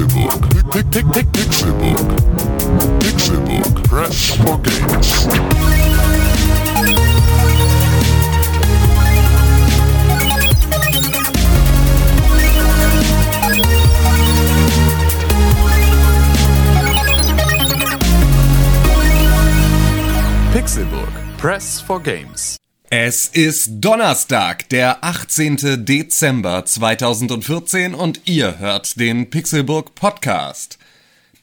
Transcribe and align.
Pixelbook. 0.00 0.40
Pixelbook. 1.34 2.08
Pixelbook. 3.00 3.84
Press 3.84 4.30
for 4.36 4.56
games. 4.62 5.26
Pixelburg. 20.52 21.38
Press 21.38 21.80
for 21.80 22.00
Games. 22.00 22.59
Es 22.92 23.28
ist 23.28 23.68
Donnerstag, 23.74 24.68
der 24.70 25.04
18. 25.04 25.84
Dezember 25.84 26.64
2014 26.64 27.94
und 27.94 28.22
ihr 28.24 28.58
hört 28.58 28.98
den 28.98 29.30
Pixelburg 29.30 29.94
Podcast. 29.94 30.76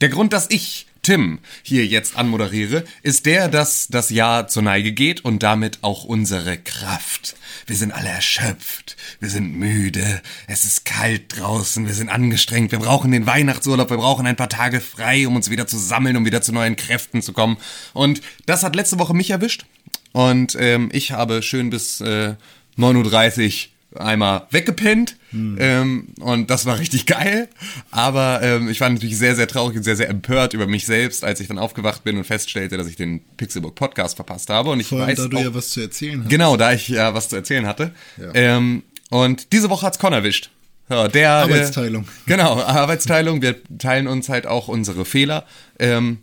Der 0.01 0.09
Grund, 0.09 0.33
dass 0.33 0.49
ich, 0.49 0.87
Tim, 1.03 1.39
hier 1.63 1.85
jetzt 1.85 2.17
anmoderiere, 2.17 2.83
ist 3.01 3.25
der, 3.25 3.47
dass 3.47 3.87
das 3.87 4.09
Jahr 4.09 4.49
zur 4.49 4.63
Neige 4.63 4.91
geht 4.91 5.23
und 5.23 5.41
damit 5.41 5.79
auch 5.83 6.03
unsere 6.03 6.57
Kraft. 6.57 7.37
Wir 7.65 7.77
sind 7.77 7.93
alle 7.93 8.09
erschöpft, 8.09 8.97
wir 9.21 9.29
sind 9.29 9.55
müde, 9.55 10.21
es 10.47 10.65
ist 10.65 10.83
kalt 10.83 11.39
draußen, 11.39 11.87
wir 11.87 11.93
sind 11.93 12.09
angestrengt, 12.09 12.73
wir 12.73 12.79
brauchen 12.79 13.13
den 13.13 13.25
Weihnachtsurlaub, 13.25 13.89
wir 13.89 13.95
brauchen 13.95 14.27
ein 14.27 14.35
paar 14.35 14.49
Tage 14.49 14.81
frei, 14.81 15.25
um 15.25 15.37
uns 15.37 15.49
wieder 15.49 15.65
zu 15.65 15.77
sammeln, 15.77 16.17
um 16.17 16.25
wieder 16.25 16.41
zu 16.41 16.51
neuen 16.51 16.75
Kräften 16.75 17.21
zu 17.21 17.31
kommen. 17.31 17.55
Und 17.93 18.19
das 18.45 18.63
hat 18.63 18.75
letzte 18.75 18.99
Woche 18.99 19.13
mich 19.13 19.29
erwischt. 19.29 19.65
Und 20.11 20.57
ähm, 20.59 20.89
ich 20.91 21.11
habe 21.11 21.41
schön 21.41 21.69
bis 21.69 22.01
äh, 22.01 22.35
9.30 22.77 23.67
Uhr 23.93 24.01
einmal 24.01 24.47
weggepennt. 24.51 25.15
Ähm, 25.33 26.07
und 26.19 26.49
das 26.49 26.65
war 26.65 26.79
richtig 26.79 27.05
geil. 27.05 27.47
Aber 27.91 28.41
ähm, 28.41 28.69
ich 28.69 28.79
war 28.81 28.89
natürlich 28.89 29.17
sehr, 29.17 29.35
sehr 29.35 29.47
traurig 29.47 29.77
und 29.77 29.83
sehr, 29.83 29.95
sehr 29.95 30.09
empört 30.09 30.53
über 30.53 30.67
mich 30.67 30.85
selbst, 30.85 31.23
als 31.23 31.39
ich 31.39 31.47
dann 31.47 31.59
aufgewacht 31.59 32.03
bin 32.03 32.17
und 32.17 32.23
feststellte, 32.23 32.77
dass 32.77 32.87
ich 32.87 32.95
den 32.95 33.21
Pixelbook 33.37 33.75
Podcast 33.75 34.15
verpasst 34.15 34.49
habe. 34.49 34.69
Und 34.69 34.79
ich 34.79 34.87
Vor 34.87 34.99
allem, 34.99 35.09
weiß 35.09 35.17
da 35.17 35.27
du 35.27 35.37
auch, 35.37 35.41
ja 35.41 35.53
was 35.53 35.69
zu 35.69 35.81
erzählen 35.81 36.21
hast. 36.21 36.29
Genau, 36.29 36.57
da 36.57 36.73
ich 36.73 36.87
ja 36.87 37.13
was 37.13 37.29
zu 37.29 37.35
erzählen 37.35 37.67
hatte. 37.67 37.91
Ja. 38.17 38.31
Ähm, 38.33 38.83
und 39.09 39.51
diese 39.53 39.69
Woche 39.69 39.85
hat's 39.85 39.99
Con 39.99 40.13
erwischt. 40.13 40.49
Ja, 40.89 41.07
der, 41.09 41.31
Arbeitsteilung. 41.31 42.03
Äh, 42.03 42.29
genau, 42.29 42.61
Arbeitsteilung. 42.61 43.41
Wir 43.41 43.55
teilen 43.77 44.07
uns 44.07 44.29
halt 44.29 44.47
auch 44.47 44.69
unsere 44.69 45.03
Fehler. 45.03 45.45
Ähm, 45.79 46.19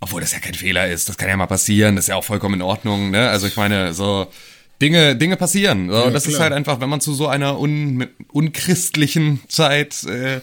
obwohl 0.00 0.20
das 0.20 0.32
ja 0.32 0.38
kein 0.38 0.54
Fehler 0.54 0.88
ist, 0.88 1.08
das 1.08 1.16
kann 1.16 1.28
ja 1.28 1.36
mal 1.36 1.46
passieren, 1.46 1.96
das 1.96 2.04
ist 2.04 2.08
ja 2.08 2.16
auch 2.16 2.24
vollkommen 2.24 2.56
in 2.56 2.62
Ordnung, 2.62 3.10
ne? 3.10 3.28
Also 3.28 3.46
ich 3.46 3.56
meine, 3.56 3.94
so 3.94 4.26
Dinge, 4.82 5.16
Dinge 5.16 5.36
passieren. 5.36 5.88
So, 5.88 5.96
Ja, 5.96 6.10
das 6.10 6.26
ist 6.26 6.34
klar. 6.34 6.44
halt 6.44 6.52
einfach, 6.52 6.80
wenn 6.80 6.88
man 6.90 7.00
zu 7.00 7.14
so 7.14 7.28
einer 7.28 7.58
un, 7.58 8.06
unchristlichen 8.28 9.40
Zeit 9.48 10.04
äh, 10.04 10.40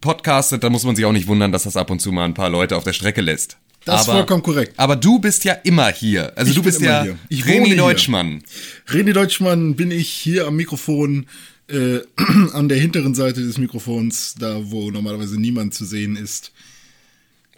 podcastet, 0.00 0.62
dann 0.62 0.72
muss 0.72 0.84
man 0.84 0.94
sich 0.96 1.04
auch 1.04 1.12
nicht 1.12 1.26
wundern, 1.26 1.52
dass 1.52 1.64
das 1.64 1.76
ab 1.76 1.90
und 1.90 2.00
zu 2.00 2.12
mal 2.12 2.24
ein 2.24 2.34
paar 2.34 2.50
Leute 2.50 2.76
auf 2.76 2.84
der 2.84 2.92
Strecke 2.92 3.20
lässt. 3.20 3.56
Das 3.84 4.00
ist 4.02 4.06
vollkommen 4.08 4.42
korrekt. 4.42 4.74
Aber 4.78 4.96
du 4.96 5.20
bist 5.20 5.44
ja 5.44 5.52
immer 5.52 5.88
hier. 5.92 6.32
Also 6.36 6.50
Ich 6.50 6.56
du 6.56 6.62
bist 6.64 6.80
immer 6.80 6.88
ja 6.88 7.02
hier. 7.04 7.18
Ich 7.28 7.44
René 7.44 7.66
hier. 7.66 7.76
Deutschmann. 7.76 8.42
René 8.88 9.12
Deutschmann 9.12 9.76
bin 9.76 9.92
ich 9.92 10.08
hier 10.10 10.46
am 10.48 10.56
Mikrofon, 10.56 11.26
äh, 11.68 12.00
an 12.52 12.68
der 12.68 12.78
hinteren 12.78 13.14
Seite 13.14 13.42
des 13.42 13.58
Mikrofons, 13.58 14.34
da 14.38 14.58
wo 14.70 14.90
normalerweise 14.90 15.40
niemand 15.40 15.72
zu 15.72 15.84
sehen 15.84 16.16
ist. 16.16 16.50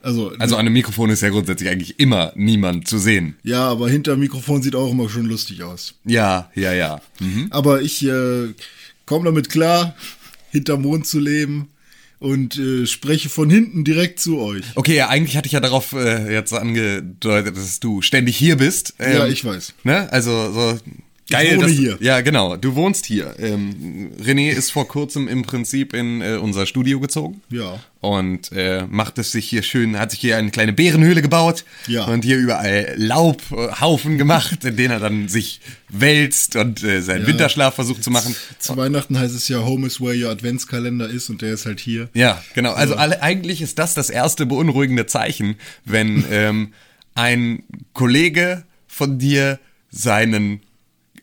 Also, 0.02 0.32
Also 0.38 0.54
an 0.56 0.60
einem 0.60 0.72
Mikrofon 0.74 1.10
ist 1.10 1.22
ja 1.22 1.28
grundsätzlich 1.30 1.68
eigentlich 1.68 1.98
immer 1.98 2.32
niemand 2.36 2.86
zu 2.88 2.98
sehen. 2.98 3.36
ja, 3.42 3.68
aber 3.68 3.88
hinter 3.88 4.12
dem 4.16 4.20
Mikrofon 4.20 4.62
sieht 4.62 4.74
auch 4.77 4.91
immer 4.92 5.08
schon 5.08 5.27
lustig 5.27 5.62
aus. 5.62 5.94
Ja, 6.04 6.50
ja, 6.54 6.72
ja. 6.72 7.00
Mhm. 7.20 7.48
Aber 7.50 7.82
ich 7.82 8.04
äh, 8.04 8.48
komme 9.06 9.24
damit 9.24 9.48
klar, 9.48 9.94
hinterm 10.50 10.82
Mond 10.82 11.06
zu 11.06 11.19
leben 11.19 11.69
und 12.20 12.58
äh, 12.58 12.86
spreche 12.86 13.28
von 13.28 13.48
hinten 13.50 13.84
direkt 13.84 14.19
zu 14.20 14.38
euch. 14.41 14.64
Okay, 14.74 14.96
ja, 14.96 15.08
eigentlich 15.08 15.36
hatte 15.36 15.46
ich 15.46 15.52
ja 15.52 15.60
darauf 15.60 15.92
äh, 15.92 16.32
jetzt 16.32 16.52
angedeutet, 16.52 17.56
dass 17.56 17.80
du 17.80 18.02
ständig 18.02 18.36
hier 18.36 18.56
bist. 18.56 18.94
Ähm, 18.98 19.12
Ja, 19.19 19.26
ich 19.26 19.44
weiß. 19.44 19.75
Ne? 19.84 20.10
Also 20.12 20.53
so 20.53 20.78
geil. 21.31 21.56
wohne 21.56 21.66
dass, 21.69 21.77
hier. 21.77 21.97
Ja, 22.00 22.21
genau. 22.21 22.56
Du 22.56 22.75
wohnst 22.75 23.06
hier. 23.06 23.34
Ähm, 23.39 24.11
René 24.22 24.50
ist 24.50 24.71
vor 24.72 24.89
kurzem 24.89 25.28
im 25.28 25.43
Prinzip 25.43 25.93
in 25.94 26.21
äh, 26.22 26.37
unser 26.37 26.66
Studio 26.66 27.00
gezogen. 27.00 27.41
Ja. 27.50 27.78
Und 28.00 28.53
äh, 28.53 28.84
macht 28.89 29.19
es 29.19 29.33
sich 29.33 29.49
hier 29.49 29.62
schön, 29.62 29.99
hat 29.99 30.12
sich 30.12 30.21
hier 30.21 30.37
eine 30.37 30.50
kleine 30.50 30.72
Bärenhöhle 30.72 31.21
gebaut 31.21 31.65
Ja. 31.89 32.05
und 32.05 32.25
hier 32.25 32.37
überall 32.39 32.94
Laubhaufen 32.97 34.19
gemacht, 34.19 34.65
in 34.65 34.77
denen 34.77 34.93
er 34.93 35.00
dann 35.00 35.28
sich 35.28 35.61
wälzt 35.89 36.56
und 36.56 36.83
äh, 36.84 37.00
seinen 37.03 37.27
Winterschlaf 37.27 37.75
versucht 37.75 38.05
zu 38.05 38.10
machen. 38.10 38.34
Zu 38.59 38.77
Weihnachten 38.77 39.19
heißt 39.19 39.34
es 39.34 39.49
ja 39.49 39.59
Home 39.65 39.87
is 39.87 40.00
where 40.00 40.15
your 40.16 40.31
Adventskalender 40.31 41.09
ist 41.09 41.28
und 41.31 41.43
der 41.43 41.55
ist 41.55 41.66
halt 41.66 41.81
hier. 41.81 42.09
Ja, 42.15 42.43
genau. 42.55 42.72
Also 42.72 42.95
alle, 42.95 43.22
eigentlich 43.22 43.60
ist 43.62 43.78
das 43.78 43.95
das 43.95 44.10
erste 44.10 44.47
beunruhigende 44.47 45.06
Zeichen, 45.06 45.56
wenn 45.84 46.25
ähm, 46.31 46.72
ein 47.15 47.65
Kollege 47.95 48.65
von 48.87 49.19
dir 49.19 49.59
seinen 49.91 50.60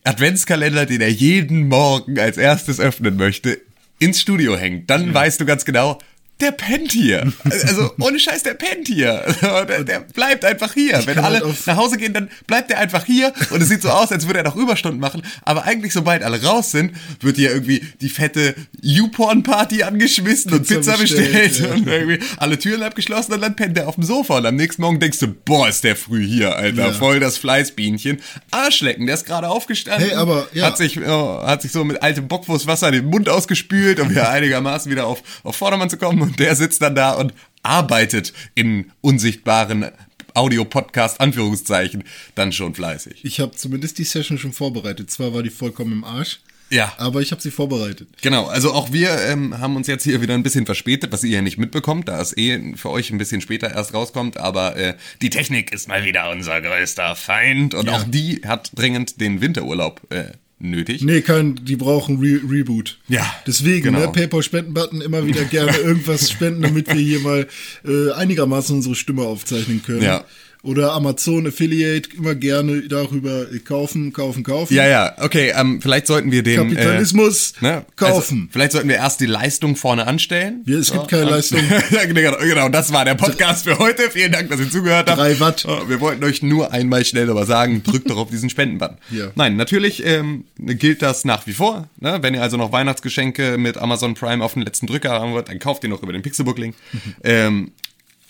Adventskalender, 0.06 0.86
den 0.86 1.02
er 1.02 1.12
jeden 1.12 1.68
Morgen 1.68 2.20
als 2.20 2.38
erstes 2.38 2.80
öffnen 2.80 3.18
möchte, 3.18 3.60
ins 4.00 4.22
Studio 4.22 4.56
hängt. 4.56 4.90
Dann 4.90 5.14
weißt 5.14 5.42
du 5.42 5.46
ganz 5.46 5.66
genau, 5.66 6.00
der 6.42 6.52
pennt 6.52 6.92
hier. 6.92 7.32
Also 7.46 7.92
ohne 8.00 8.20
Scheiß, 8.20 8.44
der 8.44 8.56
pennt 8.56 8.88
hier. 8.88 9.24
Der, 9.42 9.84
der 9.84 10.00
bleibt 10.02 10.44
einfach 10.44 10.74
hier. 10.74 11.02
Wenn 11.06 11.18
alle 11.20 11.40
halt 11.42 11.66
nach 11.68 11.78
Hause 11.78 11.98
gehen, 11.98 12.14
dann 12.14 12.30
bleibt 12.48 12.70
er 12.72 12.80
einfach 12.80 13.06
hier 13.06 13.32
und 13.52 13.62
es 13.62 13.70
sieht 13.70 13.82
so 13.82 13.90
aus, 13.90 14.12
als 14.12 14.28
würde 14.28 14.40
er 14.40 14.46
noch 14.46 14.56
Überstunden 14.56 15.00
machen. 15.00 15.22
Aber 15.44 15.64
eigentlich, 15.64 15.94
sobald 15.94 16.24
alle 16.24 16.42
raus 16.44 16.72
sind, 16.72 16.92
wird 17.22 17.38
hier 17.38 17.52
irgendwie 17.52 17.84
die 18.02 18.10
fette 18.10 18.54
YouPorn-Party 18.82 19.84
angeschmissen 19.84 20.52
und 20.54 20.68
Pizza 20.68 20.76
Pizza 20.94 20.98
bestellt, 20.98 21.32
bestellt, 21.32 21.60
ja. 21.60 21.74
und 21.74 21.88
irgendwie 21.88 22.20
alle 22.38 22.60
Türen 22.60 22.84
abgeschlossen 22.84 23.34
und 23.34 23.42
dann 23.42 23.56
pennt 23.56 23.78
er 23.78 23.88
auf 23.88 23.96
dem 23.96 24.04
Sofa 24.04 24.38
und 24.38 24.46
am 24.46 24.56
nächsten 24.56 24.82
Morgen 24.82 25.00
denkst 25.00 25.20
du, 25.20 25.28
boah, 25.28 25.70
ist 25.70 25.84
der 25.84 25.96
früh 25.96 26.26
hier, 26.26 26.56
Alter, 26.56 26.88
Ja. 26.88 26.92
voll 26.94 27.20
das 27.20 27.38
Fleißbienchen. 27.38 28.20
Arschlecken, 28.52 29.06
der 29.06 29.16
ist 29.16 29.26
gerade 29.26 29.48
aufgestanden, 29.50 30.10
Hey, 30.10 30.16
aber, 30.18 30.48
ja. 30.54 30.66
hat 30.68 30.78
sich 30.78 31.00
oh, 31.00 31.42
hat 31.44 31.62
sich 31.62 31.72
so 31.72 31.84
mit 31.84 32.02
altem 32.04 32.28
Bockwurstwasser 32.28 32.92
den 32.92 33.06
Mund 33.06 33.30
ausgespült, 33.30 34.00
um 34.00 34.10
wieder 34.10 34.30
einigermaßen 34.30 34.92
wieder 34.92 35.08
auf, 35.08 35.22
auf 35.44 35.56
Vordermann 35.56 35.90
zu 35.90 35.98
kommen 35.98 36.25
und 36.26 36.40
der 36.40 36.56
sitzt 36.56 36.82
dann 36.82 36.96
da 36.96 37.12
und 37.14 37.34
arbeitet 37.64 38.34
in 38.56 38.92
unsichtbaren 39.02 39.86
Audio-Podcast, 40.34 41.22
Anführungszeichen, 41.22 42.04
dann 42.36 42.52
schon 42.52 42.76
fleißig. 42.76 43.24
Ich 43.24 43.40
habe 43.40 43.56
zumindest 43.56 43.98
die 43.98 44.04
Session 44.04 44.38
schon 44.38 44.54
vorbereitet. 44.54 45.10
Zwar 45.10 45.34
war 45.34 45.42
die 45.44 45.50
vollkommen 45.50 45.94
im 45.94 46.04
Arsch, 46.04 46.42
Ja. 46.70 46.92
aber 46.98 47.22
ich 47.22 47.32
habe 47.32 47.42
sie 47.42 47.52
vorbereitet. 47.52 48.10
Genau, 48.22 48.46
also 48.48 48.74
auch 48.74 48.92
wir 48.92 49.18
ähm, 49.22 49.58
haben 49.60 49.78
uns 49.78 49.88
jetzt 49.88 50.04
hier 50.04 50.22
wieder 50.22 50.34
ein 50.34 50.44
bisschen 50.44 50.66
verspätet, 50.66 51.12
was 51.14 51.24
ihr 51.24 51.32
ja 51.32 51.42
nicht 51.42 51.58
mitbekommt, 51.58 52.10
da 52.10 52.20
es 52.22 52.36
eh 52.36 52.76
für 52.76 52.90
euch 52.90 53.12
ein 53.12 53.18
bisschen 53.18 53.40
später 53.40 53.72
erst 53.72 53.94
rauskommt, 53.94 54.36
aber 54.38 54.76
äh, 54.76 54.96
die 55.22 55.30
Technik 55.30 55.72
ist 55.72 55.88
mal 55.88 56.04
wieder 56.04 56.30
unser 56.32 56.60
größter 56.62 57.16
Feind 57.16 57.74
und 57.74 57.88
Ja. 57.88 57.94
auch 57.96 58.04
die 58.06 58.42
hat 58.46 58.72
dringend 58.76 59.22
den 59.22 59.40
Winterurlaub 59.40 60.02
äh, 60.12 60.32
nötig. 60.70 61.04
Nee, 61.04 61.22
kein, 61.22 61.56
die 61.64 61.76
brauchen 61.76 62.20
Re 62.20 62.40
Reboot. 62.50 62.98
Ja, 63.08 63.26
Deswegen, 63.48 63.84
genau. 63.86 64.00
ne, 64.00 64.08
PayPal-Spendenbutton 64.10 65.02
immer 65.02 65.26
wieder 65.26 65.44
gerne 65.46 65.76
irgendwas 65.78 66.30
spenden, 66.30 66.62
damit 66.62 66.88
wir 66.88 67.02
hier 67.02 67.20
mal 67.20 67.48
äh, 67.86 68.12
einigermaßen 68.12 68.76
unsere 68.76 68.96
Stimme 68.96 69.24
aufzeichnen 69.24 69.82
können. 69.84 70.04
Ja. 70.04 70.26
Oder 70.66 70.94
Amazon 70.94 71.46
Affiliate, 71.46 72.10
immer 72.18 72.34
gerne 72.34 72.82
darüber 72.88 73.52
äh, 73.52 73.60
kaufen, 73.60 74.14
kaufen, 74.14 74.44
kaufen. 74.44 74.74
Ja, 74.74 74.88
ja, 74.88 75.16
okay, 75.20 75.54
ähm, 75.56 75.80
vielleicht 75.80 76.08
sollten 76.08 76.32
wir 76.32 76.42
den 76.42 76.58
Kapitalismus 76.58 77.54
äh, 77.62 77.66
ne, 77.66 77.86
kaufen. 77.96 78.40
Also, 78.42 78.52
vielleicht 78.52 78.72
sollten 78.72 78.90
wir 78.90 78.96
erst 78.96 79.22
die 79.22 79.28
Leistung 79.28 79.76
vorne 79.76 80.08
anstellen. 80.08 80.64
Ja, 80.66 80.78
es 80.78 80.92
gibt 80.92 81.08
keine 81.08 81.26
und- 81.26 81.30
Leistung. 81.30 81.60
genau, 82.08 82.38
genau, 82.40 82.70
das 82.70 82.92
war 82.92 83.06
der 83.06 83.14
Podcast 83.14 83.66
für 83.66 83.78
heute. 83.78 84.10
Vielen 84.10 84.32
Dank, 84.32 84.50
dass 84.50 84.60
ihr 84.60 84.70
zugehört 84.70 85.08
habt. 85.08 85.20
Drei 85.20 85.40
Watt. 85.40 85.66
Oh, 85.68 85.88
Wir 85.88 86.00
wollten 86.02 86.24
euch 86.24 86.42
nur 86.42 86.72
einmal 86.72 87.06
schnell 87.06 87.30
aber 87.30 87.46
sagen, 87.46 87.84
drückt 87.84 88.10
doch 88.10 88.18
auf 88.18 88.32
diesen 88.32 88.50
Spendenbutton. 88.50 88.98
Ja. 89.12 89.28
Nein, 89.36 89.58
natürlich 89.58 90.04
ähm, 90.04 90.46
gilt 90.58 91.04
das 91.04 91.26
nach 91.26 91.46
wie 91.46 91.54
vor. 91.54 91.90
Ne? 92.00 92.18
Wenn 92.22 92.34
ihr 92.34 92.42
also 92.42 92.58
noch 92.58 92.72
Weihnachtsgeschenke 92.72 93.60
mit 93.60 93.78
Amazon 93.78 94.16
Prime 94.16 94.44
auf 94.44 94.56
den 94.56 94.64
letzten 94.64 94.88
Drücker 94.88 95.12
haben 95.12 95.34
wollt, 95.34 95.48
dann 95.48 95.60
kauft 95.60 95.84
ihr 95.84 95.90
noch 95.90 96.02
über 96.02 96.12
den 96.12 96.24
Pixelbook-Link. 96.24 96.76
ähm, 97.24 97.72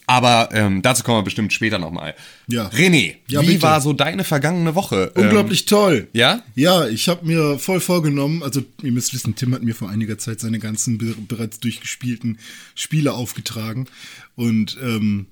aber 0.07 0.49
ähm, 0.53 0.81
dazu 0.81 1.03
kommen 1.03 1.19
wir 1.19 1.23
bestimmt 1.23 1.51
später 1.53 1.79
nochmal. 1.79 2.15
Ja. 2.47 2.67
René, 2.69 3.15
Ja, 3.27 3.41
wie 3.41 3.47
bitte. 3.47 3.61
war 3.63 3.81
so 3.81 3.93
deine 3.93 4.23
vergangene 4.23 4.75
Woche? 4.75 5.11
Ähm, 5.15 5.23
Unglaublich 5.25 5.65
toll. 5.65 6.07
ja? 6.13 6.41
Ja, 6.55 6.87
ich 6.87 7.07
habe 7.09 7.25
mir 7.25 7.57
voll 7.59 7.79
vorgenommen, 7.79 8.43
also 8.43 8.61
ihr 8.81 8.91
müsst 8.91 9.13
wissen, 9.13 9.35
Tim 9.35 9.53
hat 9.53 9.63
mir 9.63 9.75
vor 9.75 9.89
einiger 9.89 10.17
Zeit 10.17 10.39
seine 10.39 10.59
ganzen 10.59 10.97
be 10.97 11.15
bereits 11.27 11.59
durchgespielten 11.59 12.37
Spiele 12.75 13.13
aufgetragen 13.13 13.87
und 14.35 14.77
ähm, 14.81 15.25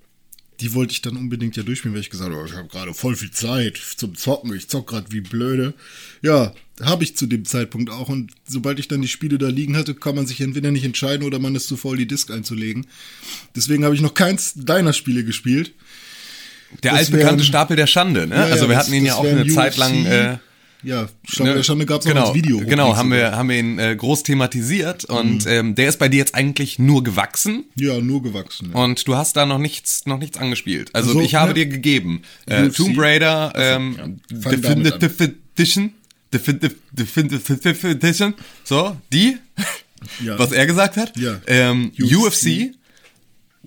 die 0.63 0.74
wollte 0.74 0.94
ich 0.94 1.01
dann 1.01 1.18
unbedingt 1.18 1.56
ja 1.57 1.63
durchspielen, 1.63 1.94
weil 1.94 2.01
ich 2.01 2.10
gesagt 2.10 2.33
habe, 2.33 2.48
ich 2.48 2.54
habe 2.56 2.68
gerade 2.69 2.94
voll 2.94 3.15
viel 3.15 3.31
Zeit 3.31 3.77
zum 3.98 4.15
Zocken, 4.15 4.56
ich 4.56 4.69
zock 4.69 4.88
gerade 4.88 5.12
wie 5.12 5.21
blöde. 5.21 5.74
Ja, 6.21 6.54
habe 6.81 7.04
ich 7.04 7.15
zu 7.18 7.25
dem 7.27 7.44
Zeitpunkt 7.45 7.89
auch 7.92 8.07
und 8.10 8.31
sobald 8.48 8.80
ich 8.80 8.88
dann 8.88 9.01
die 9.01 9.07
Spiele 9.10 9.38
da 9.38 9.50
liegen 9.50 9.75
hatte, 9.75 9.94
kann 9.94 10.15
man 10.15 10.25
sich 10.25 10.39
entweder 10.42 10.71
nicht 10.71 10.86
entscheiden 10.86 11.25
oder 11.27 11.38
man 11.38 11.54
ist 11.54 11.68
zu 11.68 11.75
faul, 11.77 11.98
die 11.98 12.07
Disc 12.07 12.31
einzulegen. 12.31 12.88
Deswegen 13.56 13.83
habe 13.86 13.94
ich 13.94 14.01
noch 14.01 14.13
keins 14.13 14.54
deiner 14.56 14.94
Spiele 14.94 15.24
gespielt. 15.24 15.74
Der 16.81 16.92
Das 16.92 17.01
altbekannte 17.01 17.39
wären- 17.39 17.44
Stapel 17.45 17.75
der 17.77 17.86
Schande, 17.88 18.25
ne? 18.25 18.36
Ja, 18.36 18.44
also 18.45 18.68
wir 18.69 18.77
hatten 18.77 18.94
ihn 18.94 19.06
ja 19.06 19.15
auch 19.15 19.24
eine 19.25 19.36
wären 19.45 19.50
Zeit 19.50 19.74
UFC, 19.74 19.77
lang 19.80 20.06
äh, 20.06 20.38
ja, 20.83 21.07
Schlange 21.27 21.56
der 21.56 21.63
Schande 21.63 21.85
gab 21.85 22.01
es 22.01 22.06
genau, 22.07 22.21
auch 22.21 22.25
als 22.27 22.35
Video. 22.35 22.59
Genau, 22.59 22.95
haben 22.95 23.12
wir, 23.12 23.31
haben 23.35 23.50
wir 23.50 23.57
ihn 23.57 23.80
äh, 23.80 23.95
groß 23.95 24.24
thematisiert 24.24 25.06
und 25.06 25.45
Mhm. 25.45 25.51
ähm, 25.51 25.75
der 25.75 25.89
ist 25.89 25.97
bei 26.00 26.09
dir 26.09 26.18
jetzt 26.18 26.35
eigentlich 26.35 26.77
nur 26.80 27.03
gewachsen 27.03 27.65
Ja, 27.75 28.00
nur 28.00 28.21
gewachsen. 28.21 28.71
Ja. 28.74 28.83
und 28.83 29.07
du 29.07 29.15
hast 29.15 29.35
da 29.38 29.45
noch 29.45 29.57
nichts, 29.59 30.06
noch 30.06 30.19
nichts 30.19 30.38
angespielt. 30.38 30.89
Also 30.94 31.09
Also, 31.12 31.21
ich 31.21 31.35
habe 31.35 31.50
ne? 31.50 31.53
dir 31.56 31.65
gegeben 31.68 32.21
äh? 32.45 32.69
Tomb 32.69 32.97
Raider, 33.00 33.53
ähm, 33.56 34.19
fang 34.41 34.62
damit 34.62 34.94
an. 34.94 35.00
Definitive 35.00 35.35
Edition, 35.56 35.94
Definitive 36.31 37.88
Edition, 37.89 38.33
so 38.63 38.97
die, 39.12 39.38
Ja. 40.24 40.38
was 40.38 40.51
er 40.51 40.65
gesagt 40.65 40.97
hat. 40.97 41.15
Ja. 41.18 41.39
Ähm, 41.47 41.91
UFC. 42.00 42.15
UFC, 42.15 42.71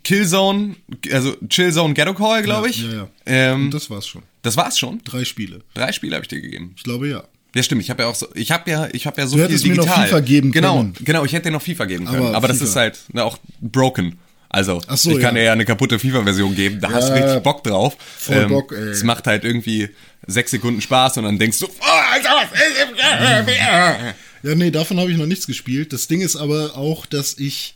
Killzone, 0.04 0.76
also 1.12 1.34
Chillzone 1.48 1.94
Ghetto 1.94 2.14
Call, 2.14 2.42
glaube 2.42 2.68
ich. 2.68 2.82
Ja, 2.84 2.92
ja. 2.92 3.08
Ähm, 3.26 3.64
Und 3.66 3.74
das 3.74 3.88
war's 3.90 4.06
schon. 4.06 4.22
Das 4.46 4.56
war's 4.56 4.78
schon. 4.78 5.00
Drei 5.04 5.24
Spiele. 5.24 5.62
Drei 5.74 5.92
Spiele 5.92 6.14
habe 6.14 6.24
ich 6.24 6.28
dir 6.28 6.40
gegeben. 6.40 6.72
Ich 6.76 6.84
glaube 6.84 7.08
ja. 7.08 7.24
Ja, 7.54 7.62
stimmt. 7.62 7.82
Ich 7.82 7.90
habe 7.90 8.02
ja 8.02 8.08
auch 8.08 8.14
so, 8.14 8.28
ich 8.34 8.50
habe 8.50 8.70
ja, 8.70 8.88
ich 8.92 9.06
habe 9.06 9.20
ja 9.20 9.26
so 9.26 9.36
Du 9.36 9.42
viel 9.42 9.48
hättest 9.48 9.66
mir 9.66 9.74
noch. 9.74 9.88
FIFA 9.88 10.20
geben 10.20 10.52
genau, 10.52 10.76
können. 10.76 10.94
Genau, 11.00 11.24
ich 11.24 11.32
hätte 11.32 11.44
dir 11.44 11.52
noch 11.52 11.62
FIFA 11.62 11.86
geben 11.86 12.06
können. 12.06 12.26
Aber, 12.26 12.36
Aber 12.36 12.48
das 12.48 12.60
ist 12.60 12.76
halt 12.76 12.98
ne, 13.12 13.24
auch 13.24 13.38
broken. 13.60 14.18
Also, 14.48 14.80
so, 14.88 15.10
ich 15.10 15.20
kann 15.20 15.34
ja. 15.34 15.40
dir 15.40 15.46
ja 15.46 15.52
eine 15.52 15.64
kaputte 15.64 15.98
FIFA-Version 15.98 16.54
geben. 16.54 16.80
Da 16.80 16.90
hast 16.90 17.08
du 17.08 17.14
Ja, 17.14 17.24
richtig 17.24 17.42
Bock 17.42 17.64
drauf. 17.64 17.96
Ähm, 18.28 18.34
voll 18.34 18.46
Bock, 18.48 18.72
ey. 18.72 18.90
Es 18.90 19.02
macht 19.02 19.26
halt 19.26 19.44
irgendwie 19.44 19.88
sechs 20.26 20.50
Sekunden 20.50 20.80
Spaß 20.80 21.18
und 21.18 21.24
dann 21.24 21.38
denkst 21.38 21.58
du, 21.58 21.66
oh, 21.66 22.18
ist 22.18 22.26
Ja, 24.42 24.54
nee, 24.54 24.70
davon 24.70 25.00
habe 25.00 25.10
ich 25.10 25.16
noch 25.16 25.26
nichts 25.26 25.46
gespielt. 25.46 25.92
Das 25.92 26.06
Ding 26.06 26.20
ist 26.20 26.36
aber 26.36 26.76
auch, 26.76 27.06
dass 27.06 27.38
ich 27.38 27.74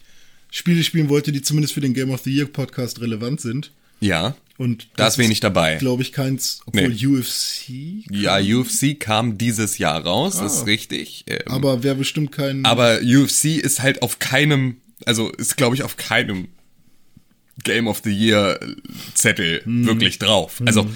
Spiele 0.50 0.84
spielen 0.84 1.08
wollte, 1.08 1.32
die 1.32 1.42
zumindest 1.42 1.74
für 1.74 1.80
den 1.80 1.94
Game 1.94 2.10
of 2.10 2.20
the 2.22 2.30
Year 2.30 2.46
Podcast 2.46 3.00
relevant 3.00 3.40
sind. 3.40 3.72
Ja, 4.00 4.34
Und 4.60 4.88
Da 4.96 5.04
das 5.04 5.14
ist 5.14 5.18
wenig 5.18 5.40
dabei. 5.40 5.76
Glaube 5.76 6.02
ich 6.02 6.12
keins, 6.12 6.60
obwohl 6.66 6.88
Nee. 6.90 7.06
UFC. 7.06 8.04
ja, 8.10 8.38
UFC 8.38 8.94
kam 8.94 9.38
dieses 9.38 9.78
Jahr 9.78 10.04
raus, 10.04 10.36
Ah. 10.38 10.44
ist 10.44 10.66
richtig. 10.66 11.24
Ähm, 11.28 11.38
Aber 11.46 11.82
wäre 11.82 11.94
bestimmt 11.94 12.30
kein. 12.30 12.66
Aber 12.66 12.98
UFC 13.02 13.56
ist 13.56 13.80
halt 13.80 14.02
auf 14.02 14.18
keinem, 14.18 14.76
also 15.06 15.30
ist 15.32 15.56
glaube 15.56 15.76
ich 15.76 15.82
auf 15.82 15.96
keinem 15.96 16.48
Game 17.64 17.86
of 17.88 18.02
the 18.04 18.10
Year 18.10 18.60
Zettel 19.14 19.62
Mhm. 19.64 19.86
wirklich 19.86 20.18
drauf. 20.18 20.60
Also, 20.66 20.86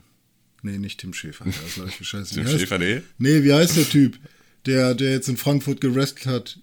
Nee, 0.66 0.78
nicht 0.78 0.98
Tim 1.00 1.14
Schäfer. 1.14 1.44
Scheiße. 2.02 2.36
Wie 2.36 2.40
heißt- 2.40 2.48
Timschäfer.de? 2.50 3.00
Nee, 3.18 3.42
wie 3.44 3.52
heißt 3.52 3.76
der 3.76 3.88
Typ, 3.88 4.18
der, 4.66 4.94
der 4.94 5.12
jetzt 5.12 5.28
in 5.28 5.36
Frankfurt 5.36 5.80
gerestelt 5.80 6.26
hat? 6.26 6.58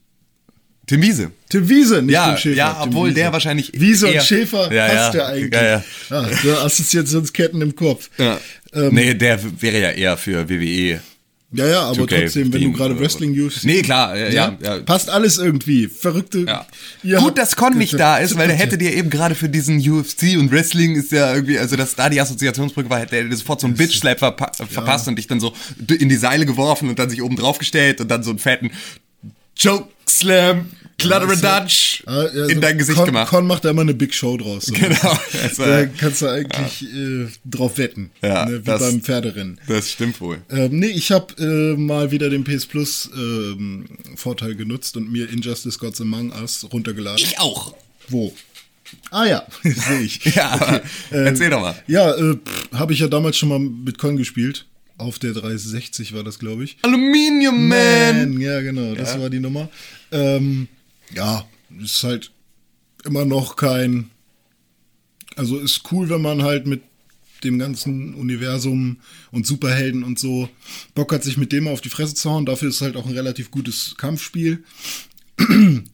Tim 0.86 1.02
Wiese. 1.02 1.32
Tim 1.48 1.70
Wiese, 1.70 2.02
nicht 2.02 2.12
Ja, 2.14 2.30
Tim 2.32 2.38
Schäfer. 2.38 2.56
ja, 2.58 2.74
Tim 2.74 2.90
obwohl 2.90 3.08
Wiese. 3.10 3.16
der 3.16 3.32
wahrscheinlich 3.32 3.72
Wiese 3.74 4.08
und 4.12 4.22
Schäfer 4.22 4.74
Ja, 4.74 4.88
ja. 4.88 4.94
passt 4.96 5.14
ja 5.16 5.26
eigentlich. 5.28 5.54
Ja, 5.54 5.64
ja. 5.66 5.84
Ah, 6.10 6.30
der 6.44 6.58
Assoziationsketten 6.62 7.62
im 7.62 7.74
Kopf. 7.76 8.10
Ja. 8.18 8.38
Ähm, 8.74 8.94
nee, 8.94 9.14
der 9.14 9.40
wäre 9.62 9.80
ja 9.80 9.92
eher 9.92 10.18
für 10.18 10.50
WWE. 10.50 11.00
Ja, 11.56 11.68
ja, 11.68 11.82
aber 11.84 12.04
2K 12.04 12.22
trotzdem, 12.22 12.52
wenn 12.52 12.62
du 12.62 12.72
gerade 12.74 13.00
Wrestling 13.00 13.32
used. 13.40 13.64
Nee, 13.64 13.84
klar, 13.84 14.18
ja, 14.18 14.30
ja. 14.30 14.58
ja. 14.60 14.80
Passt 14.80 15.10
alles 15.10 15.38
irgendwie. 15.38 15.88
Verrückte. 15.88 16.46
Ja. 16.48 16.66
Ihr 17.04 17.18
Gut, 17.18 17.38
dass 17.38 17.56
Con 17.56 17.78
nicht 17.78 17.94
da 18.00 18.18
ist, 18.18 18.36
weil 18.38 18.48
der 18.48 18.58
hätte 18.58 18.78
dir 18.78 18.92
eben 18.94 19.12
gerade 19.12 19.36
für 19.36 19.50
diesen 19.50 19.78
UFC 19.78 20.36
und 20.38 20.52
Wrestling 20.52 20.96
ist 20.96 21.12
ja 21.12 21.34
irgendwie, 21.34 21.60
also 21.60 21.76
dass 21.76 21.96
da 21.96 22.10
die 22.10 22.20
Assoziationsbrücke 22.20 22.90
war, 22.90 23.00
hätte 23.00 23.18
er 23.18 23.26
dir 23.26 23.36
sofort 23.36 23.62
so 23.62 23.68
einen 23.68 23.76
Bitch-Slap 23.76 24.18
verpa 24.18 24.52
verpasst 24.54 25.08
und 25.08 25.16
dich 25.16 25.28
dann 25.28 25.40
so 25.40 25.54
in 25.88 26.10
die 26.10 26.16
Seile 26.16 26.48
geworfen 26.48 26.90
und 26.90 26.98
dann 26.98 27.12
sich 27.12 27.22
oben 27.22 27.36
drauf 27.36 27.60
gestellt 27.60 28.02
und 28.02 28.10
dann 28.10 28.24
so 28.24 28.32
einen 28.32 28.40
fetten 28.40 28.72
Choke-Slam, 29.62 30.66
Kladderadatsch 30.98 32.04
Ah, 32.06 32.26
ja, 32.34 32.46
in 32.48 32.62
dein 32.62 32.78
Gesicht 32.78 32.98
Con, 32.98 33.06
gemacht. 33.08 33.30
Con 33.30 33.48
macht 33.48 33.66
da 33.66 33.70
immer 33.70 33.82
eine 33.82 33.94
Big 33.94 34.14
Show 34.14 34.38
draus. 34.38 34.66
So. 34.66 34.74
Genau. 34.74 35.18
Das 35.42 35.58
war- 35.60 35.68
Da 35.68 35.86
kannst 35.86 36.22
du 36.22 36.28
eigentlich 36.28 36.84
äh, 36.94 37.28
drauf 37.46 37.78
wetten. 37.78 38.12
Ja, 38.22 38.46
ne, 38.46 38.60
wie 38.60 38.64
das- 38.66 38.82
beim 38.82 39.02
Pferderennen. 39.02 39.60
Das 39.68 39.92
stimmt 39.92 40.20
wohl. 40.22 40.42
Ähm, 40.50 40.80
nee, 40.80 40.88
ich 40.88 41.12
habe 41.12 41.34
äh, 41.42 41.78
mal 41.80 42.12
wieder 42.12 42.30
den 42.30 42.44
PS 42.44 42.66
Plus 42.66 43.10
ähm, 43.16 43.86
Vorteil 44.16 44.56
genutzt 44.56 44.98
und 44.98 45.12
mir 45.12 45.30
Injustice 45.30 45.78
Gods 45.80 46.02
Among 46.02 46.32
Us 46.32 46.66
runtergeladen. 46.72 47.24
Ich 47.24 47.40
auch. 47.40 47.76
Wo? 48.10 48.34
Ah 49.10 49.26
ja, 49.26 49.48
sehe 49.64 50.02
ich. 50.02 50.24
Ja, 50.36 50.52
aber 50.52 50.82
erzähl 51.10 51.50
doch 51.50 51.62
mal. 51.62 51.76
Ja, 51.88 52.14
äh, 52.16 52.38
habe 52.74 52.94
ich 52.94 53.00
ja 53.00 53.08
damals 53.08 53.38
schon 53.38 53.50
mal 53.50 53.60
mit 53.60 53.98
Con 53.98 54.18
gespielt. 54.18 54.66
Auf 54.98 55.18
der 55.18 55.34
360 55.34 56.14
war 56.14 56.24
das, 56.24 56.38
glaube 56.38 56.64
ich. 56.64 56.78
Aluminium 56.84 57.68
Man. 57.68 58.40
Ja, 58.40 58.62
genau, 58.62 58.94
das 58.94 59.20
war 59.20 59.30
die 59.32 59.40
Nummer. 59.40 59.68
Ähm, 60.12 60.68
ja, 61.16 61.46
ist 61.82 62.04
halt 62.04 62.32
immer 63.04 63.26
noch 63.26 63.56
kein. 63.56 64.10
Also 65.36 65.58
ist 65.58 65.92
cool, 65.92 66.10
wenn 66.10 66.22
man 66.22 66.44
halt 66.44 66.68
mit 66.68 66.84
dem 67.44 67.60
ganzen 67.60 68.14
Universum 68.14 68.98
und 69.32 69.46
Superhelden 69.46 70.04
und 70.04 70.20
so 70.20 70.48
Bock 70.96 71.12
hat, 71.12 71.24
sich 71.24 71.38
mit 71.38 71.52
dem 71.52 71.68
auf 71.68 71.82
die 71.82 71.90
Fresse 71.90 72.16
zu 72.16 72.30
hauen. 72.30 72.46
Dafür 72.46 72.70
ist 72.70 72.82
halt 72.82 72.96
auch 72.96 73.06
ein 73.06 73.14
relativ 73.14 73.52
gutes 73.52 73.96
Kampfspiel. 73.98 74.64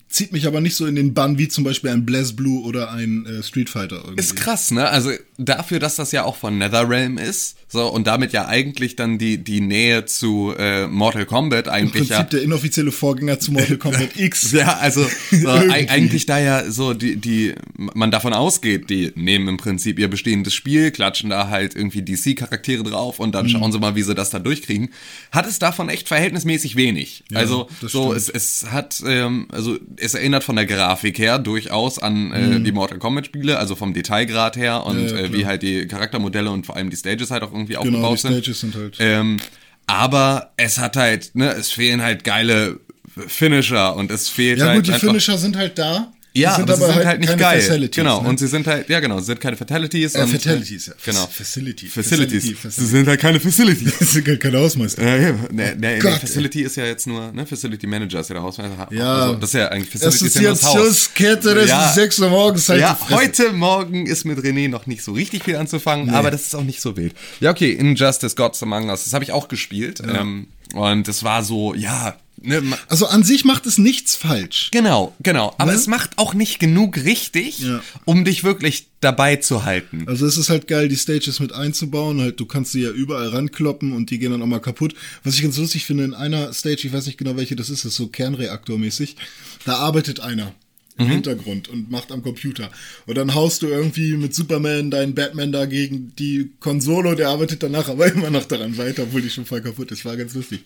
Zieht 0.09 0.31
mich 0.33 0.47
aber 0.47 0.59
nicht 0.59 0.75
so 0.75 0.85
in 0.87 0.95
den 0.95 1.13
Bann 1.13 1.37
wie 1.37 1.47
zum 1.47 1.63
Beispiel 1.63 1.91
ein 1.91 2.05
BlazBlue 2.05 2.61
oder 2.63 2.91
ein 2.91 3.25
äh, 3.27 3.43
Street 3.43 3.69
Fighter 3.69 3.97
irgendwie. 3.97 4.19
Ist 4.19 4.35
krass, 4.35 4.71
ne? 4.71 4.89
Also 4.89 5.11
dafür, 5.37 5.79
dass 5.79 5.95
das 5.97 6.11
ja 6.11 6.23
auch 6.23 6.35
von 6.35 6.57
NetherRealm 6.57 7.17
ist, 7.19 7.57
so 7.67 7.87
und 7.87 8.07
damit 8.07 8.33
ja 8.33 8.47
eigentlich 8.47 8.95
dann 8.95 9.19
die 9.19 9.37
die 9.37 9.61
Nähe 9.61 10.05
zu 10.05 10.53
äh, 10.57 10.87
Mortal 10.87 11.25
Kombat 11.27 11.67
Im 11.67 11.73
eigentlich 11.73 11.93
Prinzip 12.09 12.09
ja 12.11 12.23
der 12.23 12.41
inoffizielle 12.41 12.91
Vorgänger 12.91 13.39
zu 13.39 13.51
Mortal 13.51 13.77
Kombat 13.77 14.17
X. 14.19 14.51
ja, 14.51 14.77
also 14.79 15.05
so, 15.31 15.47
eigentlich 15.49 16.25
da 16.25 16.39
ja 16.39 16.69
so 16.71 16.93
die 16.95 17.15
die 17.17 17.53
man 17.75 18.09
davon 18.09 18.33
ausgeht, 18.33 18.89
die 18.89 19.11
nehmen 19.15 19.47
im 19.47 19.57
Prinzip 19.57 19.99
ihr 19.99 20.07
bestehendes 20.09 20.53
Spiel, 20.55 20.89
klatschen 20.91 21.29
da 21.29 21.49
halt 21.49 21.75
irgendwie 21.75 22.01
DC 22.01 22.35
Charaktere 22.35 22.83
drauf 22.83 23.19
und 23.19 23.35
dann 23.35 23.45
Mhm. 23.45 23.49
schauen 23.49 23.71
sie 23.71 23.79
mal, 23.79 23.95
wie 23.95 24.03
sie 24.03 24.15
das 24.15 24.31
da 24.31 24.39
durchkriegen. 24.39 24.89
Hat 25.31 25.47
es 25.47 25.59
davon 25.59 25.87
echt 25.89 26.07
verhältnismäßig 26.07 26.75
wenig. 26.75 27.23
also 27.33 27.69
das 27.81 27.91
so 27.91 28.15
stimmt. 28.15 28.17
es 28.17 28.29
es 28.63 28.71
hat 28.71 29.01
ähm, 29.05 29.47
also 29.51 29.77
es 29.99 30.13
erinnert 30.13 30.43
von 30.43 30.55
der 30.55 30.65
Grafik 30.65 31.17
her 31.19 31.39
durchaus 31.39 31.99
an 31.99 32.31
äh, 32.31 32.59
die 32.61 32.71
Mortal 32.71 32.97
Kombat 32.99 33.25
Spiele, 33.27 33.57
also 33.57 33.75
vom 33.75 33.93
Detailgrad 33.93 34.55
her 34.57 34.85
und 34.85 34.97
Mhm. 35.01 35.07
Ja, 35.09 35.15
ja, 35.15 35.25
äh, 35.25 35.33
wie 35.33 35.45
halt 35.45 35.61
die 35.61 35.87
Charaktermodelle 35.87 36.49
und 36.51 36.65
vor 36.65 36.75
allem 36.75 36.89
die 36.89 36.95
Stages 36.97 37.31
halt 37.31 37.43
auch 37.43 37.51
irgendwie 37.51 37.73
Genau, 37.73 37.81
aufgebaut 37.81 38.17
die 38.17 38.21
sind. 38.21 38.31
Stages 38.33 38.59
sind 38.61 38.75
halt. 38.75 38.97
Ähm, 38.99 39.37
aber 39.87 40.51
es 40.57 40.77
hat 40.77 40.95
halt, 40.97 41.31
ne, 41.35 41.51
es 41.51 41.71
fehlen 41.71 42.01
halt 42.01 42.23
geile 42.23 42.79
Finisher 43.27 43.95
und 43.95 44.11
es 44.11 44.29
fehlt 44.29 44.59
ja 44.59 44.67
halt 44.67 44.85
gut, 44.85 44.87
die 44.95 44.99
Finisher 44.99 45.37
sind 45.37 45.55
halt 45.57 45.77
da. 45.77 46.11
Ja, 46.33 46.55
aber 46.57 46.75
sie 46.75 46.85
sind 46.85 47.05
halt, 47.05 47.19
nicht 47.19 47.29
keine 47.29 47.41
geil. 47.41 47.61
Fatalities, 47.61 47.95
genau, 47.95 48.21
ne? 48.21 48.29
und 48.29 48.39
sie 48.39 48.47
sind 48.47 48.67
halt, 48.67 48.87
ja 48.89 48.99
genau, 48.99 49.19
sie 49.19 49.25
sind 49.25 49.41
keine 49.41 49.57
Fatalities. 49.57 50.15
Äh, 50.15 50.27
Fatalities, 50.27 50.87
ja. 50.87 50.93
Genau. 51.05 51.25
Facility. 51.27 51.87
Facilities. 51.87 51.93
Facility, 51.93 52.39
Sie 52.39 52.53
Facility. 52.53 52.91
sind 52.91 53.07
halt 53.07 53.19
keine 53.19 53.39
Facilities. 53.39 53.93
Das 53.99 54.11
sind 54.11 54.27
halt 54.27 54.39
keine 54.39 54.59
Hausmeister. 54.59 55.03
Ja, 55.03 55.15
ja. 55.17 55.31
Nee, 55.51 55.73
nee, 55.77 55.93
nee, 55.95 55.99
Gott, 55.99 56.13
Facility 56.19 56.61
ist 56.61 56.75
ja 56.77 56.85
jetzt 56.85 57.07
nur, 57.07 57.31
ne, 57.31 57.45
Facility 57.45 57.87
Manager 57.87 58.19
ist 58.19 58.29
ja 58.29 58.35
der 58.35 58.43
Hausmeister. 58.43 58.87
Ja. 58.91 59.13
Also, 59.15 59.33
das 59.35 59.49
ist 59.49 59.53
ja 59.59 59.67
eigentlich 59.69 59.89
Facility 59.89 60.25
ist 60.25 60.35
ja 60.35 60.49
das 60.51 60.63
Haus. 60.63 60.75
Assoziationskette, 60.75 61.55
das 61.55 61.69
Ja. 61.69 61.89
ist 61.89 61.95
6 61.95 62.19
Uhr 62.19 62.29
morgens 62.29 62.69
halt. 62.69 62.81
Ja, 62.81 62.97
heute 63.09 63.51
Morgen 63.53 64.05
ist 64.05 64.25
mit 64.25 64.39
René 64.39 64.69
noch 64.69 64.85
nicht 64.87 65.03
so 65.03 65.11
richtig 65.13 65.43
viel 65.43 65.55
anzufangen, 65.55 66.09
aber 66.11 66.31
das 66.31 66.43
ist 66.43 66.55
auch 66.55 66.63
nicht 66.63 66.81
so 66.81 66.95
wild. 66.95 67.13
Ja, 67.39 67.51
okay, 67.51 67.71
Injustice 67.71 68.35
Gods 68.35 68.61
Among 68.63 68.89
Us, 68.89 69.03
das 69.05 69.13
habe 69.13 69.23
ich 69.23 69.31
auch 69.31 69.47
gespielt. 69.47 70.01
Ähm, 70.07 70.47
und 70.73 71.07
es 71.07 71.23
war 71.23 71.43
so, 71.43 71.73
ja, 71.73 72.15
ne, 72.41 72.61
Also 72.87 73.07
an 73.07 73.23
sich 73.23 73.45
macht 73.45 73.65
es 73.65 73.77
nichts 73.77 74.15
falsch. 74.15 74.69
genau, 74.71 75.15
genau. 75.21 75.53
Aber 75.57 75.71
Ne? 75.71 75.77
es 75.77 75.87
macht 75.87 76.17
auch 76.17 76.33
nicht 76.33 76.59
genug 76.59 76.97
richtig, 76.97 77.59
Ja. 77.59 77.81
um 78.05 78.25
dich 78.25 78.43
wirklich 78.43 78.87
dabei 79.01 79.37
zu 79.37 79.63
halten. 79.65 80.03
Also 80.07 80.25
es 80.25 80.37
ist 80.37 80.49
halt 80.49 80.67
geil, 80.67 80.89
die 80.89 80.97
Stages 80.97 81.39
mit 81.39 81.53
einzubauen. 81.53 82.19
Halt, 82.21 82.39
du 82.39 82.45
kannst 82.45 82.71
sie 82.73 82.81
ja 82.81 82.89
überall 82.91 83.29
rankloppen 83.29 83.93
und 83.93 84.09
die 84.09 84.19
gehen 84.19 84.31
dann 84.31 84.41
auch 84.41 84.45
mal 84.47 84.59
kaputt. 84.59 84.93
Was 85.23 85.35
ich 85.35 85.41
ganz 85.43 85.57
lustig 85.57 85.85
finde, 85.85 86.03
in 86.03 86.13
einer 86.13 86.51
Stage, 86.53 86.81
ich 86.87 86.93
weiß 86.93 87.05
nicht 87.05 87.17
genau 87.17 87.37
welche 87.37 87.55
das 87.55 87.69
ist, 87.69 87.85
das 87.85 87.91
ist 87.91 87.97
so 87.97 88.07
Kernreaktormäßig, 88.07 89.15
da 89.65 89.75
arbeitet 89.77 90.19
einer 90.19 90.53
im 90.97 91.05
Mhm. 91.07 91.11
Hintergrund 91.11 91.69
und 91.69 91.89
macht 91.89 92.11
am 92.11 92.21
Computer. 92.23 92.69
Und 93.05 93.17
dann 93.17 93.33
haust 93.33 93.61
du 93.61 93.67
irgendwie 93.67 94.17
mit 94.17 94.35
Superman 94.35 94.91
deinen 94.91 95.15
Batman 95.15 95.53
da 95.53 95.65
gegen 95.65 96.13
die 96.19 96.51
Konsole 96.59 97.11
und 97.11 97.19
der 97.19 97.29
arbeitet 97.29 97.63
danach 97.63 97.87
aber 97.87 98.07
immer 98.13 98.29
noch 98.29 98.43
daran 98.43 98.77
weiter, 98.77 99.03
obwohl 99.03 99.21
die 99.21 99.29
schon 99.29 99.45
voll 99.45 99.61
kaputt 99.61 99.91
ist. 99.93 100.03
War 100.03 100.17
ganz 100.17 100.33
lustig. 100.33 100.59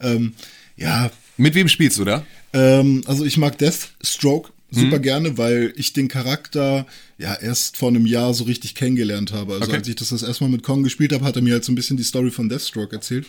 Ähm, 0.00 0.32
ja, 0.76 1.10
Mit 1.36 1.54
wem 1.54 1.68
spielst 1.68 1.98
du 1.98 2.04
da? 2.04 2.24
ähm, 2.52 3.02
also 3.06 3.24
ich 3.24 3.36
mag 3.36 3.58
Deathstroke 3.58 4.52
super 4.70 4.98
gerne, 4.98 5.38
weil 5.38 5.72
ich 5.76 5.92
den 5.92 6.08
Charakter 6.08 6.86
ja 7.18 7.34
erst 7.34 7.76
vor 7.78 7.88
einem 7.88 8.04
Jahr 8.04 8.34
so 8.34 8.44
richtig 8.44 8.74
kennengelernt 8.74 9.32
habe. 9.32 9.54
Also 9.54 9.66
Okay. 9.68 9.76
als 9.76 9.88
ich 9.88 9.94
das 9.94 10.08
das 10.10 10.22
erste 10.22 10.44
Mal 10.44 10.50
mit 10.50 10.62
Kong 10.64 10.82
gespielt 10.82 11.12
habe, 11.12 11.24
hat 11.24 11.36
er 11.36 11.42
mir 11.42 11.54
halt 11.54 11.64
so 11.64 11.72
ein 11.72 11.76
bisschen 11.76 11.96
die 11.96 12.02
Story 12.02 12.30
von 12.30 12.48
Deathstroke 12.48 12.94
erzählt. 12.94 13.26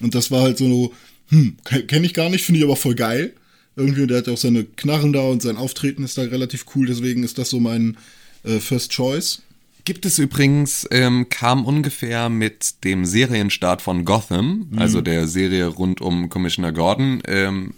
Und 0.00 0.14
das 0.14 0.30
war 0.30 0.42
halt 0.42 0.58
so, 0.58 0.92
hm, 1.28 1.56
kenne 1.86 2.06
ich 2.06 2.14
gar 2.14 2.30
nicht, 2.30 2.44
finde 2.44 2.58
ich 2.60 2.64
aber 2.64 2.74
voll 2.74 2.94
geil. 2.96 3.34
Irgendwie, 3.76 4.02
und 4.02 4.08
der 4.08 4.18
hat 4.18 4.28
auch 4.28 4.38
seine 4.38 4.64
Knarren 4.64 5.12
da 5.12 5.20
und 5.20 5.40
sein 5.42 5.56
Auftreten 5.56 6.02
ist 6.02 6.18
da 6.18 6.22
relativ 6.22 6.64
cool, 6.74 6.86
deswegen 6.86 7.22
ist 7.22 7.38
das 7.38 7.50
so 7.50 7.60
mein 7.60 7.96
äh, 8.42 8.58
First 8.58 8.90
Choice. 8.90 9.42
Gibt 9.88 10.04
es 10.04 10.18
übrigens, 10.18 10.86
ähm, 10.90 11.30
kam 11.30 11.64
ungefähr 11.64 12.28
mit 12.28 12.84
dem 12.84 13.06
Serienstart 13.06 13.80
von 13.80 14.04
Gotham, 14.04 14.70
also 14.76 15.00
der 15.00 15.26
Serie 15.26 15.66
rund 15.66 16.02
um 16.02 16.28
Commissioner 16.28 16.72
Gordon, 16.72 17.22
ähm, 17.26 17.72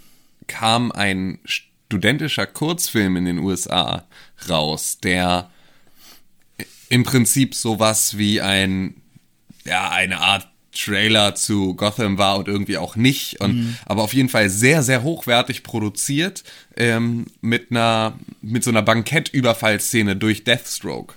kam 0.49 0.91
ein 0.91 1.39
studentischer 1.45 2.49
Kurzfilm 2.49 3.17
in 3.17 3.27
den 3.27 3.39
USA 3.39 4.09
raus, 4.49 4.99
der 5.01 5.51
im 6.89 7.05
Prinzip 7.05 7.55
sowas 7.55 8.19
wie 8.19 8.41
ein, 8.41 8.97
ja, 9.65 9.89
eine 9.91 10.19
Art 10.19 10.50
Trailer 10.73 11.35
zu 11.35 11.75
Gotham 11.75 12.17
war 12.19 12.39
und 12.39 12.49
irgendwie 12.49 12.79
auch 12.79 12.95
nicht. 12.97 13.41
Und 13.41 13.51
aber 13.87 14.03
auf 14.03 14.15
jeden 14.15 14.29
Fall 14.29 14.49
sehr, 14.49 14.83
sehr 14.83 15.03
hochwertig 15.03 15.63
produziert, 15.63 16.45
ähm, 16.77 17.27
mit 17.41 17.71
einer, 17.71 18.19
mit 18.41 18.63
so 18.65 18.71
einer 18.71 18.83
Bankettüberfallszene 18.83 20.17
durch 20.17 20.45
Deathstroke. 20.45 21.15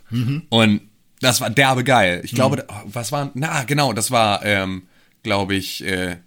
Und 0.50 0.82
das 1.22 1.40
war 1.40 1.50
derbe 1.50 1.84
geil. 1.84 2.22
Ich 2.24 2.32
glaube, 2.34 2.66
oh, 2.68 2.74
was 2.86 3.12
war, 3.12 3.32
na, 3.34 3.64
genau, 3.64 3.94
das 3.94 4.12
war, 4.12 4.44
ähm, 4.46 4.84
glaube 5.24 5.56
ich, 5.56 5.86
äh, 5.86 6.18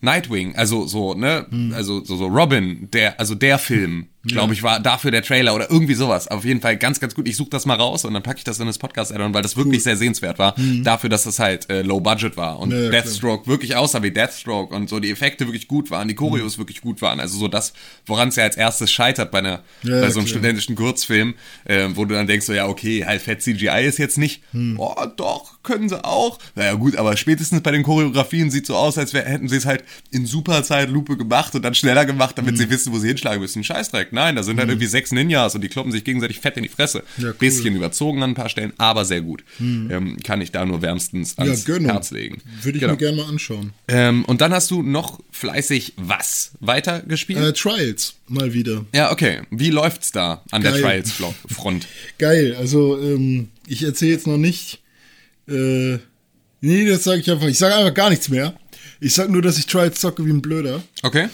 Nightwing, 0.00 0.56
also 0.56 0.86
so, 0.86 1.14
ne, 1.14 1.46
also 1.74 2.02
so, 2.04 2.16
so 2.16 2.26
Robin, 2.26 2.88
der, 2.92 3.20
also 3.20 3.34
der 3.34 3.58
Film, 3.58 4.08
glaube 4.24 4.52
ich, 4.54 4.62
war 4.62 4.78
dafür 4.80 5.10
der 5.10 5.22
Trailer 5.22 5.54
oder 5.54 5.70
irgendwie 5.70 5.94
sowas. 5.94 6.28
Auf 6.28 6.44
jeden 6.44 6.60
Fall 6.60 6.76
ganz, 6.76 7.00
ganz 7.00 7.14
gut. 7.14 7.26
Ich 7.26 7.36
suche 7.36 7.50
das 7.50 7.66
mal 7.66 7.74
raus 7.76 8.04
und 8.04 8.14
dann 8.14 8.22
packe 8.22 8.38
ich 8.38 8.44
das 8.44 8.60
in 8.60 8.66
das 8.66 8.78
Podcast-Addon, 8.78 9.34
weil 9.34 9.42
das 9.42 9.56
wirklich 9.56 9.82
sehr 9.82 9.96
sehenswert 9.96 10.38
war, 10.38 10.54
dafür, 10.84 11.10
dass 11.10 11.24
das 11.24 11.38
halt 11.38 11.68
äh, 11.70 11.82
Low 11.82 12.00
Budget 12.00 12.36
war 12.36 12.58
und 12.60 12.70
Ja, 12.70 12.76
ja, 12.78 12.88
klar. 12.90 13.02
Deathstroke 13.02 13.46
wirklich 13.48 13.74
aussah 13.74 14.02
wie 14.02 14.10
Deathstroke 14.12 14.74
und 14.74 14.88
so 14.88 15.00
die 15.00 15.10
Effekte 15.10 15.46
wirklich 15.46 15.66
gut 15.66 15.90
waren, 15.90 16.06
die 16.08 16.14
Choreos 16.14 16.58
wirklich 16.58 16.80
gut 16.80 17.02
waren. 17.02 17.18
Also 17.20 17.36
so 17.38 17.48
das, 17.48 17.72
woran 18.06 18.28
es 18.28 18.36
ja 18.36 18.44
als 18.44 18.56
erstes 18.56 18.92
scheitert 18.92 19.30
bei 19.32 19.38
einer, 19.38 19.62
Ja, 19.82 20.00
bei 20.00 20.10
so 20.10 20.20
einem 20.20 20.26
klar. 20.26 20.26
studentischen 20.28 20.76
Kurzfilm, 20.76 21.34
äh, 21.64 21.88
wo 21.94 22.04
du 22.04 22.14
dann 22.14 22.26
denkst, 22.26 22.46
so 22.46 22.52
ja, 22.52 22.66
okay, 22.68 23.04
halt 23.04 23.22
fett 23.22 23.42
CGI 23.42 23.84
ist 23.84 23.98
jetzt 23.98 24.18
nicht. 24.18 24.42
Hm. 24.52 24.76
Oh, 24.78 24.94
doch, 25.16 25.62
können 25.62 25.88
sie 25.88 26.04
auch. 26.04 26.38
Naja, 26.54 26.74
gut, 26.74 26.96
aber 26.96 27.16
spätestens 27.16 27.60
bei 27.62 27.70
den 27.72 27.82
Choreografien 27.82 28.50
sieht 28.50 28.66
so 28.66 28.76
aus, 28.76 28.98
als 28.98 29.12
wär, 29.14 29.24
hätten 29.24 29.48
sie 29.48 29.56
es 29.56 29.66
halt 29.66 29.82
in 30.10 30.26
Superzeitlupe 30.26 31.16
gemacht 31.16 31.54
und 31.54 31.62
dann 31.62 31.74
schneller 31.74 32.04
gemacht, 32.06 32.38
damit 32.38 32.52
Hm. 32.52 32.56
sie 32.58 32.70
wissen, 32.70 32.92
wo 32.92 32.98
sie 32.98 33.08
hinschlagen 33.08 33.40
müssen. 33.40 33.64
Scheißdreck. 33.64 34.11
Nein, 34.12 34.36
da 34.36 34.42
sind 34.42 34.58
halt 34.58 34.68
irgendwie 34.68 34.86
sechs 34.86 35.12
Ninjas 35.12 35.54
und 35.54 35.60
die 35.62 35.68
kloppen 35.68 35.92
sich 35.92 36.04
gegenseitig 36.04 36.40
fett 36.40 36.56
in 36.56 36.62
die 36.62 36.68
Fresse. 36.68 37.02
Ja, 37.18 37.28
cool. 37.28 37.34
Bisschen 37.38 37.74
überzogen 37.76 38.22
an 38.22 38.30
ein 38.30 38.34
paar 38.34 38.48
Stellen, 38.48 38.72
aber 38.78 39.04
sehr 39.04 39.20
gut. 39.20 39.44
Ähm, 39.60 40.16
kann 40.22 40.40
ich 40.40 40.52
da 40.52 40.64
nur 40.64 40.82
wärmstens 40.82 41.34
Ja, 41.38 41.44
ans 41.44 41.64
Gönnung. 41.64 41.90
Herz 41.90 42.10
legen. 42.10 42.40
Würde 42.62 42.76
ich 42.78 42.80
Genau. 42.80 42.92
mir 42.94 42.98
gerne 42.98 43.16
mal 43.18 43.28
anschauen. 43.28 43.72
Ähm, 43.88 44.24
und 44.24 44.40
dann 44.40 44.52
hast 44.52 44.70
du 44.70 44.82
noch 44.82 45.20
fleißig 45.30 45.94
was 45.96 46.52
weitergespielt? 46.60 47.38
Äh, 47.38 47.52
Trials, 47.52 48.14
mal 48.28 48.52
wieder. 48.54 48.84
ja, 48.94 49.10
okay. 49.12 49.40
Wie 49.50 49.70
läuft's 49.70 50.12
da 50.12 50.42
an 50.50 50.62
der 50.62 50.72
Geil. 50.72 50.82
Trials-Front? 50.82 51.86
Geil, 52.18 52.54
also 52.58 53.00
ähm, 53.00 53.48
ich 53.66 53.82
erzähle 53.82 54.12
jetzt 54.12 54.26
noch 54.26 54.38
nicht. 54.38 54.80
Äh, 55.48 55.98
nee, 56.60 56.84
das 56.86 57.04
sage 57.04 57.20
ich 57.20 57.30
einfach. 57.30 57.46
Ich 57.48 57.58
sage 57.58 57.74
einfach 57.74 57.94
gar 57.94 58.10
nichts 58.10 58.28
mehr. 58.28 58.54
Ich 59.00 59.14
sag 59.14 59.28
nur, 59.30 59.42
dass 59.42 59.58
ich 59.58 59.66
Trials 59.66 60.00
zocke 60.00 60.24
wie 60.24 60.30
ein 60.30 60.42
Blöder. 60.42 60.82
Okay. 61.02 61.28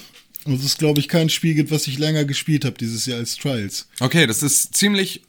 Und 0.49 0.59
es 0.59 0.65
ist, 0.65 0.79
glaube 0.79 0.99
ich, 0.99 1.07
kein 1.07 1.29
Spiel 1.29 1.53
gibt, 1.53 1.71
was 1.71 1.87
ich 1.87 1.97
länger 1.97 2.25
gespielt 2.25 2.65
habe 2.65 2.77
dieses 2.77 3.05
Jahr 3.05 3.19
als 3.19 3.35
Trials. 3.37 3.87
Okay, 3.99 4.25
das 4.27 4.41
ist 4.43 4.75
ziemlich 4.75 5.21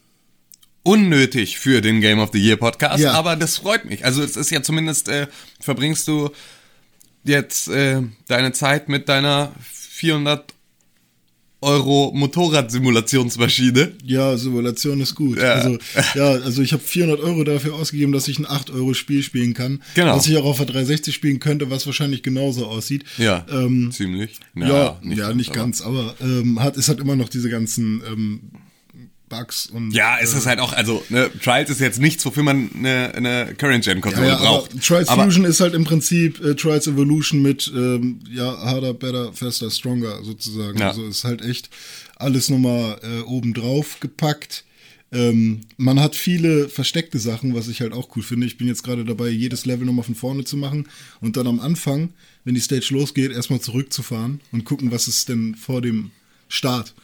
unnötig 0.83 1.59
für 1.59 1.81
den 1.83 2.01
Game 2.01 2.19
of 2.21 2.31
the 2.33 2.39
Year 2.39 2.57
Podcast, 2.57 3.03
Ja. 3.03 3.13
aber 3.13 3.37
das 3.37 3.59
freut 3.59 3.85
mich. 3.85 4.05
Also 4.05 4.23
es 4.23 4.37
ist 4.37 4.51
ja 4.51 4.63
zumindest, 4.63 5.09
äh, 5.09 5.27
verbringst 5.61 6.09
du 6.09 6.31
jetzt 7.23 7.69
äh, 7.69 8.01
deine 8.29 8.53
Zeit 8.53 8.89
mit 8.89 9.09
deiner 9.09 9.53
400 9.63 10.55
Euro 11.63 12.11
Motorradsimulationsmaschine. 12.15 13.93
Ja, 14.05 14.37
Simulation 14.37 15.01
ist 15.01 15.15
gut. 15.15 15.39
Ja. 15.39 15.53
Also, 15.55 15.79
ja, 16.15 16.31
also 16.31 16.63
ich 16.63 16.73
habe 16.73 16.83
400 16.83 17.21
Euro 17.21 17.45
dafür 17.45 17.75
ausgegeben, 17.75 18.13
dass 18.13 18.29
ich 18.29 18.39
ein 18.39 18.47
8-Euro-Spiel 18.47 19.23
spielen 19.23 19.53
kann. 19.55 19.83
Genau. 19.95 20.17
Was 20.17 20.27
ich 20.27 20.37
auch 20.37 20.45
auf 20.45 20.57
der 20.57 20.67
360 20.67 21.15
spielen 21.15 21.39
könnte, 21.41 21.71
was 21.71 21.87
wahrscheinlich 21.87 22.23
genauso 22.23 22.67
aussieht. 22.67 23.05
Ja, 23.19 23.45
Ähm, 23.51 23.91
ziemlich. 23.93 24.39
ja, 24.55 24.99
ja, 25.03 25.33
nicht, 25.35 25.51
aber- 25.51 25.59
ganz, 25.59 25.81
aber 25.83 26.15
ähm, 26.21 26.61
hat, 26.63 26.77
es 26.77 26.89
hat 26.89 26.99
immer 27.01 27.17
noch 27.17 27.29
diese 27.29 27.51
ganzen 27.51 28.03
ähm, 28.11 28.41
Bugs 29.31 29.67
und. 29.67 29.93
Ja, 29.93 30.19
es 30.21 30.35
ist 30.35 30.45
halt 30.45 30.59
auch, 30.61 30.75
also 30.75 31.03
ne, 31.09 31.31
Trials 31.43 31.71
ist 31.71 31.81
jetzt 31.81 31.99
nichts, 32.01 32.27
wofür 32.27 32.43
man 32.43 32.69
eine, 32.75 33.15
eine 33.15 33.55
Current-Gen-Konsole 33.57 34.27
Ja, 34.27 34.33
ja, 34.35 34.39
braucht. 34.39 34.73
aber 34.73 34.81
Trials 34.83 35.09
Aber- 35.09 35.25
Fusion 35.25 35.47
ist 35.47 35.61
halt 35.61 35.73
im 35.73 35.85
Prinzip 35.85 36.39
äh, 36.45 36.55
Trials 36.55 36.87
Evolution 36.87 37.41
mit 37.41 37.73
ähm, 37.75 38.19
ja, 38.31 38.59
harder, 38.59 38.93
better, 38.93 39.33
faster, 39.33 39.71
stronger 39.71 40.23
sozusagen. 40.23 40.79
Ja. 40.79 40.89
Also 40.89 41.07
ist 41.07 41.25
halt 41.25 41.41
echt 41.43 41.71
alles 42.17 42.51
nochmal 42.51 43.01
äh, 43.03 43.23
obendrauf 43.23 43.99
gepackt. 44.01 44.65
Ähm, 45.13 45.63
man 45.77 45.99
hat 45.99 46.15
viele 46.15 46.69
versteckte 46.69 47.19
Sachen, 47.19 47.55
was 47.55 47.67
ich 47.69 47.81
halt 47.81 47.93
auch 47.93 48.15
cool 48.15 48.23
finde. 48.23 48.47
Ich 48.47 48.59
bin 48.59 48.69
jetzt 48.69 48.85
gerade 48.85 49.05
dabei, 49.05 49.29
jedes 49.29 49.67
Level 49.67 49.87
nochmal 49.87 50.05
von 50.05 50.15
vorne 50.15 50.45
zu 50.45 50.57
machen 50.57 50.87
und 51.21 51.37
dann 51.37 51.47
am 51.49 51.59
Anfang, 51.59 52.11
wenn 52.45 52.55
die 52.55 52.61
Stage 52.61 52.89
losgeht, 52.91 53.33
erstmal 53.33 53.61
zurückzufahren 53.61 54.41
und 54.53 54.65
gucken, 54.65 54.93
was 54.93 55.09
ist 55.09 55.29
denn 55.29 55.55
vor 55.57 55.81
dem 55.83 56.11
Start. 56.49 56.95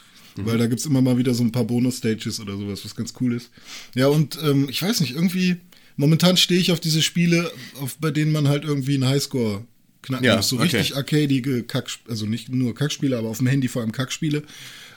Weil 0.45 0.59
da 0.59 0.66
gibt's 0.66 0.87
immer 0.87 1.00
mal 1.00 1.16
wieder 1.19 1.35
so 1.35 1.43
ein 1.43 1.52
paar 1.52 1.64
Bonus-Stages 1.64 2.40
oder 2.40 2.57
sowas, 2.57 2.85
was 2.85 2.95
ganz 2.95 3.14
cool 3.21 3.35
ist. 3.35 3.50
Ja, 3.95 4.09
und 4.09 4.38
ähm, 4.45 4.69
ich 4.69 4.83
weiß 4.83 5.00
nicht, 5.00 5.14
irgendwie, 5.14 5.57
momentan 5.97 6.37
stehe 6.37 6.61
ich 6.61 6.73
auf 6.73 6.81
diese 6.81 7.02
Spiele, 7.02 7.50
auf, 7.81 7.97
bei 7.99 8.11
denen 8.11 8.33
man 8.33 8.49
halt 8.49 8.64
irgendwie 8.64 8.95
einen 8.95 9.07
Highscore 9.09 9.64
knacken 10.02 10.25
Ja, 10.26 10.37
muss. 10.37 10.49
So 10.49 10.57
okay. 10.57 10.64
richtig 10.64 10.97
arcadige 10.97 11.62
Kack, 11.62 11.88
also 12.09 12.26
nicht 12.26 12.49
nur 12.50 12.75
Kackspiele, 12.75 13.16
aber 13.16 13.28
auf 13.28 13.38
dem 13.38 13.47
Handy 13.47 13.69
vor 13.69 13.83
allem 13.83 13.93
Kackspiele. 13.93 14.43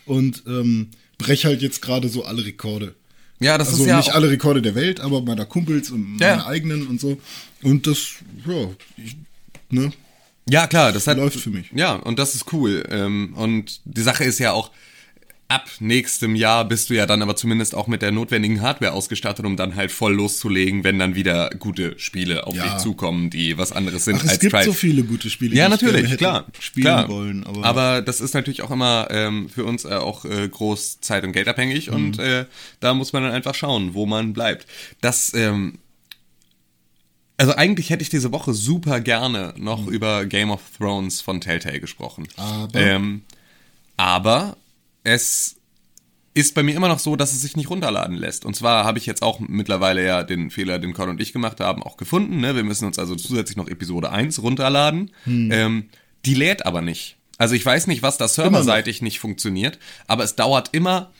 Und 0.06 0.44
ähm, 0.48 0.88
brech 1.18 1.46
halt 1.46 1.62
jetzt 1.62 1.82
gerade 1.82 2.10
so 2.10 2.24
alle 2.26 2.46
Rekorde. 2.46 2.96
ja, 3.40 3.58
das 3.58 3.70
Also 3.70 3.84
ist 3.84 3.90
ja 3.90 3.98
nicht 3.98 4.12
alle 4.14 4.30
Rekorde 4.30 4.62
der 4.62 4.76
Welt, 4.76 5.00
aber 5.00 5.22
meiner 5.22 5.46
Kumpels 5.46 5.90
und 5.92 6.18
Ja. 6.20 6.38
meine 6.38 6.46
eigenen 6.48 6.88
und 6.88 7.00
so. 7.00 7.20
Und 7.64 7.88
das, 7.88 8.08
ja, 8.48 8.70
ich, 8.98 9.16
ne, 9.70 9.92
Ja, 10.50 10.66
klar, 10.68 10.92
das 10.92 11.06
hat, 11.08 11.18
Läuft 11.18 11.40
für 11.40 11.50
mich. 11.52 11.68
Ja, 11.74 11.94
und 11.96 12.18
das 12.20 12.36
ist 12.36 12.52
cool. 12.54 12.84
Ähm, 12.90 13.34
und 13.36 13.82
die 13.86 14.02
Sache 14.02 14.24
ist 14.24 14.40
ja 14.40 14.52
auch, 14.52 14.72
ab 15.50 15.68
nächstem 15.80 16.36
Jahr 16.36 16.64
bist 16.64 16.90
du 16.90 16.94
ja 16.94 17.06
dann 17.08 17.22
aber 17.24 17.36
zumindest 17.36 17.74
auch 17.76 17.88
mit 17.88 18.02
der 18.04 18.12
notwendigen 18.12 18.62
Hardware 18.62 18.94
ausgestattet, 18.94 19.46
um 19.46 19.58
dann 19.58 19.76
halt 19.76 19.92
voll 19.92 20.14
loszulegen, 20.14 20.84
wenn 20.84 21.00
dann 21.00 21.16
wieder 21.16 21.50
gute 21.58 21.98
Spiele 22.00 22.46
auf 22.48 22.56
Ja. 22.56 22.64
dich 22.66 22.78
zukommen, 22.84 23.30
die 23.32 23.58
was 23.58 23.72
anderes 23.72 24.06
sind 24.06 24.18
Ach, 24.20 24.24
es 24.26 24.30
als 24.30 24.40
gibt 24.40 24.52
Trials. 24.52 24.68
so 24.68 24.74
viele 24.74 25.04
gute 25.04 25.30
Spiele, 25.30 25.56
Ja, 25.56 25.66
die 25.66 25.72
natürlich, 25.72 26.16
klar. 26.18 26.46
spielen 26.60 26.84
klar. 26.86 27.10
wollen. 27.10 27.44
Aber, 27.64 28.02
das 28.04 28.22
ist 28.22 28.36
natürlich 28.36 28.62
auch 28.62 28.70
immer 28.72 29.08
ähm, 29.10 29.50
für 29.50 29.66
uns 29.66 29.86
äh, 29.86 29.90
auch 29.90 30.24
äh, 30.24 30.48
groß 30.48 31.02
Zeit- 31.02 31.24
und 31.24 31.32
Geldabhängig 31.34 31.88
Mhm. 31.90 31.94
und 31.96 32.20
äh, 32.20 32.46
da 32.80 32.94
muss 32.94 33.12
man 33.12 33.24
dann 33.24 33.32
einfach 33.32 33.56
schauen, 33.56 33.96
wo 33.96 34.06
man 34.06 34.34
bleibt. 34.34 34.68
Das, 35.02 35.34
ähm, 35.34 35.80
also 37.38 37.56
eigentlich 37.56 37.90
hätte 37.90 38.04
ich 38.04 38.10
diese 38.10 38.32
Woche 38.32 38.54
super 38.54 39.00
gerne 39.00 39.54
noch 39.58 39.88
über 39.88 40.26
Game 40.26 40.52
of 40.52 40.62
Thrones 40.78 41.22
von 41.22 41.42
Telltale 41.42 41.80
gesprochen. 41.80 42.28
Aber? 42.38 42.80
ähm, 42.80 43.24
aber 43.98 44.58
es 45.10 45.56
ist 46.34 46.54
bei 46.56 46.64
mir 46.64 46.76
immer 46.76 46.88
noch 46.88 47.00
so, 47.00 47.16
dass 47.16 47.34
es 47.34 47.42
sich 47.42 47.58
nicht 47.58 47.70
runterladen 47.70 48.16
lässt. 48.16 48.46
Und 48.46 48.56
zwar 48.56 48.86
habe 48.86 49.00
ich 49.00 49.06
jetzt 49.06 49.24
auch 49.24 49.40
mittlerweile 49.40 50.06
ja 50.06 50.24
den 50.24 50.52
Fehler, 50.52 50.80
den 50.80 50.94
Con 50.94 51.10
und 51.10 51.20
ich 51.20 51.34
gemacht 51.34 51.60
haben, 51.60 51.84
auch 51.84 51.98
gefunden. 51.98 52.40
Ne? 52.40 52.56
Wir 52.56 52.64
müssen 52.64 52.86
uns 52.86 53.00
also 53.00 53.16
zusätzlich 53.16 53.58
noch 53.58 53.68
Episode 53.68 54.12
1 54.12 54.42
runterladen. 54.42 55.12
Ähm, 55.52 55.90
die 56.26 56.36
lädt 56.36 56.66
aber 56.66 56.82
nicht. 56.82 57.18
Also 57.38 57.56
ich 57.56 57.66
weiß 57.66 57.88
nicht, 57.88 58.04
was 58.04 58.18
da 58.18 58.28
serverseitig 58.28 59.02
nicht 59.02 59.20
funktioniert, 59.20 59.80
aber 60.08 60.24
es 60.24 60.36
dauert 60.36 60.70
immer 60.74 61.12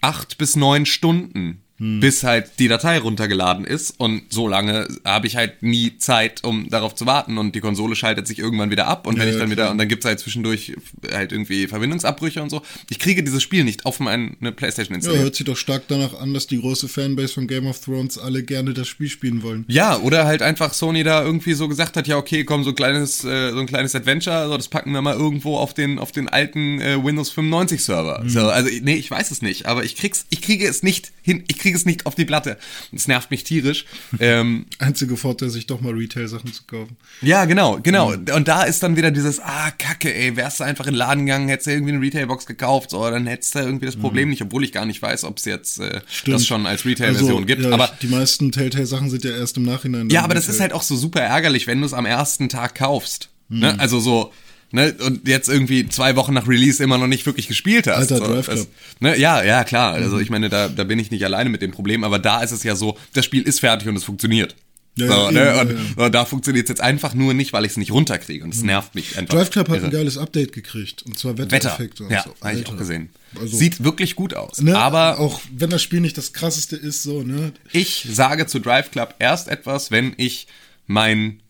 acht 0.00 0.36
bis 0.36 0.56
neun 0.56 0.84
Stunden, 0.86 1.62
bis 1.78 2.22
halt 2.22 2.52
die 2.60 2.68
Datei 2.68 2.98
runtergeladen 2.98 3.64
ist. 3.64 3.94
Und 3.98 4.22
so 4.32 4.46
lange 4.46 4.86
habe 5.04 5.26
ich 5.26 5.36
halt 5.36 5.62
nie 5.62 5.98
Zeit, 5.98 6.44
um 6.44 6.68
darauf 6.70 6.94
zu 6.94 7.04
warten. 7.04 7.36
Und 7.36 7.54
die 7.54 7.60
Konsole 7.60 7.96
schaltet 7.96 8.28
sich 8.28 8.38
irgendwann 8.38 8.70
wieder 8.70 8.86
ab. 8.86 9.06
Und 9.06 9.18
wenn 9.18 9.26
Ja, 9.26 9.32
ich 9.34 9.38
dann 9.38 9.48
ja, 9.48 9.52
wieder, 9.52 9.62
klar. 9.64 9.72
und 9.72 9.78
dann 9.78 9.88
gibt's 9.88 10.06
halt 10.06 10.20
zwischendurch 10.20 10.74
halt 11.12 11.32
irgendwie 11.32 11.66
Verbindungsabbrüche 11.66 12.42
und 12.42 12.50
so. 12.50 12.62
Ich 12.90 12.98
kriege 13.00 13.22
dieses 13.24 13.42
Spiel 13.42 13.64
nicht 13.64 13.86
auf 13.86 13.98
meine 14.00 14.30
Playstation 14.52 14.94
ja, 14.94 14.96
installiert. 14.96 15.24
hört 15.24 15.34
sich 15.34 15.46
doch 15.46 15.56
stark 15.56 15.82
danach 15.88 16.14
an, 16.20 16.32
dass 16.32 16.46
die 16.46 16.60
große 16.60 16.88
Fanbase 16.88 17.34
von 17.34 17.46
Game 17.48 17.66
of 17.66 17.80
Thrones 17.80 18.18
alle 18.18 18.44
gerne 18.44 18.72
das 18.72 18.86
Spiel 18.86 19.08
spielen 19.08 19.42
wollen. 19.42 19.64
Ja, 19.68 19.98
oder 19.98 20.26
halt 20.26 20.42
einfach 20.42 20.74
Sony 20.74 21.02
da 21.02 21.24
irgendwie 21.24 21.54
so 21.54 21.66
gesagt 21.68 21.96
hat, 21.96 22.06
ja 22.06 22.16
okay, 22.16 22.44
komm, 22.44 22.62
so 22.62 22.70
ein 22.70 22.76
kleines, 22.76 23.24
äh, 23.24 23.50
so 23.50 23.58
ein 23.58 23.66
kleines 23.66 23.94
Adventure, 23.94 24.46
so 24.48 24.56
das 24.56 24.68
packen 24.68 24.92
wir 24.92 25.02
mal 25.02 25.14
irgendwo 25.14 25.56
auf 25.56 25.74
den, 25.74 25.98
auf 25.98 26.12
den 26.12 26.28
alten 26.28 26.80
äh, 26.80 27.02
Windows 27.04 27.30
95 27.30 27.82
Server. 27.84 28.22
Mhm. 28.22 28.28
So, 28.28 28.40
also 28.48 28.70
nee, 28.82 28.94
ich 28.94 29.10
weiß 29.10 29.30
es 29.32 29.42
nicht, 29.42 29.66
aber 29.66 29.84
ich 29.84 29.96
krieg's, 29.96 30.24
ich 30.30 30.40
kriege 30.40 30.66
es 30.66 30.82
nicht 30.82 31.12
hin, 31.22 31.42
ich 31.48 31.58
kriege 31.64 31.76
es 31.76 31.86
nicht 31.86 32.04
auf 32.04 32.14
die 32.14 32.26
Platte. 32.26 32.58
Es 32.92 33.08
nervt 33.08 33.30
mich 33.30 33.42
tierisch. 33.42 33.86
ähm, 34.20 34.66
Einzige 34.78 35.16
Vorteil, 35.16 35.48
sich 35.48 35.66
doch 35.66 35.80
mal 35.80 35.92
Retail-Sachen 35.94 36.52
zu 36.52 36.64
kaufen. 36.64 36.96
ja, 37.22 37.46
genau, 37.46 37.80
genau. 37.82 38.12
Und 38.12 38.48
da 38.48 38.64
ist 38.64 38.82
dann 38.82 38.96
wieder 38.96 39.10
dieses, 39.10 39.40
ah, 39.40 39.70
kacke, 39.70 40.14
ey, 40.14 40.36
wärst 40.36 40.60
du 40.60 40.64
einfach 40.64 40.86
in 40.86 40.92
den 40.92 40.98
Laden 40.98 41.26
gegangen, 41.26 41.48
hättest 41.48 41.68
du 41.68 41.72
irgendwie 41.72 41.92
eine 41.92 42.02
Retailbox 42.02 42.44
gekauft, 42.46 42.90
so, 42.90 43.08
dann 43.08 43.26
hättest 43.26 43.54
du 43.54 43.60
irgendwie 43.60 43.86
das 43.86 43.96
Problem 43.96 44.28
nicht, 44.28 44.42
obwohl 44.42 44.62
ich 44.62 44.72
gar 44.72 44.84
nicht 44.84 45.00
weiß, 45.00 45.24
ob 45.24 45.38
es 45.38 45.46
jetzt 45.46 45.80
äh, 45.80 46.00
das 46.26 46.46
schon 46.46 46.66
als 46.66 46.84
Retail-Version 46.84 47.46
gibt. 47.46 47.64
Also, 47.64 47.70
ja, 47.70 47.74
aber 47.74 47.96
die 48.02 48.08
meisten 48.08 48.52
Telltale-Sachen 48.52 49.08
sind 49.08 49.24
ja 49.24 49.30
erst 49.30 49.56
im 49.56 49.62
Nachhinein. 49.62 50.10
Ja, 50.10 50.22
aber 50.22 50.34
das 50.34 50.44
Retail. 50.44 50.54
ist 50.54 50.60
halt 50.60 50.72
auch 50.74 50.82
so 50.82 50.96
super 50.96 51.20
ärgerlich, 51.20 51.66
wenn 51.66 51.80
du 51.80 51.86
es 51.86 51.94
am 51.94 52.04
ersten 52.06 52.48
Tag 52.48 52.74
kaufst. 52.74 53.30
Mhm. 53.48 53.60
Ne? 53.60 53.80
Also 53.80 54.00
so, 54.00 54.32
ne, 54.74 54.94
und 55.04 55.26
jetzt 55.26 55.48
irgendwie 55.48 55.88
zwei 55.88 56.16
Wochen 56.16 56.34
nach 56.34 56.46
Release 56.48 56.82
immer 56.82 56.98
noch 56.98 57.06
nicht 57.06 57.24
wirklich 57.26 57.48
gespielt 57.48 57.86
hast. 57.86 58.12
Alter, 58.12 58.18
so, 58.18 58.26
Drive 58.26 58.46
Club. 58.48 58.68
ne, 59.00 59.18
ja, 59.18 59.42
ja, 59.42 59.64
klar. 59.64 59.94
Also 59.94 60.18
ich 60.18 60.30
meine, 60.30 60.48
da, 60.48 60.68
da 60.68 60.84
bin 60.84 60.98
ich 60.98 61.10
nicht 61.10 61.24
alleine 61.24 61.48
mit 61.50 61.62
dem 61.62 61.70
Problem, 61.70 62.04
aber 62.04 62.18
da 62.18 62.42
ist 62.42 62.50
es 62.50 62.62
ja 62.62 62.76
so, 62.76 62.98
das 63.14 63.24
Spiel 63.24 63.42
ist 63.42 63.60
fertig 63.60 63.88
und 63.88 63.96
es 63.96 64.04
funktioniert. 64.04 64.54
Ja, 64.96 65.08
so, 65.08 65.12
ja, 65.12 65.30
ne? 65.32 65.60
und, 65.60 65.70
ja, 65.70 65.74
Mhm. 65.78 65.94
und 65.96 66.14
da 66.14 66.24
funktioniert 66.24 66.66
es 66.66 66.68
jetzt 66.68 66.80
einfach 66.80 67.14
nur 67.14 67.34
nicht, 67.34 67.52
weil 67.52 67.64
ich 67.64 67.72
es 67.72 67.76
nicht 67.78 67.90
runterkriege 67.90 68.44
und 68.44 68.54
es 68.54 68.62
nervt 68.62 68.94
mich 68.94 69.18
einfach. 69.18 69.34
Drive 69.34 69.50
Club 69.50 69.68
hat 69.68 69.78
irre. 69.78 69.86
ein 69.86 69.90
geiles 69.90 70.16
Update 70.18 70.52
gekriegt. 70.52 71.02
Und 71.02 71.18
zwar 71.18 71.36
Wetter. 71.36 71.50
Wettereffekte 71.50 72.04
und 72.04 72.12
Ja, 72.12 72.22
so. 72.24 72.34
habe 72.46 72.60
ich 72.60 72.66
auch 72.68 72.76
gesehen. 72.76 73.08
Also- 73.40 73.56
Sieht 73.56 73.82
wirklich 73.82 74.14
gut 74.14 74.34
aus. 74.34 74.60
Ne, 74.60 74.78
Aber 74.78 75.18
auch 75.18 75.40
wenn 75.52 75.70
das 75.70 75.82
Spiel 75.82 75.98
nicht 76.00 76.16
das 76.16 76.32
krasseste 76.32 76.76
ist, 76.76 77.02
so, 77.02 77.24
ne? 77.24 77.50
ich 77.72 78.06
sage 78.12 78.46
zu 78.46 78.60
Drive 78.60 78.92
Club 78.92 79.16
erst 79.18 79.48
etwas, 79.48 79.90
wenn 79.90 80.12
ich 80.16 80.46
mein 80.86 81.40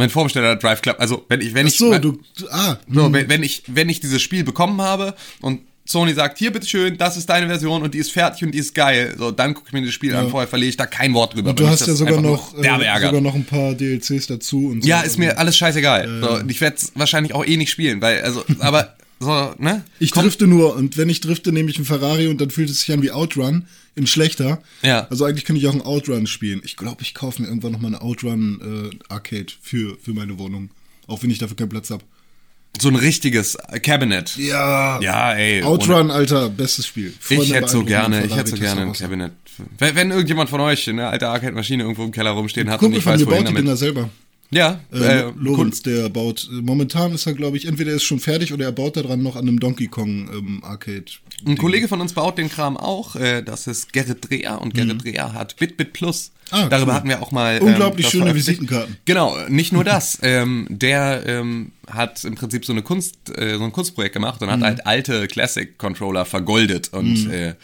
mein 0.00 0.10
Vorbesteller 0.10 0.56
Drive 0.56 0.82
Club, 0.82 0.96
also 0.98 1.24
wenn 1.28 1.40
ich 1.40 1.54
wenn 1.54 1.66
Ach 1.66 1.70
ich 1.70 1.78
so, 1.78 1.90
mein- 1.90 2.02
du, 2.02 2.18
ah, 2.50 2.76
so, 2.92 3.12
wenn, 3.12 3.28
wenn 3.28 3.42
ich 3.42 3.62
wenn 3.68 3.88
ich 3.88 4.00
dieses 4.00 4.20
Spiel 4.20 4.42
bekommen 4.44 4.80
habe 4.80 5.14
und 5.40 5.60
Sony 5.86 6.14
sagt, 6.14 6.38
hier 6.38 6.52
bitteschön, 6.52 6.98
das 6.98 7.16
ist 7.16 7.28
deine 7.28 7.48
Version 7.48 7.82
und 7.82 7.94
die 7.94 7.98
ist 7.98 8.12
fertig 8.12 8.44
und 8.44 8.52
die 8.52 8.58
ist 8.58 8.74
geil. 8.74 9.14
So, 9.18 9.32
dann 9.32 9.54
gucke 9.54 9.68
ich 9.68 9.72
mir 9.72 9.84
das 9.84 9.92
Spiel 9.92 10.14
an, 10.14 10.30
vorher 10.30 10.46
verliere 10.46 10.68
ich 10.70 10.76
da 10.76 10.86
kein 10.86 11.14
Wort 11.14 11.34
drüber. 11.34 11.50
und 11.50 11.58
du 11.58 11.66
hast 11.66 11.86
ja 11.86 11.94
sogar 11.94 12.20
noch, 12.20 12.56
äh, 12.56 12.62
sogar 12.62 13.20
noch 13.20 13.34
ein 13.34 13.44
paar 13.44 13.74
DLCs 13.74 14.28
dazu 14.28 14.68
und 14.68 14.82
so. 14.82 14.88
Ja, 14.88 15.00
ist 15.00 15.18
mir 15.18 15.38
alles 15.38 15.56
scheißegal. 15.56 16.20
So, 16.20 16.30
und 16.36 16.50
ich 16.50 16.60
werde 16.60 16.76
es 16.76 16.92
wahrscheinlich 16.94 17.34
auch 17.34 17.44
eh 17.44 17.56
nicht 17.56 17.70
spielen, 17.70 18.00
weil, 18.00 18.22
also, 18.22 18.44
aber 18.60 18.94
so, 19.20 19.54
ne? 19.58 19.84
Ich 19.98 20.10
Komm- 20.12 20.22
drifte 20.24 20.46
nur 20.46 20.74
und 20.74 20.96
wenn 20.96 21.08
ich 21.08 21.20
drifte, 21.20 21.52
nehme 21.52 21.70
ich 21.70 21.76
einen 21.76 21.84
Ferrari 21.84 22.26
und 22.28 22.40
dann 22.40 22.50
fühlt 22.50 22.70
es 22.70 22.80
sich 22.80 22.92
an 22.92 23.02
wie 23.02 23.10
Outrun 23.12 23.66
in 23.94 24.06
schlechter. 24.06 24.62
Ja. 24.82 25.06
Also 25.10 25.24
eigentlich 25.26 25.44
könnte 25.44 25.60
ich 25.60 25.68
auch 25.68 25.72
einen 25.72 25.82
Outrun 25.82 26.26
spielen. 26.26 26.62
Ich 26.64 26.76
glaube, 26.76 27.02
ich 27.02 27.14
kaufe 27.14 27.42
mir 27.42 27.48
irgendwann 27.48 27.72
noch 27.72 27.80
mal 27.80 27.88
eine 27.88 28.00
Outrun 28.02 28.90
äh, 28.92 29.12
Arcade 29.12 29.46
für, 29.60 29.96
für 30.02 30.12
meine 30.12 30.38
Wohnung. 30.38 30.70
Auch 31.06 31.22
wenn 31.22 31.30
ich 31.30 31.38
dafür 31.38 31.56
keinen 31.56 31.68
Platz 31.68 31.90
habe. 31.90 32.02
so 32.80 32.88
ein 32.88 32.94
richtiges 32.96 33.58
Cabinet. 33.82 34.36
Ja. 34.36 35.00
Ja, 35.02 35.34
ey. 35.34 35.58
ohne- 35.62 35.66
Outrun, 35.70 36.10
Alter, 36.10 36.48
bestes 36.48 36.86
Spiel. 36.86 37.12
Freunde 37.20 37.44
Ich 37.44 37.52
hätte 37.52 37.68
so 37.68 37.84
gerne, 37.84 38.24
ich 38.24 38.34
hätte 38.34 38.50
so 38.50 38.56
gerne 38.56 38.82
ein. 38.82 38.92
Cabinet. 38.92 39.32
Wenn, 39.78 39.94
wenn 39.96 40.10
irgendjemand 40.12 40.48
von 40.48 40.60
euch 40.60 40.88
eine 40.88 41.08
alte 41.08 41.28
Arcade-Maschine 41.28 41.82
irgendwo 41.82 42.04
im 42.04 42.12
Keller 42.12 42.30
rumstehen 42.30 42.68
hat 42.70 42.76
und 42.80 42.86
Kumpel 42.92 42.96
nicht 42.98 43.04
von 43.04 43.12
weiß, 43.14 43.20
mir 43.20 43.26
wohin 43.26 43.38
baut 43.38 43.48
die 43.48 43.52
damit. 43.54 43.64
Dinger 43.64 43.76
selber. 43.76 44.08
Ja, 44.52 44.80
Äh, 44.92 44.96
äh, 45.28 45.32
Lorenz, 45.36 45.82
der 45.82 46.08
baut, 46.08 46.48
momentan 46.50 47.12
ist 47.14 47.26
er, 47.26 47.34
glaube 47.34 47.56
ich, 47.56 47.66
entweder 47.66 47.90
er 47.90 47.96
ist 47.96 48.02
schon 48.02 48.18
fertig 48.18 48.52
oder 48.52 48.64
er 48.64 48.72
baut 48.72 48.96
daran 48.96 49.22
noch 49.22 49.36
an 49.36 49.46
einem 49.46 49.60
Donkey 49.60 49.86
Kong 49.86 50.28
ähm, 50.32 50.64
Arcade. 50.64 51.04
Ein 51.46 51.56
Kollege 51.56 51.86
von 51.86 52.00
uns 52.00 52.12
baut 52.14 52.36
den 52.36 52.50
Kram 52.50 52.76
auch. 52.76 53.14
Äh, 53.16 53.42
das 53.42 53.66
ist 53.68 53.92
Gerrit 53.92 54.28
Dreher 54.28 54.60
und 54.60 54.74
Gerrit 54.74 55.04
Dreher 55.04 55.32
hat 55.32 55.56
BitBit 55.56 55.92
Plus. 55.92 56.32
Mhm. 56.32 56.40
Ah, 56.52 56.68
Darüber 56.68 56.90
cool. 56.90 56.96
hatten 56.96 57.08
wir 57.08 57.22
auch 57.22 57.30
mal. 57.30 57.58
ähm, 57.58 57.62
Unglaublich 57.68 58.06
das 58.06 58.12
schöne. 58.12 58.34
Visitenkarten. 58.34 58.96
Genau, 59.04 59.36
nicht 59.48 59.72
nur 59.72 59.84
das. 59.94 60.18
ähm, 60.22 60.66
der 60.68 61.22
ähm, 61.26 61.70
hat 61.88 62.24
im 62.24 62.34
Prinzip 62.34 62.64
so 62.64 62.72
eine 62.72 62.82
Kunst, 62.82 63.14
äh, 63.38 63.56
so 63.56 63.62
ein 63.62 63.70
Kunstprojekt 63.72 64.14
gemacht 64.14 64.42
und 64.42 64.48
Mhm. 64.48 64.52
hat 64.54 64.62
halt 64.62 64.86
alte 64.86 65.28
Classic 65.28 65.78
Controller 65.78 66.24
vergoldet 66.24 66.88
und 66.92 67.30
äh, 67.30 67.54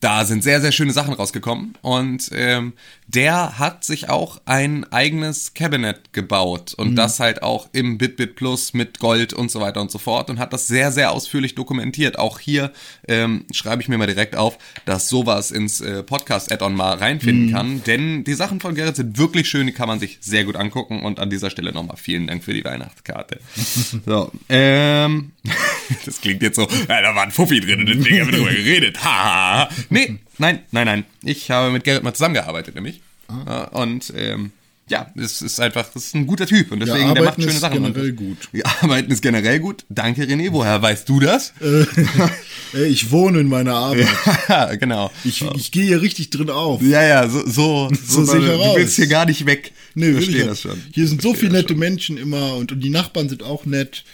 da 0.00 0.26
sind 0.26 0.42
sehr, 0.44 0.60
sehr 0.60 0.72
schöne 0.72 0.92
Sachen 0.92 1.14
rausgekommen. 1.14 1.74
Und 1.80 2.28
ähm, 2.34 2.74
der 3.08 3.58
hat 3.58 3.84
sich 3.84 4.08
auch 4.08 4.40
ein 4.46 4.84
eigenes 4.92 5.54
Cabinet 5.54 6.12
gebaut. 6.12 6.74
Und 6.74 6.90
Mhm. 6.90 6.96
das 6.96 7.20
halt 7.20 7.42
auch 7.42 7.68
im 7.72 7.98
BitBit 7.98 8.34
Plus 8.36 8.74
mit 8.74 8.98
Gold 8.98 9.32
und 9.32 9.50
so 9.50 9.60
weiter 9.60 9.80
und 9.80 9.90
so 9.90 9.98
fort. 9.98 10.28
Und 10.28 10.38
hat 10.38 10.52
das 10.52 10.66
sehr, 10.66 10.90
sehr 10.90 11.12
ausführlich 11.12 11.54
dokumentiert. 11.54 12.18
Auch 12.18 12.38
hier 12.40 12.72
ähm, 13.08 13.44
schreibe 13.52 13.80
ich 13.82 13.88
mir 13.88 13.96
mal 13.98 14.06
direkt 14.06 14.34
auf, 14.36 14.58
dass 14.86 15.08
sowas 15.08 15.50
ins 15.52 15.80
äh, 15.80 16.02
Podcast-Add-on 16.02 16.74
mal 16.74 16.96
Mhm. 16.96 17.02
reinfinden 17.02 17.52
kann. 17.52 17.82
Denn 17.84 18.24
die 18.24 18.34
Sachen 18.34 18.60
von 18.60 18.74
Gerrit 18.74 18.96
sind 18.96 19.16
wirklich 19.18 19.48
schön, 19.48 19.66
die 19.66 19.72
kann 19.72 19.88
man 19.88 20.00
sich 20.00 20.18
sehr 20.20 20.44
gut 20.44 20.56
angucken. 20.56 21.02
Und 21.02 21.20
an 21.20 21.30
dieser 21.30 21.50
Stelle 21.50 21.72
nochmal 21.72 21.96
vielen 21.96 22.26
Dank 22.26 22.42
für 22.44 22.54
die 22.54 22.64
Weihnachtskarte. 22.64 23.40
so, 24.04 24.32
ähm, 24.48 25.32
das 26.04 26.20
klingt 26.20 26.42
jetzt 26.42 26.56
so, 26.56 26.62
ja, 26.88 27.00
da 27.02 27.14
war 27.14 27.22
ein 27.22 27.30
Fuffi 27.30 27.60
drin 27.60 27.80
und 27.80 27.86
deswegen 27.88 28.20
haben 28.20 28.30
wir 28.32 28.38
drüber 28.38 28.50
geredet. 28.52 29.02
Ha, 29.04 29.08
ha, 29.10 29.58
ha. 29.60 29.68
Nee, 29.90 30.18
nein, 30.38 30.60
nein, 30.70 30.86
nein. 30.86 31.04
Ich 31.22 31.50
habe 31.50 31.70
mit 31.70 31.84
Gerrit 31.84 32.02
mal 32.02 32.14
zusammengearbeitet, 32.14 32.74
nämlich. 32.74 33.00
Ah. 33.28 33.42
Ja, 33.46 33.64
Und 33.82 34.12
ähm, 34.16 34.52
ja, 34.88 35.10
es 35.16 35.42
ist 35.42 35.58
einfach, 35.58 35.88
das 35.92 36.04
ist 36.04 36.14
ein 36.14 36.28
guter 36.28 36.46
Typ 36.46 36.70
und 36.70 36.78
Ja, 36.78 36.86
deswegen, 36.86 37.12
der 37.14 37.24
macht 37.24 37.32
Arbeiten 37.32 37.42
schöne 37.42 37.54
ist 37.54 37.60
Sachen. 37.60 37.82
generell 37.82 38.10
Und- 38.10 38.16
gut. 38.16 38.48
Ja, 38.52 38.62
Arbeiten 38.82 39.10
ist 39.10 39.20
generell 39.20 39.58
gut. 39.58 39.84
Danke, 39.88 40.22
René. 40.22 40.48
Woher 40.52 40.80
weißt 40.80 41.08
du 41.08 41.18
das? 41.18 41.52
Ey, 42.72 42.84
ich 42.86 43.10
wohne 43.10 43.40
in 43.40 43.48
meiner 43.48 43.74
Arbeit. 43.74 44.06
Ja, 44.48 44.74
genau. 44.76 45.10
Ich, 45.24 45.42
ich 45.56 45.72
gehe 45.72 45.84
hier 45.84 46.02
richtig 46.02 46.30
drin 46.30 46.50
auf. 46.50 46.82
Ja, 46.82 47.02
ja, 47.02 47.28
so, 47.28 47.44
so, 47.46 47.90
So 48.06 48.24
sehe 48.24 48.38
ich 48.40 48.46
Du 48.46 48.76
willst 48.76 48.96
hier 48.96 49.06
gar 49.08 49.26
nicht 49.26 49.44
weg. 49.46 49.72
Nee, 49.94 50.08
ich 50.10 50.14
verstehe 50.14 50.40
ich 50.42 50.46
das 50.46 50.60
schon. 50.60 50.80
Hier 50.94 51.08
sind 51.08 51.20
so 51.22 51.34
viele 51.34 51.52
nette 51.52 51.70
schon. 51.70 51.78
Menschen 51.78 52.16
immer 52.16 52.54
und, 52.54 52.70
und 52.72 52.80
die 52.80 52.90
Nachbarn 52.90 53.28
sind 53.28 53.42
auch 53.42 53.64
nett, 53.64 54.04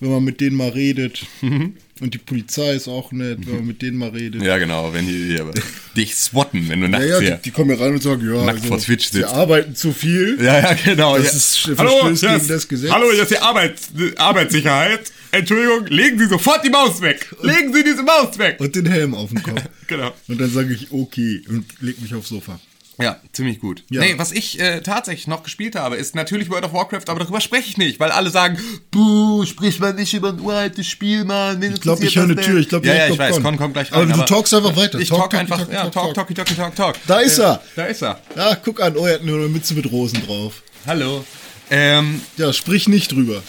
wenn 0.00 0.10
man 0.10 0.24
mit 0.24 0.40
denen 0.40 0.56
mal 0.56 0.70
redet. 0.70 1.24
Und 2.00 2.14
die 2.14 2.18
Polizei 2.18 2.72
ist 2.74 2.88
auch 2.88 3.12
nett, 3.12 3.40
wenn 3.46 3.56
man 3.56 3.66
mit 3.66 3.82
denen 3.82 3.98
mal 3.98 4.08
redet. 4.08 4.40
Mhm. 4.40 4.46
Ja, 4.46 4.56
genau, 4.56 4.90
wenn 4.94 5.06
die 5.06 5.12
hier 5.34 5.50
dich 5.94 6.16
swatten, 6.16 6.66
wenn 6.70 6.80
du 6.80 6.86
Ja, 6.86 6.90
nachts 6.92 7.06
ja, 7.06 7.18
hier. 7.20 7.30
die, 7.36 7.42
die 7.42 7.50
kommen 7.50 7.70
hier 7.76 7.84
rein 7.84 7.92
und 7.92 8.02
sagen, 8.02 8.26
ja, 8.26 8.42
Nackt 8.42 8.64
vor 8.64 8.78
Twitch 8.78 9.10
sie 9.10 9.22
arbeiten 9.24 9.76
zu 9.76 9.92
viel. 9.92 10.38
Ja, 10.42 10.60
ja, 10.60 10.72
genau. 10.82 11.18
Das 11.18 11.26
ja. 11.26 11.30
ist- 11.32 11.58
verstößt 11.78 12.22
gegen 12.22 12.48
das 12.48 12.68
Gesetz. 12.68 12.90
Hallo, 12.90 13.12
hier 13.12 13.22
ist 13.22 13.30
die 13.30 13.38
Arbeits, 13.38 13.90
Arbeitssicherheit. 14.16 15.12
Entschuldigung, 15.32 15.86
legen 15.88 16.18
Sie 16.18 16.26
sofort 16.26 16.64
die 16.64 16.70
Maus 16.70 17.00
weg. 17.02 17.32
Legen 17.42 17.72
Sie 17.74 17.84
diese 17.84 18.02
Maus 18.02 18.36
weg. 18.38 18.56
Und 18.58 18.74
den 18.74 18.86
Helm 18.86 19.14
auf 19.14 19.28
dem 19.30 19.42
Kopf. 19.42 19.62
Genau. 19.86 20.14
Und 20.28 20.40
dann 20.40 20.50
sage 20.50 20.72
ich, 20.72 20.92
okay, 20.92 21.42
und 21.48 21.64
leg 21.80 22.00
mich 22.00 22.14
aufs 22.14 22.28
Sofa. 22.28 22.60
Ja, 23.00 23.16
ziemlich 23.32 23.60
gut. 23.60 23.84
Ja. 23.90 24.00
Nee, 24.00 24.14
was 24.18 24.32
ich 24.32 24.60
äh, 24.60 24.80
tatsächlich 24.80 25.26
noch 25.26 25.42
gespielt 25.42 25.74
habe, 25.76 25.96
ist 25.96 26.14
natürlich 26.14 26.50
World 26.50 26.64
of 26.64 26.72
Warcraft, 26.72 27.08
aber 27.08 27.20
darüber 27.20 27.40
spreche 27.40 27.68
ich 27.68 27.76
nicht, 27.76 27.98
weil 28.00 28.10
alle 28.10 28.30
sagen, 28.30 28.58
buh, 28.90 29.44
sprich 29.46 29.78
mal 29.80 29.94
nicht 29.94 30.12
über 30.14 30.30
ein 30.30 30.40
uraltes 30.40 30.86
Spiel, 30.86 31.24
Mann. 31.24 31.62
Ich 31.62 31.80
glaube, 31.80 32.04
ich 32.04 32.16
höre 32.16 32.24
eine 32.24 32.36
Tür. 32.36 32.58
Ich 32.58 32.68
glaube, 32.68 32.86
ja, 32.86 32.94
ja, 32.94 33.08
ich 33.08 33.18
weiß, 33.18 33.34
kommt 33.34 33.44
komm, 33.46 33.56
komm 33.58 33.72
gleich 33.72 33.92
Aber 33.92 34.08
rein. 34.08 34.12
du 34.18 34.24
talkst 34.24 34.52
einfach 34.54 34.76
weiter. 34.76 34.98
Ich 34.98 35.08
Talk, 35.08 35.30
talk, 35.30 35.34
einfach, 35.34 35.58
talk, 35.58 35.72
ja, 35.72 35.88
talk. 35.88 36.14
talk, 36.14 36.34
talk, 36.34 36.46
talk, 36.56 36.74
talk. 36.76 36.96
Da 37.06 37.20
ist 37.20 37.38
Äh, 37.38 37.42
er. 37.42 37.62
Da 37.76 37.84
ist 37.86 38.02
er. 38.02 38.20
Ja, 38.36 38.54
guck 38.56 38.80
an, 38.80 38.96
oh, 38.96 39.06
er 39.06 39.14
hat 39.14 39.24
nur 39.24 39.38
eine 39.38 39.48
Mütze 39.48 39.74
mit 39.74 39.90
Rosen 39.90 40.24
drauf. 40.26 40.62
Hallo. 40.86 41.24
Ähm, 41.70 42.20
Ja, 42.36 42.52
sprich 42.52 42.88
nicht 42.88 43.12
drüber. 43.12 43.42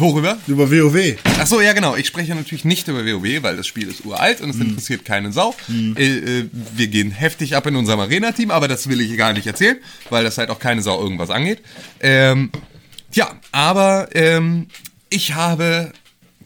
Worüber? 0.00 0.38
Über 0.46 0.70
WoW. 0.70 1.16
Ach 1.40 1.46
so, 1.46 1.60
ja 1.60 1.72
genau. 1.72 1.96
Ich 1.96 2.06
spreche 2.06 2.34
natürlich 2.34 2.64
nicht 2.64 2.88
über 2.88 3.04
WoW, 3.04 3.42
weil 3.42 3.56
das 3.56 3.66
Spiel 3.66 3.88
ist 3.88 4.04
uralt 4.04 4.40
und 4.40 4.50
es 4.50 4.56
interessiert 4.56 5.04
keine 5.04 5.32
Sau. 5.32 5.54
Äh, 5.96 6.40
äh, 6.40 6.50
wir 6.52 6.88
gehen 6.88 7.10
heftig 7.10 7.56
ab 7.56 7.66
in 7.66 7.76
unserem 7.76 8.00
Arena-Team, 8.00 8.50
aber 8.50 8.68
das 8.68 8.88
will 8.88 9.00
ich 9.00 9.16
gar 9.16 9.32
nicht 9.32 9.46
erzählen, 9.46 9.78
weil 10.10 10.24
das 10.24 10.38
halt 10.38 10.50
auch 10.50 10.58
keine 10.58 10.82
Sau 10.82 11.00
irgendwas 11.00 11.30
angeht. 11.30 11.60
Ähm, 12.00 12.50
ja, 13.12 13.30
aber 13.52 14.08
ähm, 14.14 14.68
ich 15.10 15.34
habe 15.34 15.92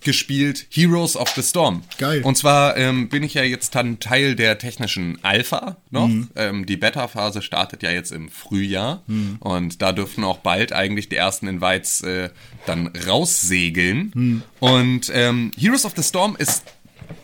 gespielt 0.03 0.67
Heroes 0.71 1.17
of 1.17 1.29
the 1.31 1.43
Storm. 1.43 1.83
Geil. 1.99 2.23
Und 2.23 2.37
zwar 2.37 2.77
ähm, 2.77 3.09
bin 3.09 3.23
ich 3.23 3.35
ja 3.35 3.43
jetzt 3.43 3.75
dann 3.75 4.01
Teil 4.01 4.35
der 4.35 4.59
technischen 4.59 5.19
Alpha 5.23 5.77
noch. 5.91 6.11
Ähm, 6.37 6.67
die 6.67 6.77
Beta-Phase 6.77 7.43
startet 7.43 7.83
ja 7.83 7.91
jetzt 7.91 8.13
im 8.13 8.29
Frühjahr 8.29 9.03
und 9.41 9.83
da 9.83 9.93
dürfen 9.93 10.25
auch 10.25 10.39
bald 10.39 10.73
eigentlich 10.73 11.09
die 11.09 11.17
ersten 11.17 11.47
Invites 11.47 12.03
äh, 12.03 12.31
dann 12.67 12.89
raussegeln. 13.07 14.43
Und 14.61 15.11
ähm, 15.15 15.51
Heroes 15.57 15.85
of 15.85 15.93
the 15.97 16.03
Storm 16.03 16.37
ist 16.39 16.65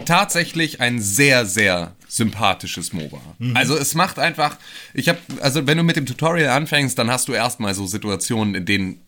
tatsächlich 0.05 0.81
ein 0.81 1.01
sehr, 1.01 1.47
sehr 1.47 1.95
sympathisches 2.09 2.93
MOBA. 2.93 3.21
Also 3.55 3.77
es 3.77 3.95
macht 3.95 4.19
einfach, 4.19 4.57
ich 4.95 5.09
habe, 5.09 5.19
also 5.41 5.67
wenn 5.67 5.77
du 5.77 5.85
mit 5.85 5.97
dem 5.97 6.07
Tutorial 6.07 6.57
anfängst, 6.57 6.99
dann 6.99 7.11
hast 7.11 7.29
du 7.29 7.33
erstmal 7.33 7.75
so 7.75 7.87
Situationen, 7.87 8.55
in 8.55 8.65
denen 8.65 9.01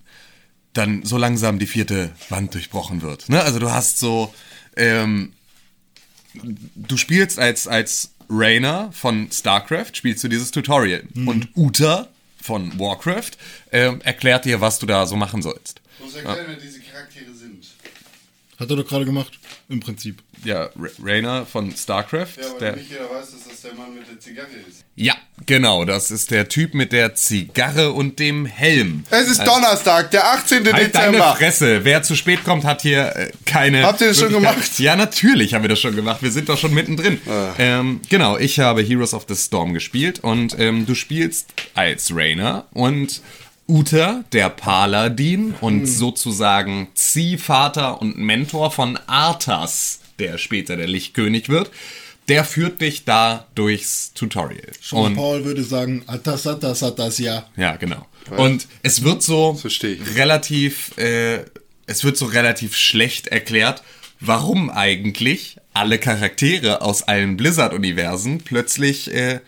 dann 0.72 1.04
so 1.04 1.16
langsam 1.16 1.58
die 1.58 1.66
vierte 1.66 2.12
Wand 2.28 2.54
durchbrochen 2.54 3.02
wird. 3.02 3.28
Ne? 3.28 3.42
Also 3.42 3.58
du 3.58 3.70
hast 3.70 3.98
so, 3.98 4.32
ähm, 4.76 5.32
du 6.76 6.96
spielst 6.96 7.38
als, 7.38 7.66
als 7.66 8.12
Rainer 8.28 8.92
von 8.92 9.30
StarCraft, 9.32 9.92
spielst 9.94 10.22
du 10.22 10.28
dieses 10.28 10.50
Tutorial. 10.52 11.02
Und 11.14 11.48
Uta 11.56 12.08
von 12.40 12.78
Warcraft 12.78 13.32
ähm, 13.72 14.00
erklärt 14.02 14.44
dir, 14.44 14.60
was 14.60 14.78
du 14.78 14.86
da 14.86 15.06
so 15.06 15.16
machen 15.16 15.42
sollst. 15.42 15.80
Ich 15.98 16.04
muss 16.04 16.14
erklären, 16.14 16.46
wer 16.46 16.56
diese 16.56 16.80
Charaktere 16.80 17.34
sind. 17.34 17.66
Hat 18.58 18.70
er 18.70 18.76
doch 18.76 18.86
gerade 18.86 19.04
gemacht, 19.04 19.38
im 19.68 19.80
Prinzip. 19.80 20.22
Ja, 20.44 20.64
Ra- 20.64 20.70
Rainer 21.02 21.46
von 21.46 21.70
StarCraft. 21.76 22.26
Ja, 22.40 22.58
der, 22.60 22.76
nicht 22.76 22.90
jeder 22.90 23.04
weiß, 23.10 23.30
dass 23.32 23.48
das 23.48 23.60
der 23.62 23.74
Mann 23.74 23.94
mit 23.94 24.08
der 24.10 24.18
Zigarre 24.18 24.48
ist. 24.68 24.84
ja, 24.96 25.14
genau, 25.46 25.84
das 25.84 26.10
ist 26.10 26.30
der 26.30 26.48
Typ 26.48 26.74
mit 26.74 26.92
der 26.92 27.14
Zigarre 27.14 27.92
und 27.92 28.18
dem 28.18 28.46
Helm. 28.46 29.04
Es 29.10 29.28
ist 29.28 29.46
Donnerstag, 29.46 30.10
der 30.10 30.26
18. 30.32 30.64
Halt 30.64 30.74
deine 30.76 30.88
Dezember. 30.88 31.34
Fresse. 31.36 31.84
Wer 31.84 32.02
zu 32.02 32.16
spät 32.16 32.44
kommt, 32.44 32.64
hat 32.64 32.82
hier 32.82 33.14
äh, 33.16 33.30
keine. 33.44 33.82
Habt 33.84 34.00
ihr 34.00 34.08
das 34.08 34.18
schon 34.18 34.32
gemacht? 34.32 34.78
Ja, 34.78 34.96
natürlich 34.96 35.54
haben 35.54 35.62
wir 35.62 35.68
das 35.68 35.80
schon 35.80 35.94
gemacht. 35.96 36.22
Wir 36.22 36.30
sind 36.30 36.48
doch 36.48 36.58
schon 36.58 36.72
mittendrin. 36.74 37.20
Ähm, 37.58 38.00
genau, 38.08 38.36
ich 38.38 38.58
habe 38.60 38.82
Heroes 38.82 39.14
of 39.14 39.26
the 39.28 39.36
Storm 39.36 39.74
gespielt 39.74 40.20
und 40.20 40.58
ähm, 40.58 40.86
du 40.86 40.94
spielst 40.94 41.48
als 41.74 42.14
Rainer 42.14 42.66
und 42.72 43.20
Uta, 43.68 44.24
der 44.32 44.48
Paladin 44.50 45.54
und 45.60 45.86
sozusagen 45.86 46.88
Ziehvater 46.94 48.00
und 48.02 48.18
Mentor 48.18 48.72
von 48.72 48.98
Arthas, 49.06 49.99
der 50.20 50.38
später 50.38 50.76
der 50.76 50.86
Lichtkönig 50.86 51.48
wird. 51.48 51.70
Der 52.28 52.44
führt 52.44 52.80
dich 52.80 53.04
da 53.04 53.48
durchs 53.56 54.12
Tutorial. 54.14 54.70
Und 54.92 55.16
Paul 55.16 55.44
würde 55.44 55.64
sagen, 55.64 56.04
atas, 56.06 56.46
atas, 56.46 56.82
atas, 56.82 57.18
ja. 57.18 57.48
Ja, 57.56 57.76
genau. 57.76 58.06
Und 58.36 58.68
es 58.82 59.02
wird 59.02 59.22
so 59.22 59.60
relativ, 60.14 60.96
äh, 60.96 61.44
es 61.86 62.04
wird 62.04 62.16
so 62.16 62.26
relativ 62.26 62.76
schlecht 62.76 63.26
erklärt, 63.26 63.82
warum 64.20 64.70
eigentlich 64.70 65.56
alle 65.72 65.98
Charaktere 65.98 66.82
aus 66.82 67.02
allen 67.02 67.36
Blizzard-Universen 67.36 68.38
plötzlich, 68.38 69.12
äh, 69.12 69.40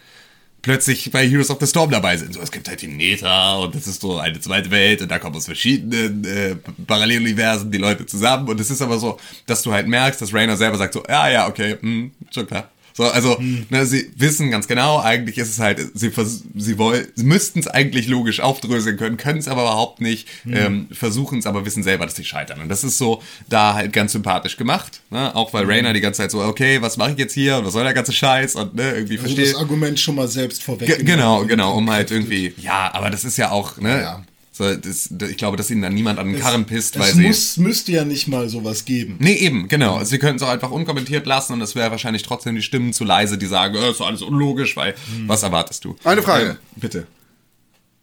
plötzlich 0.63 1.11
bei 1.11 1.29
Heroes 1.29 1.51
of 1.51 1.59
the 1.61 1.67
Storm 1.67 1.91
dabei 1.91 2.17
sind. 2.17 2.35
So, 2.35 2.41
es 2.41 2.53
gibt 2.53 2.69
halt 2.69 2.81
die 2.81 2.87
Neta 2.87 3.57
und 3.57 3.75
das 3.75 3.87
ist 3.87 4.01
so 4.01 4.19
eine 4.19 4.41
zweite 4.41 4.71
Welt 4.71 5.03
und 5.03 5.11
da 5.11 5.19
kommen 5.19 5.37
aus 5.37 5.47
verschiedenen 5.47 6.25
äh, 6.25 6.55
Paralleluniversen 6.87 7.71
die 7.71 7.79
Leute 7.79 8.07
zusammen 8.07 8.49
und 8.49 8.61
es 8.61 8.71
ist 8.71 8.81
aber 8.81 8.99
so, 8.99 9.19
dass 9.47 9.63
du 9.63 9.73
halt 9.73 9.89
merkst, 9.89 10.23
dass 10.23 10.33
Rainer 10.33 10.57
selber 10.57 10.79
sagt 10.79 10.95
so, 10.95 11.03
ja, 11.09 11.29
ja, 11.29 11.49
okay, 11.49 11.77
hm, 11.81 12.13
schon 12.31 12.47
klar. 12.47 12.71
So, 12.95 13.05
also, 13.05 13.39
ne, 13.71 13.87
sie 13.87 14.11
wissen 14.17 14.51
ganz 14.51 14.69
genau, 14.69 14.99
eigentlich 15.01 15.39
ist 15.39 15.49
es 15.51 15.59
halt, 15.59 15.81
sie, 15.95 16.11
vers- 16.11 16.43
sie 16.55 16.77
wollen, 16.79 17.07
sie 17.15 17.25
müssten 17.25 17.61
es 17.61 17.67
eigentlich 17.67 18.07
logisch 18.07 18.41
aufdröseln 18.41 18.97
können, 18.97 19.17
können 19.17 19.39
es 19.39 19.49
aber 19.49 19.63
überhaupt 19.63 20.01
nicht, 20.01 20.29
ähm, 20.47 20.89
versuchen 20.93 21.39
es, 21.39 21.47
aber 21.47 21.65
wissen 21.65 21.83
selber, 21.83 22.05
dass 22.05 22.17
sie 22.17 22.25
scheitern. 22.25 22.61
Und 22.61 22.69
das 22.69 22.85
ist 22.85 22.99
so 22.99 23.23
da 23.49 23.75
halt 23.75 23.93
ganz 23.93 24.13
sympathisch 24.13 24.57
gemacht, 24.57 25.01
ne? 25.11 25.35
Auch 25.35 25.53
weil 25.55 25.65
Rainer 25.65 25.93
die 25.93 26.01
ganze 26.01 26.19
Zeit 26.19 26.31
so, 26.31 26.43
okay, 26.43 26.83
was 26.83 26.97
mache 26.97 27.13
ich 27.13 27.19
jetzt 27.19 27.33
hier 27.35 27.57
und 27.59 27.65
was 27.65 27.73
soll 27.73 27.85
der 27.85 27.95
ganze 27.95 28.13
Scheiß 28.13 28.57
und 28.57 28.75
ne, 28.75 28.93
irgendwie 28.93 29.15
Also 29.19 29.29
versteht. 29.35 29.55
das 29.55 29.61
Argument 29.61 29.99
schon 29.99 30.15
mal 30.17 30.29
selbst 30.29 30.63
vorweg. 30.63 30.89
Ge- 30.89 31.03
Genau, 31.05 31.45
genau, 31.45 31.75
um 31.77 31.91
halt 31.91 32.11
irgendwie, 32.11 32.53
ja, 32.59 32.91
aber 32.93 33.11
das 33.11 33.25
ist 33.25 33.37
ja 33.39 33.51
auch, 33.51 33.79
ne, 33.79 34.01
Ja. 34.03 34.23
So, 34.55 34.75
das, 34.77 35.11
ich 35.31 35.39
glaube, 35.39 35.57
dass 35.57 35.71
ihnen 35.71 35.81
dann 35.81 35.95
niemand 35.95 36.19
an 36.19 36.31
den 36.31 36.39
Karren 36.39 36.67
pisst, 36.67 36.99
weil 36.99 37.09
Es 37.09 37.15
sie. 37.17 37.23
muss, 37.27 37.57
müsste 37.57 37.93
ja 37.93 38.05
nicht 38.05 38.29
mal 38.29 38.51
sowas 38.51 38.85
geben. 38.85 39.17
Nee, 39.19 39.33
eben, 39.35 39.67
genau. 39.67 39.95
Also, 39.97 40.11
sie 40.11 40.19
könnten 40.19 40.37
es 40.37 40.43
auch 40.43 40.51
einfach 40.51 40.71
unkommentiert 40.71 41.25
lassen 41.27 41.55
und 41.55 41.63
es 41.63 41.75
wäre 41.75 41.91
wahrscheinlich 41.91 42.23
trotzdem 42.23 42.55
die 42.55 42.63
Stimmen 42.63 42.93
zu 42.93 43.05
leise, 43.05 43.39
die 43.39 43.47
sagen, 43.47 43.75
äh, 43.77 43.91
ist 43.91 44.03
alles 44.03 44.21
unlogisch, 44.21 44.77
weil 44.77 44.95
was 45.27 45.43
erwartest 45.43 45.85
du? 45.87 45.97
Eine 46.05 46.23
Frage. 46.23 46.51
Äh, 46.51 46.55
bitte. 46.77 47.07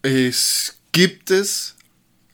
Es 0.02 0.76
gibt 0.92 1.30
es 1.30 1.76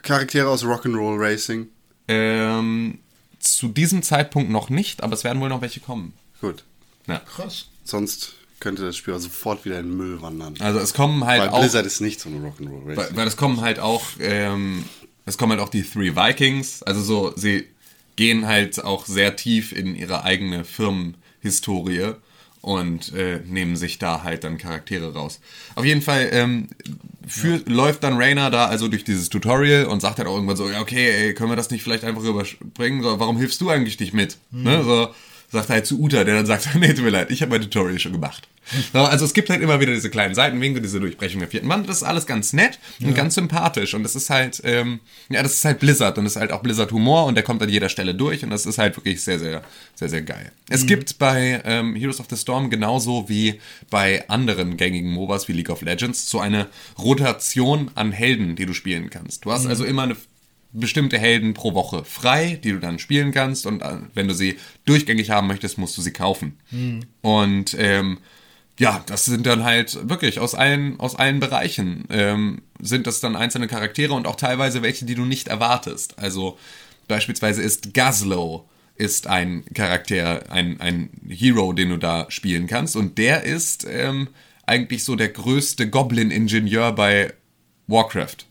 Charaktere 0.02 0.48
aus 0.48 0.64
Rock'n'Roll 0.64 1.18
Racing? 1.20 1.68
Ähm, 2.08 3.00
zu 3.40 3.68
diesem 3.68 4.02
Zeitpunkt 4.02 4.50
noch 4.50 4.70
nicht, 4.70 5.04
aber 5.04 5.14
es 5.14 5.24
werden 5.24 5.42
wohl 5.42 5.50
noch 5.50 5.62
welche 5.62 5.80
kommen. 5.82 6.14
Gut. 6.40 6.64
Ja. 7.08 7.20
Krass. 7.20 7.66
Sonst 7.84 8.34
könnte 8.60 8.84
das 8.84 8.96
Spiel 8.96 9.18
sofort 9.20 9.66
wieder 9.66 9.80
in 9.80 9.88
den 9.90 9.98
Müll 9.98 10.22
wandern. 10.22 10.56
Also 10.60 10.80
es 10.80 10.94
kommen 10.94 11.26
halt 11.26 11.42
Weil 11.42 11.50
auch. 11.50 11.60
Blizzard 11.60 11.86
ist 11.86 12.02
nicht 12.02 12.20
so 12.20 12.30
eine 12.30 12.40
Rock'n'Roll 12.40 12.86
Weil, 12.86 12.98
Racing. 12.98 13.18
weil 13.18 13.28
es 13.28 13.38
kommen 13.38 13.62
halt 13.62 13.80
auch, 13.80 14.04
ähm, 14.20 14.86
es 15.26 15.38
kommen 15.38 15.52
halt 15.52 15.62
auch 15.62 15.70
die 15.70 15.84
Three 15.84 16.16
Vikings. 16.16 16.84
Also 16.84 17.02
so, 17.02 17.34
sie 17.36 17.68
gehen 18.16 18.48
halt 18.48 18.84
auch 18.84 19.06
sehr 19.06 19.36
tief 19.36 19.72
in 19.72 19.96
ihre 19.96 20.24
eigene 20.24 20.64
Firmenhistorie 20.64 22.14
und 22.62 23.14
äh, 23.14 23.42
nehmen 23.46 23.76
sich 23.76 24.00
da 24.00 24.24
halt 24.24 24.44
dann 24.44 24.58
Charaktere 24.58 25.14
raus. 25.14 25.40
Auf 25.76 25.86
jeden 25.86 26.02
Fall 26.02 26.30
ähm, 26.32 26.68
für, 27.28 27.62
läuft 27.68 28.04
dann 28.04 28.18
Rainer 28.18 28.50
da 28.50 28.66
also 28.66 28.88
durch 28.88 29.04
dieses 29.04 29.30
Tutorial 29.30 29.86
und 29.86 30.02
sagt 30.02 30.18
halt 30.18 30.28
auch 30.28 30.34
irgendwann 30.34 30.58
so, 30.58 30.70
ja 30.70 30.82
okay, 30.82 31.12
ey, 31.12 31.34
können 31.36 31.52
wir 31.52 31.56
das 31.56 31.70
nicht 31.70 31.84
vielleicht 31.84 32.04
einfach 32.04 32.24
überspringen? 32.24 33.04
So, 33.04 33.20
warum 33.20 33.38
hilfst 33.38 33.62
du 33.62 33.70
eigentlich 33.70 34.00
nicht 34.00 34.14
mit? 34.14 34.38
Ne? 34.52 34.84
So, 34.84 35.10
sagt 35.56 35.70
er 35.70 35.76
halt 35.76 35.88
zu 35.88 36.00
Uta, 36.00 36.24
der 36.24 36.36
dann 36.36 36.46
sagt, 36.46 36.70
nee, 36.80 36.94
tut 36.94 37.04
mir 37.04 37.10
leid, 37.10 37.32
ich 37.32 37.42
habe 37.42 37.52
mein 37.52 37.62
Tutorial 37.62 38.00
schon 38.00 38.12
gemacht. 38.12 38.48
So, 38.94 39.00
also 39.00 39.26
es 39.26 39.34
gibt 39.34 39.50
halt 39.50 39.62
immer 39.62 39.80
wieder 39.80 39.94
diese 39.94 40.10
kleinen 40.10 40.34
Seitenwinkel, 40.34 40.82
diese 40.82 41.00
Durchbrechung 41.00 41.40
der 41.40 41.50
vierten 41.50 41.70
Wand. 41.70 41.88
Das 41.88 41.98
ist 41.98 42.04
alles 42.04 42.26
ganz 42.26 42.52
nett 42.52 42.80
und 43.00 43.14
ganz 43.14 43.36
sympathisch. 43.36 43.94
Und 43.94 44.04
das 44.04 44.16
ist 44.16 44.30
halt, 44.30 44.62
ähm, 44.64 45.00
ja, 45.30 45.44
das 45.44 45.54
ist 45.54 45.66
halt 45.66 45.80
Blizzard 45.80 46.18
und 46.18 46.24
das 46.24 46.36
ist 46.36 46.40
halt 46.40 46.52
auch 46.52 46.64
Blizzard-Humor 46.64 47.26
und 47.26 47.36
der 47.36 47.44
kommt 47.44 47.62
an 47.62 47.70
jeder 47.70 47.90
Stelle 47.90 48.16
durch 48.16 48.44
und 48.44 48.50
das 48.50 48.66
ist 48.66 48.78
halt 48.78 48.98
wirklich 48.98 49.22
sehr, 49.22 49.38
sehr, 49.38 49.62
sehr, 49.94 50.10
sehr 50.10 50.24
geil. 50.24 50.52
Es 50.70 50.88
gibt 50.88 51.20
bei 51.20 51.62
ähm, 51.64 51.96
Heroes 51.96 52.20
of 52.20 52.26
the 52.30 52.38
Storm 52.38 52.70
genauso 52.70 53.30
wie 53.30 53.60
bei 53.90 54.28
anderen 54.30 54.78
gängigen 54.78 55.12
MOBAs 55.12 55.48
wie 55.48 55.54
League 55.54 55.70
of 55.70 55.82
Legends 55.82 56.28
so 56.28 56.40
eine 56.40 56.68
Rotation 56.98 57.92
an 57.94 58.12
Helden, 58.12 58.56
die 58.56 58.66
du 58.66 58.74
spielen 58.74 59.12
kannst. 59.12 59.46
Du 59.46 59.52
hast 59.52 59.68
also 59.68 59.86
immer 59.86 60.04
eine 60.04 60.18
bestimmte 60.80 61.18
Helden 61.18 61.54
pro 61.54 61.74
Woche 61.74 62.04
frei, 62.06 62.60
die 62.64 62.72
du 62.72 62.80
dann 62.80 63.00
spielen 63.00 63.32
kannst 63.32 63.66
und 63.66 63.82
äh, 63.82 63.98
wenn 64.14 64.28
du 64.28 64.34
sie 64.34 64.58
durchgängig 64.86 65.30
haben 65.32 65.48
möchtest, 65.48 65.78
musst 65.78 65.98
du 65.98 66.02
sie 66.02 66.14
kaufen. 66.14 66.58
Und 67.22 67.76
ähm, 67.80 68.20
ja, 68.78 69.04
das 69.08 69.26
sind 69.26 69.46
dann 69.46 69.64
halt 69.64 70.10
wirklich 70.10 70.40
aus 70.40 70.54
allen, 70.54 71.00
aus 71.00 71.16
allen 71.16 71.40
Bereichen 71.40 72.06
ähm, 72.10 72.62
sind 72.80 73.08
das 73.08 73.22
dann 73.22 73.36
einzelne 73.36 73.68
Charaktere 73.68 74.14
und 74.14 74.28
auch 74.28 74.36
teilweise 74.36 74.82
welche, 74.82 75.06
die 75.06 75.16
du 75.16 75.24
nicht 75.24 75.48
erwartest. 75.48 76.20
Also 76.20 76.58
beispielsweise 77.08 77.62
ist 77.62 77.94
Gazlow 77.94 78.68
ist 78.98 79.28
ein 79.28 79.66
Charakter, 79.74 80.50
ein, 80.50 80.80
ein 80.80 81.10
Hero, 81.28 81.74
den 81.74 81.90
du 81.90 81.98
da 81.98 82.26
spielen 82.30 82.68
kannst 82.68 82.96
und 82.96 83.18
der 83.18 83.44
ist 83.44 83.86
ähm, 83.90 84.30
eigentlich 84.66 85.04
so 85.04 85.16
der 85.16 85.30
größte 85.30 85.90
Goblin-Ingenieur 85.90 86.94
bei 86.94 87.34
Warcraft. 87.88 88.46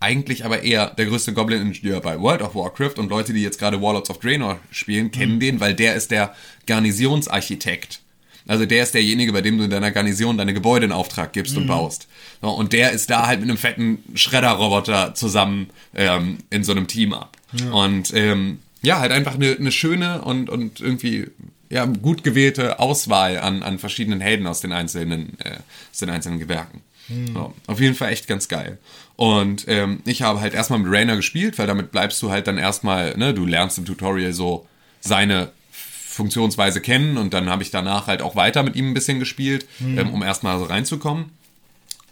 Eigentlich 0.00 0.44
aber 0.44 0.62
eher 0.62 0.90
der 0.90 1.06
größte 1.06 1.32
Goblin-Ingenieur 1.32 2.00
bei 2.00 2.20
World 2.20 2.42
of 2.42 2.54
Warcraft 2.54 2.98
und 2.98 3.08
Leute, 3.08 3.32
die 3.32 3.42
jetzt 3.42 3.58
gerade 3.58 3.82
Warlords 3.82 4.10
of 4.10 4.18
Draenor 4.20 4.58
spielen, 4.70 5.10
kennen 5.10 5.40
den, 5.40 5.58
weil 5.60 5.74
der 5.74 5.94
ist 5.94 6.10
der 6.10 6.34
Garnisonsarchitekt. 6.66 8.00
Also 8.46 8.64
der 8.64 8.82
ist 8.82 8.94
derjenige, 8.94 9.32
bei 9.32 9.42
dem 9.42 9.58
du 9.58 9.64
in 9.64 9.70
deiner 9.70 9.90
Garnison 9.90 10.38
deine 10.38 10.54
Gebäude 10.54 10.86
in 10.86 10.92
Auftrag 10.92 11.32
gibst 11.34 11.56
und 11.56 11.66
baust. 11.66 12.08
So, 12.40 12.48
und 12.48 12.72
der 12.72 12.92
ist 12.92 13.10
da 13.10 13.26
halt 13.26 13.40
mit 13.40 13.50
einem 13.50 13.58
fetten 13.58 14.02
Schredderroboter 14.14 15.14
zusammen 15.14 15.68
ähm, 15.94 16.38
in 16.48 16.64
so 16.64 16.72
einem 16.72 16.86
Team 16.86 17.12
ab. 17.12 17.36
Und 17.72 18.14
ähm, 18.14 18.60
ja, 18.80 19.00
halt 19.00 19.12
einfach 19.12 19.34
eine, 19.34 19.54
eine 19.56 19.70
schöne 19.70 20.22
und, 20.22 20.48
und 20.48 20.80
irgendwie 20.80 21.26
ja, 21.68 21.84
gut 21.84 22.24
gewählte 22.24 22.78
Auswahl 22.78 23.38
an, 23.38 23.62
an 23.62 23.78
verschiedenen 23.78 24.20
Helden 24.20 24.46
aus 24.46 24.60
den 24.60 24.72
einzelnen, 24.72 25.38
äh, 25.40 25.58
aus 25.90 25.98
den 25.98 26.08
einzelnen 26.08 26.38
Gewerken. 26.38 26.80
So, 27.08 27.54
auf 27.66 27.80
jeden 27.80 27.94
Fall 27.94 28.12
echt 28.12 28.26
ganz 28.26 28.48
geil. 28.48 28.78
Und 29.16 29.64
ähm, 29.68 30.00
ich 30.04 30.22
habe 30.22 30.40
halt 30.40 30.54
erstmal 30.54 30.78
mit 30.78 30.92
Rainer 30.92 31.16
gespielt, 31.16 31.58
weil 31.58 31.66
damit 31.66 31.90
bleibst 31.90 32.22
du 32.22 32.30
halt 32.30 32.46
dann 32.46 32.58
erstmal, 32.58 33.16
ne, 33.16 33.32
du 33.32 33.46
lernst 33.46 33.78
im 33.78 33.84
Tutorial 33.84 34.32
so 34.32 34.66
seine 35.00 35.52
Funktionsweise 35.70 36.80
kennen 36.80 37.16
und 37.16 37.32
dann 37.32 37.48
habe 37.48 37.62
ich 37.62 37.70
danach 37.70 38.08
halt 38.08 38.22
auch 38.22 38.36
weiter 38.36 38.62
mit 38.62 38.76
ihm 38.76 38.90
ein 38.90 38.94
bisschen 38.94 39.20
gespielt, 39.20 39.66
ähm, 39.80 40.10
um 40.12 40.22
erstmal 40.22 40.58
so 40.58 40.64
reinzukommen. 40.64 41.30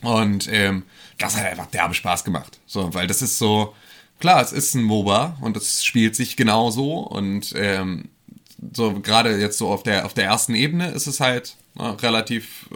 Und 0.03 0.49
ähm, 0.53 0.85
das 1.19 1.37
hat 1.37 1.45
einfach 1.45 1.67
derbe 1.67 1.95
Spaß 1.95 2.25
gemacht. 2.25 2.59
So, 2.67 2.95
weil 2.95 3.07
das 3.07 3.23
ist 3.23 3.39
so, 3.39 3.75
klar, 4.21 4.41
es 4.41 4.53
ist 4.53 4.75
ein 4.75 4.83
MOBA 4.83 5.37
und 5.41 5.57
es 5.57 5.85
spielt 5.85 6.15
sich 6.15 6.37
genau 6.37 6.71
so 6.71 6.99
und 6.99 7.53
ähm, 7.57 8.09
so 8.73 9.01
gerade 9.01 9.39
jetzt 9.39 9.59
so 9.59 9.69
auf 9.69 9.83
der 9.83 10.07
auf 10.07 10.15
der 10.15 10.25
ersten 10.25 10.55
Ebene 10.55 10.89
ist 10.91 11.07
es 11.07 11.21
halt 11.21 11.57
na, 11.75 11.91
relativ 11.93 12.69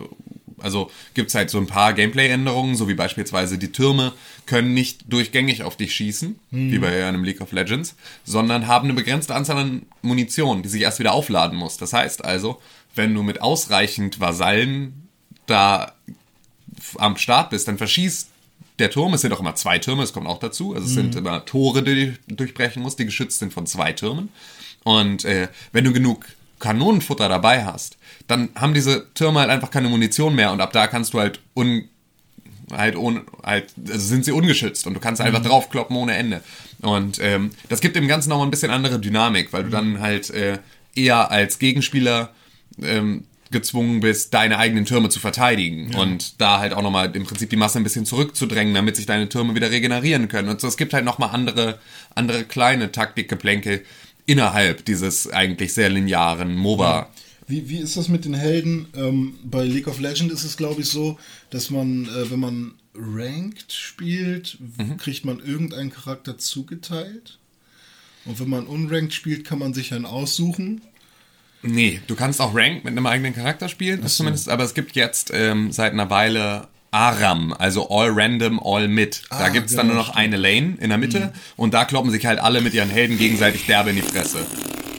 also 0.62 0.90
gibt's 1.14 1.34
halt 1.34 1.50
so 1.50 1.58
ein 1.58 1.66
paar 1.66 1.92
Gameplay-Änderungen, 1.92 2.76
so 2.76 2.88
wie 2.88 2.94
beispielsweise 2.94 3.58
die 3.58 3.72
Türme 3.72 4.12
können 4.46 4.74
nicht 4.74 5.12
durchgängig 5.12 5.62
auf 5.62 5.76
dich 5.76 5.94
schießen, 5.94 6.38
wie 6.50 6.78
bei 6.78 7.06
einem 7.06 7.24
League 7.24 7.40
of 7.40 7.52
Legends, 7.52 7.94
sondern 8.24 8.66
haben 8.66 8.86
eine 8.86 8.94
begrenzte 8.94 9.34
Anzahl 9.34 9.58
an 9.58 9.82
Munition, 10.02 10.62
die 10.62 10.68
sich 10.68 10.82
erst 10.82 10.98
wieder 10.98 11.12
aufladen 11.12 11.58
muss. 11.58 11.76
Das 11.76 11.92
heißt 11.92 12.24
also, 12.24 12.60
wenn 12.94 13.14
du 13.14 13.22
mit 13.22 13.40
ausreichend 13.42 14.20
Vasallen 14.20 15.08
da 15.46 15.92
am 16.96 17.16
Start 17.16 17.50
bist, 17.50 17.68
dann 17.68 17.78
verschießt 17.78 18.28
der 18.78 18.90
Turm, 18.90 19.14
es 19.14 19.20
sind 19.20 19.32
auch 19.32 19.40
immer 19.40 19.54
zwei 19.54 19.78
Türme, 19.78 20.02
es 20.02 20.12
kommt 20.12 20.26
auch 20.26 20.38
dazu, 20.38 20.74
also 20.74 20.86
es 20.86 20.94
sind 20.94 21.14
immer 21.14 21.44
Tore, 21.44 21.82
die 21.82 22.14
du 22.26 22.34
durchbrechen 22.34 22.82
musst, 22.82 22.98
die 22.98 23.04
geschützt 23.04 23.38
sind 23.38 23.52
von 23.52 23.66
zwei 23.66 23.92
Türmen. 23.92 24.30
Und 24.84 25.24
äh, 25.24 25.48
wenn 25.72 25.84
du 25.84 25.92
genug 25.92 26.26
Kanonenfutter 26.58 27.28
dabei 27.28 27.64
hast, 27.64 27.96
dann 28.30 28.50
haben 28.54 28.74
diese 28.74 29.12
Türme 29.14 29.40
halt 29.40 29.50
einfach 29.50 29.70
keine 29.70 29.88
Munition 29.88 30.34
mehr 30.34 30.52
und 30.52 30.60
ab 30.60 30.72
da 30.72 30.86
kannst 30.86 31.14
du 31.14 31.20
halt 31.20 31.40
un 31.54 31.88
halt 32.72 32.96
ohne 32.96 33.22
halt 33.42 33.74
also 33.88 34.06
sind 34.06 34.24
sie 34.24 34.32
ungeschützt 34.32 34.86
und 34.86 34.94
du 34.94 35.00
kannst 35.00 35.20
einfach 35.20 35.42
draufkloppen 35.42 35.96
ohne 35.96 36.14
Ende 36.14 36.42
und 36.82 37.18
ähm, 37.20 37.50
das 37.68 37.80
gibt 37.80 37.96
dem 37.96 38.08
Ganzen 38.08 38.28
noch 38.30 38.38
mal 38.38 38.44
ein 38.44 38.50
bisschen 38.50 38.70
andere 38.70 38.98
Dynamik, 38.98 39.52
weil 39.52 39.64
du 39.64 39.70
dann 39.70 40.00
halt 40.00 40.30
äh, 40.30 40.58
eher 40.94 41.30
als 41.30 41.58
Gegenspieler 41.58 42.32
ähm, 42.82 43.24
gezwungen 43.50 44.00
bist, 44.00 44.32
deine 44.32 44.58
eigenen 44.58 44.84
Türme 44.84 45.08
zu 45.08 45.18
verteidigen 45.18 45.94
und 45.96 46.40
da 46.40 46.60
halt 46.60 46.72
auch 46.72 46.82
nochmal 46.82 47.14
im 47.14 47.24
Prinzip 47.24 47.50
die 47.50 47.56
Masse 47.56 47.78
ein 47.78 47.84
bisschen 47.84 48.06
zurückzudrängen, 48.06 48.74
damit 48.74 48.96
sich 48.96 49.06
deine 49.06 49.28
Türme 49.28 49.54
wieder 49.56 49.70
regenerieren 49.70 50.28
können. 50.28 50.48
Und 50.48 50.60
so, 50.60 50.68
es 50.68 50.76
gibt 50.76 50.94
halt 50.94 51.04
nochmal 51.04 51.30
andere, 51.32 51.78
andere 52.14 52.44
kleine 52.44 52.92
Taktikgeplänkel 52.92 53.84
innerhalb 54.26 54.84
dieses 54.84 55.30
eigentlich 55.32 55.74
sehr 55.74 55.88
linearen 55.88 56.54
MOBA. 56.54 57.08
Wie, 57.50 57.68
wie 57.68 57.78
ist 57.78 57.96
das 57.96 58.08
mit 58.08 58.24
den 58.24 58.34
Helden? 58.34 58.86
Ähm, 58.96 59.34
bei 59.44 59.64
League 59.64 59.88
of 59.88 59.98
Legends 60.00 60.32
ist 60.32 60.44
es, 60.44 60.56
glaube 60.56 60.80
ich, 60.82 60.88
so, 60.88 61.18
dass 61.50 61.70
man, 61.70 62.04
äh, 62.06 62.30
wenn 62.30 62.40
man 62.40 62.72
Ranked 62.94 63.72
spielt, 63.72 64.58
Mhm. 64.78 64.96
kriegt 64.96 65.24
man 65.24 65.40
irgendeinen 65.40 65.90
Charakter 65.92 66.38
zugeteilt. 66.38 67.38
Und 68.24 68.38
wenn 68.38 68.48
man 68.48 68.66
unranked 68.66 69.14
spielt, 69.14 69.44
kann 69.46 69.58
man 69.58 69.74
sich 69.74 69.92
einen 69.94 70.04
aussuchen. 70.06 70.82
Nee, 71.62 72.00
du 72.06 72.14
kannst 72.14 72.40
auch 72.40 72.54
Rank 72.54 72.84
mit 72.84 72.92
einem 72.92 73.06
eigenen 73.06 73.34
Charakter 73.34 73.68
spielen, 73.68 74.00
das 74.02 74.16
zumindest, 74.16 74.48
aber 74.48 74.64
es 74.64 74.72
gibt 74.74 74.96
jetzt 74.96 75.30
ähm, 75.34 75.72
seit 75.72 75.92
einer 75.92 76.08
Weile 76.08 76.68
ARAM, 76.90 77.52
also 77.52 77.88
All 77.90 78.10
Random, 78.12 78.58
All 78.62 78.88
Mid. 78.88 79.22
Da 79.30 79.36
Ah, 79.40 79.48
gibt's 79.50 79.74
dann 79.74 79.88
genau, 79.88 79.98
nur 80.00 80.06
noch 80.08 80.14
eine 80.16 80.36
Lane 80.36 80.76
in 80.80 80.88
der 80.88 80.98
Mitte 80.98 81.32
und 81.56 81.74
da 81.74 81.84
kloppen 81.84 82.10
sich 82.10 82.24
halt 82.26 82.38
alle 82.38 82.60
mit 82.62 82.74
ihren 82.74 82.90
Helden 82.90 83.18
gegenseitig 83.18 83.66
derbe 83.66 83.90
in 83.90 83.96
die 83.96 84.02
Fresse. 84.02 84.44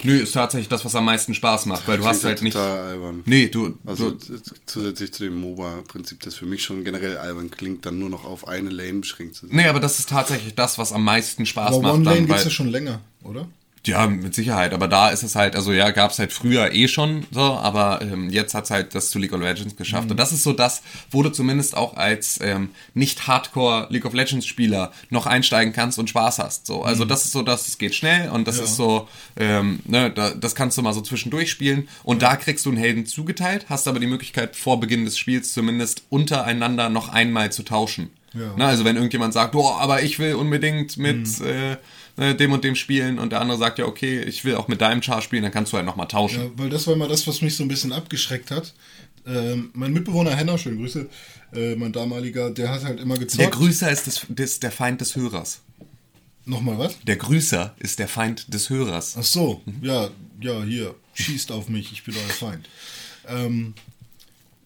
Nö, 0.03 0.17
ist 0.17 0.33
tatsächlich 0.33 0.69
das, 0.69 0.83
was 0.85 0.95
am 0.95 1.05
meisten 1.05 1.33
Spaß 1.33 1.65
macht, 1.65 1.87
weil 1.87 1.97
du 1.97 2.05
hast 2.05 2.23
halt 2.23 2.41
nicht. 2.41 2.53
total 2.53 2.79
albern. 2.79 3.23
Nee, 3.25 3.47
du. 3.47 3.77
Also 3.85 4.11
du 4.11 4.17
zusätzlich 4.65 5.13
zu 5.13 5.23
dem 5.23 5.39
MOBA-Prinzip, 5.39 6.21
das 6.21 6.35
für 6.35 6.45
mich 6.45 6.63
schon 6.63 6.83
generell 6.83 7.17
albern 7.17 7.51
klingt, 7.51 7.85
dann 7.85 7.99
nur 7.99 8.09
noch 8.09 8.25
auf 8.25 8.47
eine 8.47 8.69
Lane 8.69 8.99
beschränkt 8.99 9.35
zu 9.35 9.47
sein. 9.47 9.55
nee, 9.55 9.67
aber 9.67 9.79
das 9.79 9.99
ist 9.99 10.09
tatsächlich 10.09 10.55
das, 10.55 10.77
was 10.77 10.91
am 10.91 11.03
meisten 11.03 11.45
Spaß 11.45 11.75
Aber 11.75 11.81
macht. 11.81 11.93
One 11.95 12.03
Lane 12.05 12.17
gibt's 12.19 12.33
weil, 12.33 12.43
ja 12.43 12.49
schon 12.49 12.69
länger, 12.69 13.01
oder? 13.23 13.47
Ja, 13.87 14.05
mit 14.05 14.35
Sicherheit. 14.35 14.73
Aber 14.73 14.87
da 14.87 15.09
ist 15.09 15.23
es 15.23 15.35
halt, 15.35 15.55
also 15.55 15.71
ja, 15.73 15.89
gab 15.89 16.11
es 16.11 16.19
halt 16.19 16.31
früher 16.31 16.71
eh 16.71 16.87
schon 16.87 17.25
so, 17.31 17.41
aber 17.41 18.01
ähm, 18.03 18.29
jetzt 18.29 18.53
hat's 18.53 18.69
halt 18.69 18.93
das 18.93 19.09
zu 19.09 19.17
League 19.17 19.33
of 19.33 19.41
Legends 19.41 19.75
geschafft. 19.75 20.05
Mhm. 20.05 20.11
Und 20.11 20.17
das 20.17 20.31
ist 20.31 20.43
so 20.43 20.53
das, 20.53 20.83
wo 21.09 21.23
du 21.23 21.29
zumindest 21.31 21.75
auch 21.75 21.95
als 21.97 22.39
ähm, 22.43 22.69
nicht 22.93 23.25
Hardcore 23.27 23.87
League 23.89 24.05
of 24.05 24.13
Legends 24.13 24.45
Spieler 24.45 24.91
noch 25.09 25.25
einsteigen 25.25 25.73
kannst 25.73 25.97
und 25.97 26.11
Spaß 26.11 26.37
hast. 26.37 26.67
So, 26.67 26.83
also 26.83 27.05
das 27.05 27.25
ist 27.25 27.31
so, 27.31 27.41
dass 27.41 27.67
es 27.67 27.79
geht 27.79 27.95
schnell 27.95 28.29
und 28.29 28.47
das 28.47 28.57
Mhm. 28.57 28.61
Ja. 28.61 28.65
ist 28.65 28.75
so, 28.75 29.07
ähm, 29.37 29.79
ne, 29.85 30.11
da, 30.11 30.29
das 30.31 30.53
kannst 30.53 30.77
du 30.77 30.83
mal 30.83 30.93
so 30.93 31.01
zwischendurch 31.01 31.49
spielen. 31.49 31.87
Und 32.03 32.21
da 32.21 32.35
kriegst 32.35 32.65
du 32.67 32.69
einen 32.69 32.77
Helden 32.77 33.07
zugeteilt, 33.07 33.65
hast 33.67 33.87
aber 33.87 33.99
die 33.99 34.05
Möglichkeit 34.07 34.55
vor 34.55 34.79
Beginn 34.79 35.05
des 35.05 35.17
Spiels 35.17 35.53
zumindest 35.53 36.03
untereinander 36.11 36.89
noch 36.89 37.09
einmal 37.09 37.51
zu 37.51 37.63
tauschen. 37.63 38.11
Ja. 38.33 38.53
Ne, 38.55 38.65
also 38.65 38.85
wenn 38.85 38.95
irgendjemand 38.95 39.33
sagt, 39.33 39.55
oh, 39.55 39.67
aber 39.71 40.03
ich 40.03 40.19
will 40.19 40.35
unbedingt 40.35 40.97
mit 40.97 41.17
Mhm. 41.39 41.45
äh, 41.47 41.77
ne, 42.21 42.35
dem 42.35 42.53
und 42.53 42.63
dem 42.63 42.75
spielen 42.75 43.19
und 43.19 43.31
der 43.31 43.41
andere 43.41 43.57
sagt 43.57 43.79
ja, 43.79 43.85
okay, 43.85 44.21
ich 44.21 44.45
will 44.45 44.55
auch 44.55 44.67
mit 44.67 44.79
deinem 44.79 45.01
Char 45.01 45.21
spielen, 45.21 45.43
dann 45.43 45.51
kannst 45.51 45.73
du 45.73 45.77
halt 45.77 45.85
nochmal 45.85 46.07
tauschen. 46.07 46.43
Ja, 46.43 46.51
weil 46.55 46.69
das 46.69 46.87
war 46.87 46.93
immer 46.93 47.07
das, 47.07 47.27
was 47.27 47.41
mich 47.41 47.55
so 47.55 47.63
ein 47.63 47.67
bisschen 47.67 47.91
abgeschreckt 47.91 48.51
hat. 48.51 48.73
Ähm, 49.25 49.71
mein 49.73 49.91
Mitbewohner 49.91 50.35
Henner, 50.35 50.57
schöne 50.57 50.77
Grüße, 50.77 51.09
äh, 51.53 51.75
mein 51.75 51.91
damaliger, 51.91 52.51
der 52.51 52.69
hat 52.69 52.83
halt 52.83 52.99
immer 52.99 53.17
gezockt. 53.17 53.41
Der 53.41 53.49
Grüßer 53.49 53.91
ist, 53.91 54.07
das, 54.07 54.25
das, 54.29 54.59
der 54.59 54.71
Feind 54.71 55.01
des 55.01 55.15
Hörers. 55.15 55.61
Nochmal 56.45 56.77
was? 56.77 56.97
Der 57.05 57.17
Grüßer 57.17 57.75
ist 57.79 57.99
der 57.99 58.07
Feind 58.07 58.53
des 58.53 58.69
Hörers. 58.69 59.15
Ach 59.17 59.23
so, 59.23 59.61
ja, 59.81 60.09
ja, 60.39 60.63
hier, 60.63 60.95
schießt 61.13 61.51
auf 61.51 61.69
mich, 61.69 61.91
ich 61.91 62.03
bin 62.03 62.15
euer 62.15 62.33
Feind. 62.33 62.67
Ähm, 63.27 63.73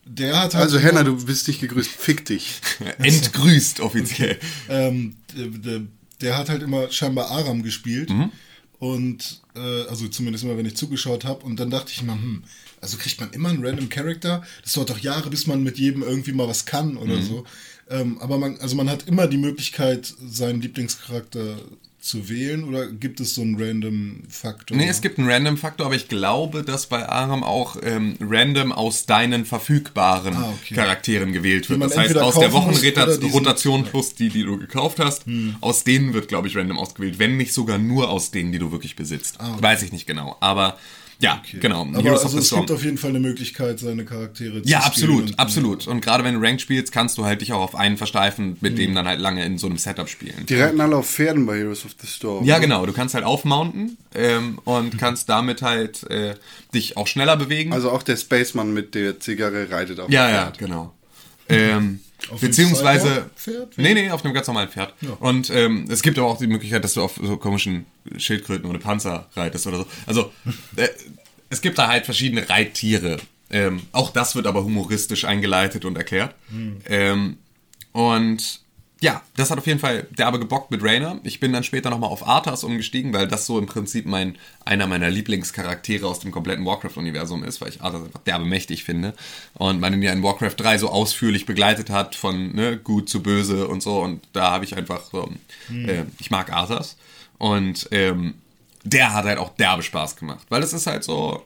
der 0.06 0.40
hat 0.40 0.54
halt 0.54 0.66
Also 0.66 0.80
Henna, 0.80 1.04
du 1.04 1.26
bist 1.26 1.48
nicht 1.48 1.60
gegrüßt, 1.60 1.90
fick 1.90 2.26
dich. 2.26 2.62
Entgrüßt 3.00 3.80
offiziell. 3.80 4.40
ähm, 4.70 5.16
der, 5.36 5.48
der, 5.48 5.82
der 6.26 6.38
hat 6.38 6.50
halt 6.50 6.64
immer 6.64 6.90
scheinbar 6.92 7.30
Aram 7.30 7.62
gespielt. 7.64 8.10
Mhm. 8.10 8.32
Und, 8.80 9.42
äh, 9.56 9.84
also 9.88 10.08
zumindest 10.10 10.44
immer, 10.44 10.58
wenn 10.58 10.66
ich 10.66 10.76
zugeschaut 10.76 11.24
habe. 11.24 11.46
Und 11.46 11.60
dann 11.60 11.70
dachte 11.70 11.92
ich 11.94 12.04
mal, 12.04 12.16
hm, 12.16 12.44
also 12.82 12.98
kriegt 12.98 13.20
man 13.22 13.32
immer 13.32 13.50
einen 13.50 13.66
random 13.66 13.90
Character? 13.90 14.44
Das 14.64 14.74
dauert 14.74 14.90
doch 14.90 15.00
Jahre, 15.00 15.30
bis 15.30 15.48
man 15.48 15.64
mit 15.64 15.78
jedem 15.78 16.04
irgendwie 16.04 16.34
mal 16.34 16.48
was 16.48 16.66
kann 16.66 16.92
Mhm. 16.92 16.98
oder 16.98 17.22
so. 17.22 17.46
Ähm, 17.90 18.18
aber 18.20 18.38
man, 18.38 18.58
also 18.58 18.76
man 18.76 18.90
hat 18.90 19.08
immer 19.08 19.28
die 19.28 19.38
Möglichkeit, 19.38 20.14
seinen 20.28 20.62
Lieblingscharakter 20.62 21.58
zu 22.06 22.30
wählen 22.30 22.64
oder 22.64 22.88
gibt 22.88 23.20
es 23.20 23.34
so 23.36 23.42
einen 23.42 23.62
random 23.62 24.22
Faktor? 24.30 24.78
Nee, 24.78 24.88
es 24.88 25.02
gibt 25.02 25.18
einen 25.20 25.30
Random-Faktor, 25.30 25.88
aber 25.88 25.96
ich 25.96 26.08
glaube, 26.08 26.64
dass 26.64 26.86
bei 26.86 27.08
Aram 27.10 27.44
auch 27.44 27.78
ähm, 27.84 28.16
random 28.22 28.72
aus 28.72 29.06
deinen 29.06 29.44
verfügbaren 29.46 30.36
Ah, 30.36 30.54
okay. 30.62 30.76
Charakteren 30.76 31.34
gewählt 31.34 31.70
wird. 31.70 31.82
Das 31.82 31.98
heißt, 31.98 32.18
aus 32.18 32.38
der 32.40 32.54
Wochenrotation 32.54 33.84
plus 33.86 34.14
die, 34.16 34.30
die 34.30 34.44
du 34.44 34.58
gekauft 34.58 35.00
hast, 35.00 35.26
Hm. 35.26 35.56
aus 35.62 35.84
denen 35.84 36.14
wird, 36.14 36.28
glaube 36.28 36.48
ich, 36.48 36.56
random 36.56 36.78
ausgewählt. 36.78 37.18
Wenn 37.20 37.38
nicht 37.38 37.54
sogar 37.54 37.78
nur 37.78 38.10
aus 38.10 38.32
denen, 38.32 38.52
die 38.52 38.60
du 38.60 38.72
wirklich 38.72 38.96
besitzt. 38.96 39.36
Ah, 39.40 39.54
okay. 39.54 39.64
Weiß 39.64 39.82
ich 39.82 39.92
nicht 39.92 40.06
genau. 40.06 40.38
Aber 40.40 40.78
ja, 41.20 41.42
Okay. 41.44 41.58
genau. 41.60 41.82
Aber 41.84 42.02
Heroes 42.04 42.24
also 42.24 42.38
es 42.40 42.48
Storm. 42.48 42.62
gibt 42.62 42.72
auf 42.72 42.84
jeden 42.84 42.98
Fall 42.98 43.12
eine 43.12 43.20
Möglichkeit, 43.20 43.80
seine 43.80 44.04
Charaktere 44.06 44.62
zu 44.62 44.70
Ja, 44.70 44.80
absolut, 44.80 45.24
und- 45.30 45.40
absolut. 45.40 45.88
Und 45.88 46.02
gerade 46.02 46.24
wenn 46.24 46.36
du 46.36 46.42
Ranked 46.42 46.62
spielst, 46.62 46.92
kannst 46.92 47.18
du 47.18 47.26
halt 47.26 47.42
dich 47.42 47.54
auch 47.54 47.62
auf 47.62 47.76
einen 47.76 47.98
versteifen, 47.98 48.58
mit 48.62 48.72
Hm. 48.74 48.78
dem 48.78 48.96
dann 48.96 49.08
halt 49.08 49.20
lange 49.20 49.46
in 49.46 49.58
so 49.58 49.68
einem 49.68 49.78
Setup 49.78 50.10
spielen. 50.10 50.46
Die 50.48 50.56
reiten 50.56 50.80
alle 50.82 50.96
auf 50.98 51.10
Pferden 51.10 51.46
bei 51.46 51.58
Heroes 51.58 51.86
of 51.86 51.96
the 52.02 52.08
Storm. 52.08 52.44
Ja, 52.46 52.60
genau. 52.60 52.86
Du 52.86 52.94
kannst 52.94 53.16
halt 53.16 53.24
aufmounten 53.26 53.98
ähm, 54.14 54.60
und 54.66 54.98
kannst 54.98 55.30
damit 55.30 55.62
halt 55.62 56.04
äh, 56.10 56.36
dich 56.74 56.98
auch 56.98 57.08
schneller 57.08 57.38
bewegen. 57.38 57.74
Also 57.74 57.92
auch 57.92 58.04
der 58.04 58.18
Spaceman 58.18 58.74
mit 58.74 58.96
der 58.96 59.20
Zigarre 59.20 59.70
reitet 59.72 60.00
auf 60.00 60.10
ja, 60.10 60.30
ja, 60.30 60.52
genau. 60.58 60.94
Ähm, 61.48 62.00
Auf 62.32 62.42
beziehungsweise. 62.42 63.08
Cyborg-Pferd? 63.08 63.78
Nee, 63.78 63.94
nee, 63.94 64.10
auf 64.10 64.24
einem 64.24 64.34
ganz 64.34 64.48
normalen 64.48 64.70
Pferd. 64.70 64.94
Ja. 65.02 65.12
Und 65.20 65.50
ähm, 65.50 65.86
es 65.90 66.02
gibt 66.02 66.18
aber 66.18 66.28
auch 66.28 66.38
die 66.38 66.48
Möglichkeit, 66.48 66.84
dass 66.84 66.94
du 66.94 67.04
auf 67.04 67.20
so 67.22 67.38
komischen 67.38 67.86
Schildkröten 68.18 68.70
oder 68.70 68.80
Panzer 68.80 69.30
reitest 69.36 69.68
oder 69.68 69.78
so. 69.78 69.88
Also, 70.06 70.32
äh, 70.76 70.88
es 71.50 71.62
gibt 71.62 71.78
da 71.78 71.88
halt 71.88 72.06
verschiedene 72.06 72.50
Reittiere. 72.50 73.18
Ähm, 73.50 73.84
auch 73.92 74.12
das 74.12 74.36
wird 74.36 74.48
aber 74.48 74.64
humoristisch 74.64 75.26
eingeleitet 75.26 75.86
und 75.86 75.98
erklärt. 75.98 76.34
Ähm, 76.88 77.38
und 77.92 78.62
ja, 79.06 79.22
das 79.36 79.52
hat 79.52 79.60
auf 79.60 79.68
jeden 79.68 79.80
Fall 79.80 80.08
derbe 80.18 80.40
gebockt 80.40 80.72
mit 80.72 80.82
Rainer. 80.84 81.20
Ich 81.22 81.40
bin 81.40 81.54
dann 81.54 81.64
später 81.64 81.92
nochmal 81.92 82.10
auf 82.10 82.28
Arthas 82.28 82.64
umgestiegen, 82.64 83.14
weil 83.14 83.28
das 83.28 83.46
so 83.46 83.60
im 83.60 83.68
Prinzip 83.68 84.08
mein, 84.08 84.36
einer 84.66 84.88
meiner 84.88 85.12
Lieblingscharaktere 85.12 86.08
aus 86.08 86.22
dem 86.22 86.32
kompletten 86.32 86.66
Warcraft-Universum 86.66 87.44
ist, 87.44 87.62
weil 87.62 87.70
ich 87.70 87.84
Arthas 87.84 88.02
einfach 88.02 88.22
derbe 88.22 88.46
mächtig 88.46 88.84
finde. 88.84 89.14
Und 89.54 89.80
man 89.80 89.94
ihn 89.94 90.02
ja 90.02 90.12
in 90.12 90.24
Warcraft 90.24 90.56
3 90.58 90.80
so 90.80 90.90
ausführlich 90.90 91.46
begleitet 91.46 91.92
hat, 91.92 92.16
von 92.16 92.56
ne, 92.56 92.78
gut 92.78 93.08
zu 93.08 93.22
böse 93.22 93.68
und 93.68 93.84
so. 93.84 94.00
Und 94.00 94.24
da 94.34 94.50
habe 94.50 94.66
ich 94.66 94.76
einfach 94.76 95.04
so, 95.06 95.32
äh, 95.70 96.06
ich 96.18 96.32
mag 96.32 96.52
Arthas. 96.52 96.98
Und 97.38 97.88
ähm, 97.92 98.34
der 98.84 99.14
hat 99.14 99.26
halt 99.26 99.38
auch 99.38 99.50
derbe 99.50 99.84
Spaß 99.84 100.16
gemacht, 100.16 100.48
weil 100.50 100.64
es 100.64 100.74
ist 100.74 100.88
halt 100.88 101.04
so, 101.04 101.46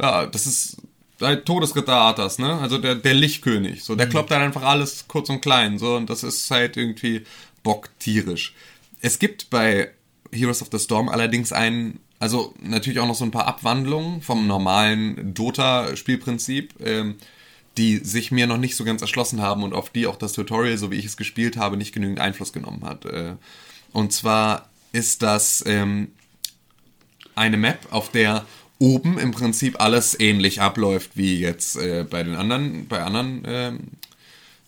ja, 0.00 0.26
das 0.26 0.46
ist 0.46 0.76
halt 1.22 1.46
Todesritter 1.46 1.94
Arthas, 1.94 2.38
ne? 2.38 2.58
Also 2.58 2.78
der, 2.78 2.94
der 2.94 3.14
Lichtkönig. 3.14 3.84
So, 3.84 3.94
der 3.94 4.08
kloppt 4.08 4.30
dann 4.30 4.42
einfach 4.42 4.62
alles 4.62 5.06
kurz 5.08 5.28
und 5.28 5.40
klein. 5.40 5.78
So, 5.78 5.96
und 5.96 6.10
das 6.10 6.22
ist 6.22 6.50
halt 6.50 6.76
irgendwie 6.76 7.24
bocktierisch. 7.62 8.54
Es 9.00 9.18
gibt 9.18 9.50
bei 9.50 9.90
Heroes 10.32 10.62
of 10.62 10.68
the 10.72 10.78
Storm 10.78 11.08
allerdings 11.08 11.52
einen, 11.52 12.00
also 12.18 12.54
natürlich 12.60 13.00
auch 13.00 13.06
noch 13.06 13.14
so 13.14 13.24
ein 13.24 13.30
paar 13.30 13.46
Abwandlungen 13.46 14.22
vom 14.22 14.46
normalen 14.46 15.34
Dota-Spielprinzip, 15.34 16.74
ähm, 16.84 17.16
die 17.76 17.98
sich 17.98 18.30
mir 18.30 18.46
noch 18.46 18.58
nicht 18.58 18.76
so 18.76 18.84
ganz 18.84 19.00
erschlossen 19.00 19.40
haben 19.40 19.62
und 19.62 19.72
auf 19.72 19.90
die 19.90 20.06
auch 20.06 20.16
das 20.16 20.32
Tutorial, 20.32 20.76
so 20.76 20.90
wie 20.90 20.96
ich 20.96 21.06
es 21.06 21.16
gespielt 21.16 21.56
habe, 21.56 21.76
nicht 21.76 21.92
genügend 21.92 22.20
Einfluss 22.20 22.52
genommen 22.52 22.84
hat. 22.84 23.04
Äh, 23.06 23.36
und 23.92 24.12
zwar 24.12 24.68
ist 24.92 25.22
das 25.22 25.64
ähm, 25.66 26.12
eine 27.34 27.56
Map, 27.56 27.86
auf 27.90 28.10
der 28.10 28.44
oben 28.82 29.16
im 29.16 29.30
Prinzip 29.30 29.80
alles 29.80 30.18
ähnlich 30.18 30.60
abläuft 30.60 31.12
wie 31.14 31.38
jetzt 31.38 31.76
äh, 31.76 32.04
bei 32.08 32.24
den 32.24 32.34
anderen, 32.34 32.88
bei 32.88 33.00
anderen 33.00 33.42
ähm, 33.46 33.78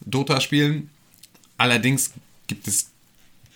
Dota-Spielen. 0.07 0.89
Allerdings 1.59 2.13
gibt 2.47 2.69
es 2.69 2.91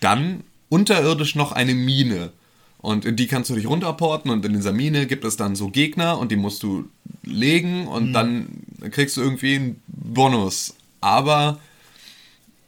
dann 0.01 0.43
unterirdisch 0.67 1.35
noch 1.35 1.53
eine 1.53 1.73
Mine. 1.73 2.33
Und 2.79 3.05
in 3.05 3.15
die 3.15 3.27
kannst 3.27 3.49
du 3.49 3.55
dich 3.55 3.67
runterporten 3.67 4.31
und 4.31 4.43
in 4.43 4.53
dieser 4.53 4.73
Mine 4.73 5.07
gibt 5.07 5.23
es 5.23 5.37
dann 5.37 5.55
so 5.55 5.69
Gegner 5.69 6.17
und 6.17 6.29
die 6.29 6.35
musst 6.35 6.61
du 6.63 6.89
legen 7.23 7.87
und 7.87 8.11
dann 8.11 8.47
kriegst 8.91 9.15
du 9.15 9.21
irgendwie 9.21 9.55
einen 9.55 9.81
Bonus. 9.87 10.75
Aber 10.99 11.59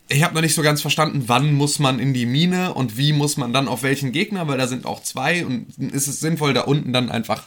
ich 0.08 0.24
habe 0.24 0.34
noch 0.34 0.42
nicht 0.42 0.56
so 0.56 0.62
ganz 0.62 0.80
verstanden, 0.80 1.24
wann 1.28 1.54
muss 1.54 1.80
man 1.80 2.00
in 2.00 2.14
die 2.14 2.26
Mine 2.26 2.74
und 2.74 2.98
wie 2.98 3.12
muss 3.12 3.36
man 3.36 3.52
dann 3.52 3.68
auf 3.68 3.84
welchen 3.84 4.14
Gegner, 4.14 4.48
weil 4.48 4.58
da 4.58 4.68
sind 4.68 4.86
auch 4.86 5.04
zwei 5.04 5.46
und 5.46 5.78
ist 5.78 6.08
es 6.08 6.22
sinnvoll, 6.22 6.54
da 6.54 6.62
unten 6.62 6.94
dann 6.94 7.10
einfach 7.10 7.44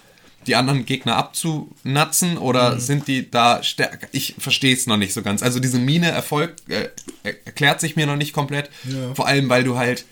die 0.47 0.57
anderen 0.57 0.87
Gegner 0.87 1.17
abzunatzen 1.17 2.39
oder 2.39 2.79
sind 2.79 3.09
die 3.09 3.31
da 3.31 3.63
stärker? 3.63 4.07
Ich 4.13 4.35
verstehe 4.39 4.75
es 4.75 4.87
noch 4.87 4.97
nicht 4.97 5.13
so 5.13 5.23
ganz. 5.23 5.43
Also 5.43 5.61
diese 5.61 5.79
Mine 5.79 6.11
Erfolg 6.11 6.55
äh, 6.69 6.89
erklärt 7.45 7.81
sich 7.81 7.97
mir 7.97 8.07
noch 8.07 8.17
nicht 8.17 8.33
komplett. 8.33 8.71
Ja. 8.85 9.15
Vor 9.15 9.27
allem, 9.27 9.49
weil 9.49 9.65
du 9.65 9.77
halt, 9.77 10.05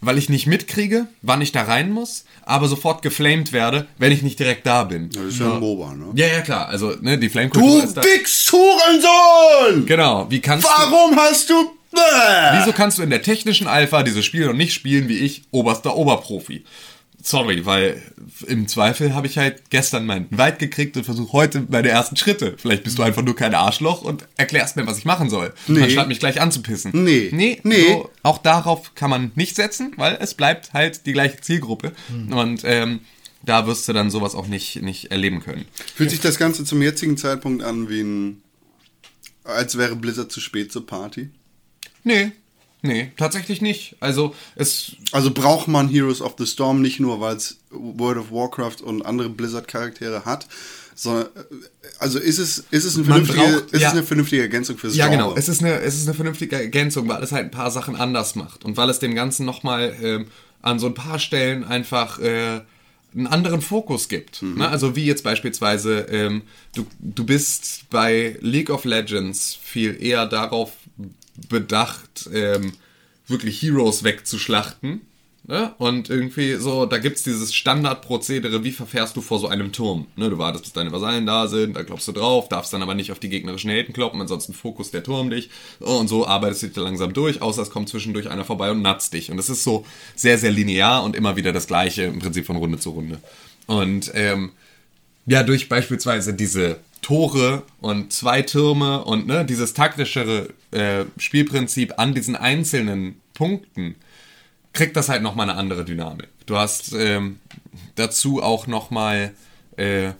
weil 0.00 0.18
ich 0.18 0.28
nicht 0.28 0.46
mitkriege, 0.46 1.06
wann 1.22 1.40
ich 1.40 1.52
da 1.52 1.62
rein 1.62 1.90
muss, 1.90 2.24
aber 2.44 2.68
sofort 2.68 3.02
geflamed 3.02 3.52
werde, 3.52 3.86
wenn 3.98 4.12
ich 4.12 4.22
nicht 4.22 4.38
direkt 4.38 4.66
da 4.66 4.84
bin. 4.84 5.10
Das 5.10 5.24
ist 5.24 5.40
ja 5.40 5.54
ein 5.54 5.60
MOBA, 5.60 5.94
ne? 5.94 6.06
Ja, 6.14 6.26
ja, 6.26 6.40
klar. 6.40 6.68
Also, 6.68 6.94
ne, 7.00 7.18
die 7.18 7.28
Flame-Kultur 7.28 7.80
Du 7.80 7.86
ist 7.86 7.94
da. 7.96 8.02
Wichshurensohn! 8.02 9.86
Genau. 9.86 10.26
Wie 10.30 10.40
kannst 10.40 10.66
du. 10.66 10.70
Warum 10.70 11.16
hast 11.16 11.50
du... 11.50 11.72
Bäh! 11.90 12.58
Wieso 12.58 12.72
kannst 12.72 12.98
du 12.98 13.02
in 13.02 13.08
der 13.10 13.22
technischen 13.22 13.66
Alpha 13.66 14.02
dieses 14.02 14.24
Spiel 14.24 14.46
noch 14.46 14.52
nicht 14.52 14.74
spielen 14.74 15.08
wie 15.08 15.18
ich, 15.18 15.42
oberster 15.50 15.96
Oberprofi? 15.96 16.64
Sorry, 17.20 17.66
weil 17.66 18.00
im 18.46 18.68
Zweifel 18.68 19.12
habe 19.14 19.26
ich 19.26 19.38
halt 19.38 19.70
gestern 19.70 20.06
meinen 20.06 20.26
Weit 20.30 20.60
gekriegt 20.60 20.96
und 20.96 21.04
versuche 21.04 21.32
heute 21.32 21.66
meine 21.68 21.88
ersten 21.88 22.16
Schritte. 22.16 22.54
Vielleicht 22.56 22.84
bist 22.84 22.98
du 22.98 23.02
einfach 23.02 23.22
nur 23.22 23.34
kein 23.34 23.54
Arschloch 23.54 24.02
und 24.02 24.26
erklärst 24.36 24.76
mir, 24.76 24.86
was 24.86 24.98
ich 24.98 25.04
machen 25.04 25.28
soll. 25.28 25.52
Nee. 25.66 25.82
Anstatt 25.82 26.08
mich 26.08 26.20
gleich 26.20 26.40
anzupissen. 26.40 26.92
Nee. 26.94 27.30
Nee, 27.32 27.60
Nee. 27.64 27.88
So, 27.88 28.10
auch 28.22 28.38
darauf 28.38 28.94
kann 28.94 29.10
man 29.10 29.32
nicht 29.34 29.56
setzen, 29.56 29.92
weil 29.96 30.16
es 30.20 30.34
bleibt 30.34 30.72
halt 30.72 31.06
die 31.06 31.12
gleiche 31.12 31.40
Zielgruppe. 31.40 31.92
Und 32.30 32.62
ähm, 32.64 33.00
da 33.42 33.66
wirst 33.66 33.88
du 33.88 33.92
dann 33.92 34.10
sowas 34.10 34.34
auch 34.34 34.46
nicht, 34.46 34.82
nicht 34.82 35.10
erleben 35.10 35.40
können. 35.40 35.64
Fühlt 35.94 36.10
sich 36.10 36.20
das 36.20 36.38
Ganze 36.38 36.64
zum 36.64 36.80
jetzigen 36.82 37.16
Zeitpunkt 37.16 37.62
an 37.62 37.88
wie 37.88 38.00
ein... 38.00 38.42
Als 39.44 39.78
wäre 39.78 39.96
Blizzard 39.96 40.30
zu 40.30 40.40
spät 40.40 40.70
zur 40.70 40.86
Party? 40.86 41.30
Nee, 42.04 42.32
nee, 42.82 43.12
tatsächlich 43.16 43.60
nicht. 43.60 43.96
Also 44.00 44.34
es 44.56 44.92
Also 45.12 45.30
braucht 45.32 45.68
man 45.68 45.88
Heroes 45.88 46.20
of 46.20 46.34
the 46.38 46.46
Storm 46.46 46.80
nicht 46.82 47.00
nur, 47.00 47.20
weil 47.20 47.36
es 47.36 47.58
World 47.70 48.18
of 48.18 48.30
Warcraft 48.30 48.82
und 48.82 49.02
andere 49.04 49.28
Blizzard-Charaktere 49.30 50.24
hat, 50.24 50.46
sondern 50.94 51.26
äh, 51.26 51.54
also 51.98 52.18
ist 52.18 52.38
es, 52.38 52.64
ist 52.70 52.84
es, 52.84 52.96
eine, 52.96 53.04
vernünftige, 53.04 53.38
braucht- 53.40 53.70
ist 53.72 53.80
ja. 53.80 53.88
es 53.88 53.94
eine 53.94 54.02
vernünftige 54.02 54.42
Ergänzung 54.42 54.78
fürs 54.78 54.94
Ja, 54.96 55.08
Genre? 55.08 55.24
genau. 55.24 55.36
Es 55.36 55.48
ist, 55.48 55.62
eine, 55.62 55.80
es 55.80 55.96
ist 55.96 56.06
eine 56.06 56.14
vernünftige 56.14 56.56
Ergänzung, 56.56 57.08
weil 57.08 57.22
es 57.22 57.32
halt 57.32 57.44
ein 57.46 57.50
paar 57.50 57.70
Sachen 57.70 57.96
anders 57.96 58.34
macht 58.34 58.64
und 58.64 58.76
weil 58.76 58.90
es 58.90 58.98
dem 58.98 59.14
Ganzen 59.14 59.44
nochmal 59.46 59.94
ähm, 60.02 60.26
an 60.62 60.78
so 60.78 60.86
ein 60.86 60.94
paar 60.94 61.18
Stellen 61.18 61.62
einfach 61.64 62.18
äh, 62.18 62.60
einen 63.14 63.26
anderen 63.26 63.62
Fokus 63.62 64.08
gibt. 64.08 64.42
Ne? 64.42 64.68
Also 64.68 64.94
wie 64.96 65.04
jetzt 65.06 65.24
beispielsweise, 65.24 66.00
ähm, 66.10 66.42
du, 66.74 66.84
du 67.00 67.24
bist 67.24 67.88
bei 67.90 68.36
League 68.40 68.68
of 68.70 68.84
Legends 68.84 69.56
viel 69.62 69.96
eher 70.02 70.26
darauf 70.26 70.72
bedacht, 71.48 72.28
ähm, 72.32 72.72
wirklich 73.26 73.62
Heroes 73.62 74.04
wegzuschlachten. 74.04 75.02
Ne? 75.48 75.74
Und 75.78 76.10
irgendwie 76.10 76.56
so, 76.56 76.84
da 76.84 76.98
gibt's 76.98 77.22
dieses 77.22 77.54
Standardprozedere, 77.54 78.64
wie 78.64 78.70
verfährst 78.70 79.16
du 79.16 79.22
vor 79.22 79.38
so 79.38 79.48
einem 79.48 79.72
Turm? 79.72 80.06
Ne? 80.14 80.28
Du 80.28 80.36
wartest, 80.36 80.64
bis 80.64 80.72
deine 80.74 80.92
Vasallen 80.92 81.24
da 81.24 81.48
sind, 81.48 81.74
da 81.74 81.84
klopfst 81.84 82.06
du 82.06 82.12
drauf, 82.12 82.50
darfst 82.50 82.70
dann 82.74 82.82
aber 82.82 82.94
nicht 82.94 83.12
auf 83.12 83.18
die 83.18 83.30
gegnerischen 83.30 83.70
Helden 83.70 83.94
kloppen, 83.94 84.20
ansonsten 84.20 84.52
fokus 84.52 84.90
der 84.90 85.02
Turm 85.02 85.30
dich. 85.30 85.48
Und 85.80 86.08
so 86.08 86.26
arbeitest 86.26 86.62
du 86.62 86.66
dich 86.66 86.76
da 86.76 86.82
langsam 86.82 87.14
durch, 87.14 87.40
außer 87.40 87.62
es 87.62 87.70
kommt 87.70 87.88
zwischendurch 87.88 88.28
einer 88.28 88.44
vorbei 88.44 88.70
und 88.70 88.82
natzt 88.82 89.14
dich. 89.14 89.30
Und 89.30 89.38
es 89.38 89.48
ist 89.48 89.64
so 89.64 89.86
sehr, 90.14 90.36
sehr 90.36 90.50
linear 90.50 91.02
und 91.02 91.16
immer 91.16 91.36
wieder 91.36 91.52
das 91.52 91.66
Gleiche, 91.66 92.02
im 92.02 92.18
Prinzip 92.18 92.44
von 92.44 92.56
Runde 92.56 92.78
zu 92.78 92.90
Runde. 92.90 93.18
Und 93.66 94.10
ähm, 94.14 94.52
ja, 95.24 95.42
durch 95.42 95.70
beispielsweise 95.70 96.34
diese 96.34 96.78
Tore 97.02 97.62
und 97.80 98.12
zwei 98.12 98.42
Türme 98.42 99.04
und 99.04 99.26
ne, 99.26 99.44
dieses 99.44 99.74
taktischere 99.74 100.48
äh, 100.70 101.04
Spielprinzip 101.16 101.94
an 101.98 102.14
diesen 102.14 102.36
einzelnen 102.36 103.20
Punkten 103.34 103.94
kriegt 104.72 104.96
das 104.96 105.08
halt 105.08 105.22
nochmal 105.22 105.48
eine 105.48 105.58
andere 105.58 105.84
Dynamik. 105.84 106.28
Du 106.46 106.56
hast 106.56 106.92
ähm, 106.92 107.40
dazu 107.94 108.42
auch 108.42 108.66
nochmal 108.66 109.32
äh, 109.76 110.12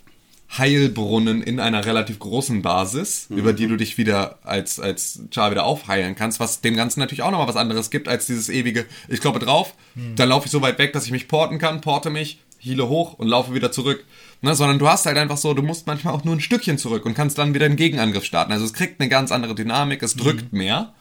Heilbrunnen 0.56 1.42
in 1.42 1.60
einer 1.60 1.84
relativ 1.84 2.18
großen 2.18 2.62
Basis, 2.62 3.28
mhm. 3.28 3.38
über 3.38 3.52
die 3.52 3.66
du 3.66 3.76
dich 3.76 3.98
wieder 3.98 4.38
als, 4.42 4.80
als 4.80 5.20
Char 5.30 5.50
wieder 5.50 5.64
aufheilen 5.64 6.14
kannst, 6.14 6.40
was 6.40 6.60
dem 6.60 6.74
Ganzen 6.74 7.00
natürlich 7.00 7.22
auch 7.22 7.30
nochmal 7.30 7.48
was 7.48 7.56
anderes 7.56 7.90
gibt 7.90 8.08
als 8.08 8.26
dieses 8.26 8.48
ewige, 8.48 8.86
ich 9.08 9.20
kloppe 9.20 9.40
drauf, 9.40 9.74
mhm. 9.94 10.16
dann 10.16 10.30
laufe 10.30 10.46
ich 10.46 10.52
so 10.52 10.62
weit 10.62 10.78
weg, 10.78 10.92
dass 10.92 11.04
ich 11.04 11.10
mich 11.10 11.28
porten 11.28 11.58
kann, 11.58 11.80
porte 11.80 12.08
mich, 12.08 12.38
hiele 12.58 12.88
hoch 12.88 13.14
und 13.14 13.28
laufe 13.28 13.54
wieder 13.54 13.70
zurück. 13.70 14.04
Ne, 14.40 14.54
sondern 14.54 14.78
du 14.78 14.88
hast 14.88 15.04
halt 15.06 15.18
einfach 15.18 15.36
so, 15.36 15.52
du 15.52 15.62
musst 15.62 15.88
manchmal 15.88 16.14
auch 16.14 16.22
nur 16.22 16.36
ein 16.36 16.40
Stückchen 16.40 16.78
zurück 16.78 17.04
und 17.06 17.14
kannst 17.14 17.38
dann 17.38 17.54
wieder 17.54 17.66
einen 17.66 17.74
Gegenangriff 17.74 18.24
starten. 18.24 18.52
Also 18.52 18.64
es 18.64 18.72
kriegt 18.72 19.00
eine 19.00 19.08
ganz 19.08 19.32
andere 19.32 19.56
Dynamik, 19.56 20.00
es 20.02 20.14
drückt 20.14 20.52
mhm. 20.52 20.58
mehr. 20.58 20.94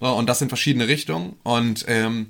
So, 0.00 0.06
und 0.06 0.28
das 0.28 0.40
in 0.42 0.48
verschiedene 0.48 0.86
Richtungen. 0.86 1.34
Und 1.42 1.84
ähm, 1.88 2.28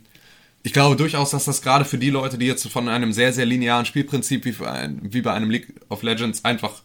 ich 0.63 0.73
glaube 0.73 0.97
durchaus, 0.97 1.33
dass 1.33 1.45
das 1.45 1.61
gerade 1.61 1.85
für 1.85 1.99
die 1.99 2.09
Leute, 2.09 2.39
die 2.39 2.47
jetzt 2.47 2.67
von 2.69 2.89
einem 2.89 3.13
sehr, 3.13 3.35
sehr 3.35 3.45
linearen 3.45 3.85
Spielprinzip 3.85 4.47
wie, 4.47 4.65
ein, 4.65 5.01
wie 5.03 5.21
bei 5.21 5.35
einem 5.35 5.51
League 5.51 5.75
of 5.91 6.03
Legends 6.03 6.47
einfach 6.47 6.83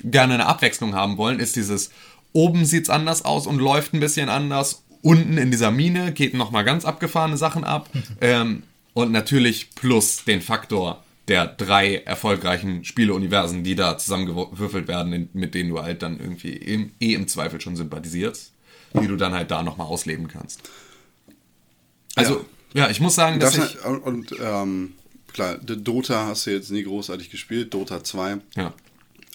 gerne 0.00 0.34
eine 0.34 0.46
Abwechslung 0.46 0.94
haben 0.94 1.16
wollen, 1.16 1.40
ist 1.40 1.56
dieses 1.56 1.90
oben 2.32 2.66
sieht's 2.66 2.90
anders 2.90 3.24
aus 3.24 3.46
und 3.46 3.58
läuft 3.58 3.94
ein 3.94 4.00
bisschen 4.00 4.28
anders. 4.28 4.84
Unten 5.00 5.38
in 5.38 5.50
dieser 5.50 5.70
Mine 5.70 6.12
geht 6.12 6.34
nochmal 6.34 6.64
ganz 6.64 6.84
abgefahrene 6.84 7.38
Sachen 7.38 7.64
ab. 7.64 7.88
ähm, 8.20 8.64
und 8.92 9.12
natürlich 9.12 9.74
plus 9.74 10.24
den 10.24 10.40
Faktor 10.40 11.03
der 11.28 11.46
drei 11.46 11.96
erfolgreichen 11.96 12.84
Spieleuniversen, 12.84 13.64
die 13.64 13.74
da 13.74 13.96
zusammengewürfelt 13.96 14.88
werden, 14.88 15.30
mit 15.32 15.54
denen 15.54 15.70
du 15.70 15.82
halt 15.82 16.02
dann 16.02 16.20
irgendwie 16.20 16.52
im, 16.52 16.92
eh 17.00 17.14
im 17.14 17.28
Zweifel 17.28 17.60
schon 17.60 17.76
sympathisierst, 17.76 18.52
die 19.00 19.06
du 19.06 19.16
dann 19.16 19.32
halt 19.32 19.50
da 19.50 19.62
nochmal 19.62 19.86
ausleben 19.86 20.28
kannst. 20.28 20.68
Also, 22.14 22.44
ja, 22.74 22.84
ja 22.84 22.90
ich 22.90 23.00
muss 23.00 23.14
sagen, 23.14 23.40
dass 23.40 23.54
das 23.54 23.74
ich... 23.74 23.84
Und, 23.84 24.00
und 24.00 24.34
ähm, 24.38 24.92
klar, 25.32 25.56
Dota 25.58 26.26
hast 26.26 26.46
du 26.46 26.50
jetzt 26.50 26.70
nie 26.70 26.84
großartig 26.84 27.30
gespielt, 27.30 27.72
Dota 27.72 28.04
2. 28.04 28.38
Ja. 28.56 28.74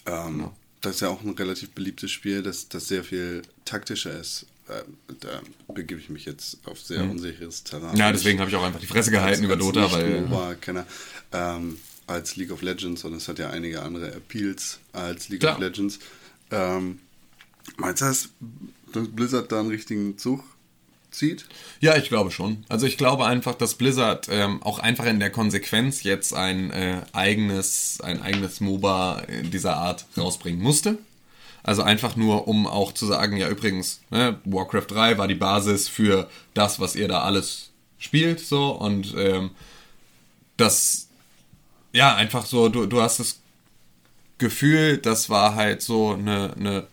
Ähm, 0.06 0.38
genau. 0.38 0.56
Das 0.80 0.94
ist 0.94 1.00
ja 1.02 1.08
auch 1.08 1.22
ein 1.22 1.30
relativ 1.30 1.72
beliebtes 1.72 2.10
Spiel, 2.10 2.42
das, 2.42 2.68
das 2.68 2.88
sehr 2.88 3.04
viel 3.04 3.42
taktischer 3.66 4.18
ist. 4.18 4.46
Äh, 4.68 4.82
da 5.20 5.28
begebe 5.74 6.00
ich 6.00 6.08
mich 6.08 6.24
jetzt 6.24 6.58
auf 6.64 6.80
sehr 6.80 7.02
Mhm. 7.02 7.10
unsicheres 7.10 7.64
Terrain. 7.64 7.96
Ja, 7.96 8.12
deswegen 8.12 8.38
habe 8.40 8.48
ich 8.48 8.56
auch 8.56 8.62
einfach 8.62 8.80
die 8.80 8.86
Fresse 8.86 9.10
gehalten 9.10 9.44
über 9.44 9.56
Dota, 9.56 9.92
weil... 9.92 10.56
Kenner, 10.60 10.86
ähm, 11.32 11.78
als 12.06 12.36
League 12.36 12.50
of 12.50 12.62
Legends 12.62 13.04
und 13.04 13.14
es 13.14 13.28
hat 13.28 13.38
ja 13.38 13.50
einige 13.50 13.82
andere 13.82 14.12
Appeals 14.12 14.80
als 14.92 15.28
League 15.28 15.40
Klar. 15.40 15.54
of 15.54 15.60
Legends. 15.60 15.98
Ähm, 16.50 17.00
meinst 17.76 18.02
du, 18.02 18.06
dass 18.06 18.28
Blizzard 19.08 19.52
da 19.52 19.60
einen 19.60 19.70
richtigen 19.70 20.18
Zug 20.18 20.42
zieht? 21.10 21.46
Ja, 21.80 21.96
ich 21.96 22.08
glaube 22.08 22.30
schon. 22.30 22.64
Also 22.68 22.86
ich 22.86 22.96
glaube 22.96 23.26
einfach, 23.26 23.54
dass 23.54 23.74
Blizzard 23.74 24.28
ähm, 24.30 24.62
auch 24.62 24.78
einfach 24.78 25.06
in 25.06 25.20
der 25.20 25.30
Konsequenz 25.30 26.02
jetzt 26.02 26.34
ein 26.34 26.70
äh, 26.70 27.02
eigenes, 27.12 28.00
ein 28.00 28.22
eigenes 28.22 28.60
MOBA 28.60 29.20
in 29.20 29.50
dieser 29.50 29.76
Art 29.76 30.06
rausbringen 30.16 30.60
musste. 30.60 30.98
Also 31.62 31.82
einfach 31.82 32.16
nur, 32.16 32.48
um 32.48 32.66
auch 32.66 32.92
zu 32.92 33.06
sagen, 33.06 33.36
ja 33.36 33.48
übrigens, 33.48 34.00
ne, 34.10 34.38
Warcraft 34.44 34.86
3 34.88 35.18
war 35.18 35.28
die 35.28 35.34
Basis 35.34 35.88
für 35.88 36.28
das, 36.54 36.80
was 36.80 36.96
ihr 36.96 37.06
da 37.06 37.20
alles 37.22 37.70
spielt, 37.98 38.40
so 38.40 38.70
und 38.70 39.14
ähm, 39.16 39.50
das, 40.56 41.08
ja, 41.92 42.14
einfach 42.14 42.46
so, 42.46 42.68
du, 42.68 42.86
du 42.86 43.00
hast 43.00 43.20
das 43.20 43.40
Gefühl, 44.38 44.98
das 44.98 45.28
war 45.30 45.54
halt 45.54 45.82
so 45.82 46.12
eine, 46.12 46.54
eine, 46.56 46.86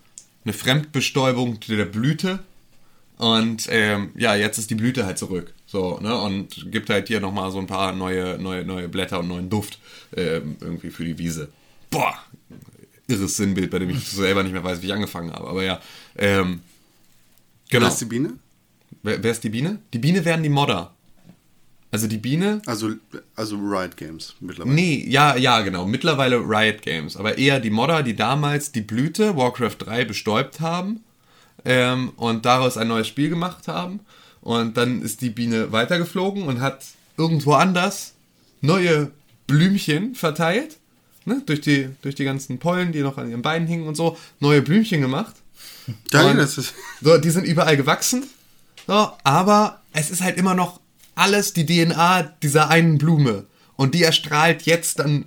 eine 0.43 0.53
Fremdbestäubung 0.53 1.59
der 1.67 1.85
Blüte. 1.85 2.39
Und 3.17 3.67
ähm, 3.71 4.11
ja, 4.15 4.35
jetzt 4.35 4.57
ist 4.57 4.69
die 4.69 4.75
Blüte 4.75 5.05
halt 5.05 5.17
zurück. 5.17 5.53
So, 5.65 5.99
ne? 5.99 6.15
Und 6.19 6.71
gibt 6.71 6.89
halt 6.89 7.07
hier 7.07 7.19
nochmal 7.19 7.51
so 7.51 7.59
ein 7.59 7.67
paar 7.67 7.91
neue, 7.93 8.37
neue, 8.37 8.63
neue 8.63 8.87
Blätter 8.87 9.19
und 9.19 9.27
neuen 9.27 9.49
Duft 9.49 9.79
ähm, 10.15 10.57
irgendwie 10.61 10.91
für 10.91 11.03
die 11.03 11.17
Wiese. 11.17 11.49
Boah, 11.89 12.15
irres 13.07 13.37
Sinnbild, 13.37 13.71
bei 13.71 13.79
dem 13.79 13.89
ich 13.89 14.07
selber 14.07 14.43
nicht 14.43 14.53
mehr 14.53 14.63
weiß, 14.63 14.81
wie 14.81 14.87
ich 14.87 14.93
angefangen 14.93 15.31
habe. 15.31 15.47
Aber 15.47 15.63
ja, 15.63 15.81
ähm, 16.15 16.61
genau. 17.69 17.85
Wer 17.85 17.91
ist 17.91 18.01
die 18.01 18.05
Biene? 18.05 18.33
Wer, 19.03 19.23
wer 19.23 19.31
ist 19.31 19.43
die 19.43 19.49
Biene? 19.49 19.79
Die 19.93 19.99
Biene 19.99 20.23
wären 20.23 20.43
die 20.43 20.49
Modder. 20.49 20.93
Also 21.89 22.07
die 22.07 22.17
Biene 22.17 22.61
Also, 22.65 22.91
also 23.35 23.55
Riot 23.55 23.95
Games 23.95 24.35
mittlerweile. 24.39 24.75
Nee, 24.75 25.05
ja, 25.07 25.35
ja, 25.35 25.61
genau. 25.61 25.85
Mittlerweile 25.85 26.37
Riot 26.37 26.81
Games. 26.81 27.15
Aber 27.15 27.37
eher 27.37 27.59
die 27.59 27.69
Modder, 27.69 28.03
die 28.03 28.15
damals 28.15 28.71
die 28.71 28.81
Blüte 28.81 29.37
Warcraft 29.37 29.77
3 29.79 30.05
bestäubt 30.05 30.59
haben 30.59 31.01
ähm, 31.63 32.11
und 32.17 32.45
daraus 32.45 32.77
ein 32.77 32.89
neues 32.89 33.07
Spiel 33.07 33.29
gemacht 33.29 33.67
haben. 33.67 34.01
Und 34.41 34.77
dann 34.77 35.01
ist 35.01 35.21
die 35.21 35.29
Biene 35.29 35.71
weitergeflogen 35.71 36.43
und 36.43 36.61
hat 36.61 36.85
irgendwo 37.17 37.53
anders 37.53 38.13
neue 38.61 39.11
Blümchen 39.47 40.13
verteilt. 40.13 40.77
Ne? 41.25 41.41
Durch, 41.45 41.61
die, 41.61 41.89
durch 42.01 42.15
die 42.15 42.25
ganzen 42.25 42.59
Pollen, 42.59 42.91
die 42.91 43.01
noch 43.01 43.17
an 43.17 43.29
ihren 43.29 43.41
Beinen 43.41 43.67
hingen 43.67 43.87
und 43.87 43.95
so. 43.95 44.17
Neue 44.39 44.61
Blümchen 44.61 45.01
gemacht. 45.01 45.35
Geil, 46.11 46.35
das 46.35 46.57
ist. 46.57 46.73
So, 47.01 47.17
die 47.17 47.29
sind 47.29 47.45
überall 47.45 47.77
gewachsen. 47.77 48.23
So, 48.87 49.11
aber 49.23 49.81
es 49.93 50.11
ist 50.11 50.21
halt 50.21 50.37
immer 50.37 50.53
noch 50.53 50.79
alles 51.17 51.53
die 51.53 51.65
DNA 51.65 52.23
dieser 52.41 52.69
einen 52.69 52.97
Blume. 52.97 53.45
Und 53.75 53.93
die 53.93 54.03
erstrahlt 54.03 54.63
jetzt 54.63 54.99
dann, 54.99 55.25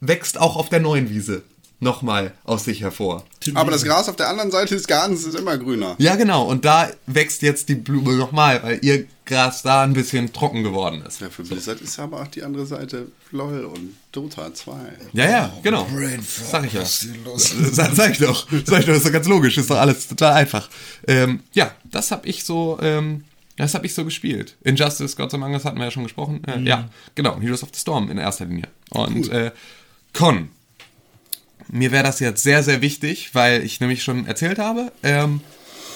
wächst 0.00 0.38
auch 0.38 0.56
auf 0.56 0.68
der 0.68 0.80
neuen 0.80 1.10
Wiese 1.10 1.42
nochmal 1.80 2.32
aus 2.44 2.64
sich 2.64 2.82
hervor. 2.82 3.24
Aber 3.54 3.70
das 3.70 3.84
Gras 3.84 4.08
auf 4.08 4.16
der 4.16 4.28
anderen 4.28 4.50
Seite 4.50 4.74
des 4.74 4.86
Gartens 4.86 5.24
ist 5.24 5.34
immer 5.34 5.56
grüner. 5.56 5.96
Ja, 5.98 6.14
genau. 6.16 6.44
Und 6.44 6.64
da 6.64 6.90
wächst 7.06 7.40
jetzt 7.42 7.70
die 7.70 7.74
Blume 7.74 8.12
nochmal, 8.16 8.62
weil 8.62 8.78
ihr 8.82 9.06
Gras 9.24 9.62
da 9.62 9.82
ein 9.82 9.94
bisschen 9.94 10.32
trocken 10.32 10.62
geworden 10.62 11.02
ist. 11.06 11.20
Ja, 11.20 11.30
für 11.30 11.42
Blizzard 11.42 11.80
ist 11.80 11.98
aber 11.98 12.20
auch 12.20 12.26
die 12.26 12.42
andere 12.42 12.66
Seite 12.66 13.06
LOL 13.30 13.64
und 13.64 13.96
Dota 14.12 14.52
2. 14.52 14.72
Ja, 15.14 15.30
ja, 15.30 15.52
genau. 15.62 15.84
Brainfuck, 15.84 16.46
Sag 16.50 16.66
ich 16.66 16.74
ja. 16.74 16.84
Sag, 17.36 17.94
sag 17.94 18.10
ich 18.12 18.18
doch. 18.18 18.46
Sag 18.66 18.80
ich 18.80 18.86
doch, 18.86 18.94
ist 18.94 19.06
doch 19.06 19.12
ganz 19.12 19.26
logisch. 19.26 19.56
Ist 19.56 19.70
doch 19.70 19.78
alles 19.78 20.06
total 20.06 20.34
einfach. 20.34 20.68
Ähm, 21.06 21.40
ja, 21.54 21.74
das 21.84 22.10
habe 22.10 22.28
ich 22.28 22.44
so, 22.44 22.78
ähm, 22.82 23.24
das 23.60 23.74
habe 23.74 23.86
ich 23.86 23.94
so 23.94 24.04
gespielt. 24.04 24.56
Injustice, 24.62 25.16
Gods 25.16 25.34
Among 25.34 25.52
Us 25.52 25.64
hatten 25.64 25.78
wir 25.78 25.84
ja 25.84 25.90
schon 25.90 26.04
gesprochen. 26.04 26.42
Äh, 26.46 26.60
Ja, 26.60 26.88
genau. 27.14 27.40
Heroes 27.40 27.62
of 27.62 27.70
the 27.72 27.80
Storm 27.80 28.10
in 28.10 28.18
erster 28.18 28.44
Linie. 28.46 28.68
Und 28.90 29.28
äh, 29.30 29.52
Con. 30.12 30.48
Mir 31.68 31.92
wäre 31.92 32.02
das 32.02 32.18
jetzt 32.20 32.42
sehr, 32.42 32.62
sehr 32.62 32.80
wichtig, 32.82 33.30
weil 33.34 33.62
ich 33.64 33.80
nämlich 33.80 34.02
schon 34.02 34.26
erzählt 34.26 34.58
habe, 34.58 34.90
ähm, 35.04 35.40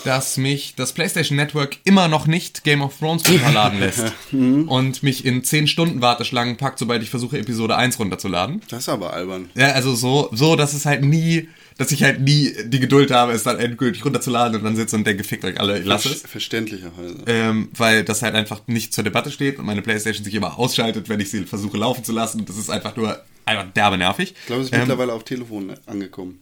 dass 0.05 0.37
mich 0.37 0.75
das 0.77 0.93
PlayStation 0.93 1.37
Network 1.37 1.79
immer 1.85 2.09
noch 2.09 2.27
nicht 2.27 2.63
Game 2.63 2.83
of 2.83 2.97
Thrones 2.99 3.29
runterladen 3.29 3.81
lässt. 3.81 4.13
und 4.33 5.03
mich 5.03 5.25
in 5.25 5.43
10 5.43 5.67
Stunden 5.67 6.01
Warteschlangen 6.01 6.57
packt, 6.57 6.79
sobald 6.79 7.03
ich 7.03 7.11
versuche, 7.11 7.39
Episode 7.39 7.77
1 7.77 7.99
runterzuladen. 7.99 8.61
Das 8.69 8.81
ist 8.81 8.89
aber 8.89 9.15
albern. 9.15 9.49
Ja, 9.55 9.73
also 9.73 9.95
so, 9.95 10.29
so, 10.33 10.55
dass 10.57 10.75
es 10.75 10.87
halt 10.87 11.03
nie, 11.05 11.49
dass 11.77 11.91
ich 11.93 12.03
halt 12.03 12.21
nie 12.21 12.53
die 12.65 12.79
Geduld 12.81 13.11
habe, 13.11 13.33
es 13.33 13.43
dann 13.43 13.59
endgültig 13.59 14.05
runterzuladen 14.05 14.59
und 14.59 14.65
dann 14.65 14.77
sitze 14.77 14.97
und 14.97 15.07
denke, 15.07 15.25
fickt 15.25 15.45
euch 15.45 15.59
alle, 15.59 15.79
ich 15.79 15.85
lasse 15.85 16.11
es. 16.11 16.23
Verständlicherweise. 16.23 17.25
Ähm, 17.27 17.69
weil 17.77 18.05
das 18.05 18.23
halt 18.23 18.35
einfach 18.35 18.61
nicht 18.67 18.93
zur 18.93 19.03
Debatte 19.05 19.31
steht 19.31 19.59
und 19.59 19.67
meine 19.67 19.83
Playstation 19.83 20.25
sich 20.25 20.35
immer 20.35 20.59
ausschaltet, 20.59 21.09
wenn 21.09 21.21
ich 21.21 21.31
sie 21.31 21.45
versuche 21.45 21.77
laufen 21.77 22.05
zu 22.05 22.13
lassen. 22.13 22.41
Und 22.41 22.49
das 22.49 22.57
ist 22.57 22.71
einfach 22.71 22.97
nur 22.97 23.21
einfach 23.45 23.67
derbe 23.73 23.99
nervig. 23.99 24.35
Ich 24.39 24.47
glaube, 24.47 24.63
es 24.63 24.69
ist 24.69 24.75
Ähm, 24.75 24.81
mittlerweile 24.81 25.13
auf 25.13 25.25
Telefon 25.25 25.75
angekommen. 25.87 26.39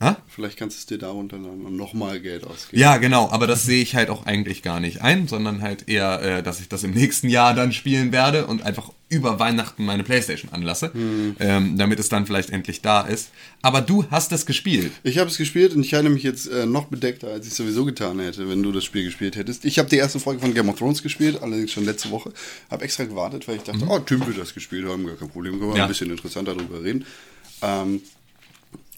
Hä? 0.00 0.14
Vielleicht 0.28 0.58
kannst 0.58 0.76
du 0.76 0.80
es 0.80 0.86
dir 0.86 0.98
da 0.98 1.10
runterladen 1.10 1.64
und 1.64 1.76
nochmal 1.76 2.20
Geld 2.20 2.44
ausgeben. 2.44 2.80
Ja, 2.80 2.96
genau, 2.98 3.30
aber 3.30 3.46
das 3.46 3.64
sehe 3.64 3.82
ich 3.82 3.94
halt 3.94 4.10
auch 4.10 4.26
eigentlich 4.26 4.62
gar 4.62 4.80
nicht 4.80 5.00
ein, 5.02 5.28
sondern 5.28 5.62
halt 5.62 5.88
eher, 5.88 6.20
äh, 6.22 6.42
dass 6.42 6.60
ich 6.60 6.68
das 6.68 6.84
im 6.84 6.90
nächsten 6.92 7.28
Jahr 7.28 7.54
dann 7.54 7.72
spielen 7.72 8.12
werde 8.12 8.46
und 8.46 8.62
einfach 8.62 8.90
über 9.08 9.38
Weihnachten 9.38 9.84
meine 9.84 10.02
Playstation 10.02 10.52
anlasse, 10.52 10.92
Hm. 10.92 11.36
ähm, 11.38 11.78
damit 11.78 12.00
es 12.00 12.08
dann 12.08 12.26
vielleicht 12.26 12.50
endlich 12.50 12.82
da 12.82 13.02
ist. 13.02 13.30
Aber 13.62 13.80
du 13.80 14.04
hast 14.10 14.32
es 14.32 14.46
gespielt. 14.46 14.90
Ich 15.04 15.18
habe 15.18 15.30
es 15.30 15.36
gespielt 15.38 15.74
und 15.74 15.84
ich 15.84 15.94
halte 15.94 16.10
mich 16.10 16.24
jetzt 16.24 16.48
äh, 16.48 16.66
noch 16.66 16.86
bedeckter, 16.86 17.28
als 17.28 17.46
ich 17.46 17.54
sowieso 17.54 17.84
getan 17.84 18.18
hätte, 18.18 18.48
wenn 18.48 18.62
du 18.64 18.72
das 18.72 18.84
Spiel 18.84 19.04
gespielt 19.04 19.36
hättest. 19.36 19.64
Ich 19.64 19.78
habe 19.78 19.88
die 19.88 19.96
erste 19.96 20.18
Folge 20.18 20.40
von 20.40 20.52
Game 20.54 20.68
of 20.68 20.76
Thrones 20.78 21.02
gespielt, 21.04 21.40
allerdings 21.40 21.70
schon 21.70 21.84
letzte 21.84 22.10
Woche. 22.10 22.32
Habe 22.68 22.84
extra 22.84 23.04
gewartet, 23.04 23.46
weil 23.46 23.56
ich 23.56 23.62
dachte, 23.62 23.86
oh, 23.88 23.98
Tim 24.00 24.26
will 24.26 24.34
das 24.34 24.52
gespielt 24.54 24.86
haben, 24.88 25.06
gar 25.06 25.14
kein 25.16 25.28
Problem, 25.28 25.58
können 25.60 25.70
wir 25.70 25.78
Ja. 25.78 25.84
ein 25.84 25.88
bisschen 25.88 26.10
interessanter 26.10 26.54
darüber 26.56 26.82
reden. 26.82 27.06
Ähm, 27.62 28.00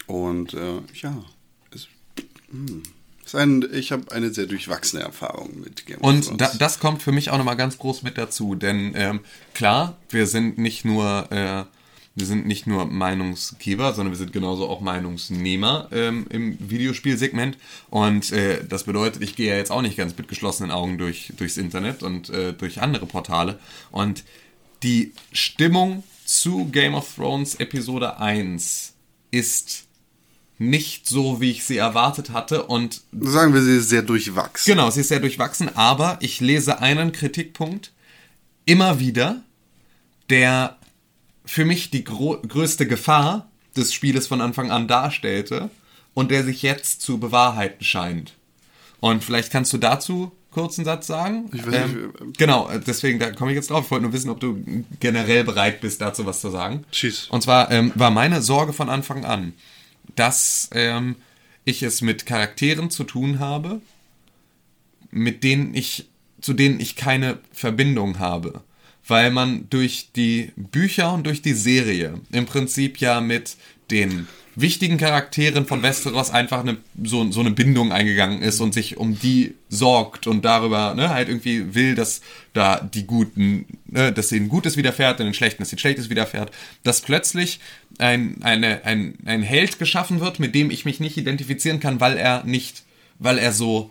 und 0.09 0.55
äh, 0.55 0.81
ja, 0.95 1.25
es, 1.73 1.87
hm, 2.51 2.83
ist 3.25 3.35
ein, 3.37 3.65
ich 3.73 3.93
habe 3.93 4.11
eine 4.11 4.33
sehr 4.33 4.47
durchwachsene 4.47 5.03
Erfahrung 5.03 5.61
mit 5.61 5.87
Game 5.87 5.99
of 5.99 6.05
Und 6.05 6.25
Thrones. 6.25 6.39
da, 6.39 6.51
das 6.59 6.81
kommt 6.81 7.03
für 7.03 7.13
mich 7.13 7.31
auch 7.31 7.39
nochmal 7.39 7.57
ganz 7.57 7.79
groß 7.79 8.03
mit 8.03 8.19
dazu, 8.19 8.55
denn 8.57 8.95
ähm, 8.97 9.21
klar, 9.55 9.97
wir 10.11 10.27
sind 10.27 10.59
nicht 10.59 10.85
nur 10.85 11.31
äh, 11.31 11.65
wir 12.19 12.27
sind 12.27 12.47
nicht 12.47 12.67
nur 12.67 12.87
Meinungsgeber, 12.87 13.95
sondern 13.95 14.13
wir 14.13 14.19
sind 14.19 14.33
genauso 14.33 14.69
auch 14.69 14.81
Meinungsnehmer 14.81 15.89
ähm, 15.93 16.27
im 16.31 16.59
Videospielsegment. 16.59 17.57
Und 17.91 18.33
äh, 18.33 18.65
das 18.69 18.85
bedeutet, 18.85 19.23
ich 19.23 19.37
gehe 19.37 19.51
ja 19.51 19.57
jetzt 19.57 19.71
auch 19.71 19.83
nicht 19.83 19.97
ganz 19.97 20.17
mit 20.19 20.27
geschlossenen 20.27 20.73
Augen 20.73 20.99
durch, 20.99 21.33
durchs 21.37 21.57
Internet 21.57 22.03
und 22.03 22.29
äh, 22.31 22.53
durch 22.55 22.81
andere 22.81 23.07
Portale. 23.07 23.61
Und 23.93 24.25
die 24.83 25.13
Stimmung 25.33 26.03
zu 26.25 26.67
Game 26.67 26.95
of 26.95 27.15
Thrones 27.15 27.55
Episode 27.55 28.19
1 28.19 28.95
ist 29.31 29.88
nicht 30.59 31.07
so, 31.07 31.41
wie 31.41 31.53
ich 31.53 31.65
sie 31.65 31.77
erwartet 31.77 32.31
hatte. 32.31 32.65
Und 32.65 33.03
Sagen 33.19 33.55
wir, 33.55 33.63
sie 33.63 33.79
ist 33.79 33.89
sehr 33.89 34.03
durchwachsen. 34.03 34.73
Genau, 34.73 34.91
sie 34.91 35.01
ist 35.01 35.09
sehr 35.09 35.21
durchwachsen, 35.21 35.75
aber 35.77 36.19
ich 36.21 36.41
lese 36.41 36.81
einen 36.81 37.13
Kritikpunkt 37.13 37.93
immer 38.65 38.99
wieder, 38.99 39.43
der 40.31 40.77
für 41.45 41.65
mich 41.65 41.91
die 41.91 42.05
größte 42.05 42.87
Gefahr 42.87 43.51
des 43.77 43.95
Spieles 43.95 44.27
von 44.27 44.41
Anfang 44.41 44.71
an 44.71 44.89
darstellte 44.89 45.71
und 46.13 46.31
der 46.31 46.45
sich 46.45 46.63
jetzt 46.63 47.01
zu 47.01 47.19
bewahrheiten 47.19 47.85
scheint. 47.85 48.35
Und 49.01 49.23
vielleicht 49.25 49.53
kannst 49.53 49.73
du 49.73 49.79
dazu 49.79 50.33
kurz 50.51 50.79
einen 50.79 50.85
Satz 50.85 51.07
sagen? 51.07 51.49
Ich 51.53 51.65
weiß 51.65 51.75
ähm, 51.75 52.13
nicht, 52.25 52.39
genau, 52.39 52.69
äh, 52.69 52.81
deswegen, 52.81 53.19
da 53.19 53.31
komme 53.31 53.53
ich 53.53 53.55
jetzt 53.55 53.71
drauf. 53.71 53.85
Ich 53.85 53.91
wollte 53.91 54.03
nur 54.03 54.13
wissen, 54.13 54.31
ob 54.31 54.41
du 54.41 54.63
generell 54.99 55.45
bereit 55.45 55.81
bist, 55.81 56.01
dazu 56.01 56.27
was 56.27 56.41
zu 56.41 56.51
sagen. 56.51 56.85
Schieß. 56.91 57.29
Und 57.31 57.43
zwar 57.43 57.71
ähm, 57.71 57.93
war 57.95 58.11
meine 58.11 58.43
Sorge 58.43 58.73
von 58.73 58.89
Anfang 58.89 59.25
an, 59.25 59.55
dass 60.19 60.71
ähm, 60.73 61.17
ich 61.65 61.83
es 61.83 62.01
mit 62.01 62.27
Charakteren 62.27 62.91
zu 62.91 63.05
tun 63.05 63.39
habe, 63.39 63.81
mit 65.11 65.45
denen 65.45 65.75
ich, 65.75 66.09
zu 66.41 66.53
denen 66.53 66.81
ich 66.81 66.97
keine 66.97 67.39
Verbindung 67.53 68.19
habe. 68.19 68.63
Weil 69.07 69.31
man 69.31 69.71
durch 69.71 70.11
die 70.15 70.53
Bücher 70.57 71.13
und 71.15 71.25
durch 71.25 71.41
die 71.41 71.55
Serie 71.55 72.21
im 72.31 72.47
Prinzip 72.47 72.99
ja 72.99 73.21
mit 73.21 73.57
den 73.91 74.29
wichtigen 74.61 74.99
Charakteren 74.99 75.67
von 75.67 75.83
Westeros 75.83 76.31
einfach 76.31 76.61
eine, 76.61 76.79
so, 77.05 77.31
so 77.31 77.41
eine 77.41 77.51
Bindung 77.53 77.93
eingegangen 77.93 78.43
ist 78.43 78.61
und 78.61 78.75
sich 78.75 78.97
um 78.97 79.19
die 79.19 79.55
sorgt 79.69 80.27
und 80.27 80.45
darüber 80.45 80.95
ne, 80.95 81.11
halt 81.11 81.29
irgendwie 81.29 81.75
will, 81.75 81.95
dass 81.95 82.21
da 82.55 82.81
die 82.81 83.07
Guten, 83.07 83.67
ne, 83.87 84.13
dass 84.13 84.33
ihnen 84.33 84.49
Gutes 84.49 84.77
widerfährt 84.77 85.21
und 85.21 85.27
den 85.27 85.35
Schlechten, 85.35 85.63
dass 85.63 85.73
ihnen 85.73 85.79
Schlechtes 85.79 86.11
widerfährt, 86.11 86.51
dass 86.83 87.01
plötzlich 87.01 87.61
ein, 87.99 88.43
eine, 88.43 88.85
ein, 88.85 89.15
ein 89.25 89.43
Held 89.43 89.79
geschaffen 89.79 90.21
wird, 90.21 90.41
mit 90.41 90.55
dem 90.55 90.71
ich 90.71 90.85
mich 90.85 90.99
nicht 90.99 91.17
identifizieren 91.17 91.81
kann, 91.81 92.01
weil 92.01 92.17
er 92.17 92.45
nicht, 92.45 92.83
weil 93.19 93.39
er 93.39 93.53
so 93.53 93.91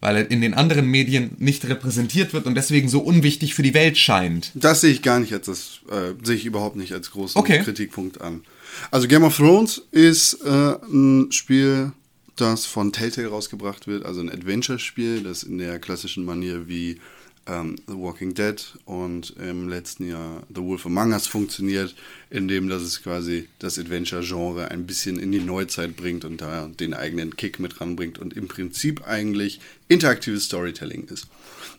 weil 0.00 0.16
er 0.16 0.30
in 0.30 0.40
den 0.40 0.54
anderen 0.54 0.86
Medien 0.86 1.30
nicht 1.38 1.66
repräsentiert 1.66 2.32
wird 2.34 2.46
und 2.46 2.54
deswegen 2.54 2.88
so 2.88 3.00
unwichtig 3.00 3.54
für 3.54 3.62
die 3.62 3.74
Welt 3.74 3.96
scheint. 3.96 4.52
Das 4.54 4.82
sehe 4.82 4.92
ich 4.92 5.02
gar 5.02 5.18
nicht 5.18 5.32
als 5.32 5.46
das, 5.46 5.80
äh, 5.90 6.12
sehe 6.22 6.36
ich 6.36 6.44
überhaupt 6.44 6.76
nicht 6.76 6.92
als 6.92 7.10
großen 7.10 7.38
Okay. 7.38 7.60
Kritikpunkt 7.62 8.20
an. 8.20 8.42
Also 8.90 9.08
Game 9.08 9.24
of 9.24 9.36
Thrones 9.36 9.82
ist 9.90 10.34
äh, 10.44 10.76
ein 10.90 11.30
Spiel, 11.32 11.92
das 12.36 12.66
von 12.66 12.92
Telltale 12.92 13.28
rausgebracht 13.28 13.86
wird, 13.86 14.04
also 14.04 14.20
ein 14.20 14.30
Adventure-Spiel, 14.30 15.22
das 15.22 15.42
in 15.42 15.58
der 15.58 15.78
klassischen 15.78 16.24
Manier 16.24 16.68
wie 16.68 17.00
ähm, 17.46 17.76
The 17.86 17.94
Walking 17.94 18.34
Dead 18.34 18.56
und 18.84 19.30
im 19.38 19.68
letzten 19.68 20.08
Jahr 20.08 20.42
The 20.54 20.60
Wolf 20.60 20.86
Among 20.86 21.12
Us 21.12 21.26
funktioniert, 21.26 21.94
indem 22.30 22.68
das 22.68 22.82
es 22.82 23.02
quasi 23.02 23.48
das 23.58 23.78
Adventure-Genre 23.78 24.70
ein 24.70 24.86
bisschen 24.86 25.18
in 25.18 25.32
die 25.32 25.40
Neuzeit 25.40 25.96
bringt 25.96 26.24
und 26.24 26.40
da 26.40 26.66
den 26.68 26.94
eigenen 26.94 27.36
Kick 27.36 27.58
mit 27.58 27.80
ranbringt 27.80 28.18
und 28.18 28.34
im 28.34 28.48
Prinzip 28.48 29.06
eigentlich 29.06 29.60
interaktives 29.88 30.44
Storytelling 30.44 31.04
ist. 31.08 31.28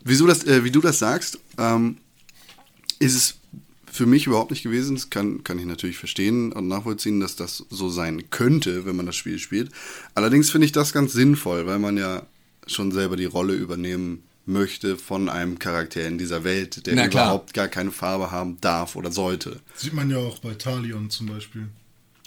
Wieso 0.04 0.26
das, 0.26 0.45
äh, 0.45 0.64
wie 0.64 0.72
du 0.72 0.82
das 0.82 1.00
sagst, 1.00 1.39
ähm, 1.58 1.98
ist 3.00 3.16
es 3.16 3.36
für 3.98 4.06
mich 4.06 4.28
überhaupt 4.28 4.52
nicht 4.52 4.64
gewesen. 4.64 4.95
Das 4.95 5.10
kann, 5.10 5.43
kann 5.43 5.60
ich 5.60 5.66
natürlich 5.66 5.98
verstehen 5.98 6.52
und 6.52 6.68
nachvollziehen, 6.68 7.20
dass 7.20 7.36
das 7.36 7.66
so 7.70 7.89
sein 7.89 8.30
könnte, 8.30 8.86
wenn 8.86 8.95
man 8.95 9.06
das 9.06 9.16
Spiel 9.16 9.39
spielt. 9.39 9.72
Allerdings 10.16 10.50
finde 10.50 10.66
ich 10.66 10.72
das 10.72 10.93
ganz 10.93 11.14
sinnvoll, 11.14 11.66
weil 11.66 11.80
man 11.80 11.98
ja 11.98 12.26
schon 12.68 12.91
selber 12.91 13.16
die 13.16 13.26
Rolle 13.26 13.54
übernehmen 13.54 14.24
möchte 14.45 14.98
von 14.98 15.28
einem 15.30 15.60
Charakter 15.60 16.08
in 16.08 16.18
dieser 16.18 16.43
Welt, 16.43 16.86
der 16.86 17.06
überhaupt 17.06 17.54
gar 17.54 17.68
keine 17.68 17.91
Farbe 17.91 18.32
haben 18.32 18.60
darf 18.62 18.95
oder 18.95 19.12
sollte. 19.12 19.60
Sieht 19.76 19.93
man 19.93 20.10
ja 20.10 20.18
auch 20.18 20.39
bei 20.39 20.54
Talion 20.54 21.10
zum 21.10 21.28
Beispiel. 21.28 21.68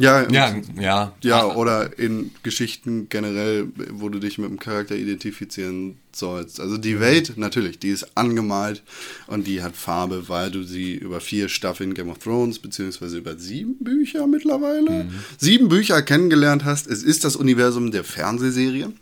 Ja, 0.01 0.26
Ja, 0.30 0.57
ja. 0.78 1.12
ja, 1.22 1.44
oder 1.44 1.98
in 1.98 2.30
Geschichten 2.42 3.09
generell, 3.11 3.68
wo 3.90 4.09
du 4.09 4.18
dich 4.18 4.38
mit 4.38 4.48
dem 4.48 4.59
Charakter 4.59 4.96
identifizieren 4.96 5.96
sollst. 6.12 6.59
Also 6.59 6.78
die 6.78 7.01
Welt, 7.01 7.34
natürlich, 7.36 7.78
die 7.78 7.90
ist 7.90 8.16
angemalt 8.16 8.82
und 9.26 9.46
die 9.46 9.62
hat 9.62 9.76
Farbe, 9.76 10.28
weil 10.30 10.51
du 10.51 10.62
sie 10.62 10.94
über 10.94 11.20
vier 11.20 11.51
Staffeln 11.51 11.92
Game 11.92 12.09
of 12.09 12.18
Thrones, 12.18 12.59
beziehungsweise 12.59 13.18
über 13.18 13.36
sieben 13.36 13.76
Bücher 13.84 14.26
mittlerweile, 14.26 15.07
sieben 15.38 15.68
Bücher 15.68 16.01
kennengelernt 16.01 16.64
hast. 16.64 16.86
Es 16.86 17.03
ist 17.03 17.24
das 17.24 17.36
Universum 17.36 17.90
der 17.90 18.03
Fernsehserie 18.05 18.92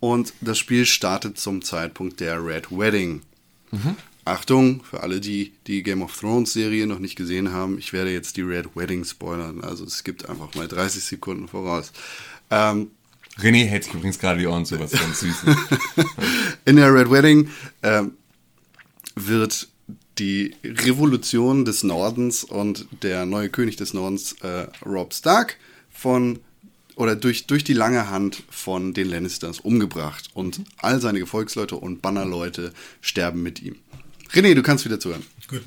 und 0.00 0.32
das 0.40 0.58
Spiel 0.58 0.86
startet 0.86 1.38
zum 1.38 1.60
Zeitpunkt 1.62 2.18
der 2.20 2.42
Red 2.44 2.70
Wedding. 2.70 3.20
Achtung, 4.30 4.82
für 4.84 5.02
alle, 5.02 5.20
die 5.20 5.52
die 5.66 5.82
Game 5.82 6.02
of 6.02 6.16
Thrones 6.16 6.52
Serie 6.52 6.86
noch 6.86 7.00
nicht 7.00 7.16
gesehen 7.16 7.52
haben, 7.52 7.78
ich 7.78 7.92
werde 7.92 8.12
jetzt 8.12 8.36
die 8.36 8.42
Red 8.42 8.76
Wedding 8.76 9.04
spoilern. 9.04 9.62
Also 9.62 9.84
es 9.84 10.04
gibt 10.04 10.28
einfach 10.28 10.54
mal 10.54 10.68
30 10.68 11.02
Sekunden 11.02 11.48
voraus. 11.48 11.92
Ähm, 12.50 12.92
René 13.38 13.64
hält 13.66 13.84
sich 13.84 13.94
übrigens 13.94 14.18
gerade 14.18 14.38
die 14.38 14.46
Ohren 14.46 14.64
zu, 14.64 14.78
was 14.78 14.92
ganz 14.92 15.20
süß 15.20 15.44
in 16.64 16.76
der 16.76 16.94
Red 16.94 17.10
Wedding 17.10 17.48
ähm, 17.82 18.12
wird 19.16 19.68
die 20.18 20.54
Revolution 20.64 21.64
des 21.64 21.82
Nordens 21.82 22.44
und 22.44 22.86
der 23.02 23.26
neue 23.26 23.48
König 23.48 23.76
des 23.76 23.94
Nordens, 23.94 24.34
äh, 24.42 24.66
Rob 24.84 25.14
Stark, 25.14 25.56
von 25.90 26.38
oder 26.96 27.16
durch, 27.16 27.46
durch 27.46 27.64
die 27.64 27.72
lange 27.72 28.10
Hand 28.10 28.42
von 28.50 28.92
den 28.92 29.08
Lannisters 29.08 29.58
umgebracht 29.60 30.28
und 30.34 30.60
all 30.76 31.00
seine 31.00 31.18
Gefolgsleute 31.18 31.76
und 31.76 32.02
Bannerleute 32.02 32.72
sterben 33.00 33.42
mit 33.42 33.62
ihm. 33.62 33.76
René, 34.32 34.54
du 34.54 34.62
kannst 34.62 34.84
wieder 34.84 35.00
zuhören. 35.00 35.24
Gut. 35.48 35.62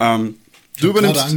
Ähm, 0.00 0.34
du, 0.80 0.88
übernimmst, 0.88 1.36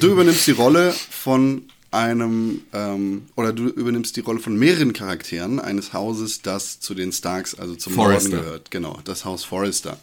du 0.00 0.08
übernimmst 0.08 0.46
die 0.46 0.52
Rolle 0.52 0.92
von 1.10 1.64
einem, 1.90 2.62
ähm, 2.72 3.22
oder 3.36 3.52
du 3.52 3.66
übernimmst 3.68 4.16
die 4.16 4.20
Rolle 4.20 4.40
von 4.40 4.56
mehreren 4.56 4.92
Charakteren 4.92 5.60
eines 5.60 5.92
Hauses, 5.92 6.42
das 6.42 6.80
zu 6.80 6.94
den 6.94 7.12
Starks, 7.12 7.54
also 7.54 7.74
zum 7.74 7.92
Forrester. 7.92 8.30
Norden 8.30 8.44
gehört. 8.44 8.70
Genau, 8.70 8.98
das 9.04 9.24
Haus 9.24 9.44
Forrester. 9.44 9.98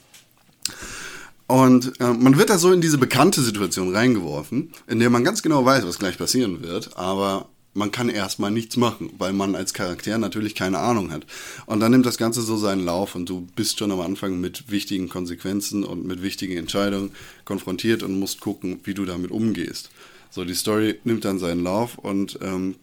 Und 1.48 2.00
äh, 2.00 2.14
man 2.14 2.38
wird 2.38 2.52
da 2.52 2.60
so 2.60 2.72
in 2.72 2.80
diese 2.80 3.00
bekannte 3.00 3.42
Situation 3.42 3.96
reingeworfen, 3.96 4.72
in 4.88 5.00
der 5.00 5.10
man 5.10 5.24
ganz 5.24 5.42
genau 5.42 5.66
weiß, 5.66 5.86
was 5.86 5.98
gleich 5.98 6.18
passieren 6.18 6.62
wird, 6.62 6.96
aber 6.96 7.50
man 7.80 7.92
kann 7.92 8.10
erstmal 8.10 8.52
nichts 8.52 8.78
machen, 8.78 9.10
weil 9.18 9.34
man 9.34 9.56
als 9.56 9.74
Charakter 9.74 10.18
natürlich 10.18 10.54
keine 10.54 10.80
Ahnung 10.80 11.12
hat. 11.12 11.26
Und 11.66 11.80
dann 11.80 11.92
nimmt 11.92 12.06
das 12.06 12.18
Ganze 12.18 12.42
so 12.42 12.58
seinen 12.58 12.84
Lauf 12.84 13.16
und 13.16 13.28
du 13.28 13.48
bist 13.56 13.80
schon 13.80 13.92
am 13.92 14.02
Anfang 14.02 14.40
mit 14.40 14.70
wichtigen 14.70 15.10
Konsequenzen 15.10 15.84
und 15.86 16.06
mit 16.06 16.22
wichtigen 16.22 16.58
Entscheidungen 16.58 17.12
konfrontiert 17.46 18.04
und 18.04 18.20
musst 18.20 18.42
gucken, 18.42 18.82
wie 18.84 18.94
du 18.94 19.06
damit 19.06 19.32
umgehst. 19.32 19.90
So, 20.30 20.44
die 20.44 20.54
Story 20.54 21.00
nimmt 21.06 21.26
dann 21.26 21.40
seinen 21.40 21.64
Lauf 21.64 21.98
und 21.98 22.38
ähm, 22.42 22.76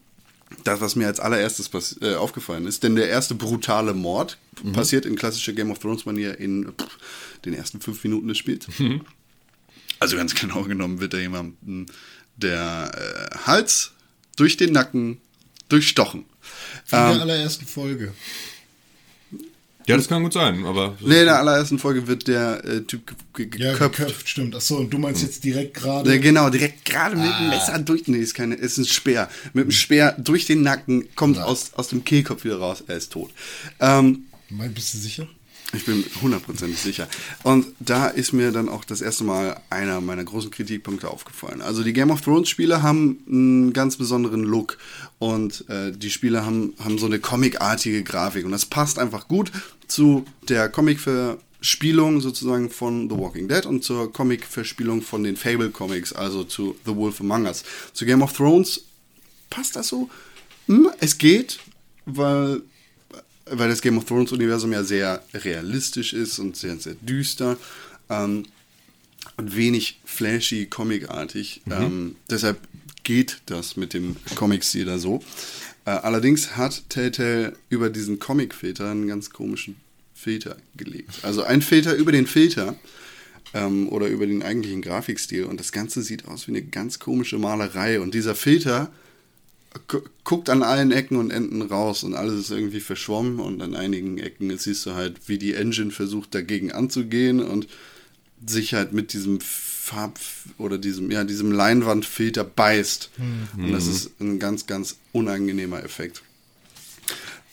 das, 0.65 0.81
was 0.81 0.97
mir 0.97 1.07
als 1.07 1.21
allererstes 1.21 1.99
äh, 2.01 2.15
aufgefallen 2.15 2.67
ist, 2.67 2.83
denn 2.83 2.97
der 2.97 3.09
erste 3.09 3.35
brutale 3.35 3.95
Mord 3.95 4.39
passiert 4.73 5.05
in 5.05 5.17
klassischer 5.17 5.53
Game 5.53 5.71
of 5.71 5.79
Thrones-Manier 5.79 6.39
in 6.41 6.73
pff, 6.73 6.99
den 7.45 7.53
ersten 7.53 7.81
fünf 7.81 8.03
Minuten 8.03 8.29
des 8.29 8.39
Spiels. 8.39 8.67
Also 9.99 10.17
ganz 10.17 10.35
genau 10.35 10.63
genommen 10.63 11.01
wird 11.01 11.13
da 11.15 11.19
jemandem 11.19 11.87
der 12.37 12.91
äh, 12.95 13.39
Hals 13.47 13.93
durch 14.37 14.57
den 14.57 14.73
Nacken 14.73 15.19
durchstochen. 15.69 16.21
Ähm, 16.21 17.13
der 17.15 17.21
allerersten 17.23 17.67
Folge. 17.67 18.13
Ja, 19.89 19.97
das 19.97 20.09
kann 20.09 20.23
gut 20.25 20.33
sein, 20.33 20.65
aber. 20.67 20.97
Nee, 21.01 21.21
in 21.21 21.27
der 21.27 21.39
allerersten 21.39 21.79
Folge 21.79 22.09
wird 22.09 22.27
der 22.27 22.65
äh, 22.65 22.81
Typ 22.83 23.15
ge 23.35 23.47
ge 23.47 23.61
Ja, 23.63 23.73
geköpft. 23.73 23.99
geköpft, 23.99 24.29
stimmt. 24.29 24.57
Achso, 24.57 24.79
und 24.79 24.91
du 24.93 24.99
meinst 24.99 25.23
jetzt 25.23 25.45
direkt 25.45 25.75
gerade. 25.75 26.13
Ja, 26.13 26.21
genau, 26.21 26.51
direkt 26.51 26.85
gerade 26.85 27.15
mit 27.15 27.31
dem 27.39 27.49
Messer 27.51 27.79
durch. 27.79 28.09
Nee, 28.09 28.19
ist 28.19 28.35
keine, 28.35 28.57
ist 28.57 28.79
ein 28.79 28.85
Speer. 28.85 29.29
Mit 29.53 29.67
dem 29.67 29.71
Speer 29.71 30.17
durch 30.19 30.45
den 30.45 30.63
Nacken, 30.63 31.09
kommt 31.15 31.39
aus, 31.39 31.73
aus 31.75 31.87
dem 31.89 32.03
Kehlkopf 32.05 32.45
wieder 32.45 32.59
raus, 32.59 32.83
er 32.89 32.97
ist 32.97 33.13
tot. 33.13 33.31
Ähm, 33.79 34.25
Mein, 34.51 34.75
bist 34.75 34.93
du 34.95 34.99
sicher? 34.99 35.29
Ich 35.73 35.85
bin 35.85 36.05
hundertprozentig 36.23 36.79
sicher. 36.79 37.09
Und 37.43 37.67
da 37.81 38.07
ist 38.07 38.33
mir 38.33 38.53
dann 38.53 38.69
auch 38.69 38.85
das 38.85 39.01
erste 39.01 39.25
Mal 39.25 39.61
einer 39.69 40.01
meiner 40.01 40.25
großen 40.25 40.51
Kritikpunkte 40.51 41.11
aufgefallen. 41.11 41.61
Also 41.61 41.83
die 41.83 41.93
Game 41.93 42.11
of 42.11 42.21
Thrones 42.21 42.49
Spiele 42.49 42.83
haben 42.83 43.19
einen 43.29 43.73
ganz 43.73 43.97
besonderen 43.97 44.45
Look 44.45 44.79
und 45.19 45.69
äh, 45.69 45.93
die 45.93 46.11
Spiele 46.11 46.47
haben, 46.47 46.75
haben 46.83 46.99
so 46.99 47.07
eine 47.07 47.19
comicartige 47.19 48.03
Grafik 48.05 48.45
und 48.45 48.53
das 48.53 48.67
passt 48.67 48.99
einfach 48.99 49.29
gut 49.29 49.51
zu 49.89 50.25
der 50.49 50.69
Comic-Verspielung 50.69 52.21
sozusagen 52.21 52.71
von 52.71 53.11
The 53.11 53.17
Walking 53.17 53.49
Dead 53.49 53.67
und 53.67 53.83
zur 53.83 54.13
Comic-Verspielung 54.13 55.03
von 55.03 55.25
den 55.25 55.37
Fable 55.37 55.71
Comics, 55.71 56.13
also 56.13 56.45
zu 56.45 56.77
The 56.87 56.95
Wolf 56.95 57.21
Among 57.21 57.47
Us. 57.47 57.65
Zu 57.93 58.07
Game 58.07 58.23
of 58.23 58.33
Thrones 58.33 58.83
passt 59.51 59.75
das 59.77 59.89
so? 59.89 60.09
Hm, 60.67 60.91
es 61.01 61.19
geht, 61.19 61.59
weil 62.05 62.63
weil 63.51 63.69
das 63.69 63.81
Game 63.81 63.99
of 63.99 64.05
Thrones 64.05 64.33
Universum 64.33 64.73
ja 64.73 64.83
sehr 64.85 65.23
realistisch 65.35 66.13
ist 66.13 66.39
und 66.39 66.57
sehr, 66.57 66.77
sehr 66.77 66.95
düster 66.95 67.57
ähm, 68.11 68.45
und 69.37 69.57
wenig 69.57 70.01
flashy, 70.05 70.67
comicartig. 70.67 71.63
Mhm. 71.65 71.73
Ähm, 71.73 72.17
deshalb 72.31 72.59
geht 73.05 73.41
das 73.47 73.77
mit 73.77 73.95
dem 73.95 74.17
Comic-Stil 74.35 74.85
da 74.85 74.99
so. 74.99 75.23
Äh, 75.85 75.91
allerdings 75.91 76.57
hat 76.57 76.89
Telltale 76.89 77.55
über 77.69 77.91
diesen 77.91 78.19
Comic-Filter 78.19 78.91
einen 78.91 79.07
ganz 79.07 79.31
komischen 79.31 79.77
Filter 80.15 80.57
gelegt. 80.77 81.11
Also 81.23 81.45
ein 81.45 81.63
Filter 81.63 81.95
über 81.95 82.11
den 82.11 82.27
Filter 82.27 82.75
ähm, 83.55 83.89
oder 83.89 84.09
über 84.09 84.27
den 84.27 84.43
eigentlichen 84.43 84.83
Grafikstil 84.83 85.45
und 85.45 85.61
das 85.61 85.71
Ganze 85.71 86.03
sieht 86.03 86.27
aus 86.27 86.49
wie 86.49 86.53
eine 86.53 86.63
ganz 86.63 86.99
komische 86.99 87.39
Malerei 87.39 88.01
und 88.01 88.15
dieser 88.15 88.35
Filter 88.35 88.91
guckt 90.25 90.51
an 90.51 90.63
allen 90.63 90.93
Ecken 90.93 91.17
und 91.17 91.31
Enden 91.31 91.63
raus 91.63 92.05
und 92.05 92.15
alles 92.15 92.35
ist 92.35 92.51
irgendwie 92.51 92.81
verschwommen 92.81 93.41
und 93.41 93.61
an 93.63 93.75
einigen 93.75 94.19
Ecken 94.19 94.57
siehst 94.57 94.87
du 94.87 94.95
halt, 94.95 95.29
wie 95.29 95.39
die 95.39 95.55
Engine 95.55 95.91
versucht 95.91 96.35
dagegen 96.35 96.73
anzugehen 96.73 97.41
und 97.41 97.69
sich 98.47 98.75
halt 98.75 98.93
mit 98.93 99.13
diesem 99.13 99.41
Farb 99.41 100.19
oder 100.59 100.79
diesem, 100.79 101.11
ja, 101.11 101.25
diesem 101.25 101.53
Leinwandfilter 101.53 102.45
beißt. 102.45 103.11
Mhm. 103.19 103.65
Und 103.65 103.73
das 103.73 103.87
ist 103.87 104.21
ein 104.21 104.39
ganz, 104.39 104.67
ganz 104.67 104.97
unangenehmer 105.13 105.83
Effekt. 105.83 106.23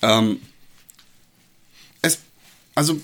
Ähm, 0.02 0.40
es, 2.02 2.20
also, 2.76 3.00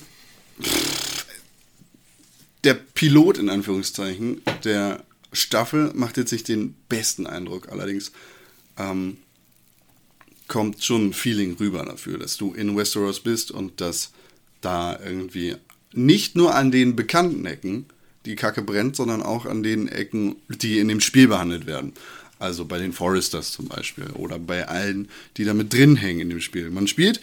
der 2.64 2.74
Pilot 2.74 3.38
in 3.38 3.50
Anführungszeichen 3.50 4.42
der 4.64 5.04
Staffel 5.32 5.92
macht 5.94 6.18
jetzt 6.18 6.32
nicht 6.32 6.48
den 6.48 6.76
besten 6.90 7.28
Eindruck. 7.28 7.70
Allerdings 7.70 8.12
ähm, 8.80 9.18
kommt 10.48 10.84
schon 10.84 11.08
ein 11.08 11.14
Feeling 11.14 11.56
rüber 11.60 11.86
dafür, 11.86 12.18
dass 12.18 12.38
du 12.38 12.54
in 12.54 12.76
Westeros 12.76 13.20
bist 13.20 13.52
und 13.52 13.80
dass 13.82 14.12
da 14.62 15.00
irgendwie 15.00 15.56
nicht 15.94 16.36
nur 16.36 16.56
an 16.56 16.72
den 16.72 16.96
bekannten 16.96 17.46
Ecken 17.46 17.86
die 18.26 18.36
Kacke 18.36 18.62
brennt, 18.62 18.96
sondern 18.96 19.22
auch 19.22 19.46
an 19.46 19.64
den 19.64 19.88
Ecken, 19.88 20.36
die 20.50 20.80
in 20.80 20.88
dem 20.88 21.02
Spiel 21.02 21.28
behandelt 21.28 21.66
werden. 21.66 21.94
Also 22.38 22.66
bei 22.66 22.80
den 22.80 22.94
Foresters 22.94 23.52
zum 23.52 23.68
Beispiel 23.68 24.08
oder 24.14 24.40
bei 24.40 24.68
allen, 24.68 25.10
die 25.38 25.44
da 25.44 25.54
mit 25.54 25.74
drin 25.74 25.96
hängen 25.96 26.22
in 26.22 26.30
dem 26.30 26.42
Spiel. 26.42 26.70
Man 26.70 26.88
spielt, 26.88 27.22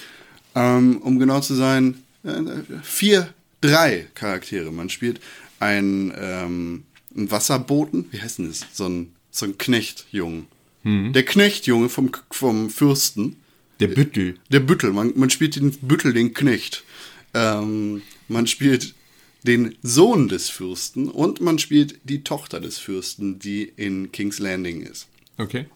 ähm, 0.54 0.98
um 0.98 1.18
genau 1.18 1.40
zu 1.40 1.54
sein, 1.54 2.02
äh, 2.22 2.42
vier, 2.82 3.32
drei 3.60 4.08
Charaktere. 4.14 4.70
Man 4.72 4.90
spielt 4.90 5.20
einen, 5.58 6.12
ähm, 6.16 6.84
einen 7.16 7.30
Wasserboten, 7.30 8.06
wie 8.10 8.20
heißt 8.20 8.38
denn 8.38 8.48
das? 8.48 8.66
So 8.72 8.88
ein, 8.88 9.12
so 9.30 9.46
ein 9.46 9.56
Knechtjungen. 9.56 10.48
Mhm. 10.86 11.12
Der 11.12 11.24
Knechtjunge 11.24 11.88
vom, 11.88 12.12
vom 12.30 12.70
Fürsten. 12.70 13.36
Der 13.80 13.88
Büttel. 13.88 14.36
Der 14.52 14.60
Büttel. 14.60 14.92
Man, 14.92 15.12
man 15.16 15.30
spielt 15.30 15.56
den 15.56 15.72
Büttel, 15.72 16.12
den 16.12 16.32
Knecht. 16.32 16.84
Ähm, 17.34 18.02
man 18.28 18.46
spielt 18.46 18.94
den 19.42 19.74
Sohn 19.82 20.28
des 20.28 20.48
Fürsten 20.48 21.08
und 21.08 21.40
man 21.40 21.58
spielt 21.58 21.98
die 22.04 22.22
Tochter 22.22 22.60
des 22.60 22.78
Fürsten, 22.78 23.40
die 23.40 23.64
in 23.64 24.12
King's 24.12 24.38
Landing 24.38 24.82
ist. 24.82 25.08
Okay. 25.38 25.66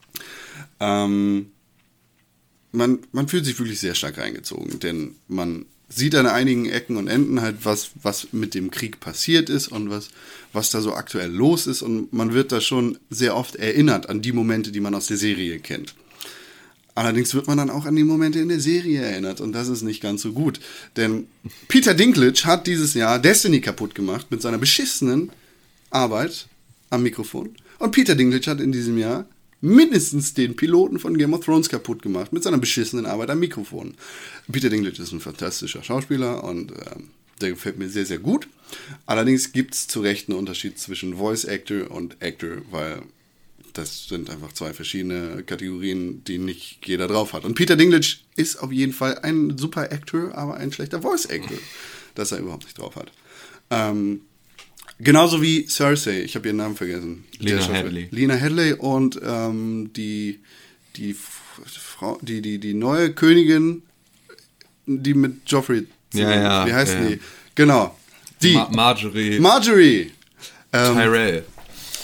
Ähm, 0.78 1.50
man, 2.70 3.00
man 3.11 3.26
fühlt 3.26 3.44
sich 3.44 3.58
wirklich 3.58 3.80
sehr 3.80 3.96
stark 3.96 4.16
reingezogen, 4.16 4.78
denn 4.78 5.16
man 5.26 5.66
sieht 5.93 6.14
an 6.14 6.26
einigen 6.26 6.66
Ecken 6.66 6.97
und 6.97 7.09
Enden 7.09 7.43
halt, 7.43 7.64
was, 7.64 7.91
was 8.03 8.28
mit 8.32 8.55
dem 8.55 8.70
Krieg 8.70 9.01
passiert 9.01 9.51
ist 9.51 9.68
und 9.68 9.91
was, 9.91 10.11
was 10.53 10.70
da 10.70 10.80
so 10.80 10.95
aktuell 10.95 11.30
los 11.30 11.66
ist. 11.66 11.82
Und 11.82 12.12
man 12.12 12.32
wird 12.32 12.53
da 12.53 12.61
schon 12.61 12.99
sehr 13.11 13.36
oft 13.36 13.57
erinnert 13.57 14.09
an 14.09 14.22
die 14.22 14.32
Momente, 14.32 14.70
die 14.70 14.80
man 14.80 14.95
aus 14.95 15.07
der 15.07 15.16
Serie 15.16 15.59
kennt. 15.59 15.95
Allerdings 16.95 17.34
wird 17.34 17.47
man 17.47 17.59
dann 17.59 17.70
auch 17.70 17.86
an 17.86 17.97
die 17.97 18.05
Momente 18.05 18.41
in 18.41 18.49
der 18.49 18.61
Serie 18.61 19.01
erinnert 19.01 19.41
und 19.41 19.53
das 19.53 19.68
ist 19.68 19.82
nicht 19.82 20.03
ganz 20.03 20.22
so 20.22 20.32
gut. 20.32 20.61
Denn 20.97 21.26
Peter 21.68 21.95
Dinklage 21.95 22.45
hat 22.45 22.66
dieses 22.66 22.95
Jahr 22.95 23.18
Destiny 23.18 23.61
kaputt 23.61 23.95
gemacht 23.95 24.26
mit 24.30 24.43
seiner 24.43 24.59
beschissenen 24.59 25.30
Arbeit 25.91 26.47
am 26.91 27.03
Mikrofon. 27.03 27.55
Und 27.78 27.93
Peter 27.93 28.14
Dinklage 28.14 28.51
hat 28.51 28.61
in 28.61 28.72
diesem 28.72 28.99
Jahr 28.99 29.26
mindestens 29.61 30.34
den 30.34 30.56
Piloten 30.56 30.98
von 30.98 31.16
Game 31.16 31.34
of 31.34 31.44
Thrones 31.44 31.68
kaputt 31.68 32.02
gemacht 32.02 32.32
mit 32.32 32.42
seiner 32.42 32.58
beschissenen 32.58 33.06
Arbeit 33.06 33.30
am 33.30 33.40
Mikrofon. 33.40 33.94
Peter 34.50 34.70
Dinklage 34.70 35.02
ist 35.02 35.12
ein 35.12 35.20
fantastischer 35.20 35.82
Schauspieler 35.82 36.44
und 36.44 36.72
äh, 36.72 36.96
der 37.40 37.50
gefällt 37.50 37.78
mir 37.78 37.88
sehr, 37.88 38.06
sehr 38.06 38.18
gut. 38.18 38.48
Allerdings 39.06 39.52
gibt 39.52 39.74
es 39.74 39.86
zu 39.86 40.00
Recht 40.00 40.28
einen 40.28 40.38
Unterschied 40.38 40.78
zwischen 40.78 41.16
Voice 41.16 41.44
Actor 41.44 41.90
und 41.90 42.22
Actor, 42.22 42.58
weil 42.70 43.02
das 43.72 44.08
sind 44.08 44.30
einfach 44.30 44.52
zwei 44.52 44.72
verschiedene 44.72 45.42
Kategorien, 45.44 46.24
die 46.24 46.38
nicht 46.38 46.86
jeder 46.86 47.08
drauf 47.08 47.32
hat. 47.32 47.44
Und 47.44 47.54
Peter 47.54 47.76
Dinklage 47.76 48.16
ist 48.36 48.56
auf 48.56 48.72
jeden 48.72 48.92
Fall 48.92 49.18
ein 49.18 49.56
super 49.58 49.92
Actor, 49.92 50.34
aber 50.34 50.56
ein 50.56 50.72
schlechter 50.72 51.02
Voice 51.02 51.26
Actor, 51.26 51.58
dass 52.14 52.32
er 52.32 52.38
überhaupt 52.38 52.64
nicht 52.64 52.78
drauf 52.78 52.96
hat. 52.96 53.12
Ähm, 53.70 54.22
Genauso 55.03 55.40
wie 55.40 55.66
Cersei, 55.66 56.22
ich 56.22 56.34
habe 56.36 56.48
ihren 56.48 56.59
Namen 56.59 56.76
vergessen. 56.76 57.24
Lena 57.38 57.62
Headley. 57.62 58.09
Lena 58.11 58.34
Headley 58.34 58.74
und 58.74 59.18
ähm, 59.24 59.90
die, 59.94 60.40
die, 60.96 61.14
Frau, 61.14 62.18
die, 62.22 62.42
die, 62.42 62.59
die 62.59 62.74
neue 62.74 63.12
Königin, 63.12 63.82
die 64.86 65.14
mit 65.14 65.42
Joffrey. 65.46 65.86
Ja, 66.12 66.30
ja. 66.30 66.66
Wie 66.66 66.72
heißt 66.72 66.94
ja, 66.94 67.09
die? 67.09 67.20
Genau. 67.55 67.96
Die. 68.42 68.55
Ma 68.55 68.68
Marjorie. 68.70 69.38
Marjorie. 69.38 70.11
Ähm, 70.72 70.94
Tyrell. 70.94 71.44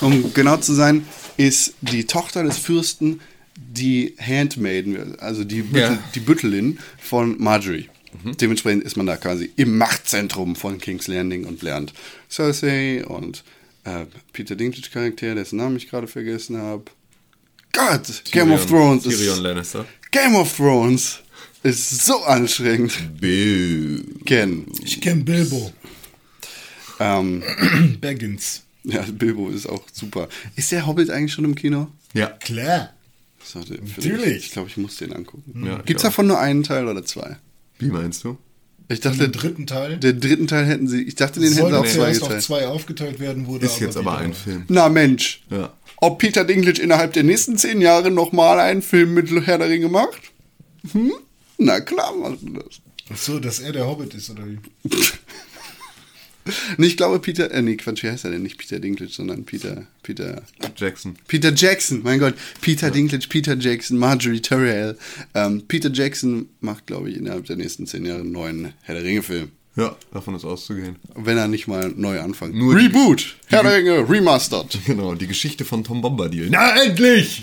Um 0.00 0.32
genau 0.34 0.56
zu 0.58 0.74
sein, 0.74 1.06
ist 1.36 1.74
die 1.80 2.04
Tochter 2.04 2.44
des 2.44 2.58
Fürsten 2.58 3.20
die 3.56 4.14
Handmaiden, 4.18 5.18
also 5.18 5.44
die, 5.44 5.62
Büttel, 5.62 5.80
Ja. 5.92 5.98
die 6.14 6.20
Büttelin 6.20 6.78
von 6.98 7.36
Marjorie. 7.42 7.88
Dementsprechend 8.40 8.84
ist 8.84 8.96
man 8.96 9.06
da 9.06 9.16
quasi 9.16 9.50
im 9.56 9.76
Machtzentrum 9.78 10.56
von 10.56 10.78
King's 10.78 11.06
Landing 11.08 11.44
und 11.44 11.62
lernt 11.62 11.92
Cersei 12.30 13.04
und 13.06 13.44
äh, 13.84 14.06
Peter 14.32 14.56
Dinklage 14.56 14.90
Charakter, 14.90 15.34
dessen 15.34 15.56
Namen 15.58 15.76
ich 15.76 15.88
gerade 15.88 16.06
vergessen 16.06 16.56
habe. 16.58 16.84
Gott, 17.72 18.22
Game 18.32 18.52
of 18.52 18.66
Thrones 18.66 19.02
Tyrion 19.04 19.34
ist 19.36 19.40
Lannister. 19.42 19.84
Game 20.10 20.34
of 20.34 20.56
Thrones 20.56 21.20
ist 21.62 22.04
so 22.06 22.22
anstrengend. 22.24 22.92
Boo. 23.20 23.98
Ken. 24.24 24.66
Ich 24.82 25.00
kenne 25.00 25.24
Bilbo. 25.24 25.72
Ähm, 26.98 27.42
Baggins. 28.00 28.62
ja, 28.84 29.02
Bilbo 29.12 29.50
ist 29.50 29.66
auch 29.66 29.82
super. 29.92 30.28
Ist 30.56 30.72
der 30.72 30.86
Hobbit 30.86 31.10
eigentlich 31.10 31.32
schon 31.32 31.44
im 31.44 31.54
Kino? 31.54 31.88
Ja. 32.14 32.28
Klar. 32.28 32.92
Ich 33.42 33.48
sollte- 33.50 33.74
Natürlich. 33.74 34.46
Ich 34.46 34.50
glaube, 34.52 34.68
ich 34.70 34.76
muss 34.76 34.96
den 34.96 35.12
angucken. 35.12 35.66
Ja, 35.66 35.76
Gibt 35.82 35.98
es 36.00 36.02
davon 36.02 36.26
nur 36.26 36.38
einen 36.40 36.62
Teil 36.62 36.88
oder 36.88 37.04
zwei? 37.04 37.36
Wie 37.78 37.86
meinst 37.90 38.24
du? 38.24 38.38
Ich 38.88 39.00
Den 39.00 39.12
dachte, 39.18 39.28
dritten 39.30 39.66
Teil. 39.66 39.96
den 39.98 40.20
dritten 40.20 40.46
Teil 40.46 40.64
hätten 40.64 40.86
sie. 40.86 41.02
Ich 41.02 41.16
dachte, 41.16 41.40
den 41.40 41.52
hätten 41.52 41.66
sie 41.68 41.74
auch 41.76 41.84
zwei 41.84 41.92
zuerst 42.12 42.22
auf 42.22 42.28
geteilt. 42.28 42.42
zwei 42.44 42.66
aufgeteilt 42.68 43.20
werden, 43.20 43.46
wurde 43.46 43.66
Ist 43.66 43.80
jetzt 43.80 43.96
aber 43.96 44.18
ein 44.18 44.32
Film. 44.32 44.64
Na 44.68 44.88
Mensch. 44.88 45.42
Ja. 45.50 45.72
Ob 45.96 46.18
Peter 46.18 46.44
Dinklage 46.44 46.80
innerhalb 46.82 47.12
der 47.14 47.24
nächsten 47.24 47.56
zehn 47.58 47.80
Jahre 47.80 48.10
nochmal 48.10 48.60
einen 48.60 48.82
Film 48.82 49.14
mit 49.14 49.30
Herr 49.46 49.58
der 49.58 49.68
Ringe 49.68 49.88
macht? 49.88 50.20
Hm? 50.92 51.12
Na 51.58 51.80
klar 51.80 52.14
macht 52.14 52.38
er 52.44 52.62
das. 52.62 52.80
Ach 53.12 53.16
so, 53.16 53.38
dass 53.40 53.60
er 53.60 53.72
der 53.72 53.86
Hobbit 53.86 54.14
ist, 54.14 54.30
oder 54.30 54.44
wie? 54.46 54.58
Nee, 56.76 56.86
ich 56.86 56.96
glaube 56.96 57.18
Peter, 57.18 57.50
äh, 57.50 57.62
nee, 57.62 57.76
Quatsch, 57.76 58.02
wie 58.02 58.10
heißt 58.10 58.24
er 58.24 58.30
denn? 58.30 58.42
Nicht 58.42 58.58
Peter 58.58 58.78
Dinklage, 58.78 59.12
sondern 59.12 59.44
Peter, 59.44 59.86
Peter, 60.02 60.42
Jackson. 60.76 61.16
Peter 61.28 61.52
Jackson, 61.54 62.00
mein 62.02 62.18
Gott. 62.18 62.34
Peter 62.60 62.90
Dinklage, 62.90 63.26
Peter 63.28 63.56
Jackson, 63.56 63.98
Marjorie 63.98 64.40
Tyrell. 64.40 64.96
Ähm, 65.34 65.62
Peter 65.66 65.90
Jackson 65.92 66.48
macht, 66.60 66.86
glaube 66.86 67.10
ich, 67.10 67.16
innerhalb 67.16 67.46
der 67.46 67.56
nächsten 67.56 67.86
zehn 67.86 68.04
Jahre 68.06 68.20
einen 68.20 68.32
neuen 68.32 68.72
Herr 68.82 68.94
der 68.94 69.04
Ringe-Film. 69.04 69.50
Ja, 69.76 69.94
davon 70.12 70.34
ist 70.34 70.44
auszugehen. 70.46 70.96
Wenn 71.14 71.36
er 71.36 71.48
nicht 71.48 71.66
mal 71.68 71.92
neu 71.94 72.18
anfängt. 72.20 72.54
Nur 72.54 72.74
die- 72.78 72.86
Reboot! 72.86 73.36
Herr 73.48 73.62
der 73.62 73.76
Ringe, 73.76 74.08
remastered. 74.08 74.78
Genau, 74.86 75.14
die 75.14 75.26
Geschichte 75.26 75.64
von 75.66 75.84
Tom 75.84 76.00
Bombadil. 76.00 76.48
Na, 76.50 76.82
endlich! 76.82 77.42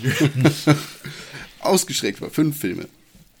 Ausgestreckt 1.60 2.20
war, 2.20 2.30
fünf 2.30 2.58
Filme. 2.58 2.88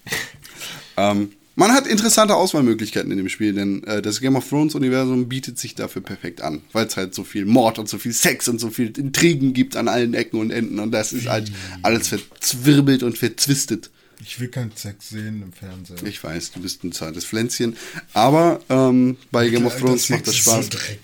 ähm, 0.96 1.32
man 1.56 1.72
hat 1.72 1.86
interessante 1.86 2.34
Auswahlmöglichkeiten 2.34 3.10
in 3.10 3.18
dem 3.18 3.28
Spiel, 3.28 3.52
denn 3.52 3.84
äh, 3.84 4.02
das 4.02 4.20
Game 4.20 4.36
of 4.36 4.48
Thrones 4.48 4.74
Universum 4.74 5.28
bietet 5.28 5.58
sich 5.58 5.74
dafür 5.74 6.02
perfekt 6.02 6.40
an, 6.40 6.62
weil 6.72 6.86
es 6.86 6.96
halt 6.96 7.14
so 7.14 7.24
viel 7.24 7.44
Mord 7.44 7.78
und 7.78 7.88
so 7.88 7.98
viel 7.98 8.12
Sex 8.12 8.48
und 8.48 8.60
so 8.60 8.70
viel 8.70 8.96
Intrigen 8.98 9.52
gibt 9.52 9.76
an 9.76 9.88
allen 9.88 10.14
Ecken 10.14 10.40
und 10.40 10.50
Enden 10.50 10.78
und 10.78 10.90
das 10.90 11.12
ist 11.12 11.28
halt 11.28 11.52
alles 11.82 12.08
verzwirbelt 12.08 13.02
und 13.02 13.18
verzwistet. 13.18 13.90
Ich 14.20 14.40
will 14.40 14.48
keinen 14.48 14.74
Sex 14.74 15.10
sehen 15.10 15.42
im 15.42 15.52
Fernsehen. 15.52 16.06
Ich 16.06 16.22
weiß, 16.22 16.52
du 16.52 16.60
bist 16.60 16.82
ein 16.82 16.92
zartes 16.92 17.24
Pflänzchen. 17.24 17.76
Aber 18.14 18.60
ähm, 18.70 19.18
bei 19.30 19.48
Game 19.48 19.66
of 19.66 19.76
Thrones 19.76 20.08
macht 20.08 20.26
das 20.26 20.34
ist 20.34 20.40
Spaß. 20.40 20.66
So 20.66 20.70
dreckig. 20.70 21.00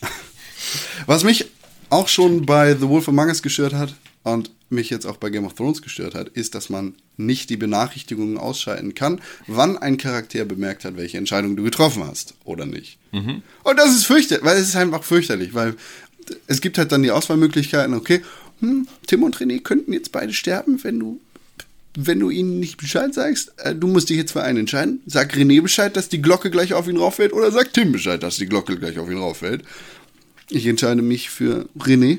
Was 1.06 1.24
mich 1.24 1.46
auch 1.90 2.08
schon 2.08 2.46
bei 2.46 2.74
The 2.74 2.88
Wolf 2.88 3.08
Among 3.08 3.26
Us 3.26 3.42
gestört 3.42 3.74
hat 3.74 3.94
und 4.22 4.50
mich 4.68 4.90
jetzt 4.90 5.06
auch 5.06 5.16
bei 5.16 5.30
Game 5.30 5.44
of 5.44 5.54
Thrones 5.54 5.82
gestört 5.82 6.14
hat, 6.14 6.28
ist, 6.28 6.54
dass 6.54 6.70
man 6.70 6.94
nicht 7.16 7.50
die 7.50 7.56
Benachrichtigungen 7.56 8.38
ausschalten 8.38 8.94
kann, 8.94 9.20
wann 9.46 9.76
ein 9.76 9.96
Charakter 9.96 10.44
bemerkt 10.44 10.84
hat, 10.84 10.96
welche 10.96 11.18
Entscheidung 11.18 11.56
du 11.56 11.62
getroffen 11.62 12.04
hast 12.04 12.34
oder 12.44 12.66
nicht. 12.66 12.98
Und 13.64 13.78
das 13.78 13.90
ist 13.90 14.06
fürchterlich, 14.06 14.44
weil 14.44 14.56
es 14.56 14.68
ist 14.68 14.76
einfach 14.76 15.02
fürchterlich, 15.02 15.54
weil 15.54 15.74
es 16.46 16.60
gibt 16.60 16.78
halt 16.78 16.92
dann 16.92 17.02
die 17.02 17.10
Auswahlmöglichkeiten, 17.10 17.94
okay, 17.94 18.22
hm, 18.60 18.86
Tim 19.06 19.22
und 19.22 19.36
René 19.36 19.60
könnten 19.60 19.92
jetzt 19.92 20.12
beide 20.12 20.32
sterben, 20.32 20.82
wenn 20.84 20.98
du 20.98 21.20
wenn 21.96 22.20
du 22.20 22.30
ihnen 22.30 22.60
nicht 22.60 22.76
Bescheid 22.76 23.12
sagst, 23.12 23.52
äh, 23.58 23.74
du 23.74 23.88
musst 23.88 24.10
dich 24.10 24.16
jetzt 24.16 24.30
für 24.30 24.44
einen 24.44 24.60
entscheiden. 24.60 25.00
Sag 25.06 25.34
René 25.34 25.60
Bescheid, 25.60 25.96
dass 25.96 26.08
die 26.08 26.22
Glocke 26.22 26.50
gleich 26.50 26.72
auf 26.72 26.86
ihn 26.86 26.96
rauffällt 26.96 27.32
oder 27.32 27.50
sag 27.50 27.72
Tim 27.72 27.90
Bescheid, 27.90 28.22
dass 28.22 28.36
die 28.36 28.46
Glocke 28.46 28.78
gleich 28.78 28.98
auf 28.98 29.10
ihn 29.10 29.18
rauffällt. 29.18 29.64
Ich 30.50 30.66
entscheide 30.66 31.00
mich 31.00 31.30
für 31.30 31.68
René. 31.78 32.18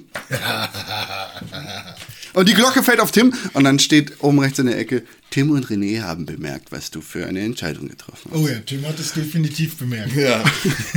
und 2.33 2.47
die 2.47 2.53
Glocke 2.53 2.81
fällt 2.81 3.01
auf 3.01 3.11
Tim 3.11 3.33
und 3.53 3.65
dann 3.65 3.77
steht 3.79 4.23
oben 4.23 4.39
rechts 4.39 4.59
in 4.59 4.67
der 4.67 4.79
Ecke, 4.79 5.03
Tim 5.29 5.51
und 5.51 5.67
René 5.67 6.01
haben 6.01 6.25
bemerkt, 6.25 6.71
was 6.71 6.91
du 6.91 7.01
für 7.01 7.25
eine 7.27 7.41
Entscheidung 7.41 7.89
getroffen 7.89 8.31
hast. 8.31 8.39
Oh 8.39 8.47
ja, 8.47 8.59
Tim 8.59 8.85
hat 8.85 8.99
es 8.99 9.13
definitiv 9.13 9.77
bemerkt. 9.77 10.15
Ja. 10.15 10.43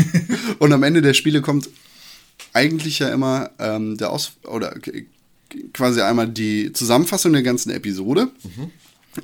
und 0.58 0.72
am 0.72 0.82
Ende 0.82 1.02
der 1.02 1.14
Spiele 1.14 1.42
kommt 1.42 1.68
eigentlich 2.52 3.00
ja 3.00 3.08
immer 3.08 3.50
ähm, 3.58 3.96
der 3.96 4.10
Aus 4.10 4.32
oder 4.44 4.76
quasi 5.72 6.00
einmal 6.00 6.28
die 6.28 6.72
Zusammenfassung 6.72 7.32
der 7.32 7.42
ganzen 7.42 7.70
Episode, 7.70 8.28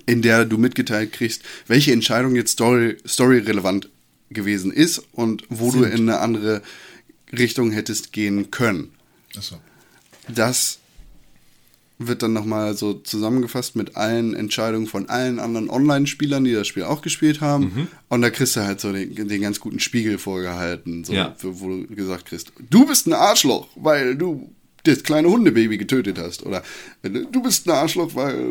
in 0.07 0.23
der 0.23 0.45
du 0.45 0.59
mitgeteilt 0.59 1.13
kriegst, 1.13 1.43
welche 1.67 1.93
Entscheidung 1.93 2.37
jetzt 2.37 2.53
story, 2.53 2.97
storyrelevant 3.05 3.89
gewesen 4.31 4.73
ist 4.73 5.03
und 5.13 5.45
wo 5.49 5.73
du 5.73 5.85
in 5.85 6.09
eine 6.09 6.21
andere 6.21 6.63
Richtung 7.33 7.71
hättest 7.71 8.13
gehen 8.13 8.51
können. 8.51 8.91
Achso. 9.37 9.57
Das 10.29 10.79
wird 11.99 12.23
dann 12.23 12.33
nochmal 12.33 12.75
so 12.77 12.95
zusammengefasst 12.95 13.77
mit 13.77 13.95
allen 13.97 14.35
Entscheidungen 14.35 14.87
von 14.87 15.09
allen 15.11 15.39
anderen 15.39 15.69
Online-Spielern, 15.69 16.45
die 16.45 16.53
das 16.53 16.67
Spiel 16.67 16.85
auch 16.85 17.03
gespielt 17.03 17.41
haben. 17.43 17.89
Und 18.09 18.23
da 18.23 18.31
kriegst 18.31 18.57
du 18.57 18.61
halt 18.65 18.81
so 18.81 18.91
den, 18.93 19.29
den 19.29 19.43
ganz 19.43 19.61
guten 19.61 19.81
Spiegel 19.81 20.17
vorgehalten, 20.19 21.05
so, 21.05 21.13
Ja. 21.13 21.37
wo 21.43 21.69
du 21.69 21.87
gesagt 21.95 22.25
kriegst, 22.27 22.53
du 22.71 22.87
bist 22.87 23.07
ein 23.07 23.13
Arschloch, 23.13 23.69
weil 23.77 24.17
du 24.17 24.51
das 24.85 25.03
kleine 25.03 25.29
Hundebaby 25.29 25.77
getötet 25.77 26.17
hast. 26.19 26.45
Oder 26.47 26.63
du 27.03 27.43
bist 27.43 27.67
ein 27.69 27.73
Arschloch, 27.73 28.15
weil 28.15 28.51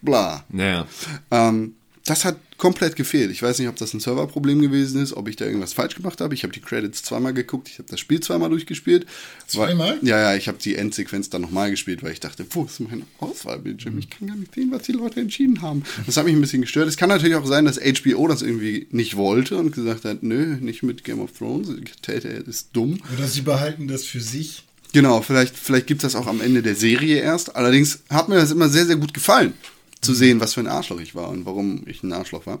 bla. 0.00 0.42
Naja. 0.48 0.86
Ähm, 1.30 1.74
das 2.06 2.24
hat 2.24 2.36
komplett 2.56 2.96
gefehlt. 2.96 3.30
Ich 3.32 3.42
weiß 3.42 3.58
nicht, 3.58 3.68
ob 3.68 3.76
das 3.76 3.92
ein 3.92 4.00
Serverproblem 4.00 4.62
gewesen 4.62 5.02
ist, 5.02 5.12
ob 5.12 5.28
ich 5.28 5.36
da 5.36 5.44
irgendwas 5.44 5.72
falsch 5.72 5.96
gemacht 5.96 6.20
habe. 6.20 6.34
Ich 6.34 6.44
habe 6.44 6.52
die 6.52 6.60
Credits 6.60 7.02
zweimal 7.02 7.34
geguckt, 7.34 7.68
ich 7.68 7.78
habe 7.78 7.88
das 7.90 7.98
Spiel 8.00 8.20
zweimal 8.20 8.48
durchgespielt. 8.48 9.06
Zweimal? 9.46 9.98
Ja, 10.02 10.18
ja, 10.20 10.36
ich 10.36 10.46
habe 10.46 10.58
die 10.58 10.76
Endsequenz 10.76 11.28
dann 11.30 11.42
nochmal 11.42 11.70
gespielt, 11.70 12.02
weil 12.02 12.12
ich 12.12 12.20
dachte, 12.20 12.46
wo 12.50 12.64
ist 12.64 12.80
mein 12.80 13.02
Auswahlbildschirm? 13.18 13.98
Ich 13.98 14.08
kann 14.08 14.28
gar 14.28 14.36
nicht 14.36 14.54
sehen, 14.54 14.70
was 14.70 14.84
die 14.84 14.92
Leute 14.92 15.20
entschieden 15.20 15.60
haben. 15.62 15.82
Das 16.06 16.16
hat 16.16 16.24
mich 16.24 16.34
ein 16.34 16.40
bisschen 16.40 16.62
gestört. 16.62 16.88
Es 16.88 16.96
kann 16.96 17.08
natürlich 17.08 17.34
auch 17.34 17.46
sein, 17.46 17.64
dass 17.64 17.78
HBO 17.78 18.28
das 18.28 18.40
irgendwie 18.40 18.86
nicht 18.90 19.16
wollte 19.16 19.56
und 19.56 19.74
gesagt 19.74 20.04
hat, 20.04 20.22
nö, 20.22 20.56
nicht 20.60 20.84
mit 20.84 21.02
Game 21.02 21.20
of 21.20 21.32
Thrones. 21.36 21.68
Telltale 22.02 22.36
ist 22.36 22.68
dumm. 22.72 23.00
Oder 23.16 23.26
sie 23.26 23.42
behalten 23.42 23.88
das 23.88 24.04
für 24.04 24.20
sich. 24.20 24.62
Genau, 24.92 25.20
vielleicht, 25.20 25.56
vielleicht 25.56 25.88
gibt 25.88 26.04
es 26.04 26.12
das 26.12 26.20
auch 26.20 26.28
am 26.28 26.40
Ende 26.40 26.62
der 26.62 26.76
Serie 26.76 27.20
erst. 27.20 27.56
Allerdings 27.56 27.98
hat 28.08 28.28
mir 28.28 28.36
das 28.36 28.52
immer 28.52 28.68
sehr, 28.68 28.86
sehr 28.86 28.96
gut 28.96 29.12
gefallen, 29.12 29.52
zu 30.00 30.14
sehen, 30.14 30.40
was 30.40 30.54
für 30.54 30.60
ein 30.60 30.66
Arschloch 30.66 31.00
ich 31.00 31.14
war 31.14 31.28
und 31.30 31.46
warum 31.46 31.82
ich 31.86 32.02
ein 32.02 32.12
Arschloch 32.12 32.46
war. 32.46 32.58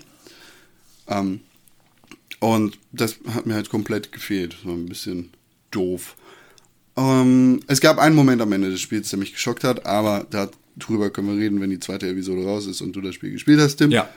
Ähm, 1.08 1.40
und 2.40 2.78
das 2.92 3.16
hat 3.32 3.46
mir 3.46 3.54
halt 3.54 3.70
komplett 3.70 4.12
gefehlt. 4.12 4.54
Das 4.54 4.66
war 4.66 4.74
ein 4.74 4.86
bisschen 4.86 5.30
doof. 5.70 6.16
Ähm, 6.96 7.60
es 7.66 7.80
gab 7.80 7.98
einen 7.98 8.14
Moment 8.16 8.40
am 8.42 8.52
Ende 8.52 8.70
des 8.70 8.80
Spiels, 8.80 9.10
der 9.10 9.18
mich 9.18 9.32
geschockt 9.32 9.64
hat, 9.64 9.86
aber 9.86 10.26
darüber 10.78 11.10
können 11.10 11.28
wir 11.28 11.36
reden, 11.42 11.60
wenn 11.60 11.70
die 11.70 11.80
zweite 11.80 12.08
Episode 12.08 12.44
raus 12.44 12.66
ist 12.66 12.80
und 12.80 12.92
du 12.92 13.00
das 13.00 13.14
Spiel 13.14 13.32
gespielt 13.32 13.60
hast, 13.60 13.76
Tim. 13.76 13.90
Ja. 13.90 14.08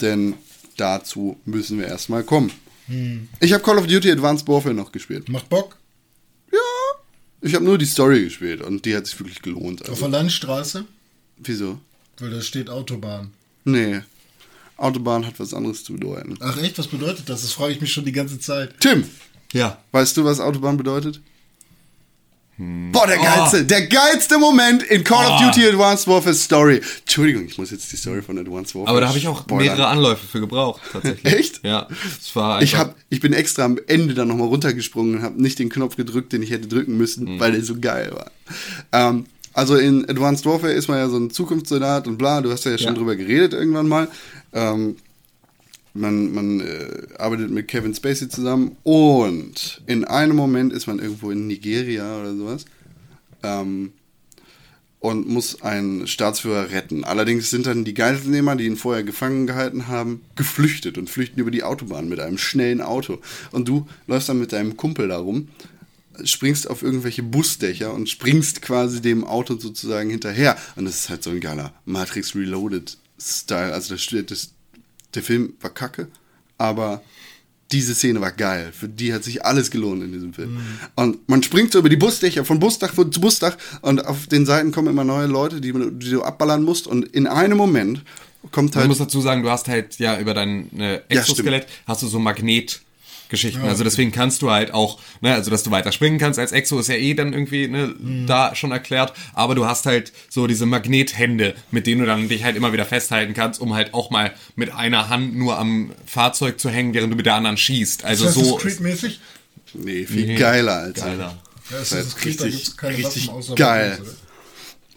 Denn 0.00 0.34
dazu 0.76 1.38
müssen 1.44 1.78
wir 1.78 1.86
erstmal 1.86 2.24
kommen. 2.24 2.50
Ich 3.40 3.52
habe 3.52 3.62
Call 3.62 3.78
of 3.78 3.86
Duty 3.86 4.10
Advanced 4.10 4.46
Warfare 4.46 4.74
noch 4.74 4.92
gespielt. 4.92 5.28
Macht 5.28 5.48
Bock. 5.48 5.76
Ja. 6.52 6.58
Ich 7.40 7.54
habe 7.54 7.64
nur 7.64 7.78
die 7.78 7.86
Story 7.86 8.24
gespielt 8.24 8.60
und 8.60 8.84
die 8.84 8.94
hat 8.94 9.06
sich 9.06 9.18
wirklich 9.18 9.40
gelohnt. 9.40 9.82
Auf 9.82 9.88
Also, 9.90 10.00
der 10.02 10.10
Landstraße, 10.10 10.84
wieso? 11.38 11.78
Weil 12.18 12.30
da 12.30 12.40
steht 12.40 12.70
Autobahn. 12.70 13.32
Nee. 13.64 14.00
Autobahn 14.76 15.24
hat 15.26 15.38
was 15.38 15.54
anderes 15.54 15.84
zu 15.84 15.92
bedeuten. 15.94 16.36
Ach 16.40 16.56
echt, 16.60 16.78
was 16.78 16.88
bedeutet 16.88 17.28
das? 17.28 17.42
Das 17.42 17.52
frage 17.52 17.72
ich 17.74 17.80
mich 17.80 17.92
schon 17.92 18.04
die 18.04 18.12
ganze 18.12 18.38
Zeit. 18.40 18.74
Tim, 18.80 19.04
Ja. 19.52 19.78
weißt 19.92 20.16
du, 20.16 20.24
was 20.24 20.40
Autobahn 20.40 20.76
bedeutet? 20.76 21.20
Hm. 22.56 22.92
Boah, 22.92 23.06
der 23.08 23.16
geilste, 23.18 23.64
der 23.64 23.86
geilste 23.88 24.38
Moment 24.38 24.84
in 24.84 25.02
Call 25.02 25.26
of 25.26 25.40
Oh. 25.40 25.44
Duty 25.46 25.66
Advanced 25.70 26.06
Warfare 26.06 26.34
Story. 26.34 26.80
Entschuldigung, 27.00 27.46
ich 27.46 27.58
muss 27.58 27.72
jetzt 27.72 27.90
die 27.92 27.96
Story 27.96 28.22
von 28.22 28.38
Advanced 28.38 28.76
Warfare 28.76 28.90
Aber 28.90 29.00
da 29.00 29.08
habe 29.08 29.18
ich 29.18 29.26
auch 29.26 29.40
spoilern. 29.42 29.74
mehrere 29.76 29.88
Anläufe 29.88 30.24
für 30.24 30.38
gebraucht, 30.38 30.80
tatsächlich. 30.92 31.32
Echt? 31.34 31.60
Ja. 31.64 31.88
Es 32.20 32.34
war 32.36 32.62
Ich, 32.62 32.74
einfach- 32.76 32.90
hab, 32.90 32.96
ich 33.10 33.18
bin 33.20 33.32
extra 33.32 33.64
am 33.64 33.78
Ende 33.88 34.14
dann 34.14 34.28
nochmal 34.28 34.46
runtergesprungen 34.46 35.16
und 35.16 35.22
habe 35.22 35.42
nicht 35.42 35.58
den 35.58 35.68
Knopf 35.68 35.96
gedrückt, 35.96 36.32
den 36.32 36.42
ich 36.42 36.50
hätte 36.50 36.68
drücken 36.68 36.96
müssen, 36.96 37.26
Hm. 37.26 37.40
weil 37.40 37.52
der 37.52 37.62
so 37.64 37.78
geil 37.80 38.12
war. 38.12 38.30
Ähm, 38.92 39.26
also 39.54 39.76
in 39.76 40.08
Advanced 40.08 40.44
Warfare 40.46 40.72
ist 40.72 40.88
man 40.88 40.98
ja 40.98 41.08
so 41.08 41.16
ein 41.16 41.30
Zukunftssoldat 41.30 42.06
und 42.06 42.18
bla, 42.18 42.40
du 42.40 42.50
hast 42.50 42.64
ja 42.64 42.76
schon 42.76 42.88
Ja. 42.88 42.94
drüber 42.94 43.16
geredet 43.16 43.52
irgendwann 43.54 43.88
mal. 43.88 44.08
Ähm, 44.52 44.96
man 45.94 46.32
man 46.34 46.60
äh, 46.60 47.06
arbeitet 47.18 47.50
mit 47.50 47.68
Kevin 47.68 47.94
Spacey 47.94 48.28
zusammen 48.28 48.76
und 48.82 49.80
in 49.86 50.04
einem 50.04 50.34
Moment 50.36 50.72
ist 50.72 50.86
man 50.88 50.98
irgendwo 50.98 51.30
in 51.30 51.46
Nigeria 51.46 52.18
oder 52.20 52.34
sowas 52.34 52.64
ähm, 53.44 53.92
und 54.98 55.28
muss 55.28 55.62
einen 55.62 56.06
Staatsführer 56.08 56.70
retten. 56.70 57.04
Allerdings 57.04 57.50
sind 57.50 57.66
dann 57.66 57.84
die 57.84 57.94
Geiselnehmer, 57.94 58.56
die 58.56 58.64
ihn 58.64 58.76
vorher 58.76 59.04
gefangen 59.04 59.46
gehalten 59.46 59.86
haben, 59.86 60.22
geflüchtet 60.34 60.96
und 60.98 61.10
flüchten 61.10 61.38
über 61.38 61.50
die 61.50 61.62
Autobahn 61.62 62.08
mit 62.08 62.18
einem 62.20 62.38
schnellen 62.38 62.80
Auto. 62.80 63.18
Und 63.52 63.68
du 63.68 63.86
läufst 64.06 64.28
dann 64.30 64.40
mit 64.40 64.52
deinem 64.52 64.76
Kumpel 64.78 65.08
da 65.08 65.18
rum, 65.18 65.48
springst 66.24 66.68
auf 66.68 66.82
irgendwelche 66.82 67.22
Busdächer 67.22 67.92
und 67.92 68.08
springst 68.08 68.62
quasi 68.62 69.00
dem 69.00 69.24
Auto 69.24 69.58
sozusagen 69.58 70.10
hinterher. 70.10 70.56
Und 70.76 70.84
das 70.84 70.96
ist 70.96 71.08
halt 71.08 71.22
so 71.22 71.30
ein 71.30 71.40
geiler 71.40 71.72
Matrix 71.84 72.34
Reloaded 72.34 72.96
Style. 73.20 73.72
Also 73.72 73.94
das, 73.94 74.26
das, 74.26 74.50
der 75.14 75.22
Film 75.22 75.54
war 75.60 75.70
kacke, 75.70 76.08
aber 76.58 77.02
diese 77.72 77.94
Szene 77.94 78.20
war 78.20 78.32
geil. 78.32 78.72
Für 78.72 78.88
die 78.88 79.12
hat 79.12 79.24
sich 79.24 79.44
alles 79.44 79.70
gelohnt 79.70 80.02
in 80.02 80.12
diesem 80.12 80.32
Film. 80.34 80.58
Und 80.94 81.28
man 81.28 81.42
springt 81.42 81.72
so 81.72 81.78
über 81.78 81.88
die 81.88 81.96
Busdächer 81.96 82.44
von 82.44 82.60
Busdach 82.60 82.94
zu 82.94 83.20
Busdach 83.20 83.56
und 83.80 84.06
auf 84.06 84.26
den 84.26 84.46
Seiten 84.46 84.70
kommen 84.70 84.88
immer 84.88 85.04
neue 85.04 85.26
Leute, 85.26 85.60
die, 85.60 85.72
die 85.72 86.10
du 86.10 86.22
abballern 86.22 86.62
musst. 86.62 86.86
Und 86.86 87.04
in 87.06 87.26
einem 87.26 87.56
Moment 87.56 88.02
kommt 88.52 88.74
Man 88.74 88.82
halt. 88.82 88.88
muss 88.88 88.98
dazu 88.98 89.20
sagen, 89.20 89.42
du 89.42 89.50
hast 89.50 89.68
halt 89.68 89.98
ja 89.98 90.18
über 90.20 90.34
dein 90.34 90.70
äh, 90.78 90.94
Ja, 91.10 91.20
Exoskelett 91.20 91.66
hast 91.86 92.02
du 92.02 92.06
so 92.06 92.18
Magnetgeschichten. 93.28 93.62
Also 93.68 93.84
deswegen 93.84 94.12
kannst 94.12 94.42
du 94.42 94.50
halt 94.50 94.72
auch, 94.72 94.98
ne, 95.20 95.34
also 95.34 95.50
dass 95.50 95.62
du 95.62 95.70
weiter 95.70 95.92
springen 95.92 96.18
kannst 96.18 96.38
als 96.38 96.52
Exo 96.52 96.78
ist 96.78 96.88
ja 96.88 96.94
eh 96.94 97.14
dann 97.14 97.32
irgendwie 97.32 97.68
ne, 97.68 97.94
da 98.26 98.54
schon 98.54 98.70
erklärt. 98.72 99.12
Aber 99.32 99.54
du 99.54 99.66
hast 99.66 99.86
halt 99.86 100.12
so 100.28 100.46
diese 100.46 100.66
Magnethände, 100.66 101.54
mit 101.70 101.86
denen 101.86 102.00
du 102.02 102.06
dann 102.06 102.28
dich 102.28 102.44
halt 102.44 102.56
immer 102.56 102.72
wieder 102.72 102.84
festhalten 102.84 103.34
kannst, 103.34 103.60
um 103.60 103.74
halt 103.74 103.94
auch 103.94 104.10
mal 104.10 104.32
mit 104.56 104.72
einer 104.72 105.08
Hand 105.08 105.36
nur 105.36 105.58
am 105.58 105.92
Fahrzeug 106.06 106.60
zu 106.60 106.70
hängen, 106.70 106.94
während 106.94 107.12
du 107.12 107.16
mit 107.16 107.26
der 107.26 107.34
anderen 107.34 107.56
schießt. 107.56 108.04
Also 108.04 108.26
Ist 108.26 108.36
das 108.36 108.44
so. 108.46 108.56
Creed-mäßig? 108.56 109.20
Nee, 109.74 110.04
viel 110.06 110.26
Nee, 110.26 110.36
geiler 110.36 110.74
als 110.76 111.00
Geiler. 111.00 111.36
Ja, 111.70 111.78
Das 111.78 111.90
das 111.90 112.16
Creed, 112.16 112.40
da 112.40 112.44
richtig- 112.44 112.64
gibt's 112.64 112.76
keine 112.76 112.96
richtig 112.98 113.26
Waffen 113.28 113.38
außer 113.38 113.54
geil. 113.56 113.90
Waffen, 113.92 114.02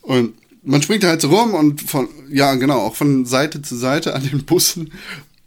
oder? 0.04 0.16
Und 0.20 0.34
man 0.64 0.82
springt 0.82 1.04
da 1.04 1.08
halt 1.08 1.22
so 1.22 1.30
rum 1.30 1.54
und 1.54 1.82
von, 1.82 2.10
ja 2.30 2.54
genau, 2.56 2.80
auch 2.82 2.96
von 2.96 3.26
Seite 3.26 3.62
zu 3.62 3.76
Seite 3.76 4.14
an 4.14 4.24
den 4.30 4.44
Bussen. 4.44 4.92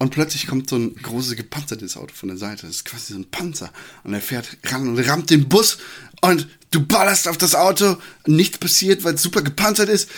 Und 0.00 0.10
plötzlich 0.10 0.46
kommt 0.46 0.68
so 0.70 0.76
ein 0.76 0.96
großes 0.96 1.36
gepanzertes 1.36 1.96
Auto 1.96 2.14
von 2.14 2.30
der 2.30 2.38
Seite. 2.38 2.66
Das 2.66 2.76
ist 2.76 2.84
quasi 2.86 3.12
so 3.12 3.18
ein 3.18 3.30
Panzer. 3.30 3.70
Und 4.02 4.14
er 4.14 4.20
fährt 4.22 4.48
ran 4.66 4.88
und 4.88 4.98
rammt 5.06 5.28
den 5.30 5.48
Bus. 5.48 5.76
Und 6.22 6.48
du 6.72 6.80
ballerst 6.84 7.28
auf 7.28 7.36
das 7.36 7.54
Auto. 7.54 7.96
Nichts 8.26 8.56
passiert, 8.58 9.04
weil 9.04 9.14
es 9.14 9.22
super 9.22 9.42
gepanzert 9.42 9.88
ist. 9.90 10.08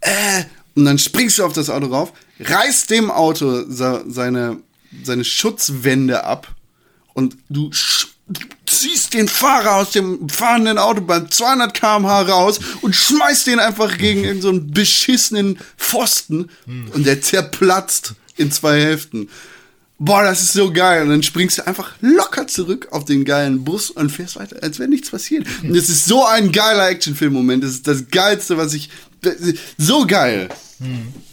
Äh, 0.00 0.44
und 0.74 0.84
dann 0.84 0.98
springst 0.98 1.38
du 1.38 1.44
auf 1.44 1.52
das 1.52 1.70
Auto 1.70 1.86
rauf, 1.86 2.12
reißt 2.40 2.90
dem 2.90 3.10
Auto 3.12 3.64
se- 3.70 4.04
seine, 4.08 4.58
seine 5.04 5.24
Schutzwände 5.24 6.24
ab 6.24 6.52
und 7.14 7.36
du 7.48 7.70
ziehst 8.66 9.14
den 9.14 9.28
Fahrer 9.28 9.76
aus 9.76 9.92
dem 9.92 10.28
fahrenden 10.28 10.78
Auto 10.78 11.00
beim 11.02 11.30
200 11.30 11.72
km/h 11.74 12.22
raus 12.22 12.58
und 12.80 12.94
schmeißt 12.96 13.46
den 13.46 13.60
einfach 13.60 13.96
gegen 13.98 14.20
irgendeinen 14.24 14.42
so 14.42 14.48
einen 14.48 14.70
beschissenen 14.72 15.58
Pfosten 15.78 16.50
und 16.66 17.06
der 17.06 17.22
zerplatzt 17.22 18.14
in 18.36 18.50
zwei 18.50 18.80
Hälften. 18.80 19.28
Boah, 19.98 20.24
das 20.24 20.42
ist 20.42 20.52
so 20.52 20.72
geil. 20.72 21.02
Und 21.02 21.10
dann 21.10 21.22
springst 21.22 21.58
du 21.58 21.66
einfach 21.66 21.94
locker 22.00 22.46
zurück 22.46 22.88
auf 22.90 23.04
den 23.04 23.24
geilen 23.24 23.64
Bus 23.64 23.90
und 23.90 24.10
fährst 24.10 24.36
weiter, 24.36 24.62
als 24.62 24.78
wäre 24.78 24.88
nichts 24.88 25.10
passiert. 25.10 25.46
Und 25.62 25.74
es 25.76 25.88
ist 25.88 26.06
so 26.06 26.24
ein 26.26 26.50
geiler 26.50 26.88
Actionfilm-Moment. 26.88 27.62
Das 27.62 27.70
ist 27.70 27.86
das 27.86 28.08
Geilste, 28.08 28.56
was 28.56 28.74
ich 28.74 28.90
So 29.78 30.06
geil. 30.06 30.48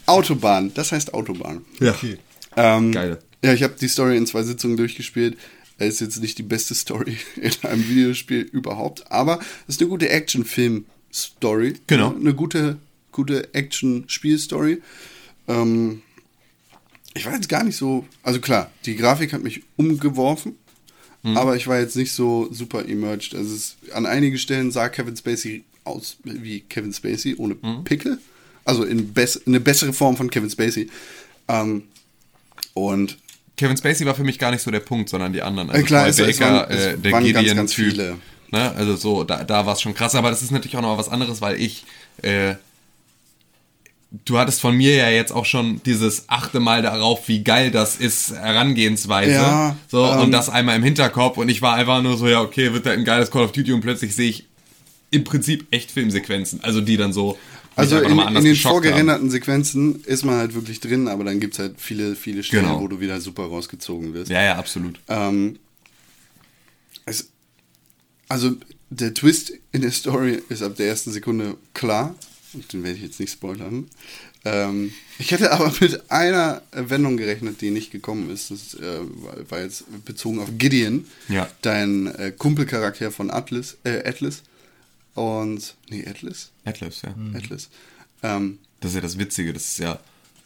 Autobahn, 0.06 0.72
das 0.74 0.92
heißt 0.92 1.14
Autobahn. 1.14 1.66
Ja. 1.80 1.92
Okay. 1.92 2.18
Ähm, 2.56 2.92
Geil. 2.92 3.20
Ja, 3.44 3.54
ich 3.54 3.64
habe 3.64 3.74
die 3.80 3.88
Story 3.88 4.18
in 4.18 4.28
zwei 4.28 4.44
Sitzungen 4.44 4.78
durchgespielt. 4.78 5.38
Es 5.78 5.96
ist 5.96 6.02
jetzt 6.02 6.22
nicht 6.22 6.38
die 6.38 6.44
beste 6.44 6.76
Story 6.76 7.18
in 7.36 7.52
einem 7.64 7.88
Videospiel 7.88 8.42
überhaupt, 8.42 9.12
aber 9.12 9.40
es 9.68 9.76
ist 9.76 9.82
eine 9.82 9.90
gute 9.90 10.10
Action-Film-Story. 10.10 11.76
Genau. 11.88 12.16
Eine 12.16 12.36
gute, 12.36 12.78
gute 13.12 13.54
Action-Spiel-Story. 13.54 14.82
Ähm, 15.48 16.02
ich 17.14 17.26
war 17.26 17.34
jetzt 17.34 17.50
gar 17.50 17.64
nicht 17.64 17.76
so. 17.78 18.06
Also 18.24 18.40
klar, 18.40 18.72
die 18.86 18.96
Grafik 18.96 19.34
hat 19.34 19.44
mich 19.44 19.62
umgeworfen, 19.78 20.56
aber 21.24 21.56
ich 21.56 21.68
war 21.68 21.80
jetzt 21.80 21.96
nicht 21.96 22.14
so 22.14 22.48
super 22.52 22.88
emerged. 22.88 23.36
Also 23.36 23.54
es, 23.54 23.76
an 23.94 24.06
einigen 24.08 24.38
Stellen 24.40 24.72
sah 24.72 24.90
Kevin 24.90 25.16
Spacey 25.16 25.64
aus 25.84 26.18
wie 26.24 26.62
Kevin 26.62 26.94
Spacey 26.94 27.36
ohne 27.38 27.56
Pickel. 27.84 28.20
Also 28.66 28.84
in 28.84 29.14
bess 29.14 29.42
eine 29.46 29.60
bessere 29.60 29.94
Form 29.94 30.16
von 30.18 30.30
Kevin 30.30 30.50
Spacey. 30.50 30.90
Ähm, 31.48 31.84
und 32.74 33.18
Kevin 33.58 33.78
Spacey 33.78 34.06
war 34.06 34.16
für 34.16 34.24
mich 34.24 34.40
gar 34.40 34.52
nicht 34.52 34.62
so 34.62 34.72
der 34.72 34.80
Punkt, 34.80 35.10
sondern 35.10 35.34
die 35.34 35.42
anderen. 35.42 35.70
Also 35.70 35.82
Äh, 35.82 35.86
klar, 35.86 36.08
es- 36.08 36.18
es 36.20 36.38
Baker, 36.40 36.54
waren- 36.54 36.72
es 36.72 36.86
äh, 36.86 36.98
der 36.98 37.12
waren 37.12 37.24
ganz, 37.24 37.38
Gideon 37.38 37.58
ganz 37.58 37.72
Typ. 37.72 37.90
viele. 37.92 38.18
Ne? 38.52 38.72
Also 38.72 38.96
so, 38.96 39.24
da, 39.24 39.44
da 39.44 39.66
war 39.66 39.74
es 39.74 39.82
schon 39.82 39.94
krass, 39.94 40.16
aber 40.16 40.30
das 40.30 40.42
ist 40.42 40.52
natürlich 40.52 40.76
auch 40.78 40.82
noch 40.82 40.98
was 40.98 41.10
anderes, 41.10 41.42
weil 41.42 41.60
ich, 41.62 41.84
äh, 42.22 42.56
du 44.26 44.38
hattest 44.38 44.60
von 44.62 44.76
mir 44.76 44.96
ja 44.96 45.10
jetzt 45.10 45.32
auch 45.32 45.46
schon 45.46 45.82
dieses 45.86 46.26
achte 46.28 46.60
Mal 46.60 46.82
darauf, 46.82 47.28
wie 47.28 47.44
geil 47.44 47.72
das 47.72 47.96
ist, 47.96 48.34
Herangehensweise. 48.34 49.32
Ja, 49.32 49.78
so, 49.90 50.06
ähm, 50.06 50.20
und 50.22 50.32
das 50.32 50.50
einmal 50.50 50.76
im 50.76 50.84
Hinterkopf 50.84 51.38
und 51.38 51.50
ich 51.50 51.62
war 51.62 51.76
einfach 51.76 52.02
nur 52.02 52.18
so, 52.18 52.28
ja, 52.28 52.42
okay, 52.42 52.74
wird 52.74 52.86
da 52.86 52.92
ein 52.92 53.06
geiles 53.06 53.32
Call 53.32 53.44
of 53.46 53.52
Duty 53.54 53.72
und 53.74 53.82
plötzlich 53.82 54.14
sehe 54.16 54.30
ich 54.30 54.48
im 55.12 55.24
Prinzip 55.24 55.66
echt 55.72 55.92
Filmsequenzen, 55.92 56.62
also 56.64 56.82
die 56.82 56.98
dann 56.98 57.14
so 57.14 57.38
Also 57.76 58.00
in, 58.00 58.18
in 58.20 58.34
den 58.36 58.44
geschockt 58.44 58.56
haben. 58.76 58.84
vorgerenderten 58.84 59.30
Sequenzen 59.30 60.04
ist 60.06 60.26
man 60.26 60.36
halt 60.36 60.56
wirklich 60.56 60.80
drin, 60.82 61.08
aber 61.08 61.24
dann 61.24 61.40
gibt 61.40 61.54
es 61.54 61.60
halt 61.60 61.76
viele, 61.80 62.16
viele 62.16 62.44
Stellen, 62.44 62.64
Genau. 62.66 62.82
wo 62.82 62.88
du 62.90 63.00
wieder 63.00 63.20
super 63.22 63.44
rausgezogen 63.44 64.14
wirst. 64.14 64.30
Ja, 64.30 64.44
ja, 64.44 64.56
absolut. 64.58 65.00
Ähm, 65.08 65.58
es, 67.06 67.30
also 68.28 68.52
der 68.90 69.14
Twist 69.14 69.54
in 69.72 69.82
der 69.82 69.92
Story 69.92 70.42
ist 70.50 70.64
ab 70.64 70.76
der 70.76 70.88
ersten 70.88 71.12
Sekunde 71.12 71.56
klar. 71.74 72.14
Den 72.54 72.84
werde 72.84 72.98
ich 72.98 73.04
jetzt 73.04 73.20
nicht 73.20 73.32
spoilern. 73.32 73.88
Ähm, 74.44 74.92
ich 75.20 75.32
hätte 75.32 75.52
aber 75.52 75.74
mit 75.80 76.12
einer 76.12 76.62
Wendung 76.72 77.18
gerechnet, 77.18 77.62
die 77.62 77.70
nicht 77.72 77.92
gekommen 77.92 78.30
ist. 78.30 78.52
Das 78.52 78.74
äh, 78.74 79.00
war, 79.50 79.62
jetzt 79.62 79.86
bezogen 80.06 80.40
auf 80.40 80.50
Gideon, 80.58 81.06
Ja. 81.30 81.50
dein 81.62 82.08
äh, 82.08 82.32
Kumpelcharakter 82.38 83.12
von 83.12 83.32
Atlas, 83.32 83.78
äh, 83.84 84.04
Atlas. 84.08 84.44
Und, 85.14 85.76
nee, 85.90 86.06
Atlas? 86.08 86.52
Atlas, 86.66 87.02
ja. 87.04 87.14
Atlas. 87.36 87.70
Ähm, 88.24 88.60
Das 88.80 88.92
ist 88.92 88.96
ja 88.96 89.02
das 89.02 89.18
Witzige, 89.18 89.54
das 89.54 89.66
ist 89.68 89.80
ja 89.80 90.00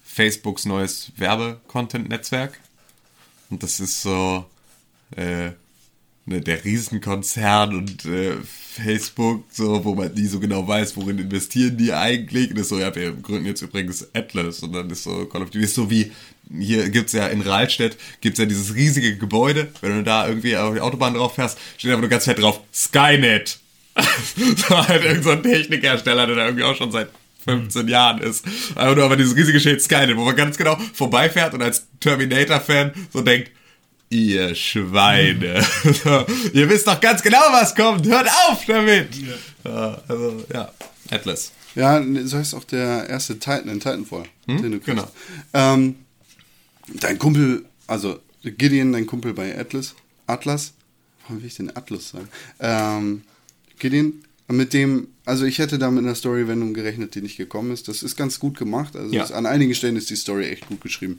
Facebooks 0.03 0.65
neues 0.65 1.11
Werbecontent-Netzwerk. 1.17 2.59
Und 3.49 3.63
das 3.63 3.79
ist 3.79 4.01
so 4.01 4.45
äh, 5.15 5.51
ne, 6.25 6.41
der 6.41 6.63
Riesenkonzern 6.63 7.75
und 7.75 8.05
äh, 8.05 8.33
Facebook, 8.43 9.45
so, 9.51 9.85
wo 9.85 9.95
man 9.95 10.13
nie 10.13 10.25
so 10.25 10.39
genau 10.39 10.67
weiß, 10.67 10.97
worin 10.97 11.19
investieren 11.19 11.77
die 11.77 11.93
eigentlich. 11.93 12.51
Und 12.51 12.57
ist 12.57 12.69
so, 12.69 12.79
ja, 12.79 12.93
wir 12.93 13.13
gründen 13.13 13.45
jetzt 13.45 13.61
übrigens 13.61 14.07
Atlas 14.13 14.61
und 14.61 14.73
dann 14.73 14.89
ist 14.89 15.03
so 15.03 15.25
Call 15.25 15.43
of 15.43 15.49
Duty, 15.49 15.65
ist 15.65 15.75
so 15.75 15.89
wie, 15.89 16.11
hier 16.51 16.89
gibt's 16.89 17.13
ja 17.13 17.27
in 17.27 17.41
Rahlstedt, 17.41 17.97
gibt's 18.21 18.39
ja 18.39 18.45
dieses 18.45 18.75
riesige 18.75 19.17
Gebäude, 19.17 19.69
wenn 19.81 19.97
du 19.97 20.03
da 20.03 20.27
irgendwie 20.27 20.57
auf 20.57 20.73
die 20.73 20.81
Autobahn 20.81 21.13
drauf 21.13 21.35
fährst, 21.35 21.57
steht 21.77 21.91
aber 21.91 22.01
nur 22.01 22.09
ganz 22.09 22.25
fett 22.25 22.39
drauf, 22.39 22.61
Skynet. 22.73 23.59
so 24.57 24.87
halt 24.87 25.03
irgendein 25.03 25.23
so 25.23 25.29
ein 25.31 25.43
Technikhersteller, 25.43 26.27
der 26.27 26.35
da 26.35 26.45
irgendwie 26.45 26.65
auch 26.65 26.75
schon 26.75 26.91
seit 26.91 27.09
15 27.45 27.87
Jahren 27.87 28.21
ist. 28.21 28.45
Einfach 28.75 28.95
nur 28.95 29.05
aber 29.05 29.15
dieses 29.15 29.35
riesige 29.35 29.59
Schild 29.59 29.81
Skynet, 29.81 30.17
wo 30.17 30.25
man 30.25 30.35
ganz 30.35 30.57
genau 30.57 30.77
vorbeifährt 30.93 31.53
und 31.53 31.61
als 31.61 31.87
Terminator-Fan 32.01 32.91
so 33.13 33.21
denkt, 33.21 33.51
ihr 34.15 34.55
Schweine. 34.55 35.65
ihr 36.53 36.69
wisst 36.69 36.87
doch 36.87 36.99
ganz 37.01 37.21
genau, 37.21 37.39
was 37.51 37.75
kommt. 37.75 38.05
Hört 38.07 38.27
auf 38.49 38.65
damit. 38.65 39.09
Ja, 39.63 40.01
also, 40.07 40.43
ja, 40.53 40.71
Atlas. 41.11 41.51
Ja, 41.75 42.01
so 42.23 42.37
heißt 42.37 42.55
auch 42.55 42.63
der 42.63 43.09
erste 43.09 43.37
Titan 43.37 43.67
in 43.67 43.79
Titanfall, 43.79 44.23
den 44.47 44.71
du 44.71 44.79
kriegst. 44.79 44.85
Genau. 44.85 45.11
Ähm, 45.53 45.95
dein 46.93 47.19
Kumpel, 47.19 47.65
also 47.87 48.19
Gideon, 48.43 48.93
dein 48.93 49.05
Kumpel 49.05 49.33
bei 49.33 49.57
Atlas, 49.57 49.93
Atlas, 50.27 50.73
warum 51.23 51.41
will 51.41 51.47
ich 51.47 51.55
den 51.55 51.75
Atlas 51.75 52.09
sagen? 52.09 52.29
Ähm, 52.59 53.23
Gideon, 53.79 54.13
mit 54.47 54.73
dem, 54.73 55.07
also 55.25 55.43
ich 55.45 55.57
hätte 55.59 55.77
da 55.79 55.89
mit 55.91 56.03
einer 56.05 56.15
Story-Wendung 56.15 56.73
gerechnet, 56.73 57.15
die 57.15 57.21
nicht 57.21 57.35
gekommen 57.37 57.71
ist. 57.71 57.87
Das 57.87 58.03
ist 58.03 58.15
ganz 58.15 58.39
gut 58.39 58.57
gemacht. 58.57 58.95
Also 58.95 59.13
Ja. 59.13 59.21
das, 59.23 59.31
an 59.31 59.45
einigen 59.45 59.73
Stellen 59.75 59.95
ist 59.95 60.09
die 60.09 60.15
Story 60.15 60.45
echt 60.45 60.67
gut 60.67 60.81
geschrieben. 60.81 61.17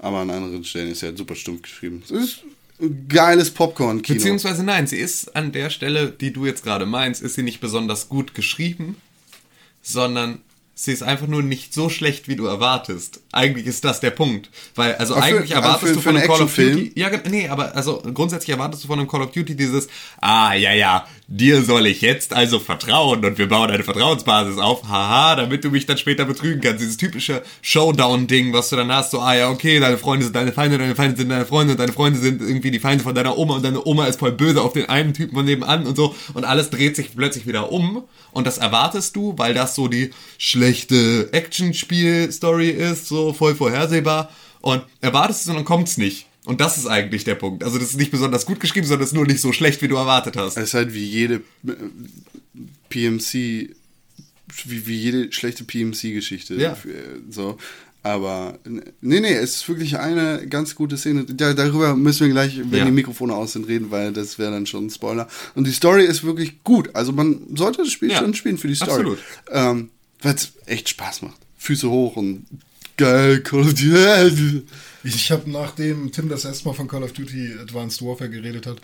Aber 0.00 0.18
an 0.18 0.30
anderen 0.30 0.64
Stellen 0.64 0.90
ist 0.90 1.00
sie 1.00 1.06
halt 1.06 1.18
super 1.18 1.34
stumpf 1.34 1.62
geschrieben. 1.62 2.02
Es 2.04 2.10
ist 2.10 2.44
ein 2.80 3.08
geiles 3.08 3.50
Popcorn-Kino. 3.50 4.18
Beziehungsweise 4.18 4.62
nein, 4.62 4.86
sie 4.86 4.98
ist 4.98 5.34
an 5.34 5.52
der 5.52 5.70
Stelle, 5.70 6.10
die 6.10 6.32
du 6.32 6.46
jetzt 6.46 6.62
gerade 6.62 6.86
meinst, 6.86 7.22
ist 7.22 7.34
sie 7.34 7.42
nicht 7.42 7.60
besonders 7.60 8.08
gut 8.08 8.34
geschrieben, 8.34 8.96
sondern 9.82 10.40
sie 10.80 10.92
ist 10.92 11.02
einfach 11.02 11.26
nur 11.26 11.42
nicht 11.42 11.74
so 11.74 11.88
schlecht, 11.88 12.28
wie 12.28 12.36
du 12.36 12.46
erwartest. 12.46 13.20
Eigentlich 13.32 13.66
ist 13.66 13.84
das 13.84 13.98
der 13.98 14.12
Punkt. 14.12 14.48
Weil, 14.76 14.94
also 14.94 15.14
für- 15.14 15.22
eigentlich 15.22 15.50
erwartest 15.50 15.88
für- 15.88 15.94
du 15.94 16.00
von 16.00 16.16
einem 16.16 16.28
Call 16.28 16.40
of 16.42 16.54
Duty. 16.54 16.92
Ja, 16.94 17.10
nee, 17.28 17.48
aber 17.48 17.74
also 17.74 18.00
grundsätzlich 18.14 18.50
erwartest 18.50 18.84
du 18.84 18.86
von 18.86 19.00
einem 19.00 19.08
Call 19.08 19.22
of 19.22 19.32
Duty 19.32 19.56
dieses, 19.56 19.88
ah, 20.20 20.54
ja, 20.54 20.72
ja, 20.72 21.04
dir 21.26 21.62
soll 21.64 21.88
ich 21.88 22.00
jetzt 22.00 22.32
also 22.32 22.60
vertrauen 22.60 23.24
und 23.24 23.38
wir 23.38 23.48
bauen 23.48 23.70
eine 23.72 23.82
Vertrauensbasis 23.82 24.58
auf, 24.58 24.84
haha, 24.88 25.34
damit 25.34 25.64
du 25.64 25.70
mich 25.70 25.84
dann 25.84 25.98
später 25.98 26.24
betrügen 26.24 26.60
kannst. 26.60 26.80
Dieses 26.80 26.96
typische 26.96 27.42
Showdown-Ding, 27.60 28.52
was 28.52 28.68
du 28.70 28.76
dann 28.76 28.92
hast, 28.92 29.10
so, 29.10 29.18
ah 29.20 29.34
ja, 29.34 29.50
okay, 29.50 29.80
deine 29.80 29.98
Freunde 29.98 30.26
sind 30.26 30.36
deine 30.36 30.52
Feinde, 30.52 30.78
deine 30.78 30.94
Feinde 30.94 31.16
sind 31.16 31.28
deine 31.28 31.44
Freunde 31.44 31.72
und 31.72 31.80
deine 31.80 31.92
Freunde 31.92 32.20
sind 32.20 32.40
irgendwie 32.40 32.70
die 32.70 32.78
Feinde 32.78 33.02
von 33.02 33.16
deiner 33.16 33.36
Oma 33.36 33.56
und 33.56 33.64
deine 33.64 33.84
Oma 33.84 34.06
ist 34.06 34.20
voll 34.20 34.30
böse 34.32 34.62
auf 34.62 34.74
den 34.74 34.88
einen 34.88 35.12
Typen 35.12 35.34
von 35.34 35.44
nebenan 35.44 35.86
und 35.86 35.96
so 35.96 36.14
und 36.34 36.44
alles 36.44 36.70
dreht 36.70 36.94
sich 36.94 37.16
plötzlich 37.16 37.48
wieder 37.48 37.72
um 37.72 38.04
und 38.30 38.46
das 38.46 38.58
erwartest 38.58 39.16
du, 39.16 39.34
weil 39.36 39.54
das 39.54 39.74
so 39.74 39.88
die 39.88 40.12
schlechte 40.38 40.67
Action-Spiel-Story 41.32 42.70
ist, 42.70 43.06
so 43.06 43.32
voll 43.32 43.54
vorhersehbar 43.54 44.30
und 44.60 44.82
erwartest 45.00 45.42
es 45.42 45.48
und 45.48 45.56
dann 45.56 45.64
kommt's 45.64 45.96
nicht. 45.98 46.26
Und 46.44 46.60
das 46.60 46.78
ist 46.78 46.86
eigentlich 46.86 47.24
der 47.24 47.34
Punkt. 47.34 47.62
Also 47.62 47.78
das 47.78 47.90
ist 47.90 47.98
nicht 47.98 48.10
besonders 48.10 48.46
gut 48.46 48.58
geschrieben, 48.60 48.86
sondern 48.86 49.04
es 49.04 49.10
ist 49.10 49.14
nur 49.16 49.26
nicht 49.26 49.40
so 49.40 49.52
schlecht, 49.52 49.82
wie 49.82 49.88
du 49.88 49.96
erwartet 49.96 50.36
hast. 50.36 50.56
Es 50.56 50.68
ist 50.68 50.74
halt 50.74 50.94
wie 50.94 51.04
jede 51.04 51.42
äh, 51.66 51.72
PMC, 52.88 53.32
wie, 54.64 54.86
wie 54.86 54.96
jede 54.96 55.32
schlechte 55.32 55.64
PMC-Geschichte. 55.64 56.54
Ja. 56.54 56.74
Für- 56.74 57.20
So. 57.30 57.58
Aber 58.04 58.58
nee, 58.64 59.20
nee, 59.20 59.34
es 59.34 59.56
ist 59.56 59.68
wirklich 59.68 59.98
eine 59.98 60.46
ganz 60.48 60.74
gute 60.74 60.96
Szene. 60.96 61.24
Da, 61.26 61.52
darüber 61.52 61.94
müssen 61.96 62.20
wir 62.26 62.32
gleich, 62.32 62.58
wenn 62.70 62.78
Ja. 62.78 62.84
die 62.86 62.92
Mikrofone 62.92 63.34
aus 63.34 63.52
sind, 63.52 63.68
reden, 63.68 63.90
weil 63.90 64.12
das 64.12 64.38
wäre 64.38 64.52
dann 64.52 64.64
schon 64.66 64.86
ein 64.86 64.90
Spoiler. 64.90 65.28
Und 65.54 65.66
die 65.66 65.72
Story 65.72 66.04
ist 66.04 66.24
wirklich 66.24 66.62
gut. 66.64 66.94
Also 66.94 67.12
man 67.12 67.40
sollte 67.56 67.82
das 67.82 67.90
Spiel 67.92 68.10
Ja, 68.10 68.18
schon 68.20 68.32
spielen 68.34 68.56
für 68.56 68.68
die 68.68 68.76
Story. 68.76 68.90
absolut. 68.92 69.18
Ähm, 69.50 69.90
Weil 70.20 70.34
es 70.34 70.52
echt 70.66 70.88
Spaß 70.88 71.22
macht. 71.22 71.38
Füße 71.58 71.88
hoch 71.88 72.16
und 72.16 72.46
geil, 72.96 73.40
Call 73.40 73.60
of 73.60 73.74
Duty. 73.74 74.62
Ich 75.04 75.30
habe, 75.30 75.48
nachdem 75.48 76.10
Tim 76.10 76.28
das 76.28 76.44
erste 76.44 76.66
Mal 76.66 76.74
von 76.74 76.88
Call 76.88 77.04
of 77.04 77.12
Duty 77.12 77.54
Advanced 77.62 78.02
Warfare 78.02 78.28
geredet 78.28 78.66
hat, 78.66 78.78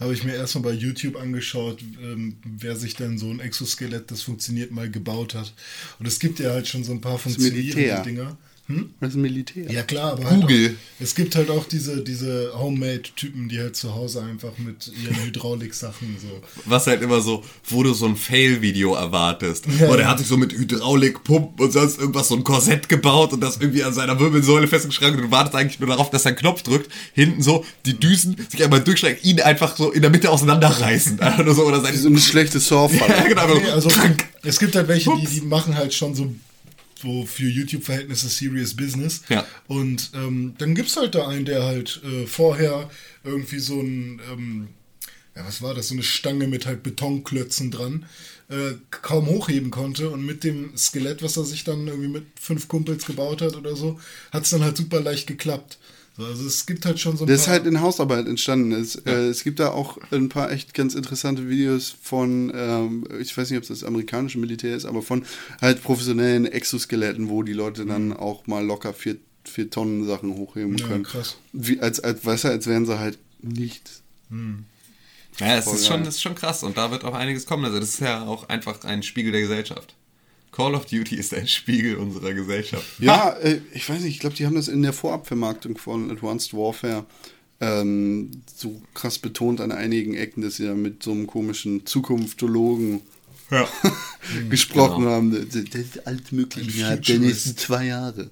habe 0.00 0.12
ich 0.12 0.24
mir 0.24 0.34
erstmal 0.34 0.64
bei 0.64 0.72
YouTube 0.72 1.16
angeschaut, 1.16 1.80
ähm, 2.02 2.36
wer 2.44 2.74
sich 2.74 2.96
denn 2.96 3.18
so 3.18 3.30
ein 3.30 3.38
Exoskelett, 3.38 4.10
das 4.10 4.22
funktioniert, 4.22 4.72
mal 4.72 4.90
gebaut 4.90 5.34
hat. 5.34 5.54
Und 5.98 6.06
es 6.06 6.18
gibt 6.18 6.40
ja 6.40 6.50
halt 6.50 6.66
schon 6.66 6.82
so 6.82 6.92
ein 6.92 7.00
paar 7.00 7.18
funktionierende 7.18 7.76
Militär. 7.76 8.36
Dinger. 8.70 8.86
Das 9.00 9.14
Militär. 9.14 9.70
Ja 9.70 9.82
klar, 9.82 10.12
aber 10.12 10.24
halt 10.30 10.40
Google. 10.42 10.76
auch, 10.76 11.02
es 11.02 11.14
gibt 11.14 11.34
halt 11.36 11.50
auch 11.50 11.66
diese, 11.66 12.02
diese 12.02 12.52
Homemade-Typen, 12.58 13.48
die 13.48 13.58
halt 13.58 13.76
zu 13.76 13.94
Hause 13.94 14.22
einfach 14.22 14.56
mit 14.58 14.90
ihren 15.02 15.16
Hydraulik-Sachen 15.26 16.16
so. 16.20 16.40
Was 16.66 16.86
halt 16.86 17.02
immer 17.02 17.20
so, 17.20 17.42
wo 17.68 17.82
du 17.82 17.92
so 17.94 18.06
ein 18.06 18.16
Fail-Video 18.16 18.94
erwartest. 18.94 19.64
Ja, 19.78 19.88
Oder 19.88 20.02
er 20.02 20.08
hat 20.08 20.18
sich 20.18 20.28
so 20.28 20.36
mit 20.36 20.52
Hydraulikpumpen 20.52 21.64
und 21.66 21.72
sonst 21.72 21.98
irgendwas 21.98 22.28
so 22.28 22.36
ein 22.36 22.44
Korsett 22.44 22.88
gebaut 22.88 23.32
und 23.32 23.40
das 23.40 23.56
irgendwie 23.58 23.82
an 23.84 23.92
seiner 23.92 24.18
Wirbelsäule 24.18 24.66
festgeschraubt 24.68 25.16
und 25.16 25.22
du 25.22 25.30
wartest 25.30 25.54
eigentlich 25.56 25.80
nur 25.80 25.88
darauf, 25.88 26.10
dass 26.10 26.24
er 26.24 26.30
einen 26.30 26.38
Knopf 26.38 26.62
drückt, 26.62 26.90
hinten 27.14 27.42
so 27.42 27.64
die 27.86 27.98
Düsen 27.98 28.36
sich 28.48 28.62
einmal 28.62 28.80
durchschlagen, 28.80 29.18
ihn 29.22 29.40
einfach 29.40 29.76
so 29.76 29.90
in 29.90 30.02
der 30.02 30.10
Mitte 30.10 30.30
auseinanderreißen. 30.30 31.20
Einfach 31.20 31.44
nur 31.44 31.54
so, 31.54 31.64
oder 31.64 31.80
sein 31.80 31.96
So 31.96 32.08
eine 32.08 32.18
schlechte 32.20 32.60
Surffalle. 32.60 33.14
ja, 33.16 33.24
genau, 33.28 33.46
Nee, 33.54 33.70
also 33.70 33.88
Trank. 33.88 34.24
es 34.42 34.58
gibt 34.58 34.76
halt 34.76 34.88
welche, 34.88 35.10
die, 35.16 35.26
die 35.26 35.40
machen 35.40 35.74
halt 35.76 35.92
schon 35.92 36.14
so, 36.14 36.32
so 37.00 37.26
für 37.26 37.48
YouTube-Verhältnisse 37.48 38.28
Serious 38.28 38.74
Business. 38.74 39.22
Ja. 39.28 39.46
Und 39.66 40.10
ähm, 40.14 40.54
dann 40.58 40.74
gibt's 40.74 40.96
halt 40.96 41.14
da 41.14 41.28
einen, 41.28 41.44
der 41.44 41.64
halt 41.64 42.00
äh, 42.04 42.26
vorher 42.26 42.90
irgendwie 43.24 43.58
so 43.58 43.80
ein, 43.80 44.20
ähm, 44.30 44.68
ja, 45.34 45.46
was 45.46 45.62
war 45.62 45.74
das, 45.74 45.88
so 45.88 45.94
eine 45.94 46.02
Stange 46.02 46.46
mit 46.46 46.66
halt 46.66 46.82
Betonklötzen 46.82 47.70
dran, 47.70 48.06
äh, 48.48 48.72
kaum 48.90 49.26
hochheben 49.26 49.70
konnte 49.70 50.10
und 50.10 50.24
mit 50.24 50.44
dem 50.44 50.76
Skelett, 50.76 51.22
was 51.22 51.36
er 51.36 51.44
sich 51.44 51.64
dann 51.64 51.86
irgendwie 51.86 52.08
mit 52.08 52.24
fünf 52.40 52.68
Kumpels 52.68 53.06
gebaut 53.06 53.42
hat 53.42 53.56
oder 53.56 53.76
so, 53.76 54.00
hat's 54.32 54.50
dann 54.50 54.62
halt 54.62 54.76
super 54.76 55.00
leicht 55.00 55.26
geklappt. 55.26 55.78
Also 56.24 56.46
es 56.46 56.66
gibt 56.66 56.84
halt 56.86 56.98
schon 57.00 57.16
so 57.16 57.24
ein 57.24 57.28
Das 57.28 57.40
ist 57.40 57.44
paar. 57.46 57.54
halt 57.54 57.66
in 57.66 57.80
Hausarbeit 57.80 58.26
entstanden. 58.26 58.72
Es, 58.72 58.96
äh, 58.96 59.28
es 59.28 59.44
gibt 59.44 59.60
da 59.60 59.70
auch 59.70 59.98
ein 60.10 60.28
paar 60.28 60.50
echt 60.50 60.74
ganz 60.74 60.94
interessante 60.94 61.48
Videos 61.48 61.94
von, 62.02 62.52
ähm, 62.54 63.04
ich 63.20 63.36
weiß 63.36 63.50
nicht, 63.50 63.56
ob 63.58 63.62
es 63.62 63.68
das 63.68 63.84
amerikanische 63.84 64.38
Militär 64.38 64.76
ist, 64.76 64.84
aber 64.84 65.02
von 65.02 65.24
halt 65.60 65.82
professionellen 65.82 66.46
Exoskeletten, 66.46 67.28
wo 67.28 67.42
die 67.42 67.52
Leute 67.52 67.86
dann 67.86 68.12
auch 68.12 68.46
mal 68.46 68.64
locker 68.64 68.92
vier, 68.94 69.16
vier 69.44 69.70
Tonnen 69.70 70.06
Sachen 70.06 70.34
hochheben 70.34 70.76
Ja, 70.76 70.86
können. 70.86 71.04
krass. 71.04 71.36
Wie, 71.52 71.80
als, 71.80 72.00
als, 72.00 72.24
weißt 72.24 72.44
du, 72.44 72.48
als 72.48 72.66
wären 72.66 72.86
sie 72.86 72.98
halt 72.98 73.18
nichts. 73.42 74.02
Ja, 75.38 75.56
es 75.56 75.66
ist 75.66 75.86
schon, 75.86 76.04
das 76.04 76.16
ist 76.16 76.22
schon 76.22 76.34
krass 76.34 76.62
und 76.62 76.76
da 76.76 76.90
wird 76.90 77.04
auch 77.04 77.14
einiges 77.14 77.46
kommen. 77.46 77.64
Also 77.64 77.80
das 77.80 77.90
ist 77.90 78.00
ja 78.00 78.22
auch 78.26 78.48
einfach 78.48 78.84
ein 78.84 79.02
Spiegel 79.02 79.32
der 79.32 79.40
Gesellschaft. 79.40 79.94
Call 80.52 80.74
of 80.74 80.86
Duty 80.86 81.14
ist 81.16 81.32
ein 81.34 81.46
Spiegel 81.46 81.96
unserer 81.96 82.32
Gesellschaft. 82.34 82.84
Ja, 82.98 83.30
äh, 83.38 83.60
ich 83.72 83.88
weiß 83.88 84.00
nicht, 84.00 84.14
ich 84.14 84.18
glaube, 84.20 84.36
die 84.36 84.46
haben 84.46 84.56
das 84.56 84.68
in 84.68 84.82
der 84.82 84.92
Vorabvermarktung 84.92 85.78
von 85.78 86.10
Advanced 86.10 86.52
Warfare 86.54 87.06
ähm, 87.60 88.30
so 88.56 88.80
krass 88.94 89.18
betont 89.18 89.60
an 89.60 89.70
einigen 89.72 90.14
Ecken, 90.14 90.42
dass 90.42 90.56
sie 90.56 90.66
da 90.66 90.74
mit 90.74 91.02
so 91.02 91.12
einem 91.12 91.26
komischen 91.26 91.84
Zukunftologen 91.86 93.00
Ja. 93.50 93.68
gesprochen 94.48 95.02
Genau. 95.04 95.10
haben. 95.14 95.30
Das, 95.32 95.64
das 95.70 95.80
ist 95.80 96.06
alles 96.06 96.32
möglich 96.32 96.76
innerhalb 96.78 97.02
der 97.04 97.18
nächsten 97.18 97.56
zwei 97.56 97.86
Jahre. 97.86 98.30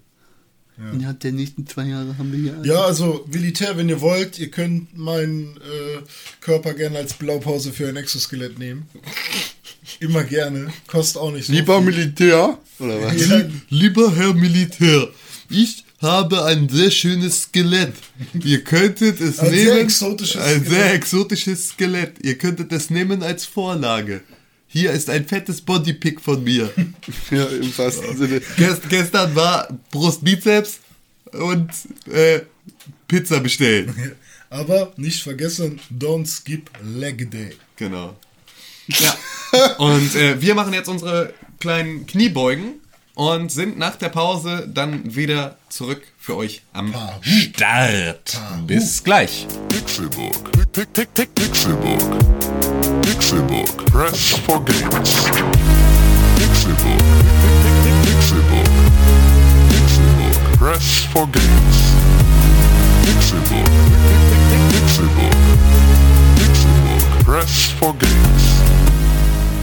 Innerhalb 0.93 1.19
der 1.19 1.33
nächsten 1.33 1.67
zwei 1.67 1.87
Jahre 1.87 2.17
haben 2.19 2.31
wir 2.31 2.39
hier. 2.39 2.63
Ja, 2.73 2.85
also 2.85 3.27
Militär, 3.33 3.77
wenn 3.77 3.89
ihr 3.89 4.01
wollt, 4.01 4.39
ihr 4.39 4.49
könnt 4.49 4.97
meinen 4.97 5.57
äh, 5.57 6.03
Körper 6.41 6.73
gerne 6.73 6.99
als 6.99 7.15
Blaupause 7.15 7.73
für 7.73 7.89
ein 7.89 7.97
Exoskelett 7.97 8.61
nehmen. 8.61 8.87
Immer 10.01 10.25
gerne. 10.25 10.73
Kostet 10.87 11.17
auch 11.21 11.31
nicht 11.33 11.47
so 11.47 11.53
Lieber 11.53 11.79
viel. 11.83 11.87
Militär, 11.93 12.59
oder 12.79 13.03
was? 13.03 13.27
Ja, 13.29 13.43
Lieber 13.71 14.15
Herr 14.15 14.35
Militär, 14.35 15.09
ich 15.51 15.85
habe 16.01 16.45
ein 16.45 16.69
sehr 16.69 16.91
schönes 16.91 17.43
Skelett. 17.43 17.95
Ihr 18.45 18.63
könntet 18.63 19.21
es 19.21 19.39
Ein 19.41 19.51
sehr 19.51 19.65
nehmen. 19.75 19.79
exotisches 19.87 20.37
ein 20.41 20.61
Skelett. 20.61 20.69
sehr 20.69 20.95
exotisches 20.95 21.69
Skelett. 21.71 22.13
Ihr 22.23 22.39
könntet 22.39 22.73
es 22.73 22.91
nehmen 22.91 23.23
als 23.23 23.45
Vorlage. 23.47 24.21
Hier 24.69 24.93
ist 24.93 25.09
ein 25.11 25.27
fettes 25.27 25.61
Bodypick 25.61 26.21
von 26.21 26.45
mir. 26.45 26.71
Ja, 27.31 27.45
im 27.47 27.77
wahrsten 27.77 28.17
Sinne. 28.17 28.41
Gest, 28.57 28.83
gestern 28.89 29.35
war 29.35 29.69
Brust 29.91 30.23
Bizeps 30.23 30.79
und 31.33 31.69
äh, 32.13 32.41
Pizza 33.09 33.41
bestellen. 33.41 34.13
Aber 34.51 34.93
nicht 34.97 35.23
vergessen, 35.23 35.79
don't 35.99 36.27
skip 36.27 36.71
leg 36.83 37.31
day. 37.31 37.51
Genau. 37.77 38.17
Ja. 38.89 39.17
Und 39.79 40.15
äh, 40.15 40.41
wir 40.41 40.55
machen 40.55 40.73
jetzt 40.73 40.89
unsere 40.89 41.35
kleinen 41.61 42.07
Kniebeugen 42.07 42.81
und 43.15 43.51
sind 43.51 43.79
nach 43.79 43.97
der 43.97 44.09
Pause 44.09 44.69
dann 44.73 45.15
wieder 45.15 45.57
zurück 45.69 46.03
für 46.19 46.37
euch 46.37 46.63
am. 46.73 46.95
Start. 47.21 48.39
Bis 48.67 49.03
gleich. 49.03 49.47
Pick, 49.69 49.85
Pixelbook. 49.85 50.53
Pixelbook. 53.03 53.87
Press 53.87 54.29
for 54.47 54.65
games. 54.65 55.15
Pick, 55.25 56.53
Pixelbook. 56.55 57.03
Pixelbook. 59.71 60.59
Press 60.59 61.07
for 61.13 61.27
games. 61.27 61.77
Pick, 63.05 63.17
Pixelbook. 63.17 63.71
Pixelbook. 66.37 67.25
Press 67.25 67.71
for 67.79 67.95
games. 67.95 68.78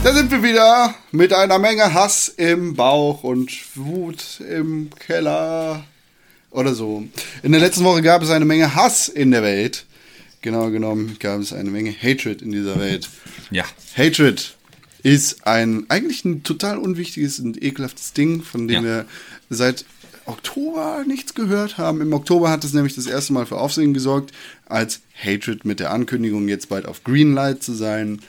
Da 0.05 0.13
sind 0.13 0.29
wir 0.29 0.43
wieder 0.43 0.93
mit 1.11 1.33
einer 1.33 1.57
Menge 1.57 1.95
Hass 1.95 2.29
im 2.29 2.75
Bauch 2.75 3.23
und 3.23 3.51
Wut 3.75 4.39
im 4.39 4.91
Keller 4.99 5.83
oder 6.51 6.75
so. 6.75 7.05
In 7.41 7.51
der 7.51 7.59
letzten 7.59 7.83
Woche 7.83 8.03
gab 8.03 8.21
es 8.21 8.29
eine 8.29 8.45
Menge 8.45 8.75
Hass 8.75 9.09
in 9.09 9.31
der 9.31 9.41
Welt. 9.41 9.87
Genau 10.43 10.69
genommen 10.69 11.17
gab 11.19 11.41
es 11.41 11.53
eine 11.53 11.71
Menge 11.71 11.91
Hatred 11.91 12.43
in 12.43 12.51
dieser 12.51 12.79
Welt. 12.79 13.09
Ja. 13.49 13.63
Hatred 13.97 14.55
ist 15.01 15.47
ein 15.47 15.85
eigentlich 15.89 16.23
ein 16.23 16.43
total 16.43 16.77
unwichtiges 16.77 17.39
und 17.39 17.63
ekelhaftes 17.63 18.13
Ding, 18.13 18.43
von 18.43 18.67
dem 18.67 18.83
Ja. 18.83 18.83
wir 18.83 19.05
seit 19.49 19.85
Oktober 20.27 21.03
nichts 21.07 21.33
gehört 21.33 21.79
haben. 21.79 22.01
Im 22.01 22.13
Oktober 22.13 22.51
hat 22.51 22.63
es 22.63 22.73
nämlich 22.73 22.93
das 22.93 23.07
erste 23.07 23.33
Mal 23.33 23.47
für 23.47 23.57
Aufsehen 23.57 23.95
gesorgt, 23.95 24.33
als 24.67 24.99
Hatred 25.15 25.65
mit 25.65 25.79
der 25.79 25.89
Ankündigung, 25.89 26.47
jetzt 26.47 26.69
bald 26.69 26.85
auf 26.85 27.03
Greenlight 27.03 27.63
zu 27.63 27.73
sein, 27.73 28.21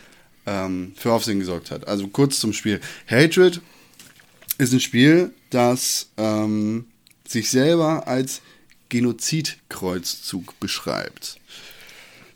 ähm, 0.46 0.92
für 0.96 1.12
Aufsehen 1.12 1.38
gesorgt 1.38 1.70
hat. 1.70 1.86
Also 1.88 2.08
kurz 2.08 2.40
zum 2.40 2.52
Spiel. 2.52 2.80
Hatred 3.06 3.60
ist 4.58 4.72
ein 4.72 4.80
Spiel, 4.80 5.32
das 5.50 6.08
ähm, 6.16 6.86
sich 7.26 7.50
selber 7.50 8.06
als 8.06 8.40
Genozidkreuzzug 8.88 10.58
beschreibt. 10.60 11.38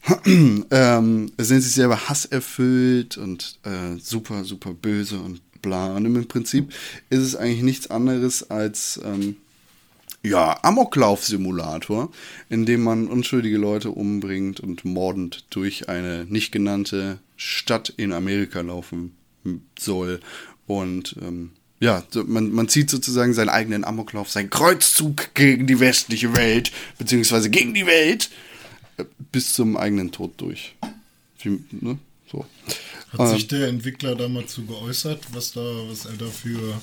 ähm, 0.26 1.32
es 1.36 1.50
nennt 1.50 1.62
sich 1.62 1.72
selber 1.72 2.08
hasserfüllt 2.08 3.16
und 3.18 3.58
äh, 3.64 3.98
super, 4.00 4.44
super 4.44 4.72
böse 4.72 5.18
und 5.20 5.40
bla. 5.62 5.94
Und 5.94 6.06
im 6.06 6.26
Prinzip 6.26 6.72
ist 7.10 7.20
es 7.20 7.36
eigentlich 7.36 7.62
nichts 7.62 7.90
anderes 7.90 8.50
als 8.50 9.00
ähm, 9.04 9.36
ja, 10.22 10.62
Amoklauf-Simulator, 10.62 12.10
in 12.48 12.66
dem 12.66 12.82
man 12.82 13.08
unschuldige 13.08 13.56
Leute 13.56 13.90
umbringt 13.90 14.60
und 14.60 14.84
mordend 14.84 15.44
durch 15.50 15.88
eine 15.88 16.26
nicht 16.26 16.52
genannte 16.52 17.18
Stadt 17.36 17.88
in 17.96 18.12
Amerika 18.12 18.60
laufen 18.60 19.16
soll. 19.78 20.20
Und 20.66 21.16
ähm, 21.22 21.52
ja, 21.80 22.04
man, 22.26 22.52
man 22.52 22.68
zieht 22.68 22.90
sozusagen 22.90 23.32
seinen 23.32 23.48
eigenen 23.48 23.84
Amoklauf, 23.84 24.30
seinen 24.30 24.50
Kreuzzug 24.50 25.34
gegen 25.34 25.66
die 25.66 25.80
westliche 25.80 26.36
Welt, 26.36 26.70
beziehungsweise 26.98 27.48
gegen 27.48 27.72
die 27.72 27.86
Welt, 27.86 28.30
äh, 28.98 29.04
bis 29.32 29.54
zum 29.54 29.78
eigenen 29.78 30.12
Tod 30.12 30.34
durch. 30.36 30.74
Wie, 31.42 31.60
ne? 31.70 31.98
So. 32.30 32.44
Hat 33.12 33.20
Ähm, 33.20 33.26
sich 33.28 33.48
der 33.48 33.68
Entwickler 33.68 34.14
da 34.14 34.28
mal 34.28 34.46
zu 34.46 34.66
geäußert, 34.66 35.20
was 35.32 35.52
da, 35.52 35.60
was 35.88 36.04
er 36.04 36.16
dafür. 36.18 36.80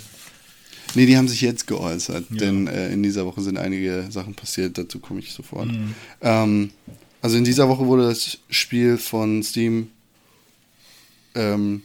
Nee, 0.98 1.06
die 1.06 1.16
haben 1.16 1.28
sich 1.28 1.42
jetzt 1.42 1.68
geäußert, 1.68 2.26
denn 2.32 2.66
äh, 2.66 2.92
in 2.92 3.04
dieser 3.04 3.28
Woche 3.28 3.42
sind 3.42 3.60
einige 3.60 4.08
Sachen 4.10 4.34
passiert, 4.34 4.80
dazu 4.80 4.98
komme 4.98 5.20
ich 5.20 5.32
sofort. 5.32 5.70
Ähm, 6.22 6.72
also 7.22 7.38
in 7.38 7.44
dieser 7.44 7.70
Woche 7.70 7.86
wurde 7.86 8.08
das 8.08 8.40
Spiel 8.50 8.98
von 8.98 9.44
Steam, 9.44 9.90
ähm, 11.36 11.84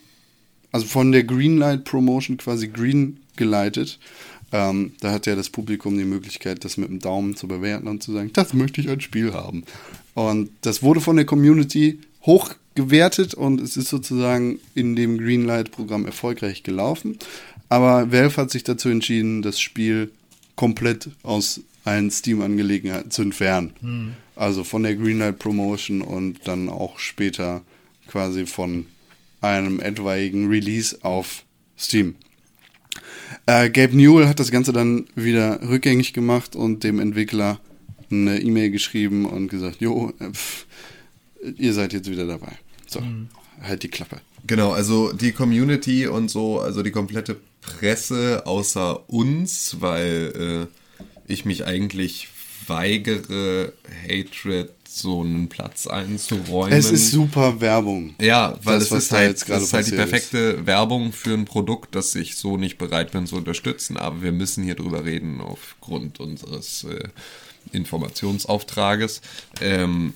also 0.70 0.86
von 0.86 1.12
der 1.12 1.24
Greenlight 1.24 1.84
Promotion 1.84 2.38
quasi 2.38 2.68
green 2.68 3.18
geleitet. 3.36 3.98
Ähm, 4.50 4.92
da 5.00 5.12
hat 5.12 5.26
ja 5.26 5.36
das 5.36 5.50
Publikum 5.50 5.98
die 5.98 6.04
Möglichkeit, 6.04 6.64
das 6.64 6.78
mit 6.78 6.88
dem 6.88 6.98
Daumen 6.98 7.36
zu 7.36 7.46
bewerten 7.46 7.88
und 7.88 8.02
zu 8.02 8.14
sagen, 8.14 8.30
das 8.32 8.54
möchte 8.54 8.80
ich 8.80 8.88
als 8.88 9.02
Spiel 9.02 9.34
haben. 9.34 9.64
Und 10.14 10.48
das 10.62 10.82
wurde 10.82 11.02
von 11.02 11.16
der 11.16 11.26
Community 11.26 11.98
hoch 12.24 12.54
gewertet 12.74 13.34
und 13.34 13.60
es 13.60 13.76
ist 13.76 13.88
sozusagen 13.88 14.58
in 14.74 14.96
dem 14.96 15.18
Greenlight-Programm 15.18 16.06
erfolgreich 16.06 16.62
gelaufen. 16.62 17.18
Aber 17.72 18.12
Valve 18.12 18.36
hat 18.36 18.50
sich 18.50 18.64
dazu 18.64 18.90
entschieden, 18.90 19.40
das 19.40 19.58
Spiel 19.58 20.10
komplett 20.56 21.08
aus 21.22 21.62
allen 21.84 22.10
Steam-Angelegenheiten 22.10 23.10
zu 23.10 23.22
entfernen. 23.22 23.72
Also 24.36 24.62
von 24.62 24.82
der 24.82 24.94
Greenlight 24.94 25.38
Promotion 25.38 26.02
und 26.02 26.46
dann 26.46 26.68
auch 26.68 26.98
später 26.98 27.62
quasi 28.08 28.44
von 28.44 28.84
einem 29.40 29.80
etwaigen 29.80 30.48
Release 30.48 30.98
auf 31.00 31.44
Steam. 31.78 32.16
Äh, 33.46 33.70
Gabe 33.70 33.96
Newell 33.96 34.28
hat 34.28 34.38
das 34.38 34.50
Ganze 34.50 34.74
dann 34.74 35.06
wieder 35.14 35.66
rückgängig 35.66 36.12
gemacht 36.12 36.54
und 36.54 36.84
dem 36.84 37.00
Entwickler 37.00 37.58
eine 38.10 38.38
E-Mail 38.38 38.70
geschrieben 38.70 39.24
und 39.24 39.48
gesagt, 39.48 39.80
jo, 39.80 40.12
äh, 40.18 40.30
pff, 40.30 40.66
ihr 41.56 41.72
seid 41.72 41.94
jetzt 41.94 42.10
wieder 42.10 42.26
dabei. 42.26 42.52
So, 42.86 43.02
halt 43.62 43.82
die 43.82 43.88
Klappe. 43.88 44.20
Genau, 44.46 44.72
also 44.72 45.14
die 45.14 45.32
Community 45.32 46.06
und 46.06 46.30
so, 46.30 46.60
also 46.60 46.82
die 46.82 46.90
komplette 46.90 47.38
Presse 47.62 48.42
außer 48.44 49.08
uns, 49.08 49.80
weil 49.80 50.68
äh, 50.68 51.32
ich 51.32 51.44
mich 51.44 51.64
eigentlich 51.64 52.28
weigere, 52.66 53.72
Hatred 54.08 54.70
so 54.88 55.22
einen 55.22 55.48
Platz 55.48 55.86
einzuräumen. 55.86 56.76
Es 56.76 56.90
ist 56.90 57.10
super 57.12 57.60
Werbung. 57.60 58.14
Ja, 58.20 58.58
weil 58.62 58.78
Das, 58.78 58.90
es 58.90 59.04
ist 59.04 59.12
halt, 59.12 59.36
es 59.36 59.62
ist 59.62 59.72
halt 59.72 59.86
die 59.86 59.92
perfekte 59.92 60.66
Werbung 60.66 61.12
für 61.12 61.32
ein 61.32 61.46
Produkt, 61.46 61.94
das 61.94 62.14
ich 62.14 62.36
so 62.36 62.58
nicht 62.58 62.76
bereit 62.76 63.12
bin 63.12 63.26
zu 63.26 63.36
unterstützen. 63.36 63.96
Aber 63.96 64.22
wir 64.22 64.32
müssen 64.32 64.64
hier 64.64 64.74
drüber 64.74 65.04
reden 65.04 65.40
aufgrund 65.40 66.20
unseres 66.20 66.84
äh, 66.84 67.08
Informationsauftrages. 67.72 69.22
Ähm, 69.62 70.12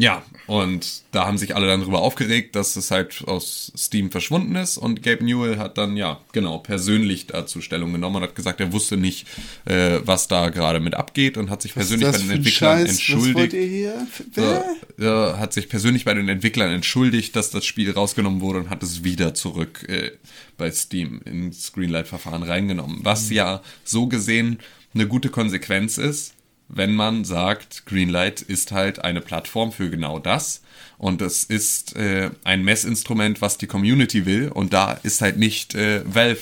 ja, 0.00 0.22
und 0.46 1.02
da 1.12 1.26
haben 1.26 1.36
sich 1.36 1.54
alle 1.54 1.66
dann 1.66 1.82
drüber 1.82 2.00
aufgeregt, 2.00 2.56
dass 2.56 2.74
es 2.76 2.90
halt 2.90 3.22
aus 3.26 3.70
Steam 3.76 4.10
verschwunden 4.10 4.56
ist. 4.56 4.78
Und 4.78 5.02
Gabe 5.02 5.22
Newell 5.22 5.58
hat 5.58 5.76
dann, 5.76 5.94
ja, 5.94 6.20
genau, 6.32 6.58
persönlich 6.58 7.26
dazu 7.26 7.60
Stellung 7.60 7.92
genommen 7.92 8.16
und 8.16 8.22
hat 8.22 8.34
gesagt, 8.34 8.60
er 8.60 8.72
wusste 8.72 8.96
nicht, 8.96 9.26
äh, 9.66 9.98
was 10.04 10.26
da 10.26 10.48
gerade 10.48 10.80
mit 10.80 10.94
abgeht 10.94 11.36
und 11.36 11.50
hat 11.50 11.60
sich 11.60 11.74
persönlich 11.74 12.08
bei 12.08 12.14
Was 12.14 12.22
den 12.22 12.30
Entwicklern 12.30 12.86
Scheiß? 12.86 12.98
Was 12.98 13.10
wollt 13.10 13.18
entschuldigt. 13.18 13.52
ihr 13.52 13.66
hier? 13.66 14.06
So, 14.34 15.04
ja, 15.04 15.38
hat 15.38 15.52
sich 15.52 15.68
persönlich 15.68 16.06
bei 16.06 16.14
den 16.14 16.28
Entwicklern 16.30 16.70
entschuldigt, 16.70 17.36
dass 17.36 17.50
das 17.50 17.66
Spiel 17.66 17.90
rausgenommen 17.90 18.40
wurde 18.40 18.60
und 18.60 18.70
hat 18.70 18.82
es 18.82 19.04
wieder 19.04 19.34
zurück 19.34 19.86
äh, 19.86 20.12
bei 20.56 20.70
Steam 20.70 21.20
ins 21.26 21.72
Greenlight-Verfahren 21.72 22.42
reingenommen. 22.42 23.00
Was 23.02 23.28
ja 23.28 23.60
so 23.84 24.06
gesehen 24.06 24.60
eine 24.94 25.06
gute 25.06 25.28
Konsequenz 25.28 25.98
ist, 25.98 26.34
wenn 26.72 26.94
man 26.94 27.24
sagt, 27.24 27.86
Greenlight 27.86 28.42
ist 28.42 28.72
halt 28.72 29.04
eine 29.04 29.20
Plattform 29.20 29.72
für 29.72 29.90
genau 29.90 30.18
das. 30.18 30.62
Und 30.98 31.22
es 31.22 31.44
ist 31.44 31.96
äh, 31.96 32.30
ein 32.44 32.62
Messinstrument, 32.62 33.40
was 33.40 33.58
die 33.58 33.66
Community 33.66 34.26
will. 34.26 34.48
Und 34.48 34.72
da 34.72 34.92
ist 35.02 35.20
halt 35.20 35.38
nicht 35.38 35.74
äh, 35.74 36.02
Valve 36.04 36.40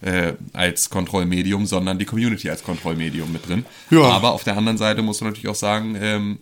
äh, 0.00 0.32
als 0.52 0.90
Kontrollmedium, 0.90 1.66
sondern 1.66 1.98
die 1.98 2.06
Community 2.06 2.50
als 2.50 2.64
Kontrollmedium 2.64 3.32
mit 3.32 3.48
drin. 3.48 3.64
Ja. 3.90 4.02
Aber 4.02 4.32
auf 4.32 4.44
der 4.44 4.56
anderen 4.56 4.78
Seite 4.78 5.02
musst 5.02 5.20
du 5.20 5.26
natürlich 5.26 5.48
auch 5.48 5.54
sagen, 5.54 5.96
ähm, 6.00 6.38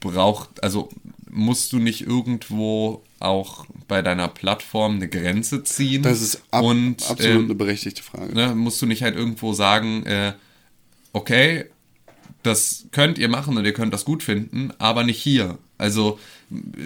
braucht, 0.00 0.62
also 0.62 0.90
musst 1.30 1.72
du 1.72 1.78
nicht 1.78 2.06
irgendwo 2.06 3.02
auch 3.20 3.66
bei 3.86 4.02
deiner 4.02 4.28
Plattform 4.28 4.96
eine 4.96 5.08
Grenze 5.08 5.64
ziehen? 5.64 6.02
Das 6.02 6.20
ist 6.20 6.42
ab, 6.50 6.62
und, 6.62 7.08
absolut 7.08 7.24
ähm, 7.24 7.44
eine 7.44 7.54
berechtigte 7.54 8.02
Frage. 8.02 8.34
ne, 8.34 8.54
musst 8.54 8.82
du 8.82 8.86
nicht 8.86 9.02
halt 9.02 9.16
irgendwo 9.16 9.52
sagen, 9.52 10.04
äh, 10.06 10.32
okay, 11.12 11.66
das 12.42 12.86
könnt 12.92 13.18
ihr 13.18 13.28
machen 13.28 13.56
und 13.56 13.64
ihr 13.64 13.72
könnt 13.72 13.92
das 13.92 14.04
gut 14.04 14.22
finden, 14.22 14.72
aber 14.78 15.04
nicht 15.04 15.20
hier. 15.20 15.58
Also 15.76 16.18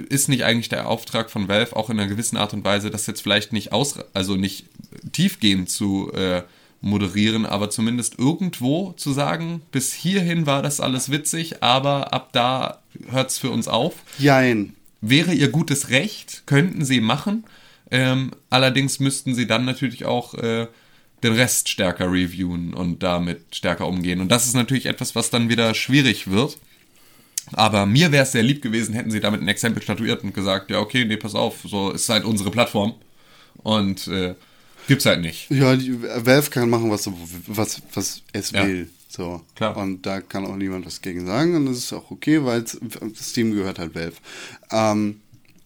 ist 0.09 0.29
nicht 0.29 0.45
eigentlich 0.45 0.69
der 0.69 0.89
Auftrag 0.89 1.31
von 1.31 1.49
Valve 1.49 1.77
auch 1.77 1.89
in 1.91 1.99
einer 1.99 2.09
gewissen 2.09 2.37
Art 2.37 2.53
und 2.53 2.65
Weise, 2.65 2.91
das 2.91 3.07
jetzt 3.07 3.23
vielleicht 3.23 3.53
nicht 3.53 3.73
aus, 3.73 3.99
also 4.13 4.37
nicht 4.37 4.67
tiefgehend 5.13 5.71
zu 5.71 6.11
äh, 6.13 6.43
moderieren, 6.81 7.47
aber 7.47 7.71
zumindest 7.71 8.19
irgendwo 8.19 8.93
zu 8.93 9.13
sagen, 9.13 9.63
bis 9.71 9.93
hierhin 9.93 10.47
war 10.47 10.63
das 10.63 10.81
alles 10.81 11.11
witzig, 11.11 11.63
aber 11.63 12.13
ab 12.13 12.31
da 12.33 12.83
hört's 13.09 13.39
für 13.39 13.51
uns 13.51 13.69
auf 13.69 13.95
Jein. 14.19 14.75
wäre 15.01 15.33
ihr 15.33 15.49
gutes 15.49 15.91
Recht, 15.91 16.43
könnten 16.47 16.85
sie 16.85 17.01
machen. 17.01 17.45
Ähm, 17.91 18.33
allerdings 18.51 19.01
müssten 19.01 19.35
sie 19.35 19.47
dann 19.47 19.65
natürlich 19.65 20.07
auch 20.07 20.35
äh, 20.35 20.67
den 21.23 21.35
Rest 21.35 21.69
stärker 21.69 22.11
reviewen 22.11 22.75
und 22.75 23.03
damit 23.03 23.55
stärker 23.55 23.87
umgehen. 23.87 24.21
Und 24.21 24.31
das 24.31 24.47
ist 24.47 24.55
natürlich 24.55 24.87
etwas, 24.87 25.15
was 25.15 25.31
dann 25.31 25.49
wieder 25.49 25.75
schwierig 25.75 26.31
wird. 26.31 26.59
Aber 27.53 27.87
mir 27.87 28.13
wäre 28.13 28.23
es 28.25 28.33
sehr 28.33 28.43
lieb 28.43 28.63
gewesen, 28.63 28.95
hätten 28.95 29.11
sie 29.11 29.21
damit 29.21 29.41
ein 29.41 29.49
Exempel 29.49 29.83
statuiert 29.83 30.23
und 30.25 30.35
gesagt, 30.35 30.71
ja, 30.71 30.79
okay, 30.79 31.05
nee, 31.05 31.17
pass 31.17 31.35
auf, 31.35 31.57
so 31.65 31.91
ist 31.91 32.09
halt 32.09 32.25
unsere 32.25 32.51
Plattform. 32.51 32.95
Und 33.63 34.07
äh, 34.09 34.35
gibt's 34.89 35.07
halt 35.07 35.21
nicht. 35.21 35.51
Ja, 35.51 35.77
die, 35.77 36.01
Valve 36.03 36.51
kann 36.51 36.71
machen, 36.71 36.91
was, 36.91 37.09
was, 37.47 37.83
was 37.95 38.23
es 38.33 38.51
Ja. 38.53 38.67
will. 38.67 38.89
So. 39.09 39.43
Klar. 39.57 39.77
Und 39.77 40.07
da 40.07 40.21
kann 40.21 40.47
auch 40.47 40.57
niemand 40.57 40.87
was 40.87 41.03
gegen 41.03 41.27
sagen. 41.27 41.55
Und 41.57 41.67
das 41.67 41.77
ist 41.79 41.93
auch 41.93 42.11
okay, 42.11 42.43
weil 42.45 42.65
Steam 43.15 43.53
gehört 43.53 43.79
halt 43.79 43.95
Valve. 43.95 44.17
Ähm, 44.71 45.21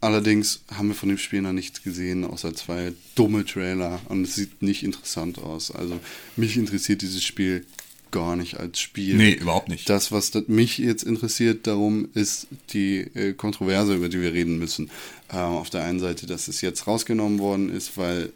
allerdings 0.06 0.60
haben 0.72 0.88
wir 0.88 0.94
von 0.94 1.08
dem 1.08 1.18
Spiel 1.18 1.42
noch 1.42 1.52
nichts 1.52 1.82
gesehen, 1.82 2.24
außer 2.24 2.54
zwei 2.54 2.92
dumme 3.16 3.44
Trailer. 3.44 4.00
Und 4.08 4.22
es 4.22 4.36
sieht 4.36 4.62
nicht 4.62 4.84
interessant 4.84 5.38
aus. 5.38 5.70
Also 5.70 5.98
mich 6.36 6.56
interessiert 6.56 7.02
dieses 7.02 7.24
Spiel 7.24 7.66
gar 8.12 8.36
nicht 8.36 8.58
als 8.58 8.80
Spiel. 8.80 9.16
Nee, 9.16 9.32
überhaupt 9.32 9.68
nicht. 9.68 9.90
Das, 9.90 10.12
was 10.12 10.30
das 10.30 10.44
mich 10.46 10.78
jetzt 10.78 11.02
interessiert, 11.02 11.66
darum 11.66 12.08
ist 12.14 12.46
die 12.72 13.00
äh, 13.00 13.32
Kontroverse, 13.32 13.94
über 13.94 14.08
die 14.08 14.20
wir 14.20 14.32
reden 14.32 14.58
müssen. 14.58 14.90
Ähm, 15.32 15.38
auf 15.38 15.70
der 15.70 15.82
einen 15.82 15.98
Seite, 15.98 16.26
dass 16.26 16.46
es 16.46 16.60
jetzt 16.60 16.86
rausgenommen 16.86 17.40
worden 17.40 17.68
ist, 17.68 17.98
weil 17.98 18.32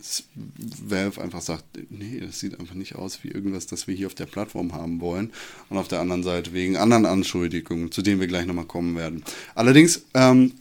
Valve 0.58 1.22
einfach 1.22 1.40
sagt, 1.40 1.64
nee, 1.88 2.20
das 2.20 2.40
sieht 2.40 2.58
einfach 2.58 2.74
nicht 2.74 2.96
aus 2.96 3.20
wie 3.22 3.28
irgendwas, 3.28 3.68
das 3.68 3.86
wir 3.86 3.94
hier 3.94 4.08
auf 4.08 4.14
der 4.14 4.26
Plattform 4.26 4.72
haben 4.72 5.00
wollen. 5.00 5.30
Und 5.68 5.78
auf 5.78 5.88
der 5.88 6.00
anderen 6.00 6.24
Seite 6.24 6.52
wegen 6.52 6.76
anderen 6.76 7.06
Anschuldigungen, 7.06 7.92
zu 7.92 8.02
denen 8.02 8.20
wir 8.20 8.26
gleich 8.26 8.46
nochmal 8.46 8.66
kommen 8.66 8.96
werden. 8.96 9.22
Allerdings 9.54 10.02
ähm, 10.14 10.52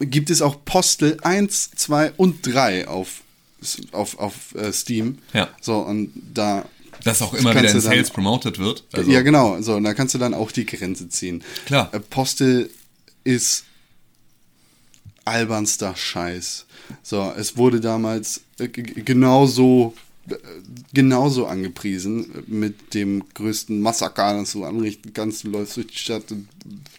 gibt 0.00 0.30
es 0.30 0.42
auch 0.42 0.64
Postel 0.64 1.18
1, 1.22 1.70
2 1.76 2.12
und 2.16 2.46
3 2.46 2.88
auf, 2.88 3.22
auf, 3.92 4.18
auf 4.18 4.54
äh, 4.54 4.72
Steam. 4.72 5.18
Ja. 5.32 5.48
So, 5.60 5.78
und 5.78 6.12
da 6.34 6.64
Dass 7.04 7.22
auch 7.22 7.32
immer 7.34 7.50
wieder 7.50 7.60
in 7.60 7.66
du 7.68 7.72
dann- 7.74 7.80
Sales 7.82 8.10
promoted 8.10 8.58
wird. 8.58 8.84
Also, 8.92 9.10
ja, 9.10 9.22
genau. 9.22 9.60
So, 9.62 9.74
und 9.76 9.84
da 9.84 9.94
kannst 9.94 10.14
du 10.14 10.18
dann 10.18 10.34
auch 10.34 10.50
die 10.52 10.66
Grenze 10.66 11.08
ziehen. 11.08 11.42
Klar. 11.66 11.92
Äh, 11.92 12.00
Postel 12.00 12.70
ist 13.24 13.64
albernster 15.24 15.96
Scheiß. 15.96 16.66
So, 17.02 17.32
es 17.36 17.56
wurde 17.56 17.80
damals 17.80 18.42
äh, 18.58 18.68
g- 18.68 18.82
g- 18.82 19.14
genauso 20.92 21.46
angepriesen 21.46 22.44
mit 22.46 22.94
dem 22.94 23.24
größten 23.34 23.80
Massaker, 23.80 24.38
das 24.38 24.52
du 24.52 24.64
anrichten 24.64 25.12
kannst. 25.12 25.44
Du 25.44 25.50
läufst 25.50 25.76
durch 25.76 25.88
die 25.88 25.98
Stadt 25.98 26.30
und 26.32 26.48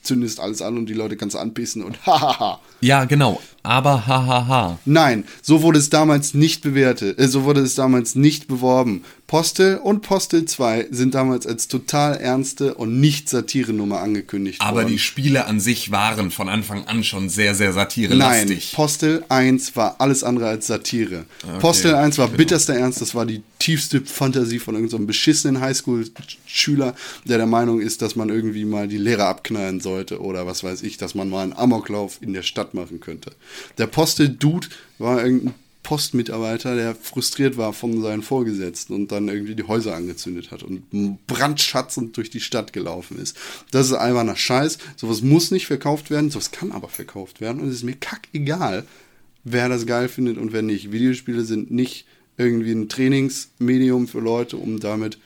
zündest 0.04 0.40
alles 0.40 0.62
an 0.62 0.78
und 0.78 0.86
die 0.88 0.94
Leute 0.94 1.18
kannst 1.18 1.36
anpissen 1.36 1.84
und 1.84 2.06
hahaha. 2.06 2.60
ja, 2.82 3.06
genau. 3.06 3.42
Aber 3.64 4.06
hahaha. 4.06 4.78
Nein, 4.86 5.26
so 5.42 5.64
wurde 5.64 5.80
es 5.80 5.90
damals 5.90 6.36
nicht 6.36 6.62
bewertet, 6.62 7.18
äh, 7.20 7.28
so 7.28 7.44
wurde 7.44 7.62
es 7.62 7.74
damals 7.74 8.14
nicht 8.14 8.48
beworben. 8.48 9.04
Postel 9.28 9.78
und 9.78 10.02
Postel 10.04 10.46
2 10.46 10.90
sind 10.92 11.16
damals 11.16 11.48
als 11.48 11.68
total 11.68 12.18
ernste 12.18 12.76
und 12.76 13.00
nicht 13.00 13.28
Satire-Nummer 13.28 14.00
angekündigt 14.00 14.62
Aber 14.62 14.82
worden. 14.82 14.90
die 14.90 15.00
Spiele 15.00 15.46
an 15.46 15.60
sich 15.60 15.90
waren 15.90 16.30
von 16.30 16.48
Anfang 16.48 16.86
an 16.86 17.04
schon 17.04 17.30
sehr, 17.30 17.56
sehr 17.56 17.70
Nein, 17.70 17.76
satirelastig. 17.76 18.74
Postel 18.76 19.26
1 19.30 19.76
war 19.76 19.96
alles 19.98 20.24
andere 20.24 20.48
als 20.48 20.68
Satire. 20.68 21.26
Postel 21.60 21.96
1 21.96 22.20
war 22.20 22.28
bitterster 22.28 22.76
Ernst, 22.76 23.02
das 23.02 23.16
war 23.16 23.26
die 23.26 23.42
tiefste 23.58 24.02
Fantasie 24.02 24.60
von 24.60 24.76
irgendeinem 24.76 25.02
so 25.02 25.08
beschissenen 25.08 25.60
Highschool-Schüler, 25.60 26.94
der 27.24 27.38
der 27.38 27.48
Meinung 27.48 27.82
ist, 27.82 28.04
dass 28.04 28.16
man 28.16 28.30
irgendwie 28.30 28.66
mal 28.66 28.88
die 28.88 29.00
Lehrer 29.00 29.26
abknallen 29.26 29.80
sollte 29.80 30.22
oder 30.22 30.46
was 30.46 30.64
weiß 30.64 30.84
ich, 30.84 30.98
dass 30.98 31.16
man 31.16 31.30
mal 31.30 31.42
einen 31.42 31.54
Amoklauf 31.54 32.20
in 32.22 32.34
der 32.34 32.44
Stadt 32.44 32.76
machen 32.76 33.00
könnte. 33.00 33.32
Der 33.80 33.88
Postel-Dude 33.88 34.68
war 35.00 35.24
irgendein 35.24 35.56
Postmitarbeiter, 35.86 36.76
der 36.76 36.96
frustriert 36.96 37.58
war 37.58 37.72
von 37.72 38.02
seinen 38.02 38.24
Vorgesetzten 38.24 38.96
und 38.96 39.12
dann 39.12 39.28
irgendwie 39.28 39.54
die 39.54 39.68
Häuser 39.68 39.96
angezündet 39.96 40.50
hat 40.50 40.64
und 40.64 40.84
brandschatzend 41.28 42.18
durch 42.18 42.32
die 42.32 42.42
Stadt 42.42 42.74
gelaufen 42.74 43.20
ist. 43.20 43.38
Das 43.70 43.86
ist 43.86 43.94
alberner 43.94 44.36
Scheiß. 44.36 44.80
Sowas 44.96 45.22
muss 45.22 45.52
nicht 45.52 45.68
verkauft 45.68 46.10
werden, 46.10 46.32
sowas 46.32 46.50
kann 46.50 46.72
aber 46.72 46.90
verkauft 46.90 47.40
werden 47.40 47.62
und 47.62 47.70
es 47.70 47.76
ist 47.76 47.84
mir 47.84 47.96
kackegal, 47.96 48.84
wer 49.44 49.70
das 49.70 49.86
geil 49.86 50.10
findet 50.10 50.40
und 50.40 50.54
wer 50.54 50.64
nicht. 50.64 50.92
Videospiele 50.92 51.46
sind 51.46 51.70
nicht 51.70 52.08
irgendwie 52.36 52.72
ein 52.72 52.90
Trainingsmedium 52.90 54.08
für 54.08 54.22
Leute, 54.22 54.58
um 54.58 54.80
damit 54.80 55.20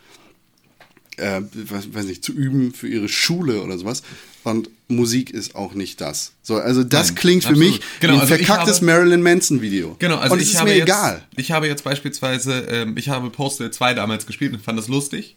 äh, 1.16 1.42
weiß, 1.54 1.94
weiß 1.94 2.06
nicht, 2.06 2.24
zu 2.24 2.34
üben 2.34 2.74
für 2.74 2.90
ihre 2.90 3.08
Schule 3.08 3.64
oder 3.64 3.78
sowas. 3.78 4.04
Und 4.44 4.70
Musik 4.88 5.30
ist 5.32 5.56
auch 5.56 5.74
nicht 5.74 6.00
das. 6.02 6.32
So, 6.42 6.56
also 6.56 6.84
das 6.84 7.08
Nein, 7.10 7.16
klingt 7.16 7.44
für 7.44 7.50
absolut. 7.50 7.72
mich 7.74 7.82
Genau, 8.00 8.14
wie 8.14 8.18
ein 8.18 8.22
also 8.22 8.36
verkacktes 8.36 8.76
habe- 8.78 8.86
Marilyn 8.86 9.22
Manson 9.22 9.62
Video. 9.62 9.96
Genau, 10.00 10.18
also 10.18 10.34
und 10.34 10.42
es 10.42 10.48
ich 10.50 10.54
ist 10.56 10.64
mir 10.64 10.74
jetzt, 10.76 10.84
egal. 10.84 11.24
Ich 11.36 11.52
habe 11.52 11.68
jetzt 11.68 11.84
beispielsweise, 11.84 12.62
ähm, 12.70 12.98
ich 12.98 13.10
habe 13.10 13.30
Postal 13.30 13.70
2 13.72 13.94
damals 13.94 14.26
gespielt 14.26 14.54
und 14.54 14.62
fand 14.64 14.80
das 14.80 14.88
lustig. 14.88 15.36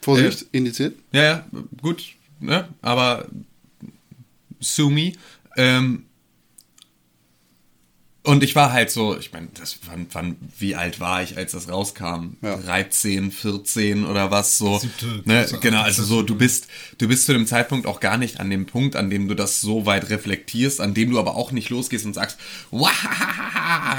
Vorsicht, 0.00 0.42
Äh, 0.42 0.56
indiziert. 0.56 0.94
Ja, 1.12 1.22
ja, 1.22 1.46
gut, 1.82 2.02
ne? 2.40 2.68
Aber 2.82 3.26
sue 4.60 4.90
me. 4.90 5.12
Ähm, 5.56 6.04
und 8.28 8.42
ich 8.42 8.54
war 8.54 8.74
halt 8.74 8.90
so, 8.90 9.16
ich 9.16 9.32
meine, 9.32 9.48
das 9.54 9.78
wann, 9.86 10.06
wann, 10.12 10.36
wie 10.58 10.74
alt 10.74 11.00
war 11.00 11.22
ich, 11.22 11.38
als 11.38 11.52
das 11.52 11.70
rauskam? 11.70 12.36
Ja. 12.42 12.58
13, 12.58 13.32
14 13.32 14.04
oder 14.04 14.30
was 14.30 14.58
so. 14.58 14.78
Siebte 14.78 15.22
ne? 15.24 15.46
Genau, 15.62 15.80
also 15.80 16.02
so, 16.02 16.20
du 16.20 16.34
bist, 16.34 16.68
du 16.98 17.08
bist 17.08 17.24
zu 17.24 17.32
dem 17.32 17.46
Zeitpunkt 17.46 17.86
auch 17.86 18.00
gar 18.00 18.18
nicht 18.18 18.38
an 18.38 18.50
dem 18.50 18.66
Punkt, 18.66 18.96
an 18.96 19.08
dem 19.08 19.28
du 19.28 19.34
das 19.34 19.62
so 19.62 19.86
weit 19.86 20.10
reflektierst, 20.10 20.82
an 20.82 20.92
dem 20.92 21.10
du 21.10 21.18
aber 21.18 21.36
auch 21.36 21.52
nicht 21.52 21.70
losgehst 21.70 22.04
und 22.04 22.12
sagst, 22.12 22.38
wow, 22.70 22.90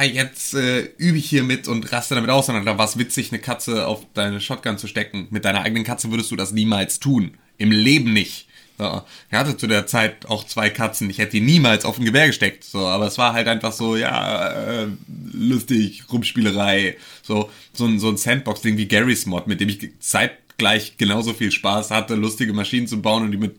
jetzt 0.03 0.53
äh, 0.53 0.81
übe 0.97 1.17
ich 1.17 1.27
hier 1.27 1.43
mit 1.43 1.67
und 1.67 1.91
raste 1.91 2.13
damit 2.13 2.29
aus, 2.29 2.45
sondern 2.45 2.67
da 2.67 2.77
war 2.77 2.85
es 2.85 2.99
witzig, 2.99 3.31
eine 3.31 3.41
Katze 3.41 3.87
auf 3.87 4.05
deine 4.13 4.41
Shotgun 4.41 4.77
zu 4.77 4.85
stecken. 4.85 5.25
Mit 5.31 5.43
deiner 5.43 5.61
eigenen 5.61 5.83
Katze 5.83 6.11
würdest 6.11 6.29
du 6.29 6.35
das 6.35 6.51
niemals 6.51 6.99
tun. 6.99 7.31
Im 7.57 7.71
Leben 7.71 8.13
nicht. 8.13 8.47
So. 8.79 9.01
Ich 9.29 9.37
hatte 9.37 9.57
zu 9.57 9.67
der 9.67 9.87
Zeit 9.87 10.25
auch 10.27 10.45
zwei 10.45 10.69
Katzen. 10.69 11.09
Ich 11.09 11.17
hätte 11.17 11.33
die 11.33 11.41
niemals 11.41 11.83
auf 11.83 11.99
ein 11.99 12.05
Gewehr 12.05 12.27
gesteckt. 12.27 12.63
So, 12.63 12.87
aber 12.87 13.07
es 13.07 13.17
war 13.17 13.33
halt 13.33 13.49
einfach 13.49 13.73
so, 13.73 13.97
ja, 13.97 14.83
äh, 14.83 14.87
lustig, 15.33 16.05
Rumspielerei. 16.11 16.95
So, 17.21 17.49
so 17.73 17.85
ein, 17.85 17.99
so 17.99 18.07
ein 18.07 18.15
Sandbox-Ding 18.15 18.77
wie 18.77 18.87
Gary's 18.87 19.25
Mod, 19.25 19.47
mit 19.47 19.59
dem 19.59 19.67
ich 19.67 19.91
zeitgleich 19.99 20.95
genauso 20.97 21.33
viel 21.33 21.51
Spaß 21.51 21.91
hatte, 21.91 22.15
lustige 22.15 22.53
Maschinen 22.53 22.87
zu 22.87 23.01
bauen 23.01 23.23
und 23.23 23.31
die 23.31 23.37
mit 23.37 23.57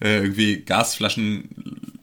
äh, 0.00 0.18
irgendwie 0.22 0.62
Gasflaschen 0.62 1.48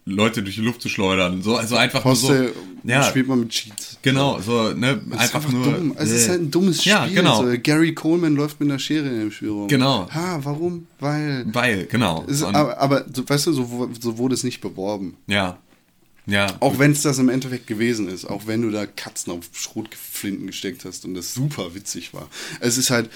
Leute 0.07 0.41
durch 0.41 0.55
die 0.55 0.61
Luft 0.61 0.81
zu 0.81 0.89
schleudern. 0.89 1.41
So, 1.41 1.57
also 1.57 1.75
einfach 1.75 2.01
Postel 2.01 2.41
nur 2.43 2.47
so. 2.49 2.59
Ja, 2.83 3.03
spielt 3.03 3.27
man 3.27 3.41
mit 3.41 3.49
Cheats. 3.49 3.97
genau, 4.01 4.39
so, 4.39 4.71
ne, 4.71 5.01
Das 5.09 5.25
ist 5.25 5.35
einfach, 5.35 5.35
einfach 5.35 5.51
nur. 5.51 5.73
dumm. 5.73 5.93
Es 5.97 6.09
ist 6.09 6.27
äh, 6.27 6.29
halt 6.29 6.41
ein 6.43 6.51
dummes 6.51 6.79
Spiel. 6.79 6.93
Ja, 6.93 7.05
genau. 7.07 7.43
So, 7.43 7.53
Gary 7.61 7.93
Coleman 7.93 8.35
läuft 8.35 8.59
mit 8.61 8.69
einer 8.69 8.79
Schere 8.79 9.07
in 9.07 9.19
dem 9.19 9.31
Spiel 9.31 9.49
rum. 9.49 9.67
Genau. 9.67 10.09
Ha, 10.09 10.39
warum? 10.43 10.87
Weil. 10.99 11.45
Weil, 11.53 11.85
genau. 11.87 12.23
Es 12.27 12.37
ist, 12.37 12.43
aber, 12.43 12.77
aber 12.77 13.05
weißt 13.05 13.47
du, 13.47 13.53
so, 13.53 13.89
so 13.99 14.17
wurde 14.17 14.35
es 14.35 14.43
nicht 14.43 14.61
beworben. 14.61 15.17
ja. 15.27 15.57
Ja. 16.29 16.47
Auch 16.59 16.77
wenn 16.77 16.91
es 16.91 17.03
das 17.03 17.19
im 17.19 17.29
Endeffekt 17.29 17.67
gewesen 17.67 18.09
ist, 18.09 18.25
auch 18.25 18.47
wenn 18.47 18.61
du 18.61 18.69
da 18.69 18.85
Katzen 18.85 19.31
auf 19.31 19.45
Schrotflinten 19.53 20.47
gesteckt 20.47 20.83
hast 20.83 21.05
und 21.05 21.13
das 21.13 21.33
super 21.33 21.73
witzig 21.73 22.13
war. 22.13 22.27
Es 22.59 22.77
ist 22.77 22.89
halt 22.89 23.09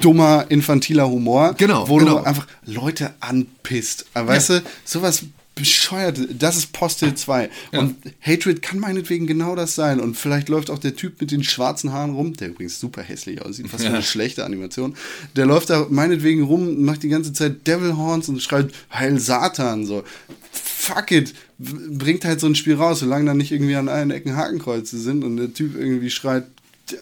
dummer, 0.00 0.46
infantiler 0.48 1.08
Humor, 1.08 1.54
Genau, 1.58 1.88
wo 1.88 1.96
genau. 1.96 2.18
du 2.18 2.24
einfach 2.24 2.46
Leute 2.64 3.14
anpisst. 3.20 4.06
Weißt 4.14 4.50
du, 4.50 4.62
sowas 4.84 5.24
bescheuert. 5.56 6.18
Das 6.38 6.56
ist 6.58 6.72
Postil 6.72 7.14
2. 7.14 7.48
Und 7.72 7.96
Hatred 8.20 8.60
kann 8.60 8.78
meinetwegen 8.78 9.26
genau 9.26 9.56
das 9.56 9.74
sein. 9.74 10.00
Und 10.00 10.14
vielleicht 10.14 10.50
läuft 10.50 10.70
auch 10.70 10.78
der 10.78 10.94
Typ 10.94 11.18
mit 11.20 11.30
den 11.30 11.42
schwarzen 11.42 11.92
Haaren 11.92 12.14
rum, 12.14 12.34
der 12.34 12.50
übrigens 12.50 12.78
super 12.78 13.02
hässlich 13.02 13.40
aussieht, 13.42 13.72
was 13.72 13.82
für 13.82 13.88
eine 13.88 14.02
schlechte 14.02 14.44
Animation. 14.44 14.94
Der 15.34 15.46
läuft 15.46 15.70
da 15.70 15.86
meinetwegen 15.88 16.42
rum, 16.42 16.84
macht 16.84 17.02
die 17.02 17.08
ganze 17.08 17.32
Zeit 17.32 17.66
Devil 17.66 17.96
Horns 17.96 18.28
und 18.28 18.42
schreibt 18.42 18.74
Heil 18.92 19.18
Satan. 19.18 19.86
So, 19.86 20.04
fuck 20.52 21.10
it. 21.10 21.32
Bringt 21.58 22.26
halt 22.26 22.38
so 22.38 22.46
ein 22.46 22.54
Spiel 22.54 22.74
raus, 22.74 23.00
solange 23.00 23.24
da 23.24 23.32
nicht 23.32 23.50
irgendwie 23.50 23.76
an 23.76 23.88
allen 23.88 24.10
Ecken 24.10 24.36
Hakenkreuze 24.36 24.98
sind 24.98 25.24
und 25.24 25.38
der 25.38 25.54
Typ 25.54 25.74
irgendwie 25.74 26.10
schreit, 26.10 26.44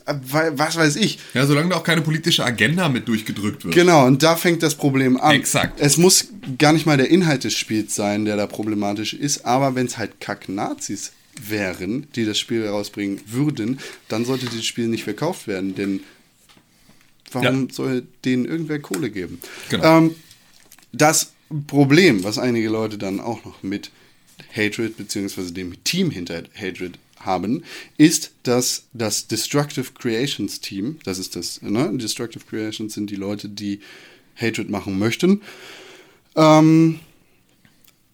was 0.06 0.76
weiß 0.76 0.96
ich. 0.96 1.18
Ja, 1.34 1.46
solange 1.46 1.70
da 1.70 1.76
auch 1.76 1.84
keine 1.84 2.00
politische 2.02 2.44
Agenda 2.44 2.88
mit 2.88 3.06
durchgedrückt 3.08 3.64
wird. 3.64 3.74
Genau, 3.74 4.06
und 4.06 4.22
da 4.22 4.36
fängt 4.36 4.62
das 4.62 4.74
Problem 4.74 5.18
an. 5.20 5.34
Exakt. 5.34 5.78
Es 5.80 5.96
muss 5.98 6.28
gar 6.58 6.72
nicht 6.72 6.86
mal 6.86 6.96
der 6.96 7.10
Inhalt 7.10 7.44
des 7.44 7.54
Spiels 7.54 7.94
sein, 7.94 8.24
der 8.24 8.36
da 8.36 8.46
problematisch 8.46 9.12
ist, 9.14 9.44
aber 9.44 9.74
wenn 9.74 9.86
es 9.86 9.98
halt 9.98 10.20
Kack-Nazis 10.20 11.12
wären, 11.48 12.06
die 12.14 12.24
das 12.24 12.38
Spiel 12.38 12.62
herausbringen 12.64 13.20
würden, 13.26 13.78
dann 14.08 14.24
sollte 14.24 14.46
dieses 14.46 14.64
Spiel 14.64 14.88
nicht 14.88 15.04
verkauft 15.04 15.46
werden, 15.48 15.74
denn 15.74 16.00
warum 17.32 17.68
Ja. 17.68 17.74
soll 17.74 18.06
denen 18.24 18.44
irgendwer 18.44 18.78
Kohle 18.78 19.10
geben? 19.10 19.40
Genau. 19.68 19.98
Ähm, 19.98 20.14
das 20.92 21.32
Problem, 21.66 22.24
was 22.24 22.38
einige 22.38 22.68
Leute 22.68 22.98
dann 22.98 23.20
auch 23.20 23.44
noch 23.44 23.62
mit 23.62 23.90
Hatred 24.54 24.96
beziehungsweise 24.96 25.52
dem 25.52 25.82
Team 25.84 26.10
hinter 26.10 26.42
Hatred 26.54 26.98
haben, 27.26 27.64
ist, 27.96 28.32
dass 28.42 28.86
das 28.92 29.26
Destructive 29.26 29.92
Creations 29.94 30.60
Team, 30.60 30.98
das 31.04 31.18
ist 31.18 31.36
das, 31.36 31.62
ne? 31.62 31.90
Destructive 31.96 32.44
Creations 32.44 32.94
sind 32.94 33.10
die 33.10 33.16
Leute, 33.16 33.48
die 33.48 33.80
Hatred 34.36 34.70
machen 34.70 34.98
möchten, 34.98 35.42
ähm, 36.36 37.00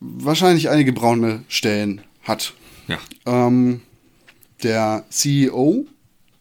wahrscheinlich 0.00 0.68
einige 0.68 0.92
braune 0.92 1.44
Stellen 1.48 2.02
hat. 2.22 2.54
Ja. 2.88 2.98
Ähm, 3.26 3.82
der 4.62 5.04
CEO 5.10 5.86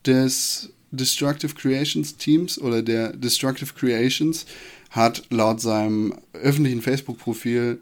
des 0.05 0.69
Destructive 0.91 1.53
Creations 1.53 2.17
Teams 2.17 2.59
oder 2.59 2.81
der 2.81 3.13
Destructive 3.13 3.73
Creations 3.73 4.45
hat 4.89 5.23
laut 5.29 5.61
seinem 5.61 6.15
öffentlichen 6.33 6.81
Facebook-Profil 6.81 7.79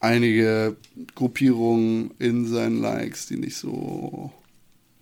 einige 0.00 0.76
Gruppierungen 1.14 2.10
in 2.18 2.46
seinen 2.46 2.80
Likes, 2.80 3.26
die 3.26 3.36
nicht 3.36 3.56
so, 3.56 4.32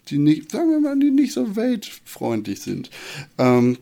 die 0.08 0.18
nicht, 0.18 0.50
sagen 0.52 0.70
wir 0.70 0.80
mal, 0.80 0.98
die 0.98 1.10
nicht 1.10 1.32
so 1.32 1.56
weltfreundlich 1.56 2.60
sind. 2.60 2.90
Ähm, 3.38 3.78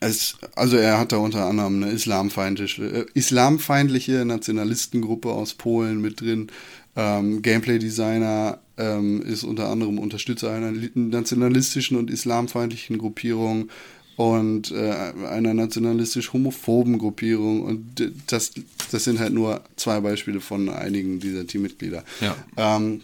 es, 0.00 0.36
also 0.56 0.76
er 0.76 0.98
hat 0.98 1.12
da 1.12 1.18
unter 1.18 1.46
anderem 1.46 1.82
eine 1.82 1.92
islamfeindliche, 1.92 2.84
äh, 2.84 3.06
islamfeindliche 3.14 4.24
Nationalistengruppe 4.24 5.30
aus 5.30 5.54
Polen 5.54 6.00
mit 6.00 6.20
drin. 6.20 6.48
Ähm, 6.96 7.40
Gameplay-Designer 7.40 8.58
ähm, 8.76 9.22
ist 9.22 9.44
unter 9.44 9.68
anderem 9.68 9.98
Unterstützer 9.98 10.52
einer 10.52 10.72
li- 10.72 10.90
nationalistischen 10.94 11.96
und 11.96 12.10
islamfeindlichen 12.10 12.98
Gruppierung 12.98 13.68
und 14.16 14.70
äh, 14.70 15.12
einer 15.28 15.54
nationalistisch-homophoben 15.54 16.98
Gruppierung. 16.98 17.62
Und 17.62 18.12
das, 18.26 18.52
das 18.90 19.04
sind 19.04 19.18
halt 19.18 19.32
nur 19.32 19.62
zwei 19.76 20.00
Beispiele 20.00 20.40
von 20.40 20.68
einigen 20.68 21.20
dieser 21.20 21.46
Teammitglieder. 21.46 22.04
Ja. 22.20 22.36
Ähm, 22.56 23.02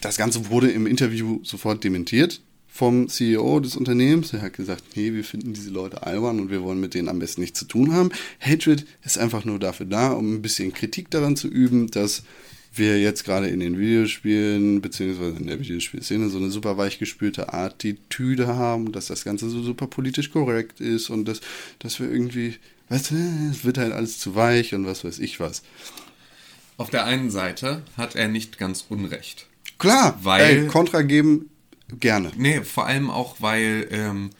das 0.00 0.16
Ganze 0.16 0.50
wurde 0.50 0.70
im 0.70 0.86
Interview 0.86 1.40
sofort 1.44 1.84
dementiert 1.84 2.40
vom 2.68 3.08
CEO 3.08 3.60
des 3.60 3.76
Unternehmens. 3.76 4.32
Er 4.32 4.42
hat 4.42 4.54
gesagt, 4.54 4.82
nee, 4.96 5.12
wir 5.12 5.22
finden 5.22 5.54
diese 5.54 5.70
Leute 5.70 6.02
albern 6.02 6.40
und 6.40 6.50
wir 6.50 6.62
wollen 6.62 6.80
mit 6.80 6.94
denen 6.94 7.08
am 7.08 7.20
besten 7.20 7.40
nichts 7.40 7.60
zu 7.60 7.66
tun 7.66 7.92
haben. 7.92 8.10
Hatred 8.40 8.84
ist 9.04 9.16
einfach 9.16 9.44
nur 9.44 9.60
dafür 9.60 9.86
da, 9.86 10.10
um 10.10 10.34
ein 10.34 10.42
bisschen 10.42 10.72
Kritik 10.72 11.08
daran 11.10 11.36
zu 11.36 11.46
üben, 11.46 11.88
dass 11.92 12.24
wir 12.76 13.00
jetzt 13.00 13.24
gerade 13.24 13.48
in 13.48 13.60
den 13.60 13.78
Videospielen, 13.78 14.80
beziehungsweise 14.80 15.36
in 15.36 15.46
der 15.46 15.60
Videospielszene, 15.60 16.28
so 16.28 16.38
eine 16.38 16.50
super 16.50 16.76
weichgespülte 16.76 17.52
Attitüde 17.52 18.46
haben, 18.48 18.92
dass 18.92 19.06
das 19.06 19.24
Ganze 19.24 19.48
so 19.48 19.62
super 19.62 19.86
politisch 19.86 20.30
korrekt 20.30 20.80
ist 20.80 21.10
und 21.10 21.26
dass, 21.26 21.40
dass 21.78 22.00
wir 22.00 22.10
irgendwie, 22.10 22.56
weißt 22.88 23.10
du, 23.12 23.14
es 23.50 23.64
wird 23.64 23.78
halt 23.78 23.92
alles 23.92 24.18
zu 24.18 24.34
weich 24.34 24.74
und 24.74 24.86
was 24.86 25.04
weiß 25.04 25.18
ich 25.18 25.40
was. 25.40 25.62
Auf 26.76 26.90
der 26.90 27.04
einen 27.04 27.30
Seite 27.30 27.82
hat 27.96 28.16
er 28.16 28.28
nicht 28.28 28.58
ganz 28.58 28.84
unrecht. 28.88 29.46
Klar, 29.78 30.18
Weil- 30.22 30.58
ey, 30.64 30.66
Kontra 30.66 31.02
geben 31.02 31.50
gerne. 32.00 32.32
Nee, 32.36 32.62
vor 32.62 32.86
allem 32.86 33.10
auch, 33.10 33.36
weil 33.40 33.86
ähm, 33.90 34.30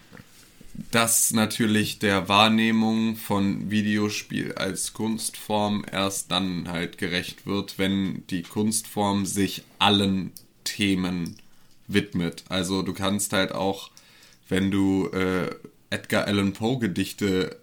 das 0.91 1.33
natürlich 1.33 1.99
der 2.01 2.29
Wahrnehmung 2.29 3.17
von 3.17 3.71
Videospiel 3.71 4.53
als 4.53 4.93
Kunstform 4.93 5.85
erst 5.91 6.31
dann 6.31 6.69
halt 6.69 6.99
gerecht 6.99 7.47
wird, 7.47 7.79
wenn 7.79 8.27
die 8.29 8.43
Kunstform 8.43 9.25
sich 9.25 9.63
allen 9.79 10.33
Themen 10.65 11.37
widmet. 11.87 12.45
Also 12.49 12.83
du 12.83 12.93
kannst 12.93 13.33
halt 13.33 13.53
auch, 13.53 13.91
wenn 14.49 14.71
du 14.71 15.09
äh, 15.09 15.51
Edgar 15.91 16.27
Allan 16.27 16.53
Poe 16.53 16.79
Gedichte 16.79 17.61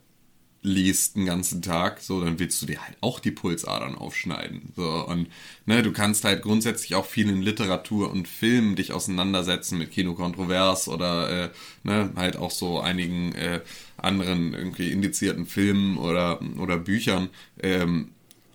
liest 0.64 1.16
den 1.16 1.26
ganzen 1.26 1.62
Tag, 1.62 2.02
so, 2.02 2.24
dann 2.24 2.38
willst 2.38 2.62
du 2.62 2.68
dir 2.68 2.82
halt 2.86 2.96
auch 3.02 3.20
die 3.20 3.32
Pulsadern 3.32 3.96
aufschneiden. 3.96 4.72
So, 4.76 5.06
und 5.08 5.28
ne, 5.66 5.82
du 5.82 5.92
kannst 5.92 6.24
halt 6.24 6.44
grundsätzlich 6.44 6.94
auch 6.96 7.06
viel 7.06 7.30
in 7.30 7.42
Literatur 7.42 8.12
und 8.12 8.28
Film 8.28 8.76
dich 8.76 8.94
auseinandersetzen 8.94 9.80
mit 9.80 9.92
Kino 9.92 10.14
kontrovers 10.14 10.88
oder 10.88 11.46
äh, 11.46 11.50
ne, 11.84 12.12
halt 12.16 12.38
auch 12.38 12.52
so 12.52 12.80
einigen 12.80 13.34
äh, 13.34 13.62
anderen 13.98 14.54
irgendwie 14.54 14.92
indizierten 14.92 15.48
Filmen 15.48 15.98
oder, 15.98 16.40
oder 16.60 16.78
Büchern. 16.78 17.30
Ähm, 17.62 18.10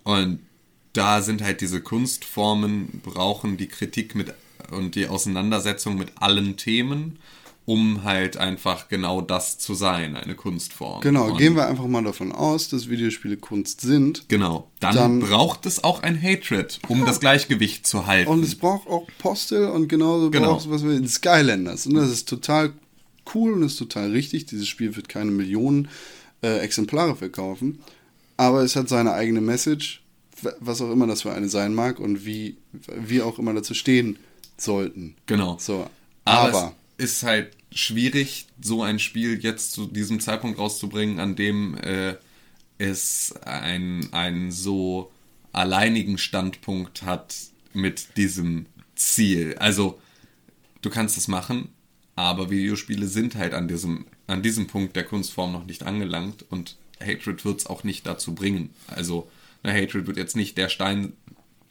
und 0.05 0.41
da 0.93 1.23
sind 1.23 1.43
halt 1.43 1.61
diese 1.61 1.81
Kunstformen, 1.81 3.01
brauchen 3.03 3.57
die 3.57 3.69
Kritik 3.69 4.15
mit 4.15 4.33
und 4.71 4.95
die 4.95 5.09
Auseinandersetzung 5.09 5.97
mit 5.97 6.11
allen 6.17 6.57
Themen, 6.57 7.19
um 7.67 8.05
halt 8.05 8.37
einfach 8.37 8.89
genau 8.89 9.21
das 9.21 9.59
zu 9.59 9.75
sein, 9.75 10.17
eine 10.17 10.35
Kunstform. 10.37 11.01
Genau, 11.03 11.27
und 11.31 11.37
gehen 11.39 11.57
wir 11.57 11.67
einfach 11.67 11.87
mal 11.87 12.03
davon 12.05 12.31
aus, 12.33 12.69
dass 12.69 12.89
Videospiele 12.89 13.37
Kunst 13.37 13.81
sind. 13.81 14.29
Genau. 14.29 14.71
Dann, 14.81 14.95
Dann- 14.95 15.21
braucht 15.21 15.67
es 15.67 15.83
auch 15.85 16.03
ein 16.03 16.21
Hatred, 16.23 16.79
um 16.89 17.05
das 17.05 17.19
Gleichgewicht 17.21 17.85
zu 17.87 18.07
halten. 18.07 18.31
Und 18.31 18.45
es 18.45 18.55
braucht 18.55 18.87
auch 18.89 19.07
Postel 19.19 19.67
und 19.69 19.89
genauso 19.89 20.31
Genau. 20.31 20.53
braucht 20.53 20.67
es 20.67 20.71
was 20.71 20.85
wir 20.85 21.07
Skylanders. 21.09 21.87
Und 21.87 21.95
das 21.95 22.09
ist 22.11 22.29
total 22.29 22.73
cool 23.35 23.53
und 23.53 23.63
ist 23.65 23.77
total 23.77 24.11
richtig. 24.13 24.47
Dieses 24.47 24.69
Spiel 24.69 24.95
wird 24.95 25.09
keine 25.09 25.33
Millionen 25.33 25.89
äh, 26.43 26.59
Exemplare 26.59 27.17
verkaufen. 27.17 27.81
Aber 28.37 28.63
es 28.63 28.77
hat 28.77 28.89
seine 28.89 29.13
eigene 29.15 29.41
Message, 29.41 30.03
was 30.61 30.81
auch 30.83 30.93
immer 30.93 31.07
das 31.09 31.23
für 31.23 31.33
eine 31.33 31.49
sein 31.49 31.75
mag 31.75 31.99
und 31.99 32.25
wie 32.25 32.59
wir 32.95 33.27
auch 33.27 33.39
immer 33.41 33.55
dazu 33.55 33.75
stehen 33.75 34.19
sollten. 34.57 35.17
genau. 35.27 35.57
So. 35.59 35.87
Aber, 36.25 36.49
Aber, 36.59 36.75
ist 36.99 37.23
halt 37.23 37.57
schwierig, 37.73 38.47
so 38.61 38.83
ein 38.83 38.99
Spiel 38.99 39.43
jetzt 39.43 39.73
zu 39.73 39.87
diesem 39.87 40.21
Zeitpunkt 40.21 40.59
rauszubringen, 40.59 41.21
an 41.21 41.37
dem 41.37 41.77
äh, 41.79 42.17
es 42.79 43.35
ein, 43.43 44.13
einen 44.13 44.51
so 44.51 45.13
alleinigen 45.53 46.19
Standpunkt 46.19 47.03
hat 47.03 47.35
mit 47.73 48.17
diesem 48.17 48.67
Ziel. 48.95 49.57
Also, 49.59 50.01
du 50.83 50.91
kannst 50.91 51.17
es 51.17 51.29
machen, 51.29 51.69
aber 52.15 52.51
Videospiele 52.51 53.07
sind 53.07 53.35
halt 53.37 53.55
an 53.55 53.69
diesem, 53.69 54.07
an 54.27 54.43
diesem 54.43 54.67
Punkt 54.67 54.97
der 54.97 55.05
Kunstform 55.05 55.53
noch 55.53 55.67
nicht 55.67 55.83
angelangt 55.83 56.45
und 56.51 56.77
Hatred 57.01 57.45
wird 57.45 57.61
es 57.61 57.67
auch 57.67 57.85
nicht 57.85 58.07
dazu 58.07 58.35
bringen. 58.35 58.71
Also, 58.89 59.31
na, 59.63 59.73
Hatred 59.73 60.07
wird 60.07 60.17
jetzt 60.17 60.37
nicht 60.37 60.57
der 60.57 60.69
Stein 60.69 61.13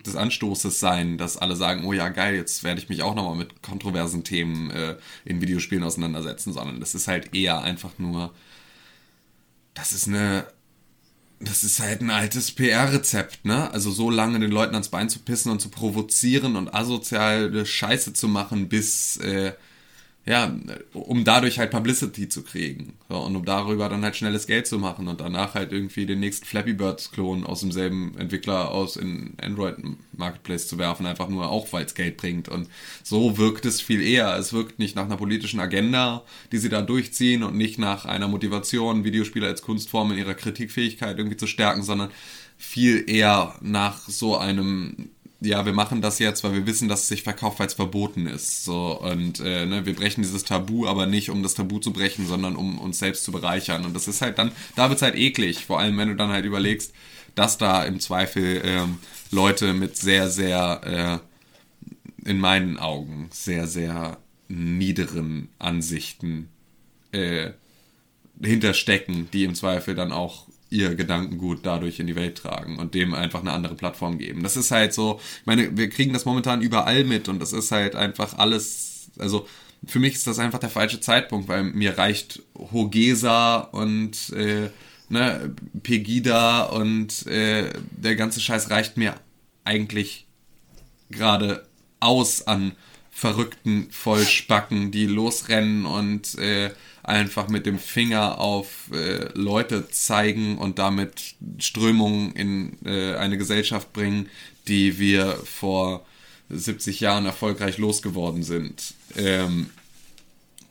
des 0.05 0.15
Anstoßes 0.15 0.79
sein, 0.79 1.17
dass 1.17 1.37
alle 1.37 1.55
sagen, 1.55 1.85
oh 1.85 1.93
ja, 1.93 2.09
geil, 2.09 2.35
jetzt 2.35 2.63
werde 2.63 2.79
ich 2.81 2.89
mich 2.89 3.03
auch 3.03 3.15
nochmal 3.15 3.35
mit 3.35 3.61
kontroversen 3.61 4.23
Themen 4.23 4.71
äh, 4.71 4.97
in 5.25 5.41
Videospielen 5.41 5.83
auseinandersetzen, 5.83 6.53
sondern 6.53 6.79
das 6.79 6.95
ist 6.95 7.07
halt 7.07 7.33
eher 7.33 7.61
einfach 7.61 7.91
nur, 7.97 8.33
das 9.73 9.93
ist 9.93 10.07
eine, 10.07 10.45
das 11.39 11.63
ist 11.63 11.79
halt 11.79 12.01
ein 12.01 12.09
altes 12.09 12.51
PR-Rezept, 12.51 13.45
ne? 13.45 13.71
Also 13.71 13.91
so 13.91 14.09
lange 14.09 14.39
den 14.39 14.51
Leuten 14.51 14.73
ans 14.73 14.89
Bein 14.89 15.09
zu 15.09 15.19
pissen 15.19 15.51
und 15.51 15.59
zu 15.59 15.69
provozieren 15.69 16.55
und 16.55 16.73
asoziale 16.73 17.65
Scheiße 17.65 18.13
zu 18.13 18.27
machen, 18.27 18.69
bis, 18.69 19.17
äh, 19.17 19.53
ja, 20.27 20.57
um 20.93 21.23
dadurch 21.23 21.59
halt 21.59 21.69
Publicity 21.69 22.27
zu 22.27 22.41
kriegen. 22.41 22.93
So, 23.09 23.17
und 23.17 23.35
um 23.35 23.45
darüber 23.45 23.89
dann 23.89 24.03
halt 24.03 24.15
schnelles 24.15 24.47
Geld 24.47 24.65
zu 24.65 24.79
machen 24.79 25.07
und 25.07 25.21
danach 25.21 25.53
halt 25.53 25.71
irgendwie 25.71 26.07
den 26.07 26.19
nächsten 26.19 26.45
Flappy 26.47 26.73
Bird-Klon 26.73 27.45
aus 27.45 27.59
demselben 27.59 28.17
Entwickler 28.17 28.71
aus 28.71 28.95
in 28.95 29.33
Android 29.39 29.75
Marketplace 30.13 30.67
zu 30.67 30.79
werfen, 30.79 31.05
einfach 31.05 31.29
nur 31.29 31.49
auch, 31.49 31.71
weil 31.73 31.85
es 31.85 31.93
Geld 31.93 32.17
bringt. 32.17 32.49
Und 32.49 32.69
so 33.03 33.37
wirkt 33.37 33.65
es 33.65 33.81
viel 33.81 34.01
eher. 34.01 34.35
Es 34.35 34.51
wirkt 34.51 34.79
nicht 34.79 34.95
nach 34.95 35.05
einer 35.05 35.17
politischen 35.17 35.59
Agenda, 35.59 36.23
die 36.51 36.57
sie 36.57 36.69
da 36.69 36.81
durchziehen 36.81 37.43
und 37.43 37.55
nicht 37.55 37.77
nach 37.77 38.05
einer 38.05 38.27
Motivation, 38.27 39.03
Videospiele 39.03 39.45
als 39.45 39.61
Kunstform 39.61 40.11
in 40.11 40.17
ihrer 40.17 40.33
Kritikfähigkeit 40.33 41.19
irgendwie 41.19 41.37
zu 41.37 41.45
stärken, 41.45 41.83
sondern 41.83 42.09
viel 42.57 43.07
eher 43.07 43.53
nach 43.61 44.09
so 44.09 44.37
einem 44.37 45.09
ja, 45.45 45.65
wir 45.65 45.73
machen 45.73 46.01
das 46.01 46.19
jetzt, 46.19 46.43
weil 46.43 46.53
wir 46.53 46.65
wissen, 46.65 46.87
dass 46.87 47.03
es 47.03 47.07
sich 47.07 47.23
verkauft, 47.23 47.59
weil 47.59 47.67
es 47.67 47.73
verboten 47.73 48.27
ist. 48.27 48.65
So, 48.65 48.99
und 48.99 49.39
äh, 49.39 49.65
ne, 49.65 49.85
wir 49.85 49.95
brechen 49.95 50.21
dieses 50.21 50.43
Tabu, 50.43 50.87
aber 50.87 51.05
nicht, 51.05 51.29
um 51.29 51.43
das 51.43 51.53
Tabu 51.53 51.79
zu 51.79 51.93
brechen, 51.93 52.27
sondern 52.27 52.55
um 52.55 52.79
uns 52.79 52.99
selbst 52.99 53.23
zu 53.23 53.31
bereichern. 53.31 53.85
Und 53.85 53.93
das 53.93 54.07
ist 54.07 54.21
halt 54.21 54.37
dann, 54.37 54.51
da 54.75 54.89
wird's 54.89 55.01
halt 55.01 55.15
eklig, 55.15 55.65
vor 55.65 55.79
allem 55.79 55.97
wenn 55.97 56.09
du 56.09 56.15
dann 56.15 56.29
halt 56.29 56.45
überlegst, 56.45 56.93
dass 57.35 57.57
da 57.57 57.83
im 57.83 57.99
Zweifel 57.99 58.61
ähm, 58.63 58.97
Leute 59.31 59.73
mit 59.73 59.97
sehr, 59.97 60.29
sehr, 60.29 61.21
äh, 62.23 62.29
in 62.29 62.39
meinen 62.39 62.77
Augen, 62.77 63.29
sehr, 63.31 63.67
sehr 63.67 64.17
niederen 64.47 65.49
Ansichten 65.59 66.49
äh, 67.11 67.51
hinterstecken, 68.41 69.29
die 69.31 69.43
im 69.43 69.55
Zweifel 69.55 69.95
dann 69.95 70.11
auch 70.11 70.47
ihr 70.75 70.95
Gedankengut 70.95 71.59
dadurch 71.63 71.99
in 71.99 72.07
die 72.07 72.15
Welt 72.15 72.37
tragen 72.37 72.77
und 72.77 72.93
dem 72.93 73.13
einfach 73.13 73.41
eine 73.41 73.53
andere 73.53 73.75
Plattform 73.75 74.17
geben. 74.17 74.43
Das 74.43 74.57
ist 74.57 74.71
halt 74.71 74.93
so, 74.93 75.19
ich 75.39 75.45
meine, 75.45 75.77
wir 75.77 75.89
kriegen 75.89 76.13
das 76.13 76.25
momentan 76.25 76.61
überall 76.61 77.03
mit 77.03 77.29
und 77.29 77.39
das 77.39 77.53
ist 77.53 77.71
halt 77.71 77.95
einfach 77.95 78.37
alles, 78.37 79.09
also 79.17 79.47
für 79.85 79.99
mich 79.99 80.13
ist 80.13 80.27
das 80.27 80.39
einfach 80.39 80.59
der 80.59 80.69
falsche 80.69 80.99
Zeitpunkt, 80.99 81.47
weil 81.47 81.63
mir 81.63 81.97
reicht 81.97 82.41
Hogesa 82.57 83.57
und 83.57 84.31
äh, 84.31 84.69
ne, 85.09 85.55
Pegida 85.83 86.63
und 86.63 87.25
äh, 87.27 87.71
der 87.91 88.15
ganze 88.15 88.41
Scheiß 88.41 88.69
reicht 88.69 88.97
mir 88.97 89.15
eigentlich 89.63 90.27
gerade 91.09 91.65
aus 91.99 92.47
an 92.47 92.73
verrückten 93.11 93.87
Vollspacken, 93.91 94.91
die 94.91 95.05
losrennen 95.05 95.85
und 95.85 96.37
äh, 96.37 96.71
einfach 97.05 97.47
mit 97.47 97.65
dem 97.65 97.79
Finger 97.79 98.39
auf 98.39 98.89
äh, 98.91 99.29
Leute 99.33 99.89
zeigen 99.89 100.57
und 100.57 100.79
damit 100.79 101.35
Strömungen 101.59 102.33
in 102.33 102.77
äh, 102.85 103.15
eine 103.15 103.37
Gesellschaft 103.37 103.93
bringen, 103.93 104.29
die 104.67 104.97
wir 104.97 105.37
vor 105.45 106.05
70 106.49 106.99
Jahren 106.99 107.25
erfolgreich 107.25 107.77
losgeworden 107.77 108.43
sind. 108.43 108.95
Ähm, 109.15 109.69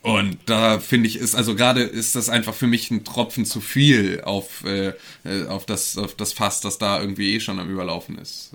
und 0.02 0.36
da 0.46 0.80
finde 0.80 1.08
ich, 1.08 1.16
ist 1.16 1.34
also 1.34 1.54
gerade 1.54 1.82
ist 1.82 2.14
das 2.14 2.28
einfach 2.28 2.54
für 2.54 2.66
mich 2.66 2.90
ein 2.90 3.04
Tropfen 3.04 3.46
zu 3.46 3.60
viel 3.60 4.20
auf, 4.22 4.64
äh, 4.64 4.92
äh 5.24 5.46
auf, 5.46 5.64
das, 5.64 5.96
auf 5.96 6.14
das 6.14 6.32
Fass, 6.32 6.60
das 6.60 6.78
da 6.78 7.00
irgendwie 7.00 7.34
eh 7.34 7.40
schon 7.40 7.58
am 7.58 7.70
Überlaufen 7.70 8.18
ist. 8.18 8.50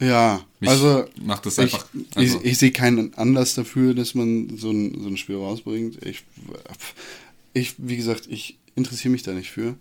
Ja, 0.00 0.44
Mich 0.60 0.70
also 0.70 1.04
macht 1.22 1.44
das 1.46 1.58
ich, 1.58 1.64
einfach- 1.64 1.86
also- 2.14 2.40
ich, 2.40 2.44
ich 2.52 2.58
sehe 2.58 2.72
keinen 2.72 3.14
Anlass 3.14 3.54
dafür, 3.54 3.94
dass 3.94 4.14
man 4.14 4.56
so 4.56 4.70
ein, 4.70 4.98
so 5.00 5.08
ein 5.08 5.16
Spiel 5.16 5.36
rausbringt. 5.36 6.04
Ich, 6.04 6.24
ich, 7.52 7.74
wie 7.78 7.96
gesagt, 7.96 8.26
ich 8.28 8.56
interessiere 8.76 9.12
mich 9.12 9.22
da 9.22 9.32
nicht 9.32 9.50
für. 9.50 9.76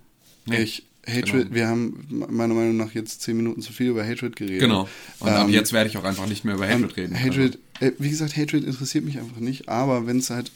Nee, 0.46 0.62
ich, 0.62 0.84
Hatred, 1.08 1.44
genau. 1.44 1.56
wir 1.56 1.68
haben 1.68 2.06
meiner 2.30 2.54
Meinung 2.54 2.76
nach 2.78 2.94
jetzt 2.94 3.22
zehn 3.22 3.38
Minuten 3.38 3.62
zu 3.62 3.72
viel 3.72 3.88
über 3.88 4.06
Hatred 4.06 4.36
geredet. 4.36 4.60
Genau. 4.60 4.88
Und 5.20 5.30
ab 5.30 5.48
Ähm, 5.48 5.54
jetzt 5.54 5.72
werde 5.74 5.90
ich 5.90 5.98
auch 5.98 6.04
einfach 6.04 6.28
nicht 6.28 6.44
mehr 6.44 6.56
über 6.56 6.68
Hatred 6.68 6.98
ähm, 6.98 7.14
reden. 7.16 7.20
Hatred, 7.24 7.58
äh, 7.80 7.92
wie 7.98 8.10
gesagt, 8.10 8.36
Hatred 8.36 8.66
interessiert 8.66 9.06
mich 9.06 9.18
einfach 9.18 9.40
nicht, 9.40 9.70
aber 9.70 10.06
wenn 10.06 10.18
es 10.18 10.30
halt, 10.30 10.52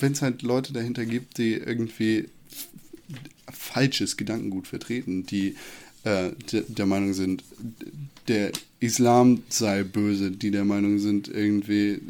wenn 0.00 0.12
es 0.12 0.22
halt 0.22 0.42
Leute 0.42 0.72
dahinter 0.72 1.06
gibt, 1.06 1.38
die 1.38 1.54
irgendwie 1.54 2.28
falsches 3.52 4.16
Gedankengut 4.16 4.66
vertreten, 4.66 5.24
die 5.26 5.54
äh, 6.02 6.30
de, 6.52 6.64
der 6.68 6.86
Meinung 6.86 7.14
sind, 7.14 7.44
der 8.28 8.52
Islam 8.80 9.42
sei 9.48 9.82
böse, 9.82 10.30
die 10.30 10.50
der 10.50 10.64
Meinung 10.64 10.98
sind, 10.98 11.28
irgendwie 11.28 12.00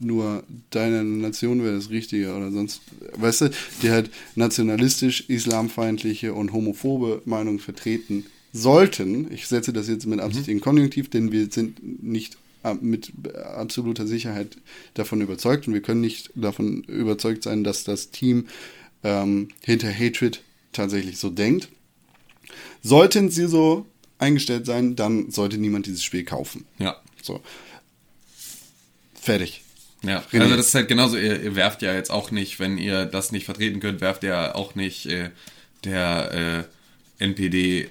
nur 0.00 0.42
deine 0.70 1.04
Nation 1.04 1.62
wäre 1.62 1.76
das 1.76 1.90
Richtige 1.90 2.34
oder 2.34 2.50
sonst, 2.50 2.80
weißt 3.16 3.42
du, 3.42 3.50
die 3.82 3.90
halt 3.90 4.10
nationalistisch, 4.34 5.28
islamfeindliche 5.28 6.32
und 6.32 6.52
homophobe 6.52 7.22
Meinungen 7.26 7.58
vertreten 7.58 8.24
sollten. 8.52 9.30
Ich 9.32 9.46
setze 9.46 9.72
das 9.72 9.88
jetzt 9.88 10.06
mit 10.06 10.20
Absicht 10.20 10.48
in 10.48 10.60
Konjunktiv, 10.60 11.10
denn 11.10 11.32
wir 11.32 11.50
sind 11.50 12.02
nicht 12.02 12.38
äh, 12.62 12.74
mit 12.74 13.12
absoluter 13.54 14.06
Sicherheit 14.06 14.56
davon 14.94 15.20
überzeugt 15.20 15.68
und 15.68 15.74
wir 15.74 15.82
können 15.82 16.00
nicht 16.00 16.30
davon 16.34 16.82
überzeugt 16.84 17.42
sein, 17.42 17.62
dass 17.62 17.84
das 17.84 18.10
Team 18.10 18.46
ähm, 19.04 19.48
hinter 19.62 19.92
Hatred 19.92 20.42
tatsächlich 20.72 21.18
so 21.18 21.30
denkt. 21.30 21.68
Sollten 22.82 23.30
sie 23.30 23.46
so 23.46 23.86
eingestellt 24.20 24.66
sein, 24.66 24.96
dann 24.96 25.30
sollte 25.30 25.58
niemand 25.58 25.86
dieses 25.86 26.04
Spiel 26.04 26.24
kaufen. 26.24 26.66
ja. 26.78 26.96
So. 27.22 27.42
Fertig. 29.14 29.62
Ja, 30.02 30.24
René. 30.32 30.40
also 30.40 30.56
das 30.56 30.68
ist 30.68 30.74
halt 30.74 30.88
genauso, 30.88 31.18
ihr, 31.18 31.42
ihr 31.42 31.54
werft 31.54 31.82
ja 31.82 31.92
jetzt 31.92 32.10
auch 32.10 32.30
nicht, 32.30 32.58
wenn 32.58 32.78
ihr 32.78 33.04
das 33.04 33.32
nicht 33.32 33.44
vertreten 33.44 33.80
könnt, 33.80 34.00
werft 34.00 34.24
ihr 34.24 34.56
auch 34.56 34.74
nicht 34.74 35.04
äh, 35.06 35.30
der 35.84 36.66
äh, 37.20 37.24
NPD 37.24 37.90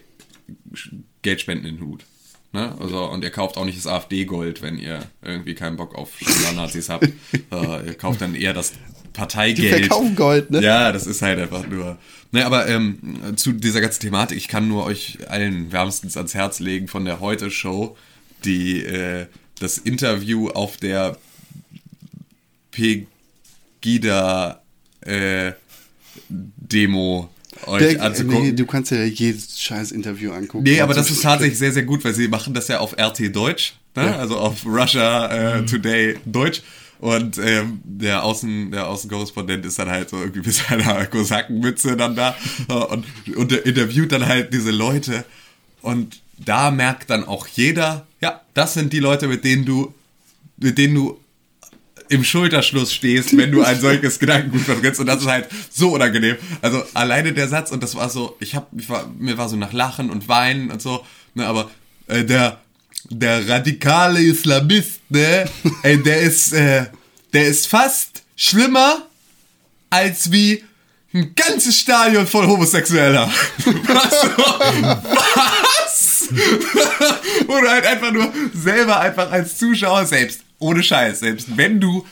Geldspenden 1.22 1.68
in 1.68 1.76
den 1.78 1.86
Hut. 1.86 2.06
Ne? 2.52 2.76
Also, 2.80 3.06
und 3.06 3.24
ihr 3.24 3.30
kauft 3.30 3.58
auch 3.58 3.66
nicht 3.66 3.78
das 3.78 3.86
AfD-Gold, 3.86 4.64
wenn 4.64 4.80
ihr 4.80 5.06
irgendwie 5.22 5.54
keinen 5.54 5.78
Bock 5.78 5.94
auf 5.94 6.18
Nazis 6.56 6.90
habt. 6.90 7.08
äh, 7.52 7.86
ihr 7.86 7.94
kauft 7.94 8.22
dann 8.22 8.34
eher 8.34 8.54
das 8.54 8.74
Parteigeld. 9.14 9.74
Die 9.74 9.80
verkaufen 9.80 10.16
Gold, 10.16 10.52
ne? 10.52 10.62
Ja, 10.62 10.92
das 10.92 11.08
ist 11.08 11.22
halt 11.22 11.40
einfach 11.40 11.68
nur. 11.68 11.98
Ne, 12.32 12.46
aber 12.46 12.68
ähm, 12.68 13.00
zu 13.36 13.54
dieser 13.54 13.82
ganzen 13.82 14.02
Thematik, 14.02 14.38
ich 14.38 14.48
kann 14.48 14.68
nur 14.68 14.86
euch 14.86 15.18
allen 15.30 15.72
wärmstens 15.72 16.16
ans 16.16 16.36
Herz 16.36 16.60
legen 16.60 16.88
von 16.88 17.04
der 17.06 17.20
Heute-Show, 17.20 17.98
die 18.46 18.84
äh, 18.84 19.26
das 19.60 19.78
Interview 19.80 20.50
auf 20.50 20.78
der 20.78 21.18
Pegida 22.72 24.62
äh, 25.02 25.54
Demo 26.30 27.30
euch 27.66 27.94
Der, 27.94 28.04
anzugucken. 28.04 28.42
nee, 28.42 28.52
du 28.54 28.66
kannst 28.66 28.92
ja 28.92 29.04
jedes 29.04 29.60
scheiß 29.62 29.92
Interview 29.92 30.32
angucken. 30.32 30.64
Nee, 30.64 30.82
aber 30.82 30.94
das 30.94 31.08
Zum 31.08 31.16
ist 31.16 31.24
tatsächlich 31.24 31.58
sehr, 31.58 31.72
sehr 31.72 31.84
gut, 31.84 32.04
weil 32.06 32.14
sie 32.14 32.28
machen 32.28 32.54
das 32.54 32.68
ja 32.68 32.80
auf 32.80 32.96
RT 32.98 33.36
Deutsch, 33.36 33.74
ne? 33.96 34.06
Ja. 34.06 34.18
also 34.18 34.38
auf 34.38 34.66
Russia 34.66 35.58
äh, 35.58 35.66
Today 35.66 36.18
Deutsch. 36.26 36.62
Und 37.00 37.38
ähm, 37.38 37.80
der, 37.84 38.24
Außen, 38.24 38.72
der 38.72 38.88
Außenkorrespondent 38.88 39.66
ist 39.66 39.80
dann 39.80 39.90
halt 39.90 40.10
so 40.10 40.18
irgendwie 40.18 40.42
mit 40.42 40.54
seiner 40.54 41.06
Kosakenmütze 41.06 41.96
dann 41.96 42.16
da 42.16 42.36
äh, 42.68 42.74
und, 42.74 43.06
und 43.36 43.52
interviewt 43.52 44.12
dann 44.12 44.26
halt 44.26 44.54
diese 44.54 44.72
Leute. 44.72 45.24
Und 45.82 46.20
da 46.38 46.72
merkt 46.72 47.10
dann 47.10 47.24
auch 47.26 47.48
jeder, 47.48 48.06
ja, 48.20 48.42
das 48.54 48.74
sind 48.74 48.92
die 48.92 49.00
Leute, 49.00 49.28
mit 49.28 49.46
denen 49.46 49.66
du, 49.66 49.94
mit 50.58 50.78
denen 50.78 50.96
du 50.96 51.20
im 52.10 52.24
Schulterschluss 52.24 52.92
stehst, 52.92 53.38
wenn 53.38 53.52
du 53.52 53.62
ein 53.62 53.80
solches 53.80 54.20
Gedankengut 54.20 54.62
vertrittst 54.62 55.00
und 55.00 55.06
das 55.06 55.22
ist 55.22 55.28
halt 55.28 55.48
so 55.70 55.94
unangenehm. 55.94 56.36
Also 56.62 56.84
alleine 56.96 57.34
der 57.34 57.48
Satz 57.48 57.72
und 57.72 57.84
das 57.84 57.96
war 57.96 58.10
so, 58.10 58.36
ich 58.40 58.56
hab, 58.56 58.68
ich 58.76 58.90
war, 58.90 59.08
mir 59.18 59.38
war 59.38 59.48
so 59.48 59.56
nach 59.56 59.74
Lachen 59.74 60.10
und 60.10 60.28
Weinen 60.28 60.72
und 60.72 60.82
so, 60.82 61.06
ne, 61.36 61.46
aber 61.46 61.70
äh, 62.08 62.26
der 62.26 62.60
der 63.10 63.48
radikale 63.48 64.22
Islamist, 64.22 65.02
ne, 65.10 65.46
ey, 65.84 66.02
der 66.02 66.22
ist 66.22 66.54
äh, 66.54 66.86
der 67.34 67.48
ist 67.48 67.68
fast 67.68 68.24
schlimmer 68.36 69.04
als 69.90 70.32
wie 70.32 70.64
ein 71.14 71.34
ganzes 71.36 71.80
Stadion 71.80 72.28
voll 72.28 72.46
Homosexueller. 72.48 73.32
Was? 73.88 74.30
Was? 75.04 76.28
Oder 77.48 77.72
halt 77.72 77.86
einfach 77.86 78.12
nur 78.12 78.32
selber 78.54 79.00
einfach 79.00 79.32
als 79.32 79.58
Zuschauer 79.58 80.06
selbst, 80.06 80.42
ohne 80.60 80.84
Scheiß, 80.84 81.22
selbst 81.22 81.58
wenn 81.58 81.80
du 81.80 82.06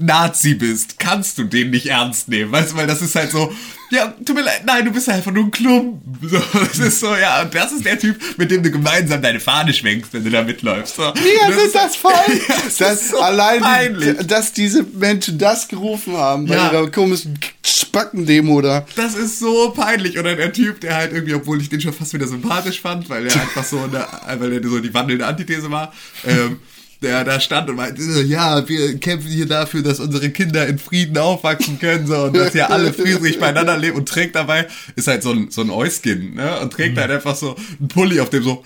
Nazi 0.00 0.54
bist, 0.54 0.98
kannst 0.98 1.38
du 1.38 1.44
den 1.44 1.70
nicht 1.70 1.86
ernst 1.86 2.28
nehmen, 2.28 2.50
weißt 2.50 2.72
du, 2.72 2.76
weil 2.76 2.86
das 2.86 3.02
ist 3.02 3.14
halt 3.14 3.30
so, 3.30 3.52
ja, 3.90 4.14
tut 4.24 4.34
mir 4.36 4.42
leid, 4.42 4.62
nein, 4.64 4.84
du 4.84 4.92
bist 4.92 5.08
einfach 5.08 5.32
nur 5.32 5.44
ein 5.44 5.50
Klumpen. 5.50 6.00
So, 6.28 6.40
das 6.52 6.78
ist 6.78 7.00
so, 7.00 7.14
ja, 7.16 7.42
und 7.42 7.54
das 7.54 7.72
ist 7.72 7.84
der 7.84 7.98
Typ, 7.98 8.16
mit 8.38 8.50
dem 8.50 8.62
du 8.62 8.70
gemeinsam 8.70 9.20
deine 9.20 9.40
Fahne 9.40 9.72
schwenkst, 9.74 10.12
wenn 10.12 10.24
du 10.24 10.30
da 10.30 10.42
mitläufst. 10.42 10.96
So. 10.96 11.02
Ja, 11.14 11.52
sind 11.52 11.74
das 11.74 11.96
voll? 11.96 12.12
Ja, 12.48 12.54
das 12.64 12.76
das 12.76 13.00
ist 13.02 13.10
so 13.10 13.20
allein, 13.20 13.60
peinlich. 13.60 14.16
dass 14.26 14.52
diese 14.52 14.84
Menschen 14.84 15.38
das 15.38 15.68
gerufen 15.68 16.16
haben 16.16 16.46
bei 16.46 16.54
Ja. 16.54 16.72
ihrer 16.72 16.90
komischen 16.90 17.38
Spackendemo 17.64 18.60
da. 18.60 18.86
Das 18.96 19.14
ist 19.16 19.38
so 19.38 19.70
peinlich. 19.70 20.18
Oder 20.18 20.36
der 20.36 20.52
Typ, 20.52 20.80
der 20.80 20.94
halt 20.96 21.12
irgendwie, 21.12 21.34
obwohl 21.34 21.60
ich 21.60 21.68
den 21.68 21.80
schon 21.80 21.92
fast 21.92 22.12
wieder 22.14 22.26
sympathisch 22.28 22.80
fand, 22.80 23.08
weil 23.10 23.26
er 23.26 23.34
einfach 23.40 23.64
so, 23.64 23.78
eine, 23.80 24.06
weil 24.40 24.52
er 24.52 24.68
so 24.68 24.78
die 24.78 24.94
wandelnde 24.94 25.26
Antithese 25.26 25.70
war, 25.70 25.92
ähm, 26.26 26.58
der 27.02 27.24
da 27.24 27.40
stand 27.40 27.70
und 27.70 27.76
meinte, 27.76 28.02
ja, 28.22 28.68
wir 28.68 28.98
kämpfen 28.98 29.30
hier 29.30 29.46
dafür, 29.46 29.82
dass 29.82 30.00
unsere 30.00 30.30
Kinder 30.30 30.66
in 30.66 30.78
Frieden 30.78 31.16
aufwachsen 31.16 31.78
können 31.78 32.06
so, 32.06 32.24
und 32.24 32.36
dass 32.36 32.52
hier 32.52 32.70
alle 32.70 32.92
friedlich 32.92 33.38
beieinander 33.38 33.78
leben 33.78 33.96
und 33.96 34.08
trägt 34.08 34.34
dabei, 34.34 34.66
ist 34.96 35.08
halt 35.08 35.22
so 35.22 35.30
ein, 35.32 35.50
so 35.50 35.62
ein 35.62 35.70
Euskin, 35.70 36.34
ne? 36.34 36.60
Und 36.60 36.72
trägt 36.72 36.98
halt 36.98 37.10
einfach 37.10 37.34
so 37.36 37.56
einen 37.78 37.88
Pulli, 37.88 38.20
auf 38.20 38.30
dem 38.30 38.42
so 38.42 38.64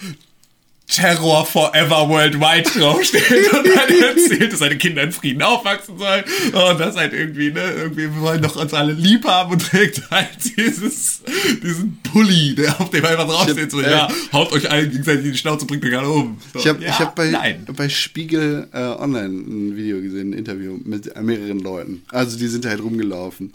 Terror 0.86 1.46
forever 1.46 2.08
worldwide 2.08 2.68
draufsteht 2.78 3.52
und 3.52 3.66
dann 3.66 4.16
erzählt, 4.16 4.52
dass 4.52 4.58
seine 4.60 4.76
Kinder 4.76 5.02
in 5.02 5.12
Frieden 5.12 5.42
aufwachsen 5.42 5.98
sollen 5.98 6.24
und 6.52 6.78
das 6.78 6.94
halt 6.96 7.14
irgendwie, 7.14 7.50
ne, 7.50 7.62
irgendwie, 7.74 8.02
wir 8.02 8.20
wollen 8.20 8.42
doch 8.42 8.56
uns 8.56 8.74
alle 8.74 8.92
lieb 8.92 9.24
haben 9.24 9.52
und 9.52 9.62
trägt 9.62 10.02
halt 10.10 10.28
dieses, 10.56 11.22
diesen 11.62 11.98
Pulli, 12.02 12.54
der 12.54 12.80
auf 12.80 12.90
dem 12.90 13.04
einfach 13.04 13.26
draufsteht, 13.26 13.70
so, 13.70 13.82
hab, 13.82 13.90
ja, 13.90 14.08
äh, 14.08 14.32
haut 14.34 14.52
euch 14.52 14.70
allen 14.70 14.90
gegenseitig 14.90 15.24
in 15.24 15.32
die 15.32 15.38
Schnauze, 15.38 15.64
bringt 15.64 15.84
euch 15.84 15.96
alle 15.96 16.10
um. 16.10 16.38
So, 16.52 16.58
Ich 16.58 16.68
habe 16.68 16.82
ja, 16.84 16.90
ich 16.90 16.98
hab 16.98 17.16
bei, 17.16 17.30
nein. 17.30 17.66
bei 17.74 17.88
Spiegel 17.88 18.68
äh, 18.72 18.78
Online 18.78 19.34
ein 19.34 19.76
Video 19.76 20.00
gesehen, 20.02 20.30
ein 20.30 20.38
Interview 20.38 20.78
mit 20.84 21.18
mehreren 21.20 21.60
Leuten. 21.60 22.02
Also 22.10 22.38
die 22.38 22.46
sind 22.46 22.66
halt 22.66 22.82
rumgelaufen. 22.82 23.52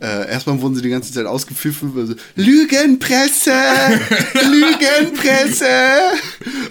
Äh, 0.00 0.30
erstmal 0.30 0.60
wurden 0.60 0.76
sie 0.76 0.82
die 0.82 0.90
ganze 0.90 1.12
Zeit 1.12 1.26
ausgepfiffen. 1.26 1.92
Also, 1.96 2.14
Lügenpresse! 2.36 3.50
Lügenpresse! 4.34 5.66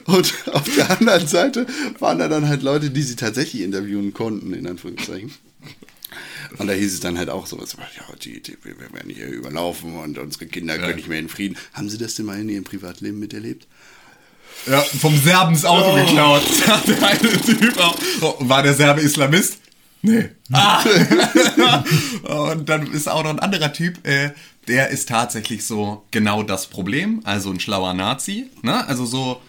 Und 0.06 0.34
auf 0.54 0.64
der 0.76 0.90
anderen 0.92 1.28
Seite 1.28 1.68
waren 2.00 2.20
da 2.20 2.28
dann 2.28 2.48
halt 2.48 2.64
Leute, 2.64 2.90
die 2.90 3.02
sie 3.02 3.16
tatsächlich 3.16 3.62
interviewen 3.62 4.14
konnten, 4.14 4.54
in 4.54 4.68
Anführungszeichen. 4.68 5.32
Und 6.58 6.68
da 6.68 6.74
hieß 6.74 6.94
es 6.94 7.00
dann 7.00 7.18
halt 7.18 7.30
auch 7.30 7.46
sowas, 7.46 7.76
ja, 7.78 8.16
die, 8.24 8.42
die, 8.42 8.58
wir 8.64 8.80
werden 8.80 9.12
hier 9.14 9.28
überlaufen 9.28 9.96
und 9.98 10.18
unsere 10.18 10.46
Kinder 10.46 10.78
können 10.78 10.96
nicht 10.96 11.10
mehr 11.10 11.20
in 11.20 11.30
Frieden. 11.30 11.58
Haben 11.74 11.90
Sie 11.90 11.98
das 11.98 12.16
denn 12.16 12.26
mal 12.26 12.40
in 12.40 12.50
Ihrem 12.50 12.64
Privatleben 12.64 13.20
miterlebt? 13.20 13.68
Ja, 14.66 14.82
vom 14.82 15.16
Serben 15.18 15.54
das 15.54 15.66
Auto 15.66 15.94
geklaut. 15.96 16.42
Sagt 16.66 16.88
der 16.88 17.04
eine 17.04 17.42
Typ 17.42 17.78
auch. 17.80 17.98
Oh, 18.22 18.36
war 18.40 18.64
der 18.64 18.74
Serbe 18.74 19.02
Islamist? 19.02 19.60
Nee. 20.02 20.30
Ah. 20.52 20.84
und 22.54 22.70
dann 22.70 22.92
ist 22.92 23.10
auch 23.10 23.24
noch 23.24 23.32
ein 23.32 23.40
anderer 23.40 23.74
Typ, 23.74 24.06
äh, 24.08 24.32
der 24.68 24.90
ist 24.90 25.10
tatsächlich 25.10 25.66
so 25.66 26.06
genau 26.12 26.44
das 26.44 26.68
Problem. 26.68 27.22
Also 27.24 27.52
ein 27.52 27.60
schlauer 27.60 27.94
Nazi. 27.94 28.50
Ne? 28.62 28.86
Also 28.88 29.06
so, 29.06 29.42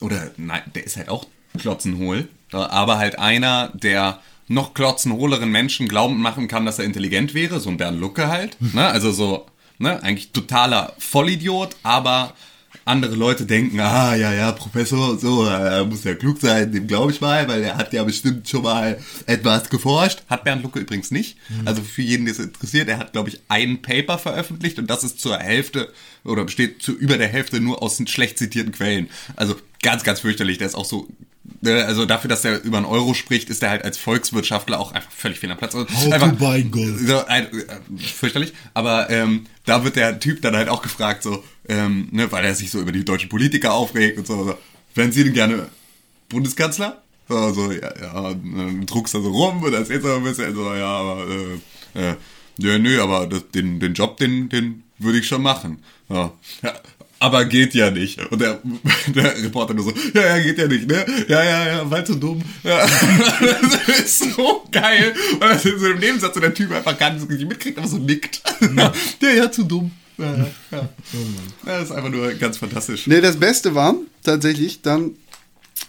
oder 0.00 0.30
nein, 0.36 0.62
der 0.74 0.84
ist 0.84 0.96
halt 0.96 1.08
auch 1.08 1.26
klotzenhohl. 1.58 2.28
Aber 2.52 2.98
halt 2.98 3.18
einer, 3.18 3.70
der 3.74 4.20
noch 4.48 4.74
klotzenhohleren 4.74 5.50
Menschen 5.50 5.88
glauben 5.88 6.20
machen 6.20 6.48
kann, 6.48 6.66
dass 6.66 6.78
er 6.78 6.84
intelligent 6.84 7.34
wäre. 7.34 7.60
So 7.60 7.70
ein 7.70 7.76
Bernd 7.76 8.00
Lucke 8.00 8.28
halt. 8.28 8.56
Ne? 8.72 8.86
Also 8.86 9.10
so, 9.12 9.46
ne? 9.78 10.02
eigentlich 10.02 10.32
totaler 10.32 10.94
Vollidiot, 10.98 11.76
aber 11.82 12.34
andere 12.84 13.16
Leute 13.16 13.46
denken, 13.46 13.80
ah, 13.80 14.14
ja, 14.14 14.32
ja, 14.32 14.52
Professor, 14.52 15.18
so, 15.18 15.44
er 15.44 15.84
muss 15.84 16.04
ja 16.04 16.14
klug 16.14 16.38
sein, 16.40 16.70
dem 16.70 16.86
glaube 16.86 17.10
ich 17.10 17.20
mal, 17.20 17.48
weil 17.48 17.62
er 17.64 17.76
hat 17.76 17.92
ja 17.92 18.04
bestimmt 18.04 18.48
schon 18.48 18.62
mal 18.62 19.00
etwas 19.26 19.70
geforscht. 19.70 20.22
Hat 20.28 20.44
Bernd 20.44 20.62
Lucke 20.62 20.80
übrigens 20.80 21.10
nicht. 21.10 21.36
Also 21.64 21.82
für 21.82 22.02
jeden, 22.02 22.26
der 22.26 22.34
es 22.34 22.38
interessiert, 22.38 22.88
er 22.88 22.98
hat, 22.98 23.12
glaube 23.12 23.30
ich, 23.30 23.40
ein 23.48 23.82
Paper 23.82 24.18
veröffentlicht 24.18 24.78
und 24.78 24.88
das 24.88 25.02
ist 25.02 25.20
zur 25.20 25.38
Hälfte 25.38 25.92
oder 26.22 26.44
besteht 26.44 26.82
zu 26.82 26.92
über 26.92 27.18
der 27.18 27.28
Hälfte 27.28 27.60
nur 27.60 27.82
aus 27.82 28.00
schlecht 28.06 28.38
zitierten 28.38 28.72
Quellen. 28.72 29.08
Also 29.34 29.56
ganz, 29.86 30.02
ganz 30.02 30.18
fürchterlich. 30.20 30.58
Der 30.58 30.66
ist 30.66 30.74
auch 30.74 30.84
so 30.84 31.06
ne, 31.60 31.84
also 31.84 32.06
dafür, 32.06 32.28
dass 32.28 32.44
er 32.44 32.60
über 32.64 32.76
einen 32.76 32.86
Euro 32.86 33.14
spricht, 33.14 33.48
ist 33.50 33.62
er 33.62 33.70
halt 33.70 33.84
als 33.84 33.98
Volkswirtschaftler 33.98 34.80
auch 34.80 34.92
einfach 34.92 35.12
völlig 35.12 35.38
fehl 35.38 35.50
am 35.50 35.58
Platz. 35.58 35.76
Also 35.76 35.88
How 35.88 36.12
einfach, 36.12 36.32
so, 36.98 37.24
ein, 37.26 37.46
äh, 37.46 37.98
fürchterlich. 37.98 38.52
Aber 38.74 39.08
ähm, 39.10 39.46
da 39.64 39.84
wird 39.84 39.94
der 39.94 40.18
Typ 40.18 40.42
dann 40.42 40.56
halt 40.56 40.68
auch 40.68 40.82
gefragt, 40.82 41.22
so, 41.22 41.44
ähm, 41.68 42.08
ne, 42.10 42.30
weil 42.32 42.44
er 42.44 42.56
sich 42.56 42.72
so 42.72 42.80
über 42.80 42.90
die 42.90 43.04
deutschen 43.04 43.28
Politiker 43.28 43.74
aufregt 43.74 44.18
und 44.18 44.26
so. 44.26 44.44
so 44.44 44.58
Wären 44.96 45.12
Sie 45.12 45.22
denn 45.22 45.34
gerne 45.34 45.68
Bundeskanzler? 46.28 47.02
So, 47.28 47.52
so 47.52 47.70
ja, 47.70 47.92
ja, 48.00 48.34
dann 48.34 48.86
druckst 48.86 49.14
du 49.14 49.22
so 49.22 49.30
rum 49.30 49.62
und 49.62 49.72
erzählst 49.72 50.04
so 50.04 50.14
ein 50.14 50.24
bisschen 50.24 50.52
so, 50.54 50.74
ja, 50.74 50.86
aber, 50.86 51.26
äh, 51.94 52.10
äh, 52.10 52.14
ja, 52.58 52.78
nö, 52.78 53.00
aber 53.00 53.28
das, 53.28 53.48
den, 53.50 53.78
den 53.78 53.94
Job, 53.94 54.16
den, 54.16 54.48
den 54.48 54.82
würde 54.98 55.18
ich 55.18 55.28
schon 55.28 55.42
machen. 55.42 55.82
Ja. 56.08 56.32
ja. 56.62 56.74
Aber 57.18 57.44
geht 57.46 57.74
ja 57.74 57.90
nicht. 57.90 58.20
Und 58.30 58.40
der, 58.40 58.60
der 59.14 59.42
Reporter 59.42 59.74
nur 59.74 59.84
so, 59.84 59.92
ja, 60.14 60.36
ja, 60.36 60.42
geht 60.42 60.58
ja 60.58 60.66
nicht, 60.66 60.86
ne? 60.86 61.06
Ja, 61.28 61.42
ja, 61.42 61.66
ja, 61.66 61.90
weil 61.90 62.04
zu 62.04 62.14
dumm. 62.14 62.42
Ja. 62.62 62.86
Das 63.40 63.98
ist 63.98 64.34
so 64.34 64.64
geil, 64.70 65.14
weil 65.38 65.50
das 65.50 65.64
in 65.64 65.78
so 65.78 65.86
einem 65.86 65.98
Nebensatz 65.98 66.34
so 66.34 66.40
der 66.40 66.52
Typ 66.54 66.72
einfach 66.72 66.98
gar 66.98 67.12
nicht 67.12 67.28
mitkriegt, 67.28 67.78
aber 67.78 67.88
so 67.88 67.98
nickt. 67.98 68.42
Ja, 68.76 68.92
ja, 69.30 69.50
zu 69.50 69.64
dumm. 69.64 69.90
Ja, 70.18 70.36
ja, 70.36 70.50
ja. 70.72 70.88
Das 71.64 71.84
ist 71.84 71.92
einfach 71.92 72.10
nur 72.10 72.32
ganz 72.34 72.58
fantastisch. 72.58 73.06
Nee, 73.06 73.20
das 73.20 73.38
Beste 73.38 73.74
war 73.74 73.94
tatsächlich 74.22 74.82
dann 74.82 75.12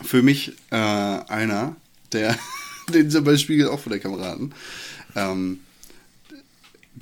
für 0.04 0.22
mich 0.22 0.54
äh, 0.70 0.76
einer, 0.76 1.76
der, 2.12 2.38
den 2.94 3.10
sie 3.10 3.22
bei 3.22 3.38
Spiegel 3.38 3.70
auch 3.70 3.80
von 3.80 3.92
der 3.92 4.00
Kameraden, 4.00 4.54
ähm, 5.16 5.60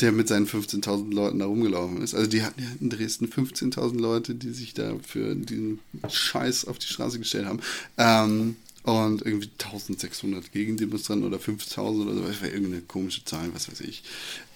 der 0.02 0.12
mit 0.12 0.28
seinen 0.28 0.46
15.000 0.46 1.14
Leuten 1.14 1.40
da 1.40 1.46
rumgelaufen 1.46 2.02
ist. 2.02 2.16
Also 2.16 2.30
die 2.30 2.44
hatten 2.44 2.62
ja 2.62 2.68
in 2.82 2.90
Dresden 2.90 3.28
15.000 3.28 3.98
Leute, 3.98 4.36
die 4.36 4.52
sich 4.52 4.74
da 4.74 4.94
für 5.06 5.36
diesen 5.36 5.80
Scheiß 6.10 6.66
auf 6.66 6.78
die 6.80 6.88
Straße 6.88 7.18
gestellt 7.18 7.46
haben. 7.46 7.62
Ähm, 7.98 8.58
und 8.84 9.26
irgendwie 9.26 9.50
1600 9.58 10.52
Gegendemonstranten 10.52 11.26
oder 11.26 11.40
5000 11.40 12.08
oder 12.08 12.16
so, 12.16 12.28
das 12.28 12.42
war 12.42 12.50
irgendeine 12.50 12.82
komische 12.82 13.24
Zahl, 13.24 13.50
was 13.54 13.72
weiß 13.72 13.82
ich. 13.82 14.04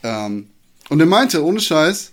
Ähm, 0.03 0.47
und 0.89 0.99
er 0.99 1.05
meinte, 1.05 1.43
ohne 1.43 1.61
Scheiß, 1.61 2.11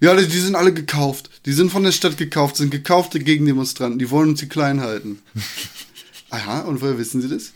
ja, 0.00 0.16
die, 0.16 0.26
die 0.26 0.40
sind 0.40 0.56
alle 0.56 0.74
gekauft. 0.74 1.30
Die 1.46 1.52
sind 1.52 1.70
von 1.70 1.84
der 1.84 1.92
Stadt 1.92 2.18
gekauft, 2.18 2.56
sind 2.56 2.70
gekaufte 2.70 3.20
Gegendemonstranten. 3.20 3.98
Die 3.98 4.10
wollen 4.10 4.30
uns 4.30 4.40
hier 4.40 4.48
klein 4.48 4.80
halten. 4.80 5.22
Aha, 6.30 6.62
und 6.62 6.80
woher 6.80 6.98
wissen 6.98 7.22
Sie 7.22 7.28
das? 7.28 7.52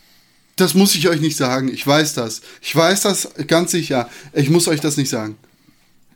Das 0.55 0.73
muss 0.73 0.95
ich 0.95 1.09
euch 1.09 1.19
nicht 1.19 1.35
sagen. 1.35 1.67
Ich 1.67 1.85
weiß 1.85 2.13
das. 2.13 2.41
Ich 2.61 2.75
weiß 2.75 3.01
das 3.01 3.29
ganz 3.47 3.71
sicher. 3.71 4.09
Ich 4.33 4.49
muss 4.49 4.67
euch 4.67 4.79
das 4.79 4.97
nicht 4.97 5.09
sagen. 5.09 5.37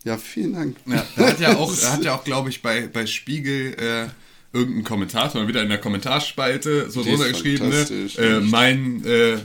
Ja, 0.05 0.17
vielen 0.17 0.53
Dank. 0.53 0.77
Ja, 0.85 1.05
er 1.17 1.27
hat 1.27 1.39
ja 1.39 1.57
auch, 1.57 1.75
hat 1.75 2.03
ja 2.03 2.15
auch, 2.15 2.23
glaube 2.23 2.49
ich, 2.49 2.61
bei, 2.61 2.87
bei 2.87 3.05
Spiegel 3.05 3.73
äh, 3.73 4.07
irgendeinen 4.57 4.85
Kommentator 4.85 5.47
wieder 5.47 5.61
in 5.61 5.69
der 5.69 5.77
Kommentarspalte 5.77 6.89
so 6.89 7.01
runtergeschrieben, 7.01 7.69
ne? 7.69 8.09
äh, 8.17 8.39
mein, 8.39 9.03
äh, 9.05 9.37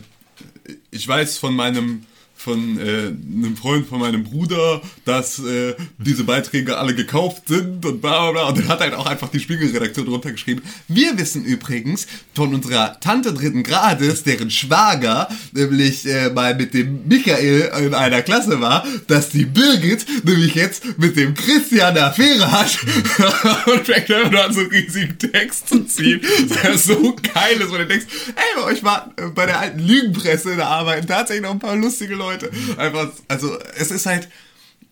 ich 0.90 1.06
weiß 1.06 1.38
von 1.38 1.54
meinem 1.54 2.06
von 2.44 2.78
äh, 2.78 3.06
einem 3.06 3.56
Freund 3.56 3.86
von 3.86 4.00
meinem 4.00 4.22
Bruder, 4.22 4.82
dass 5.06 5.38
äh, 5.38 5.74
diese 5.98 6.24
Beiträge 6.24 6.76
alle 6.76 6.94
gekauft 6.94 7.48
sind 7.48 7.84
und 7.86 8.02
bla 8.02 8.30
bla 8.30 8.32
bla. 8.32 8.48
Und 8.50 8.58
er 8.58 8.68
hat 8.68 8.80
halt 8.80 8.94
auch 8.94 9.06
einfach 9.06 9.30
die 9.30 9.40
Spiegelredaktion 9.40 10.04
drunter 10.04 10.30
geschrieben. 10.30 10.62
Wir 10.86 11.16
wissen 11.16 11.44
übrigens 11.44 12.06
von 12.34 12.54
unserer 12.54 13.00
Tante 13.00 13.32
dritten 13.32 13.62
Grades, 13.62 14.24
deren 14.24 14.50
Schwager 14.50 15.28
nämlich 15.52 16.06
äh, 16.06 16.28
mal 16.28 16.54
mit 16.54 16.74
dem 16.74 17.08
Michael 17.08 17.72
in 17.86 17.94
einer 17.94 18.20
Klasse 18.20 18.60
war, 18.60 18.86
dass 19.06 19.30
die 19.30 19.46
Birgit 19.46 20.04
nämlich 20.24 20.54
jetzt 20.54 20.98
mit 20.98 21.16
dem 21.16 21.34
Christian 21.34 21.96
eine 21.96 22.04
Affäre 22.04 22.52
hat. 22.52 22.78
und 23.66 23.86
fängt 23.86 24.10
einfach 24.10 24.30
nur 24.30 24.44
an, 24.44 24.52
so 24.52 24.60
einen 24.60 24.70
riesigen 24.70 25.18
Text 25.18 25.68
zu 25.68 25.84
ziehen, 25.84 26.20
der 26.62 26.76
so 26.76 27.16
geil 27.34 27.60
ist, 27.60 27.70
wo 27.70 27.76
du 27.76 27.86
denkst, 27.86 28.06
ey, 28.28 28.62
bei 28.62 28.64
euch 28.64 28.84
war 28.84 29.12
äh, 29.16 29.28
bei 29.28 29.46
der 29.46 29.60
alten 29.60 29.78
Lügenpresse, 29.78 30.56
da 30.56 30.66
arbeiten 30.66 31.06
tatsächlich 31.06 31.42
noch 31.42 31.52
ein 31.52 31.58
paar 31.58 31.76
lustige 31.76 32.14
Leute. 32.14 32.33
Einfach, 32.76 33.10
also 33.28 33.58
es 33.78 33.90
ist 33.90 34.06
halt, 34.06 34.28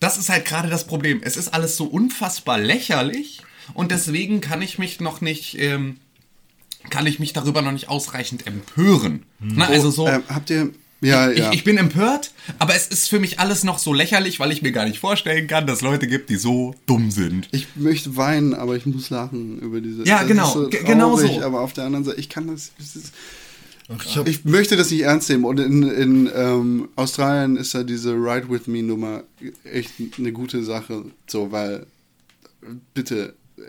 das 0.01 0.19
ist 0.19 0.29
halt 0.29 0.45
gerade 0.45 0.69
das 0.69 0.87
Problem. 0.87 1.21
Es 1.23 1.37
ist 1.37 1.53
alles 1.55 1.77
so 1.77 1.85
unfassbar 1.85 2.59
lächerlich 2.59 3.41
und 3.75 3.91
deswegen 3.91 4.41
kann 4.41 4.63
ich 4.63 4.79
mich 4.79 5.01
noch 5.01 5.21
nicht, 5.21 5.59
ähm, 5.59 5.99
kann 6.91 7.07
ich 7.07 7.19
mich 7.19 7.33
darüber 7.33 7.63
noch 7.63 7.73
nicht 7.73 7.89
ausreichend 7.89 8.47
empören. 8.47 9.23
Na, 9.41 9.67
also 9.67 9.91
so. 9.91 10.09
Ähm, 10.09 10.23
habt 10.29 10.51
ihr. 10.51 10.71
Ja, 11.05 11.31
Ich, 11.33 11.39
ja. 11.41 11.53
ich 11.53 11.65
bin 11.65 11.79
empört, 11.79 12.31
aber 12.61 12.77
es 12.77 12.87
ist 12.87 13.09
für 13.09 13.19
mich 13.19 13.41
alles 13.41 13.65
noch 13.65 13.81
so 13.81 13.93
lächerlich, 13.93 14.39
weil 14.39 14.53
ich 14.53 14.63
mir 14.63 14.71
gar 14.71 14.85
nicht 14.87 15.01
vorstellen 15.01 15.49
kann, 15.49 15.67
dass 15.67 15.79
es 15.79 15.83
Leute 15.83 16.07
gibt, 16.07 16.31
die 16.31 16.37
so 16.37 16.77
dumm 16.87 17.11
sind. 17.11 17.49
Ich 17.51 17.67
möchte 17.75 18.17
weinen, 18.17 18.55
aber 18.55 18.77
ich 18.77 18.87
muss 18.87 19.11
lachen 19.11 19.59
über 19.59 19.81
diese. 19.81 20.05
Ja, 20.07 20.21
das 20.21 20.29
genau, 20.29 20.47
ist 20.47 20.53
so 20.53 20.69
ge- 20.69 20.85
genau 20.85 21.17
traurig, 21.17 21.33
so. 21.41 21.43
Aber 21.43 21.61
auf 21.63 21.73
der 21.73 21.87
anderen 21.87 22.05
Seite, 22.05 22.21
ich 22.21 22.29
kann 22.29 22.47
das. 22.47 22.71
das 22.79 22.95
ist, 22.95 23.13
Ach, 23.89 24.05
ich 24.05 24.17
ich 24.27 24.45
möchte 24.45 24.77
das 24.77 24.91
nicht 24.91 25.03
ernst 25.03 25.29
nehmen. 25.29 25.45
Und 25.45 25.61
in, 25.61 25.83
in 25.83 26.31
ähm, 26.35 26.89
Australien 26.97 27.57
ist 27.57 27.75
ja 27.75 27.83
diese 27.83 28.13
Ride 28.13 28.49
With 28.49 28.67
Me 28.67 28.83
Nummer 28.83 29.25
echt 29.65 29.93
eine 30.19 30.33
gute 30.33 30.63
Sache. 30.65 31.05
So, 31.27 31.53
weil, 31.53 31.87
bitte. 32.95 33.35
äh, 33.59 33.63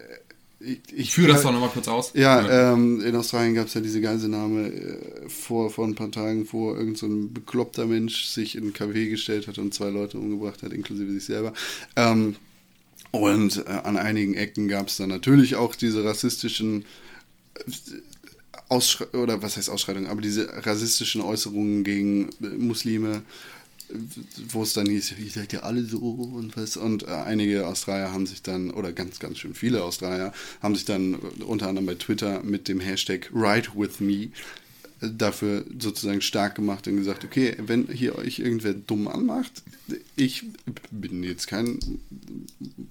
Ich, 0.65 0.79
Ich 0.95 1.11
führe 1.13 1.33
das 1.33 1.43
doch 1.43 1.51
nochmal 1.51 1.69
kurz 1.73 1.89
aus. 1.89 2.11
Ja, 2.13 2.71
ähm, 2.73 3.01
in 3.01 3.15
Australien 3.17 3.53
gab 3.53 3.67
es 3.67 3.73
ja 3.73 3.81
diese 3.81 3.99
Geiselnahme 3.99 4.67
äh, 4.67 5.29
vor, 5.29 5.69
vor 5.69 5.85
ein 5.85 5.95
paar 5.95 6.09
Tagen, 6.11 6.47
wo 6.51 6.73
irgend 6.73 6.97
so 6.97 7.05
ein 7.05 7.33
bekloppter 7.33 7.85
Mensch 7.85 8.25
sich 8.27 8.55
in 8.55 8.67
ein 8.67 8.73
Café 8.73 9.09
gestellt 9.09 9.47
hat 9.47 9.57
und 9.57 9.73
zwei 9.73 9.89
Leute 9.89 10.17
umgebracht 10.17 10.63
hat, 10.63 10.71
inklusive 10.71 11.11
sich 11.11 11.25
selber. 11.25 11.51
Ähm, 11.97 12.37
und 13.11 13.57
äh, 13.67 13.69
an 13.69 13.97
einigen 13.97 14.35
Ecken 14.35 14.69
gab 14.69 14.87
es 14.87 14.95
dann 14.97 15.09
natürlich 15.09 15.55
auch 15.55 15.75
diese 15.75 16.05
rassistischen 16.05 16.85
Ausschre 18.73 19.07
oder 19.11 19.43
was 19.43 19.55
heißt 19.55 19.69
Ausschreitungen, 19.69 20.09
aber 20.09 20.21
diese 20.21 20.47
rassistischen 20.65 21.21
Äußerungen 21.21 21.83
gegen 21.83 22.29
äh, 22.41 22.47
Muslime, 22.57 23.21
wo 24.49 24.63
es 24.63 24.73
dann 24.73 24.87
hieß, 24.87 25.13
ihr 25.19 25.29
seid 25.29 25.53
ja 25.53 25.59
alle 25.59 25.83
so 25.83 25.99
und 25.99 26.57
was. 26.57 26.77
Und 26.77 27.03
äh, 27.03 27.11
einige 27.11 27.67
Australier 27.67 28.11
haben 28.11 28.25
sich 28.25 28.41
dann, 28.41 28.71
oder 28.71 28.91
ganz, 28.91 29.19
ganz 29.19 29.37
schön 29.37 29.53
viele 29.53 29.83
Australier, 29.83 30.33
haben 30.61 30.73
sich 30.73 30.85
dann 30.85 31.13
äh, 31.13 31.43
unter 31.43 31.67
anderem 31.67 31.85
bei 31.85 31.95
Twitter 31.95 32.41
mit 32.41 32.67
dem 32.67 32.79
Hashtag 32.79 33.29
RideWithMe 33.31 34.29
dafür 35.09 35.65
sozusagen 35.79 36.21
stark 36.21 36.55
gemacht 36.55 36.87
und 36.87 36.97
gesagt, 36.97 37.23
okay, 37.23 37.55
wenn 37.65 37.87
hier 37.87 38.17
euch 38.17 38.39
irgendwer 38.39 38.73
dumm 38.73 39.07
anmacht, 39.07 39.63
ich 40.15 40.45
bin 40.91 41.23
jetzt 41.23 41.47
kein 41.47 41.79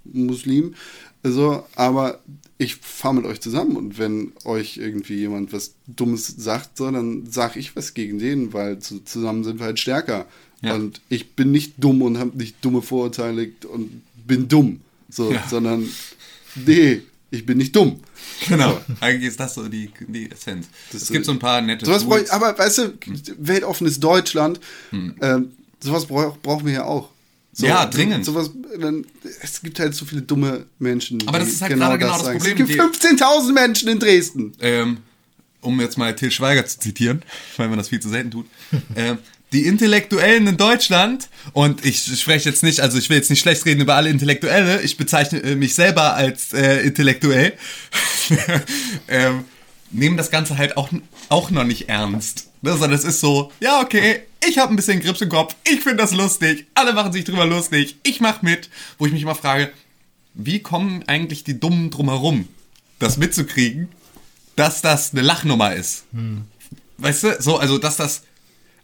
Muslim, 0.05 0.75
so, 1.23 1.65
aber 1.77 2.21
ich 2.59 2.77
fahre 2.77 3.15
mit 3.15 3.25
euch 3.25 3.41
zusammen 3.41 3.77
und 3.77 3.99
wenn 3.99 4.33
euch 4.45 4.77
irgendwie 4.77 5.17
jemand 5.17 5.53
was 5.53 5.75
Dummes 5.87 6.27
sagt, 6.27 6.77
so, 6.77 6.91
dann 6.91 7.27
sag 7.31 7.57
ich 7.57 7.75
was 7.77 7.95
gegen 7.95 8.19
den, 8.19 8.53
weil 8.53 8.79
zu, 8.79 9.01
zusammen 9.05 9.45
sind 9.45 9.59
wir 9.59 9.67
halt 9.67 9.81
stärker. 9.81 10.27
Ja. 10.63 10.75
Und 10.75 11.01
ich 11.09 11.33
bin 11.33 11.51
nicht 11.51 11.75
dumm 11.79 12.03
und 12.03 12.19
habe 12.19 12.37
nicht 12.37 12.57
dumme 12.65 12.83
Vorurteile 12.83 13.51
und 13.69 14.03
bin 14.27 14.49
dumm, 14.49 14.81
so, 15.09 15.33
Ja. 15.33 15.45
sondern 15.49 15.89
nee, 16.67 17.03
ich 17.33 17.45
bin 17.45 17.59
nicht 17.59 17.75
dumm. 17.75 18.01
Genau, 18.49 18.81
eigentlich 19.01 19.31
ist 19.31 19.41
das 19.41 19.55
so 19.55 19.67
die, 19.69 19.91
die 20.07 20.31
Essenz. 20.31 20.69
es 20.93 21.09
gibt 21.11 21.25
so 21.27 21.33
ein 21.33 21.39
paar 21.39 21.61
nette 21.61 21.85
Sowas 21.87 22.05
brauch 22.05 22.21
aber 22.31 22.57
weißt 22.57 22.79
du, 22.79 22.93
weltoffenes 23.39 23.99
Deutschland, 23.99 24.61
ähm, 24.93 25.53
sowas 25.81 26.07
brauch, 26.07 26.37
brauchen 26.39 26.67
wir 26.67 26.73
ja 26.75 26.85
auch. 26.85 27.09
So, 27.55 27.67
Hm. 27.67 27.71
Ja, 27.71 27.87
dringend. 27.87 28.25
Sowas, 28.25 28.51
dann, 28.81 29.05
es 29.43 29.61
gibt 29.61 29.79
halt 29.79 29.95
so 29.95 30.05
viele 30.07 30.23
dumme 30.23 30.65
Menschen. 30.79 31.23
Aber 31.27 31.39
das 31.39 31.49
ist 31.49 31.61
halt 31.61 31.75
gerade 31.75 31.99
genau 31.99 32.13
das. 32.17 32.23
Problem, 32.33 32.57
Es 32.59 32.69
gibt 32.69 33.21
15.000 33.21 33.53
Menschen 33.53 33.89
in 33.89 33.99
Dresden. 33.99 34.53
ähm, 34.61 34.99
um 35.61 35.79
jetzt 35.81 35.97
mal 35.99 36.15
Till 36.17 36.31
Schweiger 36.31 36.65
zu 36.67 36.79
zitieren, 36.81 37.23
weil 37.57 37.69
man 37.69 37.79
das 37.79 37.89
viel 37.89 38.01
zu 38.01 38.09
selten 38.09 38.31
tut, 38.31 38.47
ähm, 38.97 39.19
die 39.53 39.67
Intellektuellen 39.67 40.47
in 40.47 40.57
Deutschland, 40.57 41.29
und 41.53 41.85
ich 41.85 41.99
spreche 42.21 42.49
jetzt 42.49 42.63
nicht, 42.63 42.81
also 42.81 42.99
ich 42.99 43.09
will 43.11 43.19
jetzt 43.19 43.31
nicht 43.31 43.41
schlecht 43.41 43.65
reden 43.67 43.83
über 43.83 43.95
alle 43.95 44.09
Intellektuelle, 44.09 44.81
ich 44.83 44.97
bezeichne 44.97 45.43
äh, 45.43 45.55
mich 45.55 45.75
selber 45.75 46.15
als 46.15 46.53
äh, 46.53 46.79
intellektuell, 46.87 47.53
ähm, 49.09 49.45
nehmen 49.91 50.17
das 50.17 50.31
Ganze 50.31 50.57
halt 50.57 50.77
auch, 50.77 50.89
auch 51.29 51.51
noch 51.51 51.65
nicht 51.65 51.89
ernst. 51.89 52.49
Ne? 52.63 52.73
Sondern 52.73 52.93
es 52.93 53.05
ist 53.05 53.21
so, 53.21 53.53
ja, 53.61 53.81
okay, 53.81 54.21
ich 54.49 54.59
habe 54.59 54.73
ein 54.73 54.77
bisschen 54.77 55.01
Grips 55.01 55.21
im 55.21 55.29
Kopf, 55.29 55.55
ich 55.65 55.81
finde 55.81 55.99
das 55.99 56.13
lustig, 56.13 56.67
alle 56.75 56.95
machen 56.95 57.13
sich 57.13 57.25
drüber 57.25 57.45
lustig, 57.45 57.97
ich 58.03 58.21
mach 58.21 58.43
mit, 58.43 58.71
wo 58.99 59.07
ich 59.07 59.13
mich 59.13 59.23
immer 59.23 59.35
frage, 59.35 59.71
wie 60.35 60.61
kommen 60.61 61.05
eigentlich 61.07 61.45
die 61.45 61.61
Dummen 61.61 61.91
drumherum, 61.91 62.49
das 62.99 63.19
mitzukriegen, 63.19 63.89
dass 64.57 64.81
das 64.81 65.13
eine 65.13 65.21
Lachnummer 65.21 65.75
ist? 65.75 66.05
Weißt 66.97 67.25
du, 67.25 67.37
so, 67.41 67.59
also, 67.59 67.79
dass 67.79 67.97
das, 67.97 68.23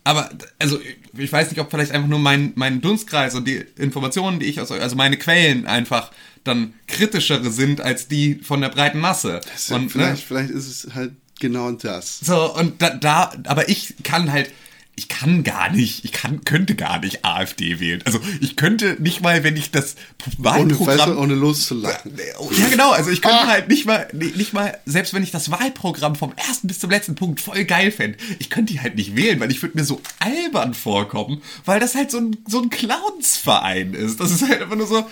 aber, 0.09 0.31
also, 0.59 0.81
ich 1.19 1.31
weiß 1.31 1.51
nicht, 1.51 1.61
ob 1.61 1.71
vielleicht 1.71 1.93
einfach 1.93 2.09
nur 2.09 2.19
mein, 2.19 2.53
mein 2.55 2.81
Dunstkreis 2.81 3.35
und 3.35 3.47
die 3.47 3.63
Informationen, 3.77 4.41
die 4.41 4.47
ich 4.47 4.59
aus, 4.59 4.73
also 4.73 4.97
meine 4.97 5.19
Quellen 5.19 5.67
einfach 5.67 6.11
dann 6.45 6.73
kritischere 6.87 7.51
sind 7.51 7.83
als 7.83 8.09
die 8.09 8.37
von 8.37 8.63
der 8.63 8.71
breiten 8.71 9.01
Masse. 9.01 9.43
Ja, 9.69 9.77
und, 9.77 9.91
vielleicht, 9.91 10.23
ne, 10.23 10.27
vielleicht 10.27 10.51
ist 10.51 10.67
es 10.67 10.95
halt 10.95 11.13
genau 11.41 11.73
das. 11.73 12.21
so, 12.21 12.55
und 12.55 12.81
da, 12.81 12.89
da, 12.89 13.33
aber 13.45 13.69
ich 13.69 13.97
kann 14.03 14.33
halt, 14.33 14.51
ich 14.99 15.09
kann 15.09 15.45
gar 15.45 15.71
nicht, 15.71 16.05
ich 16.05 16.13
kann, 16.13 16.45
könnte 16.45 16.75
gar 16.75 16.99
nicht 17.01 17.25
AfD 17.25 17.81
wählen. 17.81 18.03
Also 18.05 18.21
ich 18.41 18.57
könnte 18.57 18.97
nicht 18.99 19.23
mal, 19.23 19.45
wenn 19.45 19.57
ich 19.57 19.71
das 19.71 19.95
Ohne, 20.39 20.45
Wahlprogramm. 20.45 21.19
ohne 21.19 21.35
loszulachen. 21.35 22.13
ja, 22.59 22.69
genau, 22.69 22.91
also 22.91 23.11
ich 23.11 23.23
könnte 23.23 23.47
halt 23.47 23.69
nicht 23.69 23.87
mal, 23.87 24.09
nicht 24.13 24.37
nicht 24.37 24.53
mal, 24.53 24.77
selbst 24.87 25.15
wenn 25.15 25.23
ich 25.23 25.31
das 25.31 25.51
Wahlprogramm 25.51 26.17
vom 26.17 26.33
ersten 26.37 26.67
bis 26.67 26.81
zum 26.81 26.91
letzten 26.91 27.15
Punkt 27.15 27.41
voll 27.41 27.65
geil 27.65 27.93
fände, 27.93 28.19
ich 28.39 28.51
könnte 28.51 28.73
die 28.73 28.81
halt 28.81 28.97
nicht 28.97 29.15
wählen, 29.15 29.39
weil 29.41 29.51
ich 29.51 29.63
würde 29.63 29.79
mir 29.79 29.85
so 29.85 30.01
albern 30.19 30.75
vorkommen, 30.75 31.43
weil 31.65 31.81
das 31.81 31.95
halt 31.95 32.11
so 32.11 32.19
ein, 32.19 32.37
so 32.47 32.61
ein 32.61 32.71
Clownsverein 32.71 33.95
ist. 33.95 34.19
Das 34.21 34.31
ist 34.31 34.49
halt 34.49 34.63
einfach 34.63 34.77
nur 34.77 34.87
so, 34.87 35.07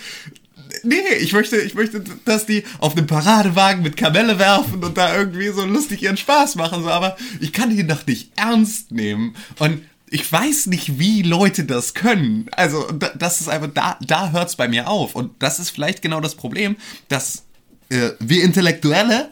nee, 0.82 0.96
ich 1.20 1.32
möchte, 1.32 1.56
ich 1.56 1.74
möchte, 1.74 2.02
dass 2.24 2.46
die 2.46 2.64
auf 2.78 2.96
einem 2.96 3.06
Paradewagen 3.06 3.82
mit 3.82 3.96
Kamelle 3.96 4.38
werfen 4.38 4.82
und 4.84 4.96
da 4.96 5.16
irgendwie 5.16 5.48
so 5.48 5.64
lustig 5.64 6.02
ihren 6.02 6.16
Spaß 6.16 6.56
machen, 6.56 6.82
so, 6.82 6.88
aber 6.90 7.16
ich 7.40 7.52
kann 7.52 7.70
die 7.70 7.86
doch 7.86 8.06
nicht 8.06 8.32
ernst 8.36 8.92
nehmen 8.92 9.34
und 9.58 9.82
ich 10.08 10.30
weiß 10.30 10.66
nicht, 10.66 11.00
wie 11.00 11.22
Leute 11.22 11.64
das 11.64 11.92
können. 11.94 12.46
Also, 12.52 12.84
da- 12.92 13.12
das 13.18 13.40
ist 13.40 13.48
einfach, 13.48 13.70
da, 13.74 13.98
da 14.06 14.30
hört's 14.30 14.54
bei 14.54 14.68
mir 14.68 14.86
auf. 14.88 15.16
Und 15.16 15.32
das 15.40 15.58
ist 15.58 15.70
vielleicht 15.70 16.00
genau 16.00 16.20
das 16.20 16.36
Problem, 16.36 16.76
dass 17.08 17.42
äh, 17.88 18.10
wir 18.20 18.44
Intellektuelle, 18.44 19.30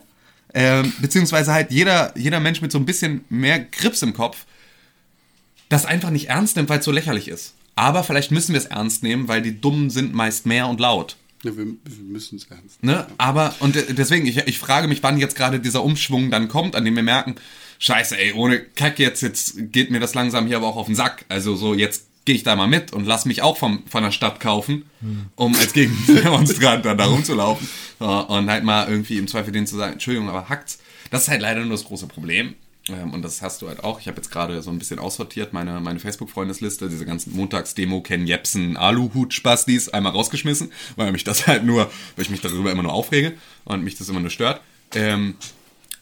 ähm, 0.53 0.93
beziehungsweise 1.01 1.53
halt 1.53 1.71
jeder, 1.71 2.12
jeder 2.19 2.41
Mensch 2.41 2.61
mit 2.61 2.73
so 2.73 2.79
ein 2.79 2.87
bisschen 2.87 3.25
mehr 3.29 3.61
Grips 3.61 4.03
im 4.03 4.15
Kopf, 4.15 4.47
das 5.69 5.87
einfach 5.87 6.11
nicht 6.11 6.29
ernst 6.29 6.57
nimmt, 6.57 6.69
weil 6.69 6.81
es 6.81 6.85
so 6.85 6.91
lächerlich 6.93 7.29
ist. 7.29 7.55
Aber 7.77 8.03
vielleicht 8.03 8.33
müssen 8.33 8.53
wir 8.53 8.59
es 8.61 8.66
ernst 8.66 9.05
nehmen, 9.05 9.29
weil 9.29 9.43
die 9.43 9.61
Dummen 9.61 9.91
sind 9.91 10.12
meist 10.12 10.45
mehr 10.45 10.66
und 10.66 10.81
laut. 10.81 11.16
Ja, 11.45 11.57
wir, 11.57 11.66
wir 11.66 12.05
müssen 12.07 12.37
es 12.37 12.45
ernst. 12.47 12.83
Ne? 12.83 13.07
Aber, 13.19 13.55
und 13.61 13.75
de- 13.77 13.93
deswegen, 13.93 14.27
ich, 14.27 14.39
ich 14.39 14.59
frage 14.59 14.89
mich, 14.89 15.03
wann 15.03 15.19
jetzt 15.19 15.37
gerade 15.37 15.61
dieser 15.61 15.85
Umschwung 15.85 16.31
dann 16.31 16.49
kommt, 16.49 16.75
an 16.75 16.85
dem 16.85 16.97
wir 16.97 17.03
merken, 17.03 17.35
scheiße, 17.79 18.19
ey, 18.19 18.33
ohne 18.33 18.61
Kack 18.61 18.99
jetzt, 18.99 19.21
jetzt 19.23 19.55
geht 19.73 19.91
mir 19.91 20.01
das 20.01 20.15
langsam 20.15 20.47
hier 20.47 20.57
aber 20.57 20.66
auch 20.69 20.77
auf 20.77 20.87
den 20.87 20.95
Sack. 20.95 21.25
Also 21.29 21.55
so, 21.55 21.75
jetzt 21.75 22.07
gehe 22.25 22.35
ich 22.35 22.43
da 22.43 22.57
mal 22.57 22.66
mit 22.66 22.93
und 22.95 23.05
lass 23.07 23.27
mich 23.27 23.43
auch 23.43 23.59
vom, 23.59 23.83
von 23.87 24.03
der 24.03 24.11
Stadt 24.11 24.41
kaufen, 24.41 24.87
um 25.37 25.55
als 25.57 25.75
Gegendemonstrant 25.75 26.85
dann 26.87 26.97
da 26.97 27.05
rumzulaufen 27.05 27.69
und 27.99 28.51
halt 28.51 28.65
mal 28.65 28.89
irgendwie 28.89 29.19
im 29.19 29.29
Zweifel 29.29 29.53
denen 29.53 29.66
zu 29.66 29.77
sagen, 29.77 29.93
Entschuldigung, 29.95 30.31
aber 30.31 30.49
hackt's. 30.49 30.79
Das 31.11 31.25
ist 31.25 31.29
halt 31.29 31.43
leider 31.43 31.61
nur 31.61 31.73
das 31.73 31.85
große 31.85 32.07
Problem. 32.07 32.55
Ähm, 32.89 33.12
Und 33.12 33.23
das 33.23 33.40
hast 33.40 33.62
du 33.62 33.69
halt 33.69 33.82
auch. 33.82 34.01
Ich 34.01 34.09
habe 34.09 34.16
jetzt 34.19 34.31
gerade 34.31 34.61
so 34.62 34.70
ein 34.70 34.78
bisschen 34.78 34.98
aussortiert, 34.98 35.52
meine, 35.52 35.81
meine 35.81 36.01
Facebook-Freundesliste, 36.01 36.89
diese 36.89 37.06
ganzen 37.06 37.35
Montagsdemo, 37.35 38.02
Ken 38.02 38.27
Jepsen, 38.27 38.77
Aluhut-Spastis 38.77 39.89
einmal 39.89 40.12
rausgeschmissen, 40.12 40.73
weil 40.97 41.12
mich 41.12 41.24
das 41.24 41.47
halt 41.47 41.65
nur, 41.65 41.90
weil 42.16 42.24
ich 42.24 42.31
mich 42.31 42.40
darüber 42.40 42.70
immer 42.70 42.82
nur 42.82 42.93
aufrege 42.93 43.35
und 43.65 43.82
mich 43.82 43.97
das 43.97 44.09
immer 44.09 44.20
nur 44.20 44.31
stört. 44.31 44.61
Ähm, 44.94 45.36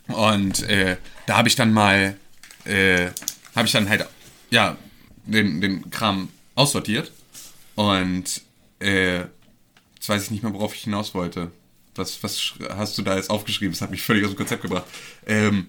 und 0.08 0.62
äh, 0.64 0.96
da 1.26 1.36
habe 1.36 1.48
ich 1.48 1.54
dann 1.54 1.72
mal, 1.72 2.16
äh, 2.64 3.10
habe 3.54 3.66
ich 3.66 3.72
dann 3.72 3.88
halt, 3.88 4.06
ja, 4.50 4.76
den, 5.24 5.60
den 5.60 5.90
Kram 5.90 6.28
aussortiert. 6.54 7.12
Und 7.74 8.42
äh, 8.80 9.20
jetzt 9.94 10.08
weiß 10.08 10.24
ich 10.24 10.30
nicht 10.30 10.42
mehr, 10.42 10.52
worauf 10.52 10.74
ich 10.74 10.82
hinaus 10.82 11.14
wollte. 11.14 11.50
Was, 11.94 12.22
was 12.22 12.54
hast 12.70 12.98
du 12.98 13.02
da 13.02 13.16
jetzt 13.16 13.30
aufgeschrieben? 13.30 13.72
Das 13.72 13.82
hat 13.82 13.90
mich 13.90 14.02
völlig 14.02 14.24
aus 14.24 14.32
dem 14.32 14.36
Konzept 14.36 14.62
gebracht. 14.62 14.84
Ähm, 15.26 15.68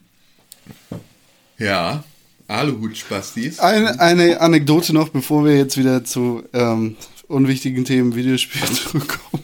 ja, 1.57 2.03
Aluhut-Spastis. 2.48 3.60
Eine, 3.60 3.99
eine 3.99 4.41
Anekdote 4.41 4.94
noch, 4.94 5.10
bevor 5.10 5.45
wir 5.45 5.57
jetzt 5.57 5.77
wieder 5.77 6.03
zu 6.03 6.44
ähm, 6.53 6.95
unwichtigen 7.27 7.85
Themen 7.85 8.15
Videospiele 8.15 8.65
zurückkommen. 8.72 9.44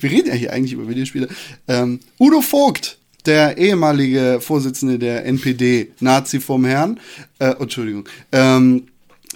Wir 0.00 0.10
reden 0.10 0.28
ja 0.28 0.34
hier 0.34 0.52
eigentlich 0.52 0.72
über 0.72 0.88
Videospiele. 0.88 1.28
Ähm, 1.68 2.00
Udo 2.18 2.40
Vogt, 2.40 2.98
der 3.26 3.56
ehemalige 3.58 4.38
Vorsitzende 4.40 4.98
der 4.98 5.24
NPD, 5.24 5.92
Nazi 6.00 6.40
vom 6.40 6.64
Herrn, 6.64 7.00
äh, 7.38 7.54
Entschuldigung, 7.58 8.08
ähm, 8.32 8.88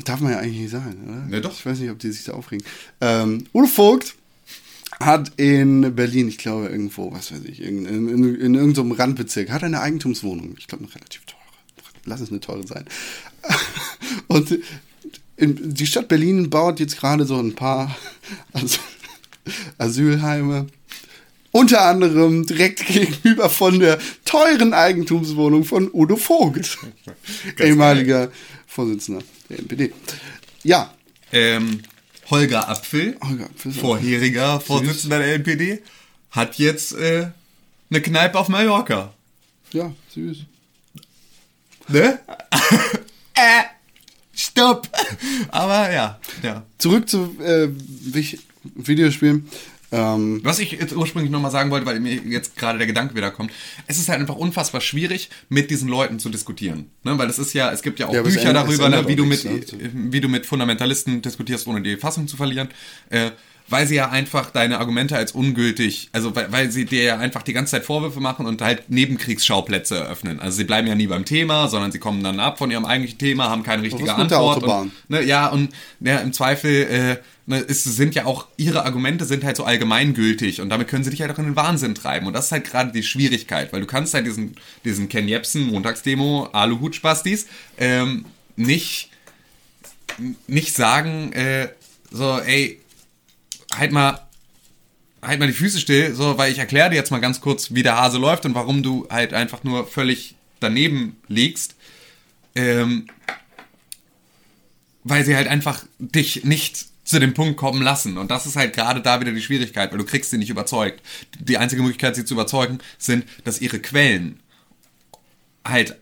darf 0.04 0.20
man 0.20 0.32
ja 0.32 0.38
eigentlich 0.38 0.60
nicht 0.60 0.70
sagen, 0.70 0.96
oder? 1.06 1.36
Ja, 1.36 1.40
doch. 1.40 1.52
Ich 1.52 1.64
weiß 1.64 1.78
nicht, 1.78 1.90
ob 1.90 1.98
die 1.98 2.10
sich 2.10 2.24
da 2.24 2.32
aufregen. 2.32 2.64
Ähm, 3.00 3.46
Udo 3.52 3.66
Vogt 3.66 4.16
hat 5.00 5.32
in 5.36 5.94
Berlin, 5.94 6.28
ich 6.28 6.38
glaube 6.38 6.68
irgendwo, 6.68 7.12
was 7.12 7.32
weiß 7.32 7.44
ich, 7.44 7.62
in, 7.62 7.84
in, 7.86 8.08
in, 8.08 8.34
in 8.40 8.54
irgendeinem 8.54 8.92
Randbezirk, 8.92 9.50
hat 9.50 9.64
eine 9.64 9.80
Eigentumswohnung. 9.80 10.54
Ich 10.58 10.66
glaube, 10.66 10.84
eine 10.84 10.94
relativ 10.94 11.24
teure. 11.24 11.40
Lass 12.06 12.20
es 12.20 12.30
eine 12.30 12.40
teure 12.40 12.66
sein. 12.66 12.84
Und 14.28 14.58
die 15.38 15.86
Stadt 15.86 16.08
Berlin 16.08 16.50
baut 16.50 16.80
jetzt 16.80 16.98
gerade 16.98 17.24
so 17.24 17.38
ein 17.38 17.54
paar 17.54 17.96
As 18.52 18.78
Asylheime. 19.78 20.66
Unter 21.50 21.82
anderem 21.82 22.46
direkt 22.46 22.86
gegenüber 22.86 23.48
von 23.48 23.78
der 23.78 23.98
teuren 24.24 24.72
Eigentumswohnung 24.74 25.64
von 25.64 25.88
Udo 25.92 26.16
Vogt, 26.16 26.78
ehemaliger 27.58 28.30
Vorsitzender 28.66 29.22
der 29.48 29.58
NPD. 29.60 29.92
Ja, 30.62 30.92
Ähm, 31.32 31.80
Holger 32.30 32.68
Apfel, 32.68 33.16
Holger 33.22 33.46
Apfel, 33.46 33.72
vorheriger 33.72 34.60
Vorsitzender 34.60 35.18
der 35.18 35.34
NPD, 35.34 35.82
hat 36.30 36.58
jetzt 36.58 36.92
äh, 36.94 37.28
eine 37.90 38.00
Kneipe 38.00 38.38
auf 38.38 38.48
Mallorca. 38.48 39.12
ja, 39.72 39.92
süß. 40.14 40.38
Ne? 41.88 42.18
äh, 43.34 43.62
stopp. 44.34 44.88
Aber 45.50 45.92
ja, 45.92 46.18
ja. 46.42 46.64
Zurück 46.78 47.08
zu 47.08 47.36
äh, 47.40 47.68
Videospielen. 48.74 49.48
Ähm, 49.94 50.40
Was 50.42 50.58
ich 50.58 50.72
jetzt 50.72 50.94
ursprünglich 50.94 51.30
nochmal 51.30 51.50
sagen 51.50 51.70
wollte, 51.70 51.86
weil 51.86 52.00
mir 52.00 52.14
jetzt 52.14 52.56
gerade 52.56 52.78
der 52.78 52.86
Gedanke 52.86 53.14
wieder 53.14 53.30
kommt, 53.30 53.52
es 53.86 53.98
ist 53.98 54.08
halt 54.08 54.20
einfach 54.20 54.36
unfassbar 54.36 54.80
schwierig, 54.80 55.30
mit 55.48 55.70
diesen 55.70 55.88
Leuten 55.88 56.18
zu 56.18 56.30
diskutieren. 56.30 56.90
Ne? 57.04 57.16
Weil 57.16 57.30
es 57.30 57.38
ist 57.38 57.52
ja, 57.52 57.70
es 57.70 57.82
gibt 57.82 58.00
ja 58.00 58.08
auch 58.08 58.14
Ja, 58.14 58.22
Bücher 58.22 58.52
darüber, 58.52 58.88
ne? 58.88 59.06
wie, 59.06 59.16
du 59.16 59.24
mit, 59.24 59.44
ne? 59.44 59.60
wie 59.92 60.20
du 60.20 60.28
mit 60.28 60.46
Fundamentalisten 60.46 61.22
diskutierst, 61.22 61.66
ohne 61.68 61.80
die 61.80 61.96
Fassung 61.96 62.26
zu 62.26 62.36
verlieren. 62.36 62.68
Äh, 63.10 63.30
weil 63.68 63.86
sie 63.86 63.94
ja 63.94 64.10
einfach 64.10 64.50
deine 64.50 64.78
Argumente 64.78 65.16
als 65.16 65.32
ungültig, 65.32 66.10
also 66.12 66.34
weil, 66.36 66.52
weil 66.52 66.70
sie 66.70 66.84
dir 66.84 67.02
ja 67.02 67.18
einfach 67.18 67.42
die 67.42 67.52
ganze 67.52 67.72
Zeit 67.72 67.84
Vorwürfe 67.84 68.20
machen 68.20 68.46
und 68.46 68.60
halt 68.60 68.90
Nebenkriegsschauplätze 68.90 69.96
eröffnen. 69.96 70.38
Also 70.40 70.58
sie 70.58 70.64
bleiben 70.64 70.86
ja 70.86 70.94
nie 70.94 71.06
beim 71.06 71.24
Thema, 71.24 71.68
sondern 71.68 71.90
sie 71.90 71.98
kommen 71.98 72.22
dann 72.22 72.40
ab 72.40 72.58
von 72.58 72.70
ihrem 72.70 72.84
eigentlichen 72.84 73.18
Thema, 73.18 73.48
haben 73.48 73.62
keine 73.62 73.82
richtige 73.82 74.06
was 74.06 74.18
mit 74.18 74.30
der 74.30 74.38
Antwort. 74.38 74.58
Autobahn? 74.58 74.82
Und, 74.82 75.10
ne, 75.10 75.22
ja, 75.22 75.48
und 75.48 75.70
ja, 76.00 76.18
im 76.18 76.32
Zweifel 76.32 76.70
äh, 76.70 77.16
ne, 77.46 77.64
es 77.66 77.84
sind 77.84 78.14
ja 78.14 78.26
auch, 78.26 78.46
ihre 78.56 78.84
Argumente 78.84 79.24
sind 79.24 79.44
halt 79.44 79.56
so 79.56 79.64
allgemeingültig 79.64 80.60
und 80.60 80.68
damit 80.68 80.88
können 80.88 81.04
sie 81.04 81.10
dich 81.10 81.22
halt 81.22 81.30
auch 81.30 81.38
in 81.38 81.44
den 81.46 81.56
Wahnsinn 81.56 81.94
treiben. 81.94 82.26
Und 82.26 82.34
das 82.34 82.46
ist 82.46 82.52
halt 82.52 82.64
gerade 82.64 82.92
die 82.92 83.02
Schwierigkeit, 83.02 83.72
weil 83.72 83.80
du 83.80 83.86
kannst 83.86 84.14
halt 84.14 84.26
diesen, 84.26 84.56
diesen 84.84 85.08
Ken 85.08 85.28
Jebsen, 85.28 85.66
Montagsdemo, 85.66 86.48
Aluhut-Spastis, 86.52 87.46
ähm, 87.78 88.26
nicht, 88.56 89.10
nicht 90.46 90.74
sagen, 90.74 91.32
äh, 91.32 91.68
so, 92.10 92.38
ey, 92.38 92.80
halt 93.78 93.92
mal, 93.92 94.20
halt 95.22 95.40
mal 95.40 95.46
die 95.46 95.52
Füße 95.52 95.78
still, 95.78 96.14
so, 96.14 96.38
weil 96.38 96.52
ich 96.52 96.58
erkläre 96.58 96.90
dir 96.90 96.96
jetzt 96.96 97.10
mal 97.10 97.20
ganz 97.20 97.40
kurz, 97.40 97.74
wie 97.74 97.82
der 97.82 97.96
Hase 97.96 98.18
läuft 98.18 98.44
und 98.44 98.54
warum 98.54 98.82
du 98.82 99.06
halt 99.10 99.34
einfach 99.34 99.64
nur 99.64 99.86
völlig 99.86 100.34
daneben 100.60 101.16
liegst. 101.28 101.74
Ähm, 102.54 103.08
weil 105.02 105.24
sie 105.24 105.36
halt 105.36 105.48
einfach 105.48 105.84
dich 105.98 106.44
nicht 106.44 106.86
zu 107.04 107.20
dem 107.20 107.34
Punkt 107.34 107.58
kommen 107.58 107.82
lassen. 107.82 108.16
Und 108.16 108.30
das 108.30 108.46
ist 108.46 108.56
halt 108.56 108.74
gerade 108.74 109.02
da 109.02 109.20
wieder 109.20 109.32
die 109.32 109.42
Schwierigkeit, 109.42 109.92
weil 109.92 109.98
du 109.98 110.04
kriegst 110.04 110.30
sie 110.30 110.38
nicht 110.38 110.50
überzeugt. 110.50 111.02
Die 111.38 111.58
einzige 111.58 111.82
Möglichkeit, 111.82 112.16
sie 112.16 112.24
zu 112.24 112.34
überzeugen, 112.34 112.78
sind, 112.98 113.26
dass 113.44 113.60
ihre 113.60 113.78
Quellen 113.78 114.40
halt, 115.66 115.96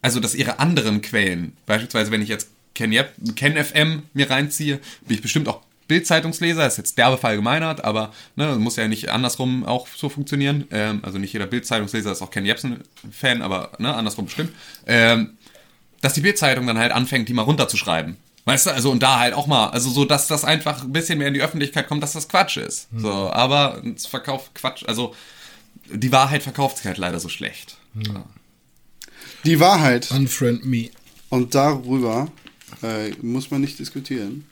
also 0.00 0.20
dass 0.20 0.34
ihre 0.34 0.58
anderen 0.58 1.02
Quellen, 1.02 1.56
beispielsweise 1.66 2.10
wenn 2.10 2.22
ich 2.22 2.28
jetzt 2.28 2.48
Ken, 2.74 2.92
Yep, 2.92 3.36
Ken 3.36 3.62
FM 3.62 4.04
mir 4.14 4.30
reinziehe, 4.30 4.80
bin 5.06 5.16
ich 5.16 5.22
bestimmt 5.22 5.48
auch 5.48 5.62
Bild-Zeitungsleser, 5.88 6.66
ist 6.66 6.76
jetzt 6.76 6.98
derbe 6.98 7.18
verallgemeinert, 7.18 7.82
aber 7.82 8.12
ne, 8.36 8.56
muss 8.56 8.76
ja 8.76 8.86
nicht 8.86 9.08
andersrum 9.08 9.64
auch 9.64 9.88
so 9.88 10.08
funktionieren. 10.08 10.68
Ähm, 10.70 11.00
also 11.02 11.18
nicht 11.18 11.32
jeder 11.32 11.46
Bild-Zeitungsleser 11.46 12.12
ist 12.12 12.22
auch 12.22 12.30
Ken 12.30 12.44
Jebsen-Fan, 12.44 13.42
aber 13.42 13.72
ne, 13.78 13.94
andersrum 13.94 14.26
bestimmt. 14.26 14.52
Ähm, 14.86 15.30
dass 16.00 16.12
die 16.12 16.20
Bild-Zeitung 16.20 16.66
dann 16.66 16.78
halt 16.78 16.92
anfängt, 16.92 17.28
die 17.28 17.34
mal 17.34 17.42
runterzuschreiben. 17.42 18.16
Weißt 18.44 18.66
du, 18.66 18.70
also 18.70 18.90
und 18.90 19.02
da 19.02 19.18
halt 19.18 19.34
auch 19.34 19.46
mal, 19.46 19.68
also 19.68 19.90
so, 19.90 20.04
dass 20.04 20.26
das 20.26 20.44
einfach 20.44 20.82
ein 20.82 20.92
bisschen 20.92 21.18
mehr 21.18 21.28
in 21.28 21.34
die 21.34 21.42
Öffentlichkeit 21.42 21.88
kommt, 21.88 22.02
dass 22.02 22.12
das 22.12 22.28
Quatsch 22.28 22.56
ist. 22.56 22.88
So, 22.96 23.10
aber 23.10 23.82
es 23.94 24.06
verkauft 24.06 24.54
Quatsch, 24.54 24.84
also 24.86 25.14
die 25.92 26.12
Wahrheit 26.12 26.42
verkauft 26.42 26.78
sich 26.78 26.86
halt 26.86 26.98
leider 26.98 27.20
so 27.20 27.28
schlecht. 27.28 27.76
Ja. 27.94 28.24
Die 29.44 29.60
Wahrheit, 29.60 30.10
Unfriend 30.10 30.64
me. 30.64 30.90
und 31.28 31.54
darüber 31.54 32.30
äh, 32.82 33.10
muss 33.22 33.50
man 33.50 33.60
nicht 33.60 33.78
diskutieren, 33.78 34.46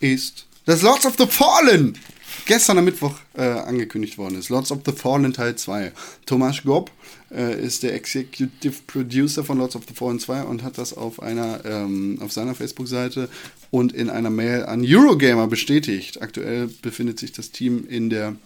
ist, 0.00 0.46
dass 0.70 0.82
Lords 0.82 1.04
of 1.04 1.14
the 1.18 1.26
Fallen 1.26 1.98
gestern 2.46 2.78
am 2.78 2.84
Mittwoch 2.84 3.16
äh, 3.36 3.42
angekündigt 3.42 4.18
worden 4.18 4.38
ist. 4.38 4.50
Lords 4.50 4.70
of 4.70 4.82
the 4.86 4.92
Fallen 4.92 5.32
Teil 5.32 5.56
2. 5.56 5.90
Thomas 6.26 6.62
Gobb 6.62 6.92
äh, 7.32 7.60
ist 7.60 7.82
der 7.82 7.92
Executive 7.92 8.74
Producer 8.86 9.42
von 9.42 9.58
Lords 9.58 9.74
of 9.74 9.82
the 9.88 9.94
Fallen 9.94 10.20
2 10.20 10.44
und 10.44 10.62
hat 10.62 10.78
das 10.78 10.96
auf 10.96 11.20
einer 11.20 11.64
ähm, 11.64 12.20
auf 12.22 12.30
seiner 12.30 12.54
Facebook-Seite 12.54 13.28
und 13.72 13.92
in 13.92 14.08
einer 14.08 14.30
Mail 14.30 14.64
an 14.64 14.84
Eurogamer 14.86 15.48
bestätigt. 15.48 16.22
Aktuell 16.22 16.68
befindet 16.68 17.18
sich 17.18 17.32
das 17.32 17.50
Team 17.50 17.84
in 17.88 18.08
der 18.08 18.36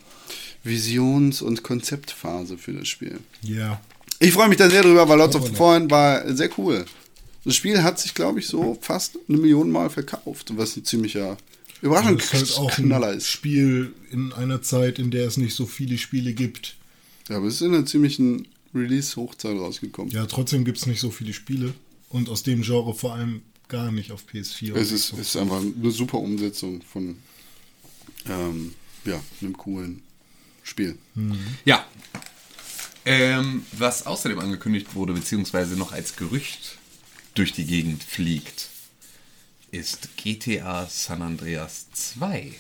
Visions- 0.63 1.43
und 1.43 1.63
Konzeptphase 1.63 2.57
für 2.57 2.73
das 2.73 2.89
Spiel. 2.89 3.19
Ja. 3.43 3.83
Ich 4.19 4.33
freue 4.33 4.49
mich 4.49 4.57
da 4.57 4.71
sehr 4.71 4.81
drüber, 4.81 5.07
weil 5.11 5.19
Lords 5.19 5.37
of 5.37 5.45
the 5.45 5.51
ne. 5.51 5.59
Fallen 5.59 5.91
war 5.91 6.35
sehr 6.35 6.49
cool. 6.57 6.87
Das 7.45 7.55
Spiel 7.55 7.83
hat 7.83 7.99
sich, 7.99 8.15
glaube 8.15 8.39
ich, 8.39 8.47
so 8.47 8.79
fast 8.81 9.19
eine 9.29 9.37
Million 9.37 9.71
Mal 9.71 9.91
verkauft, 9.91 10.57
was 10.57 10.75
ein 10.79 10.87
ziemlicher 10.87 11.37
überraschend 11.85 12.21
Das 12.21 12.43
ist 12.43 12.59
halt 12.59 12.67
auch 12.67 12.75
Knaller 12.75 13.09
ein 13.09 13.19
ist. 13.19 13.29
Spiel 13.29 13.93
in 14.11 14.33
einer 14.33 14.63
Zeit, 14.63 14.99
in 14.99 15.11
der 15.11 15.27
es 15.27 15.37
nicht 15.37 15.55
so 15.55 15.67
viele 15.67 15.99
Spiele 15.99 16.33
gibt. 16.33 16.77
Ja, 17.29 17.37
aber 17.37 17.47
es 17.47 17.55
ist 17.55 17.61
in 17.63 17.75
einer 17.75 17.87
ziemlichen 17.87 18.49
Release-Hochzeit 18.75 19.57
rausgekommen. 19.57 20.13
Ja, 20.13 20.27
trotzdem 20.27 20.65
gibt 20.65 20.79
es 20.79 20.87
nicht 20.87 21.01
so 21.01 21.11
viele 21.11 21.33
Spiele. 21.33 21.75
Und 22.09 22.29
aus 22.29 22.43
dem 22.43 22.63
Genre 22.63 22.95
vor 22.95 23.15
allem 23.15 23.43
gar 23.69 23.91
nicht 23.93 24.13
auf 24.13 24.25
PS4. 24.33 24.75
Es 24.75 24.93
ist, 24.93 25.09
so. 25.09 25.17
ist 25.17 25.37
einfach 25.37 25.61
eine 25.61 25.91
super 25.91 26.19
Umsetzung 26.19 26.83
von 26.83 27.17
ähm, 28.29 28.75
ja, 29.05 29.21
einem 29.41 29.57
coolen 29.57 30.03
Spiel. 30.63 30.97
Ja. 31.65 31.85
Ähm, 33.07 33.67
was 33.73 34.07
außerdem 34.07 34.39
angekündigt 34.39 34.95
wurde, 34.95 35.13
beziehungsweise 35.13 35.77
noch 35.77 35.93
als 35.93 36.17
Gerücht 36.17 36.79
durch 37.35 37.53
die 37.53 37.67
Gegend 37.67 38.03
fliegt, 38.03 38.71
ist 39.75 40.17
GTA 40.17 40.87
San 40.89 41.21
Andreas 41.21 41.87
2. 41.93 42.53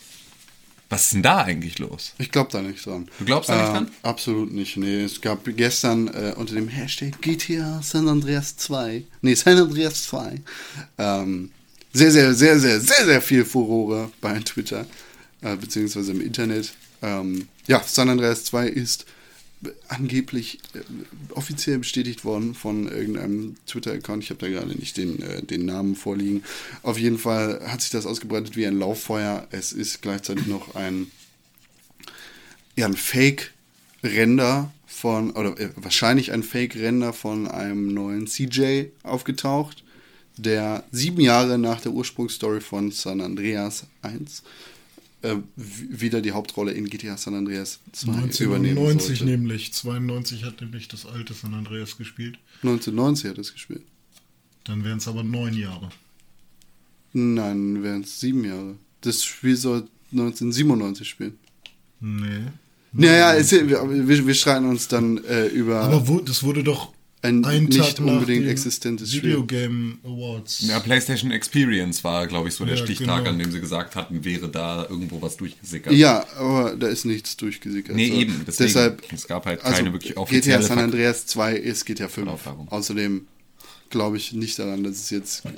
Was 0.90 1.04
ist 1.04 1.14
denn 1.14 1.22
da 1.22 1.42
eigentlich 1.42 1.78
los? 1.78 2.12
Ich 2.18 2.30
glaube 2.30 2.50
da 2.50 2.60
nicht 2.60 2.84
dran. 2.84 3.08
Du 3.18 3.24
glaubst 3.24 3.48
da 3.48 3.60
nicht 3.60 3.72
dran? 3.72 3.90
Absolut 4.02 4.52
nicht. 4.52 4.76
Nee, 4.76 5.04
es 5.04 5.20
gab 5.20 5.44
gestern 5.44 6.08
äh, 6.08 6.34
unter 6.36 6.54
dem 6.54 6.68
Hashtag 6.68 7.20
GTA 7.20 7.80
San 7.82 8.08
Andreas 8.08 8.56
2, 8.56 9.04
nee, 9.22 9.34
San 9.34 9.58
Andreas 9.58 10.04
2, 10.04 10.40
ähm, 10.98 11.50
sehr, 11.92 12.10
sehr, 12.10 12.34
sehr, 12.34 12.58
sehr, 12.58 12.80
sehr, 12.80 13.04
sehr 13.04 13.22
viel 13.22 13.44
Furore 13.44 14.10
bei 14.20 14.38
Twitter, 14.40 14.84
äh, 15.40 15.56
beziehungsweise 15.56 16.10
im 16.10 16.20
Internet. 16.20 16.72
Ähm, 17.00 17.48
ja, 17.66 17.80
San 17.86 18.08
Andreas 18.08 18.44
2 18.44 18.68
ist 18.68 19.06
angeblich 19.88 20.58
äh, 20.74 20.80
offiziell 21.32 21.78
bestätigt 21.78 22.24
worden 22.24 22.54
von 22.54 22.88
irgendeinem 22.88 23.56
Twitter-Account. 23.66 24.22
Ich 24.22 24.30
habe 24.30 24.40
da 24.40 24.48
gerade 24.48 24.74
nicht 24.78 24.96
den, 24.96 25.22
äh, 25.22 25.42
den 25.42 25.66
Namen 25.66 25.94
vorliegen. 25.94 26.42
Auf 26.82 26.98
jeden 26.98 27.18
Fall 27.18 27.60
hat 27.66 27.80
sich 27.80 27.90
das 27.90 28.06
ausgebreitet 28.06 28.56
wie 28.56 28.66
ein 28.66 28.78
Lauffeuer. 28.78 29.46
Es 29.50 29.72
ist 29.72 30.02
gleichzeitig 30.02 30.46
noch 30.46 30.74
ein, 30.74 31.08
ja, 32.76 32.86
ein 32.86 32.96
Fake-Render 32.96 34.72
von, 34.86 35.32
oder 35.32 35.58
äh, 35.58 35.70
wahrscheinlich 35.76 36.32
ein 36.32 36.42
Fake-Render 36.42 37.12
von 37.12 37.48
einem 37.48 37.92
neuen 37.92 38.26
CJ 38.26 38.86
aufgetaucht, 39.02 39.84
der 40.36 40.84
sieben 40.90 41.20
Jahre 41.20 41.58
nach 41.58 41.80
der 41.80 41.92
Ursprungsstory 41.92 42.60
von 42.60 42.90
San 42.90 43.20
Andreas 43.20 43.86
1 44.02 44.42
äh, 45.24 45.36
wieder 45.56 46.20
die 46.20 46.32
Hauptrolle 46.32 46.72
in 46.72 46.88
GTA 46.88 47.16
San 47.16 47.34
Andreas 47.34 47.80
2 47.92 48.44
übernehmen 48.44 48.78
1999 48.78 49.06
sollte. 49.06 49.24
nämlich. 49.24 49.72
92 49.72 50.44
hat 50.44 50.60
nämlich 50.60 50.88
das 50.88 51.06
alte 51.06 51.34
San 51.34 51.54
Andreas 51.54 51.96
gespielt. 51.96 52.38
1990 52.62 53.30
hat 53.30 53.38
es 53.38 53.52
gespielt. 53.52 53.82
Dann 54.64 54.84
wären 54.84 54.98
es 54.98 55.08
aber 55.08 55.22
neun 55.22 55.54
Jahre. 55.54 55.90
Nein, 57.12 57.82
wären 57.82 58.02
es 58.02 58.20
sieben 58.20 58.44
Jahre. 58.44 58.76
Das 59.00 59.24
Spiel 59.24 59.56
soll 59.56 59.88
1997 60.12 61.08
spielen. 61.08 61.38
Nee. 62.00 62.42
Naja, 62.92 63.34
es, 63.34 63.50
wir, 63.50 63.68
wir, 64.08 64.26
wir 64.26 64.34
streiten 64.34 64.66
uns 64.66 64.88
dann 64.88 65.22
äh, 65.24 65.46
über 65.46 65.80
Aber 65.80 66.06
wo, 66.06 66.20
das 66.20 66.42
wurde 66.42 66.62
doch 66.62 66.93
ein 67.24 67.44
einen 67.44 67.64
nicht 67.66 67.98
unbedingt 68.00 68.46
existentes 68.46 69.10
Spiel. 69.12 69.30
Video 69.30 69.44
Game 69.46 69.98
Awards. 70.04 70.60
Ja, 70.68 70.78
PlayStation 70.80 71.30
Experience 71.30 72.04
war, 72.04 72.26
glaube 72.26 72.48
ich, 72.48 72.54
so 72.54 72.64
der 72.64 72.76
Ja, 72.76 72.84
Stichtag, 72.84 73.18
genau. 73.24 73.30
an 73.30 73.38
dem 73.38 73.50
sie 73.50 73.60
gesagt 73.60 73.96
hatten, 73.96 74.24
wäre 74.24 74.48
da 74.48 74.86
irgendwo 74.88 75.20
was 75.22 75.36
durchgesickert. 75.36 75.92
Ja, 75.94 76.24
aber 76.38 76.76
da 76.76 76.86
ist 76.88 77.04
nichts 77.04 77.36
durchgesickert. 77.36 77.96
Nee, 77.96 78.08
So, 78.08 78.14
eben, 78.14 78.42
deswegen. 78.46 78.68
Deshalb, 78.68 79.02
Es 79.12 79.26
gab 79.26 79.46
halt 79.46 79.64
also 79.64 79.76
keine 79.76 79.92
wirklich 79.92 80.12
GTA 80.12 80.20
offizielle 80.20 80.62
San 80.62 80.78
Verk- 80.78 80.84
Andreas 80.84 81.26
2 81.26 81.56
ist 81.56 81.84
GTA 81.86 82.08
5. 82.08 82.28
Auffahrung. 82.28 82.68
Außerdem 82.68 83.26
glaube 83.90 84.16
ich 84.16 84.32
nicht 84.32 84.58
daran, 84.58 84.82
dass 84.82 84.96
es 84.96 85.10
jetzt 85.10 85.44
äh, 85.44 85.50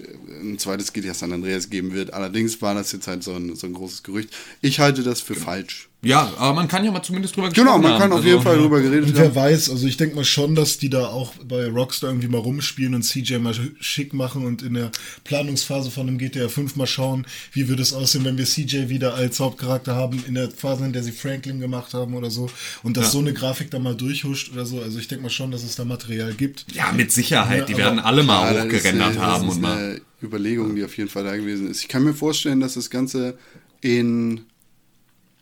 ein 0.43 0.59
zweites 0.59 0.93
GTA 0.93 1.15
San 1.15 1.33
Andreas 1.33 1.71
geben 1.71 1.95
wird. 1.95 2.13
Allerdings 2.13 2.61
war 2.61 2.75
das 2.75 2.93
jetzt 2.93 3.07
halt 3.09 3.23
so 3.23 3.33
ein, 3.35 3.57
so 3.57 3.67
ein 3.67 3.73
großes 3.73 4.03
Gerücht. 4.03 4.29
Ich 4.61 4.79
halte 4.79 5.03
das 5.03 5.21
für 5.21 5.35
falsch. 5.35 5.89
Ja, 6.07 6.33
aber 6.37 6.55
man 6.55 6.69
kann 6.69 6.85
ja 6.85 6.93
mal 6.93 7.03
zumindest 7.03 7.35
drüber 7.37 7.49
Genau, 7.51 7.65
gesprochen 7.79 7.83
man 7.83 7.93
haben. 7.95 8.01
kann 8.01 8.11
auf 8.13 8.17
Also, 8.19 8.29
jeden 8.29 8.43
Fall 8.43 8.57
drüber 8.59 8.81
geredet 8.81 9.09
Und 9.11 9.17
wer 9.17 9.25
haben. 9.27 9.35
weiß, 9.35 9.71
also 9.71 9.87
ich 9.87 9.97
denke 9.97 10.15
mal 10.17 10.25
schon, 10.25 10.55
dass 10.55 10.79
die 10.79 10.89
da 10.89 11.07
auch 11.09 11.35
bei 11.45 11.67
Rockstar 11.67 12.11
irgendwie 12.11 12.29
mal 12.29 12.39
rumspielen 12.39 12.95
und 12.95 13.03
CJ 13.03 13.39
mal 13.39 13.55
schick 13.81 14.15
machen 14.15 14.45
und 14.45 14.63
in 14.63 14.75
der 14.75 14.91
Planungsphase 15.25 15.91
von 15.91 16.07
einem 16.09 16.19
GTA 16.19 16.49
5 16.49 16.77
mal 16.77 16.87
schauen, 16.87 17.27
wie 17.53 17.69
würde 17.69 17.83
es 17.83 17.93
aussehen, 17.93 18.25
wenn 18.25 18.39
wir 18.39 18.45
CJ 18.47 18.89
wieder 18.89 19.15
als 19.15 19.41
Hauptcharakter 19.41 19.95
haben, 19.97 20.23
in 20.29 20.35
der 20.35 20.51
Phase, 20.51 20.85
in 20.85 20.93
der 20.93 21.03
sie 21.03 21.13
Franklin 21.13 21.59
gemacht 21.61 21.93
haben 21.95 22.15
oder 22.15 22.31
so. 22.31 22.49
Und 22.83 22.97
dass 22.97 23.07
Ja. 23.07 23.11
so 23.11 23.19
eine 23.19 23.33
Grafik 23.33 23.71
da 23.71 23.79
mal 23.79 23.95
durchhuscht 23.97 24.53
oder 24.53 24.65
so. 24.65 24.81
Also 24.81 24.99
ich 24.99 25.09
denke 25.09 25.25
mal 25.25 25.31
schon, 25.31 25.51
dass 25.51 25.65
es 25.65 25.75
da 25.75 25.85
Material 25.85 26.35
gibt. 26.35 26.67
Ja, 26.73 26.93
mit 26.93 27.11
Sicherheit. 27.11 27.69
Die 27.69 27.73
Ja, 27.73 27.79
werden 27.79 27.99
aber- 27.99 28.09
alle 28.09 28.23
mal 28.23 28.55
Ja, 28.55 28.63
hochgerendert 28.65 29.09
eine- 29.11 29.21
haben 29.21 29.33
das 29.33 29.43
und 29.43 29.49
ist 29.49 29.61
mal. 29.61 29.77
eine 29.77 30.01
Überlegung, 30.23 30.77
die 30.77 30.85
auf 30.85 30.97
jeden 30.97 31.11
Fall 31.11 31.25
da 31.25 31.37
gewesen 31.37 31.69
ist. 31.71 31.81
Ich 31.83 31.89
kann 31.89 32.05
mir 32.05 32.15
vorstellen, 32.15 32.61
dass 32.61 32.75
das 32.75 32.91
Ganze 32.91 33.37
in 33.81 34.43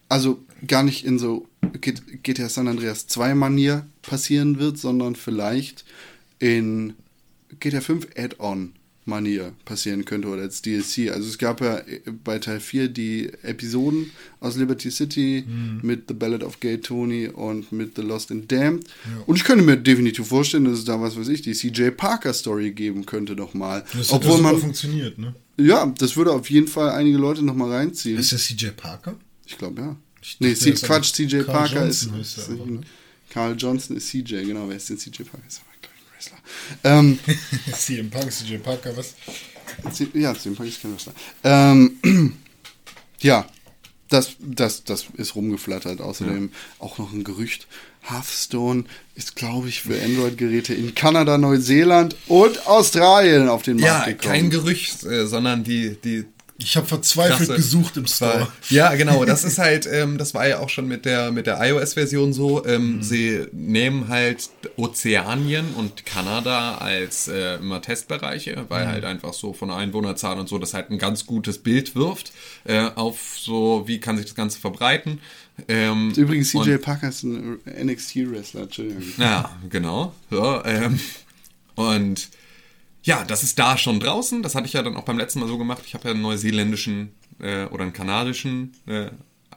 also 0.08 0.38
gar 0.66 0.82
nicht 0.82 1.04
in 1.04 1.18
so 1.18 1.46
GTA 2.22 2.48
San 2.48 2.68
Andreas 2.68 3.06
2 3.06 3.34
Manier 3.34 3.86
passieren 4.02 4.58
wird, 4.58 4.78
sondern 4.78 5.16
vielleicht 5.16 5.84
in 6.38 6.94
GTA 7.60 7.80
5 7.80 8.08
Add-on 8.16 8.72
Manier 9.06 9.52
passieren 9.64 10.04
könnte 10.04 10.28
oder 10.28 10.42
als 10.42 10.62
DLC. 10.62 11.10
Also 11.12 11.28
es 11.28 11.36
gab 11.38 11.60
ja 11.60 11.78
äh, 11.78 12.00
bei 12.24 12.38
Teil 12.38 12.60
4 12.60 12.88
die 12.88 13.30
Episoden 13.42 14.10
aus 14.40 14.56
Liberty 14.56 14.90
City 14.90 15.44
mit 15.82 16.04
The 16.08 16.14
Ballad 16.14 16.42
of 16.42 16.60
Gay 16.60 16.78
Tony 16.78 17.28
und 17.28 17.70
mit 17.70 17.96
The 17.96 18.02
Lost 18.02 18.30
and 18.30 18.50
Damned. 18.50 18.84
Und 19.26 19.36
ich 19.36 19.44
könnte 19.44 19.62
mir 19.64 19.76
definitiv 19.76 20.28
vorstellen, 20.28 20.64
dass 20.64 20.78
es 20.78 20.84
da, 20.84 21.00
was 21.00 21.18
weiß 21.18 21.28
ich, 21.28 21.42
die 21.42 21.52
CJ 21.52 21.90
Parker 21.90 22.32
Story 22.32 22.70
geben 22.70 23.04
könnte 23.04 23.36
doch 23.36 23.52
mal. 23.52 23.84
Das 23.94 24.10
hat 24.10 24.24
Obwohl 24.24 24.36
ja 24.36 24.42
man, 24.42 24.58
funktioniert, 24.58 25.18
ne? 25.18 25.34
ja, 25.58 25.92
das 25.98 26.16
würde 26.16 26.32
auf 26.32 26.48
jeden 26.48 26.68
Fall 26.68 26.90
einige 26.90 27.18
Leute 27.18 27.42
noch 27.44 27.54
mal 27.54 27.70
reinziehen. 27.70 28.18
Ist 28.18 28.32
der 28.32 28.38
CJ 28.38 28.68
Parker? 28.68 29.16
Ich 29.46 29.58
glaube, 29.58 29.82
ja. 29.82 29.96
Nee, 30.38 30.54
C 30.54 30.72
Quatsch, 30.72 31.12
CJ 31.12 31.42
Parker 31.42 31.86
ist. 31.86 32.04
ist 32.04 32.48
ne? 32.48 32.80
Carl 33.30 33.56
Johnson 33.58 33.96
ist 33.96 34.08
CJ, 34.08 34.44
genau. 34.44 34.68
Wer 34.68 34.76
ist 34.76 34.88
denn 34.88 34.98
CJ 34.98 35.22
Parker? 35.24 35.46
Ist 35.46 35.60
aber, 35.60 35.70
ein 35.72 35.84
Wrestler. 36.14 36.38
Ähm, 36.84 37.18
CM 37.72 38.10
Punk, 38.10 38.30
CJ 38.30 38.56
Parker, 38.58 38.96
was? 38.96 39.14
C 39.92 40.06
ja, 40.14 40.34
CM 40.34 40.54
Parker 40.54 40.68
ist 40.70 40.82
kein 40.82 40.92
Wrestler. 40.92 41.14
Ähm, 41.42 41.98
ja, 43.20 43.46
das, 44.08 44.36
das, 44.38 44.84
das 44.84 45.06
ist 45.16 45.34
rumgeflattert. 45.34 46.00
Außerdem 46.00 46.50
auch 46.78 46.98
noch 46.98 47.12
ein 47.12 47.24
Gerücht. 47.24 47.66
Hearthstone 48.02 48.84
ist, 49.14 49.34
glaube 49.34 49.68
ich, 49.68 49.80
für 49.80 50.00
Android-Geräte 50.00 50.74
in 50.74 50.94
Kanada, 50.94 51.38
Neuseeland 51.38 52.16
und 52.28 52.66
Australien 52.66 53.48
auf 53.48 53.62
den 53.62 53.78
Markt 53.78 54.06
Ja, 54.06 54.12
gekommen. 54.12 54.32
kein 54.32 54.50
Gerücht, 54.50 55.04
äh, 55.04 55.26
sondern 55.26 55.64
die, 55.64 55.96
die 56.04 56.24
Ich 56.58 56.76
habe 56.76 56.86
verzweifelt 56.86 57.48
Krasse. 57.48 57.56
gesucht 57.56 57.96
im 57.96 58.06
Store. 58.06 58.46
Ja, 58.70 58.94
genau. 58.94 59.24
Das 59.24 59.42
ist 59.42 59.58
halt, 59.58 59.88
ähm, 59.90 60.18
das 60.18 60.34
war 60.34 60.46
ja 60.46 60.60
auch 60.60 60.68
schon 60.68 60.86
mit 60.86 61.04
der 61.04 61.32
mit 61.32 61.46
der 61.46 61.58
iOS-Version 61.60 62.32
so. 62.32 62.64
Ähm, 62.64 63.02
Sie 63.02 63.44
nehmen 63.52 64.08
halt 64.08 64.50
Ozeanien 64.76 65.74
und 65.74 66.06
Kanada 66.06 66.76
als 66.76 67.26
äh, 67.26 67.56
immer 67.56 67.82
Testbereiche, 67.82 68.66
weil 68.68 68.86
halt 68.86 69.04
einfach 69.04 69.32
so 69.32 69.52
von 69.52 69.70
Einwohnerzahl 69.70 70.38
und 70.38 70.48
so 70.48 70.58
das 70.58 70.74
halt 70.74 70.90
ein 70.90 70.98
ganz 70.98 71.26
gutes 71.26 71.58
Bild 71.58 71.96
wirft 71.96 72.32
äh, 72.64 72.88
auf 72.94 73.36
so, 73.36 73.84
wie 73.86 73.98
kann 73.98 74.16
sich 74.16 74.26
das 74.26 74.36
Ganze 74.36 74.60
verbreiten. 74.60 75.20
Ähm, 75.68 76.12
Übrigens, 76.16 76.50
CJ 76.50 76.76
Parker 76.76 77.08
ist 77.08 77.24
ein 77.24 77.58
NXT-Wrestler. 77.66 78.62
Entschuldigung. 78.62 79.02
Ja, 79.18 79.50
genau. 79.68 80.14
So, 80.30 80.64
ähm, 80.64 81.00
und 81.74 82.28
ja, 83.04 83.24
das 83.24 83.42
ist 83.42 83.58
da 83.58 83.76
schon 83.78 84.00
draußen. 84.00 84.42
Das 84.42 84.54
hatte 84.54 84.66
ich 84.66 84.72
ja 84.72 84.82
dann 84.82 84.96
auch 84.96 85.04
beim 85.04 85.18
letzten 85.18 85.40
Mal 85.40 85.48
so 85.48 85.58
gemacht. 85.58 85.82
Ich 85.86 85.94
habe 85.94 86.04
ja 86.08 86.10
einen 86.12 86.22
neuseeländischen 86.22 87.12
äh, 87.40 87.66
oder 87.66 87.82
einen 87.84 87.92
kanadischen 87.92 88.72
äh, 88.86 89.10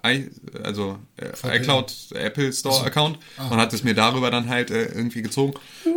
i, 0.06 0.30
also 0.64 1.00
äh, 1.18 1.58
iCloud 1.58 1.92
Apple 2.14 2.54
Store 2.54 2.86
Account 2.86 3.18
und 3.50 3.58
hat 3.58 3.74
es 3.74 3.84
mir 3.84 3.96
darüber 3.96 4.30
dann 4.32 4.48
halt 4.48 4.70
äh, 4.70 4.86
irgendwie 4.86 5.22
gezogen. 5.22 5.54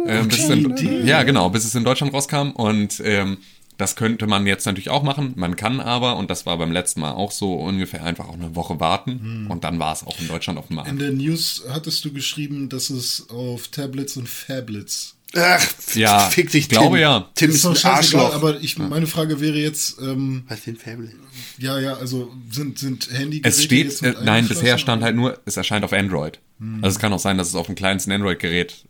Ähm, 0.06 0.28
bis 0.28 0.38
es 0.40 0.48
in, 0.48 1.06
ja, 1.06 1.22
genau, 1.22 1.50
bis 1.50 1.64
es 1.64 1.74
in 1.74 1.84
Deutschland 1.84 2.14
rauskam 2.14 2.50
und 2.52 3.00
ähm, 3.04 3.38
Das 3.80 3.96
könnte 3.96 4.26
man 4.26 4.46
jetzt 4.46 4.66
natürlich 4.66 4.90
auch 4.90 5.02
machen. 5.02 5.32
Man 5.36 5.56
kann 5.56 5.80
aber, 5.80 6.16
und 6.18 6.30
das 6.30 6.44
war 6.44 6.58
beim 6.58 6.70
letzten 6.70 7.00
Mal 7.00 7.12
auch 7.12 7.30
so, 7.32 7.54
ungefähr 7.54 8.04
einfach 8.04 8.28
auch 8.28 8.34
eine 8.34 8.54
Woche 8.54 8.78
warten. 8.78 9.46
Und 9.48 9.64
dann 9.64 9.78
war 9.78 9.94
es 9.94 10.06
auch 10.06 10.18
in 10.20 10.28
Deutschland 10.28 10.58
auf 10.58 10.66
dem 10.66 10.76
Markt. 10.76 10.90
In 10.90 10.98
der 10.98 11.12
News 11.12 11.64
hattest 11.66 12.04
du 12.04 12.12
geschrieben, 12.12 12.68
dass 12.68 12.90
es 12.90 13.30
auf 13.30 13.68
Tablets 13.68 14.18
und 14.18 14.28
Phablets. 14.28 15.16
Ach, 15.36 15.64
Ja, 15.94 16.28
fick 16.28 16.50
dich, 16.50 16.62
ich 16.64 16.68
glaube 16.68 16.96
Tim. 16.96 17.02
ja. 17.02 17.28
Tim 17.34 17.50
Ist 17.50 17.64
ist 17.64 17.84
ein 17.86 17.92
Arschloch. 17.92 18.34
aber 18.34 18.60
ich, 18.60 18.78
meine 18.78 19.06
Frage 19.06 19.40
wäre 19.40 19.58
jetzt, 19.58 19.98
ähm, 20.00 20.44
Was 20.48 20.64
sind 20.64 20.80
Fable? 20.80 21.10
ja, 21.58 21.78
ja, 21.78 21.94
also 21.94 22.32
sind, 22.50 22.78
sind 22.78 23.08
Handy 23.12 23.40
Es 23.44 23.62
steht, 23.62 24.02
äh, 24.02 24.14
nein, 24.24 24.48
bisher 24.48 24.76
stand 24.78 25.02
halt 25.02 25.14
nur, 25.14 25.38
es 25.46 25.56
erscheint 25.56 25.84
auf 25.84 25.92
Android. 25.92 26.40
Also 26.82 26.96
es 26.96 26.98
kann 26.98 27.12
auch 27.12 27.18
sein, 27.20 27.38
dass 27.38 27.48
es 27.48 27.54
auf 27.54 27.66
dem 27.66 27.74
kleinsten 27.74 28.12
Android-Gerät 28.12 28.84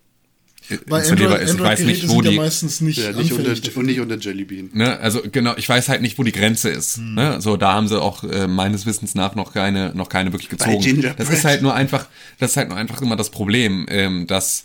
äh, 0.70 0.78
Bei 0.88 1.00
installierbar 1.00 1.38
Android, 1.40 1.48
ist. 1.50 1.54
Ich 1.56 1.60
weiß 1.62 1.80
nicht, 1.80 2.08
wo 2.08 2.14
sind 2.14 2.24
ja 2.24 2.30
die, 2.32 2.36
meistens 2.38 2.80
nicht, 2.80 2.98
Ja, 2.98 3.12
nicht 3.12 3.32
unter, 3.32 3.50
und 3.76 3.86
nicht 3.86 4.00
unter 4.00 4.16
Jellybean. 4.18 4.70
ne, 4.72 4.98
also 4.98 5.20
genau, 5.30 5.54
ich 5.56 5.68
weiß 5.68 5.88
halt 5.88 6.00
nicht, 6.02 6.18
wo 6.18 6.22
die 6.24 6.32
Grenze 6.32 6.68
ist. 6.70 6.98
Ne? 6.98 7.40
So, 7.40 7.56
da 7.56 7.74
haben 7.74 7.86
sie 7.86 8.00
auch 8.00 8.24
äh, 8.24 8.46
meines 8.48 8.86
Wissens 8.86 9.14
nach 9.14 9.34
noch 9.34 9.52
keine, 9.52 9.94
noch 9.94 10.08
keine 10.08 10.32
wirklich 10.32 10.48
gezogen. 10.48 10.80
Gingerbread. 10.80 11.20
Das 11.20 11.28
ist 11.28 11.44
halt 11.44 11.60
nur 11.62 11.74
einfach, 11.74 12.06
das 12.38 12.52
ist 12.52 12.56
halt 12.56 12.70
nur 12.70 12.78
einfach 12.78 13.00
immer 13.02 13.16
das 13.16 13.30
Problem, 13.30 13.86
ähm, 13.88 14.26
dass 14.26 14.64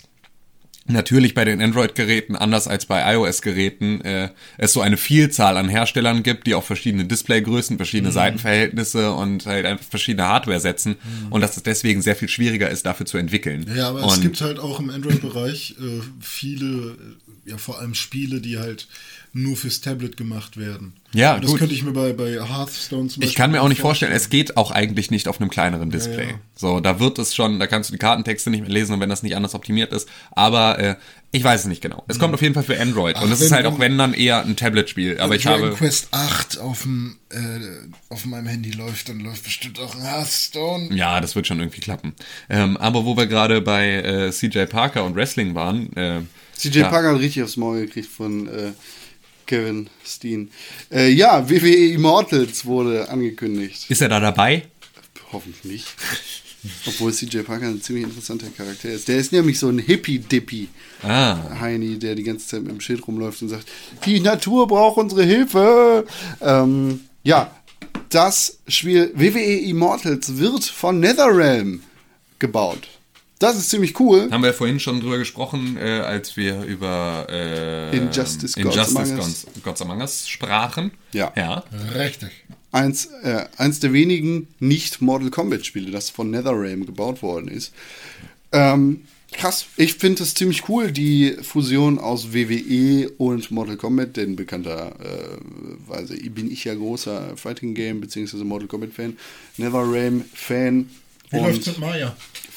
natürlich 0.88 1.34
bei 1.34 1.46
den 1.46 1.62
Android-Geräten 1.62 2.36
anders 2.36 2.68
als 2.68 2.86
bei 2.86 3.14
iOS-Geräten 3.14 4.02
äh, 4.02 4.30
es 4.58 4.74
so 4.74 4.82
eine 4.82 4.98
Vielzahl 4.98 5.58
an 5.58 5.68
Herstellern 5.68 6.22
gibt, 6.22 6.46
die 6.46 6.54
auch 6.54 6.64
verschiedene 6.64 7.06
Displaygrößen, 7.06 7.78
verschiedene 7.78 8.12
Seitenverhältnisse 8.12 9.12
und 9.14 9.46
halt 9.48 9.66
einfach 9.66 9.86
verschiedene 9.86 10.28
Hardware 10.28 10.60
setzen 10.60 10.96
und 11.32 11.42
dass 11.42 11.58
es 11.58 11.64
deswegen 11.64 12.02
sehr 12.02 12.16
viel 12.16 12.30
schwieriger 12.30 12.70
ist, 12.70 12.86
dafür 12.86 13.06
zu 13.06 13.18
entwickeln. 13.18 13.66
Ja, 13.76 13.90
aber 13.90 14.04
und 14.04 14.14
es 14.14 14.22
gibt 14.22 14.42
halt 14.42 14.60
auch 14.60 14.80
im 14.80 14.92
Android-Bereich 14.92 15.76
äh, 15.80 16.02
viele, 16.22 16.98
äh, 17.46 17.50
ja 17.50 17.58
vor 17.58 17.80
allem 17.80 17.96
Spiele, 17.96 18.40
die 18.40 18.60
halt 18.60 18.88
nur 19.36 19.58
fürs 19.58 19.82
Tablet 19.82 20.16
gemacht 20.16 20.56
werden. 20.56 20.94
Ja, 21.12 21.36
Und 21.36 21.44
das 21.44 21.52
gut. 21.52 21.60
könnte 21.60 21.76
ich 21.76 21.84
mir 21.84 21.92
bei, 21.92 22.14
bei 22.14 22.42
Hearthstone 22.42 23.10
zum 23.10 23.20
Beispiel 23.20 23.28
Ich 23.28 23.36
kann 23.36 23.52
mir 23.52 23.62
auch 23.62 23.68
nicht 23.68 23.82
vorstellen, 23.82 24.14
es 24.14 24.30
geht 24.30 24.56
auch 24.56 24.72
eigentlich 24.72 25.12
nicht 25.12 25.28
auf 25.28 25.42
einem 25.42 25.50
kleineren 25.50 25.90
Display. 25.90 26.24
Ja, 26.24 26.30
ja. 26.32 26.40
So, 26.56 26.80
da 26.80 27.02
wird 27.02 27.20
es 27.20 27.36
schon, 27.36 27.60
da 27.60 27.68
kannst 27.68 27.90
du 27.90 27.94
die 27.94 28.00
Kartentexte 28.00 28.50
nicht 28.50 28.62
mehr 28.62 28.70
lesen 28.70 28.94
und 28.94 29.02
wenn 29.02 29.10
das 29.10 29.24
nicht 29.24 29.36
anders 29.36 29.54
optimiert 29.54 29.92
ist. 29.92 30.08
Aber 30.32 30.80
äh, 30.80 30.96
ich 31.34 31.44
weiß 31.44 31.62
es 31.62 31.68
nicht 31.68 31.82
genau. 31.82 32.06
Es 32.08 32.18
kommt 32.18 32.34
auf 32.34 32.42
jeden 32.42 32.54
Fall 32.54 32.64
für 32.64 32.80
Android 32.80 33.22
und 33.22 33.30
es 33.30 33.42
ist 33.42 33.52
halt 33.52 33.66
auch 33.66 33.78
wenn 33.78 33.98
dann 33.98 34.14
eher 34.14 34.42
ein 34.42 34.56
Tablet-Spiel. 34.56 35.20
Aber 35.20 35.36
ich 35.36 35.44
Dragon 35.44 35.66
habe 35.66 35.76
Quest 35.76 36.08
8 36.12 36.60
auf, 36.60 36.84
dem, 36.84 37.18
äh, 37.30 37.38
auf 38.08 38.26
meinem 38.26 38.48
Handy 38.48 38.72
läuft, 38.72 39.10
dann 39.10 39.20
läuft 39.20 39.44
bestimmt 39.44 39.82
auch 39.82 39.96
ein 39.96 40.02
Hearthstone. 40.02 40.96
ja, 40.96 41.20
das 41.20 41.36
wird 41.36 41.46
schon 41.46 41.60
irgendwie 41.60 41.82
klappen. 41.82 42.14
Ähm, 42.50 42.78
aber 42.78 43.04
wo 43.04 43.18
wir 43.18 43.28
gerade 43.28 43.60
bei 43.60 43.96
äh, 43.96 44.32
CJ 44.32 44.64
Parker 44.68 45.04
und 45.04 45.16
Wrestling 45.16 45.56
waren, 45.56 45.94
äh, 45.98 46.22
CJ 46.58 46.80
ja, 46.80 46.90
Parker 46.90 47.14
hat 47.14 47.20
richtig 47.20 47.44
aufs 47.44 47.58
Maul 47.58 47.82
gekriegt 47.82 48.08
von 48.10 48.48
äh, 48.48 48.72
Kevin 49.46 49.90
Steen. 50.06 50.52
Äh, 50.92 51.10
ja, 51.10 51.50
WWE 51.50 51.94
Immortals 51.94 52.66
wurde 52.66 53.10
angekündigt. 53.10 53.90
ist 53.90 54.02
er 54.02 54.10
da 54.10 54.20
dabei? 54.20 54.64
Hoffentlich 55.32 55.64
nicht. 55.64 55.88
Obwohl 56.88 57.14
CJ 57.14 57.40
Parker 57.42 57.68
ein 57.68 57.82
ziemlich 57.82 58.06
interessanter 58.06 58.48
Charakter 58.50 58.90
ist. 58.90 59.08
Der 59.08 59.18
ist 59.18 59.32
nämlich 59.32 59.60
so 59.60 59.70
ein 59.70 59.78
Hippie-Dippy. 59.78 60.68
Ah, 61.04 61.60
Heini, 61.60 62.00
der 62.00 62.16
die 62.16 62.24
ganze 62.24 62.48
Zeit 62.48 62.64
mit 62.64 62.72
dem 62.72 62.82
Schild 62.82 63.08
rumläuft 63.08 63.42
und 63.44 63.50
sagt, 63.50 63.68
die 64.06 64.20
Natur 64.20 64.68
braucht 64.68 64.98
unsere 64.98 65.24
Hilfe. 65.24 66.06
Ähm, 66.42 67.02
ja, 67.24 67.56
das 68.10 68.58
Spiel 68.68 69.12
WWE 69.14 69.60
Immortals 69.70 70.38
wird 70.38 70.64
von 70.64 71.00
NetherRealm 71.00 71.84
gebaut. 72.40 72.88
Das 73.40 73.58
ist 73.58 73.70
ziemlich 73.70 74.00
cool. 74.00 74.30
haben 74.32 74.42
wir 74.42 74.52
ja 74.52 74.54
vorhin 74.54 74.80
schon 74.80 75.02
drüber 75.02 75.18
gesprochen, 75.18 75.78
äh, 75.78 76.00
als 76.00 76.38
wir 76.38 76.64
über 76.64 77.28
äh, 77.30 77.96
Injustice 77.96 78.56
Gods 78.56 78.76
Injustice 78.76 78.96
Among 78.96 79.18
Us. 79.18 79.46
Gods, 79.46 79.64
Gods 79.64 79.82
Among 79.82 80.02
Us 80.02 80.28
sprachen. 80.28 80.92
Ja. 81.12 81.34
Ja. 81.36 81.64
Richtig. 81.94 82.30
Eins, 82.72 83.08
äh, 83.24 83.46
eins 83.58 83.80
der 83.80 83.94
wenigen 83.94 84.48
nicht-Mortal 84.60 85.30
Kombat-Spiele, 85.32 85.92
das 85.92 86.10
von 86.10 86.30
NetherRealm 86.30 86.86
gebaut 86.86 87.22
worden 87.22 87.48
ist. 87.48 87.74
Ähm, 88.52 89.02
krass, 89.32 89.66
ich 89.78 89.96
finde 89.96 90.24
es 90.24 90.34
ziemlich 90.34 90.68
cool, 90.70 90.92
die 90.92 91.38
Fusion 91.42 92.00
aus 92.00 92.34
WWE 92.34 93.10
und 93.18 93.52
Mortal 93.52 93.78
Kombat, 93.78 94.18
denn 94.18 94.36
bekannterweise 94.36 96.18
bin 96.30 96.52
ich 96.52 96.64
ja 96.66 96.74
großer 96.74 97.36
Fighting 97.36 97.76
Game 97.76 98.02
bzw. 98.02 98.44
Mortal 98.44 98.68
Kombat-Fan, 98.68 99.18
NetherRealm-Fan 99.58 100.90
Wie 101.32 101.38
läuft's 101.38 101.68
mit 101.68 101.80
Maya? 101.80 102.16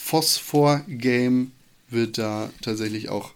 Phosphor 0.09 0.83
Game 0.89 1.53
wird 1.91 2.17
da 2.17 2.51
tatsächlich 2.63 3.11
auch, 3.11 3.33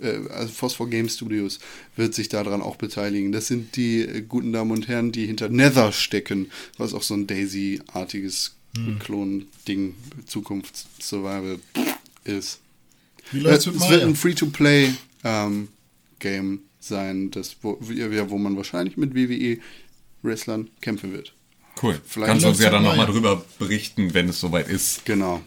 äh, 0.00 0.16
also 0.30 0.48
Phosphor 0.52 0.88
Game 0.88 1.10
Studios 1.10 1.58
wird 1.94 2.14
sich 2.14 2.30
daran 2.30 2.62
auch 2.62 2.76
beteiligen. 2.76 3.32
Das 3.32 3.48
sind 3.48 3.76
die 3.76 4.00
äh, 4.00 4.22
guten 4.22 4.50
Damen 4.52 4.70
und 4.70 4.88
Herren, 4.88 5.12
die 5.12 5.26
hinter 5.26 5.50
Nether 5.50 5.92
stecken, 5.92 6.50
was 6.78 6.94
auch 6.94 7.02
so 7.02 7.12
ein 7.14 7.26
Daisy-artiges 7.26 8.54
Klon-Ding, 9.00 9.94
Zukunfts-Survival 10.26 11.58
ist. 12.24 12.60
Wie 13.30 13.38
Äh, 13.38 13.40
läuft's 13.40 13.66
Es 13.66 13.72
mit 13.72 13.80
wird 13.90 14.00
Maya? 14.00 14.06
ein 14.06 14.16
Free-to-Play-Game 14.16 16.60
sein, 16.80 17.30
das, 17.30 17.56
wo, 17.62 17.78
ja, 17.92 18.30
wo 18.30 18.38
man 18.38 18.56
wahrscheinlich 18.56 18.96
mit 18.96 19.14
WWE-Wrestlern 19.14 20.70
kämpfen 20.80 21.12
wird. 21.12 21.34
Cool. 21.82 22.00
Vielleicht 22.06 22.28
Kannst 22.28 22.44
du 22.44 22.48
uns 22.48 22.60
ja 22.60 22.70
dann 22.70 22.82
nochmal 22.82 23.06
drüber 23.06 23.44
berichten, 23.58 24.14
wenn 24.14 24.28
es 24.28 24.40
soweit 24.40 24.68
ist. 24.68 25.04
Genau. 25.04 25.42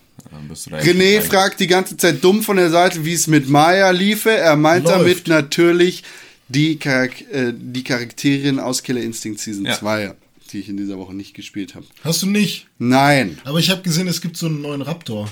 René 0.72 1.22
fragt 1.22 1.60
die 1.60 1.68
ganze 1.68 1.98
Zeit 1.98 2.24
dumm 2.24 2.44
von 2.44 2.58
der 2.58 2.70
Seite, 2.70 3.04
wie 3.06 3.14
es 3.14 3.28
mit 3.28 3.50
Maya 3.50 3.90
liefe. 3.92 4.30
Er 4.32 4.56
meint 4.56 4.86
Läuft. 4.86 5.00
damit 5.00 5.28
natürlich 5.28 6.04
die, 6.50 6.78
Charak 6.78 7.22
äh, 7.32 7.54
die 7.56 7.84
Charakterin 7.84 8.60
aus 8.60 8.84
Killer 8.84 9.02
Instinct 9.02 9.40
Season 9.40 9.66
Ja. 9.66 9.78
2, 9.80 10.14
die 10.52 10.60
ich 10.60 10.70
in 10.70 10.78
dieser 10.78 10.98
Woche 10.98 11.14
nicht 11.16 11.34
gespielt 11.34 11.74
habe. 11.76 11.86
Hast 12.04 12.22
du 12.22 12.28
nicht? 12.28 12.68
Nein, 12.78 13.40
Aber 13.44 13.60
ich 13.60 13.70
habe 13.70 13.82
gesehen, 13.82 14.08
es 14.08 14.22
gibt 14.22 14.38
so 14.38 14.48
einen 14.48 14.62
neuen 14.62 14.82
Raptor. 14.82 15.32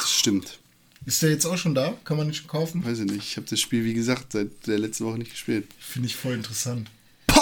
das 0.00 0.10
stimmt. 0.10 0.58
Ist 1.06 1.22
der 1.22 1.30
jetzt 1.30 1.44
auch 1.44 1.58
schon 1.58 1.74
da? 1.74 1.94
Kann 2.04 2.16
man 2.16 2.28
den 2.28 2.34
schon 2.34 2.46
kaufen? 2.46 2.84
Weiß 2.84 2.98
ich 2.98 3.04
nicht. 3.04 3.22
Ich 3.28 3.36
habe 3.36 3.46
das 3.48 3.60
Spiel, 3.60 3.84
wie 3.84 3.92
gesagt, 3.94 4.32
seit 4.32 4.66
der 4.66 4.78
letzten 4.78 5.04
Woche 5.04 5.18
nicht 5.18 5.30
gespielt. 5.30 5.66
Finde 5.78 6.08
ich 6.08 6.16
voll 6.16 6.32
interessant. 6.34 6.88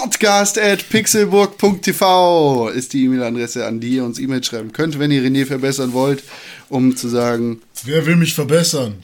Podcast 0.02 0.58
at 0.58 0.88
pixelburg.tv 0.88 2.70
ist 2.70 2.92
die 2.92 3.04
E-Mail-Adresse, 3.04 3.64
an 3.64 3.78
die 3.78 3.90
ihr 3.90 4.04
uns 4.04 4.18
E-Mail 4.18 4.42
schreiben 4.42 4.72
könnt, 4.72 4.98
wenn 4.98 5.12
ihr 5.12 5.22
René 5.22 5.46
verbessern 5.46 5.92
wollt, 5.92 6.24
um 6.68 6.96
zu 6.96 7.08
sagen, 7.08 7.62
Wer 7.84 8.04
will 8.04 8.16
mich 8.16 8.34
verbessern? 8.34 8.96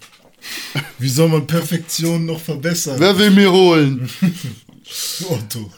Wie 0.99 1.09
soll 1.09 1.29
man 1.29 1.47
Perfektion 1.47 2.27
noch 2.27 2.41
verbessern? 2.41 2.97
wer 2.99 3.17
will 3.17 3.31
mir 3.31 3.53
holen? 3.53 4.11
Otto. 5.29 5.73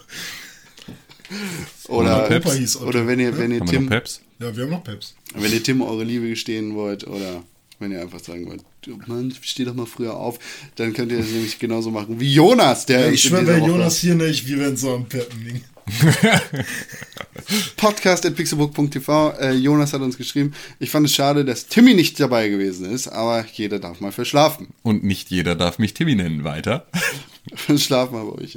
Oder, 1.88 2.24
Opa 2.24 2.52
hieß 2.54 2.76
Otto. 2.76 2.86
oder 2.86 3.06
wenn 3.06 3.20
ihr, 3.20 3.36
wenn 3.36 3.50
ihr 3.50 3.60
Haben 3.60 3.70
wir 3.70 3.78
noch 3.78 3.80
Tim 3.82 3.88
Peps? 3.90 4.22
Ja, 4.38 4.56
wir 4.56 4.62
haben 4.64 4.70
noch 4.70 4.84
Peps. 4.84 5.14
Wenn 5.34 5.52
ihr 5.52 5.62
Tim 5.62 5.82
eure 5.82 6.04
Liebe 6.04 6.30
gestehen 6.30 6.74
wollt 6.74 7.06
oder 7.06 7.44
wenn 7.78 7.92
ihr 7.92 8.00
einfach 8.00 8.20
sagen 8.20 8.46
wollt, 8.46 8.62
Mann, 9.06 9.34
steh 9.42 9.64
doch 9.64 9.74
mal 9.74 9.86
früher 9.86 10.16
auf, 10.16 10.38
dann 10.76 10.92
könnt 10.92 11.12
ihr 11.12 11.18
das 11.18 11.28
nämlich 11.28 11.58
genauso 11.58 11.90
machen 11.90 12.18
wie 12.20 12.32
Jonas, 12.32 12.86
der 12.86 13.12
ich 13.12 13.22
schwöre, 13.22 13.60
Woche 13.60 13.68
Jonas 13.68 13.98
hier 13.98 14.14
nicht, 14.14 14.46
wir 14.46 14.58
werden 14.58 14.76
so 14.76 14.94
am 14.94 15.06
Peppen 15.06 15.44
liegen. 15.44 15.64
Podcast 17.76 18.24
at 18.26 18.36
pixelbook.tv. 18.36 19.34
Äh, 19.40 19.52
Jonas 19.54 19.92
hat 19.92 20.00
uns 20.02 20.16
geschrieben, 20.16 20.52
ich 20.78 20.90
fand 20.90 21.06
es 21.06 21.14
schade, 21.14 21.44
dass 21.44 21.66
Timmy 21.66 21.94
nicht 21.94 22.18
dabei 22.20 22.48
gewesen 22.48 22.90
ist, 22.90 23.08
aber 23.08 23.44
jeder 23.52 23.78
darf 23.78 24.00
mal 24.00 24.12
verschlafen. 24.12 24.68
Und 24.82 25.04
nicht 25.04 25.30
jeder 25.30 25.56
darf 25.56 25.78
mich 25.78 25.94
Timmy 25.94 26.14
nennen 26.14 26.44
weiter. 26.44 26.86
Verschlafen 27.54 28.16
aber 28.16 28.38
euch. 28.38 28.56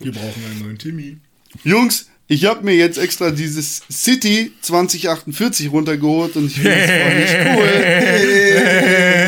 Wir 0.00 0.12
brauchen 0.12 0.44
einen 0.50 0.62
neuen 0.62 0.78
Timmy. 0.78 1.18
Jungs, 1.64 2.08
ich 2.28 2.44
habe 2.44 2.64
mir 2.64 2.74
jetzt 2.74 2.98
extra 2.98 3.30
dieses 3.30 3.82
City 3.90 4.52
2048 4.60 5.70
runtergeholt 5.72 6.36
und 6.36 6.46
ich 6.46 6.54
finde 6.60 6.74
es 6.74 6.90
voll 6.90 7.14
nicht 7.20 7.36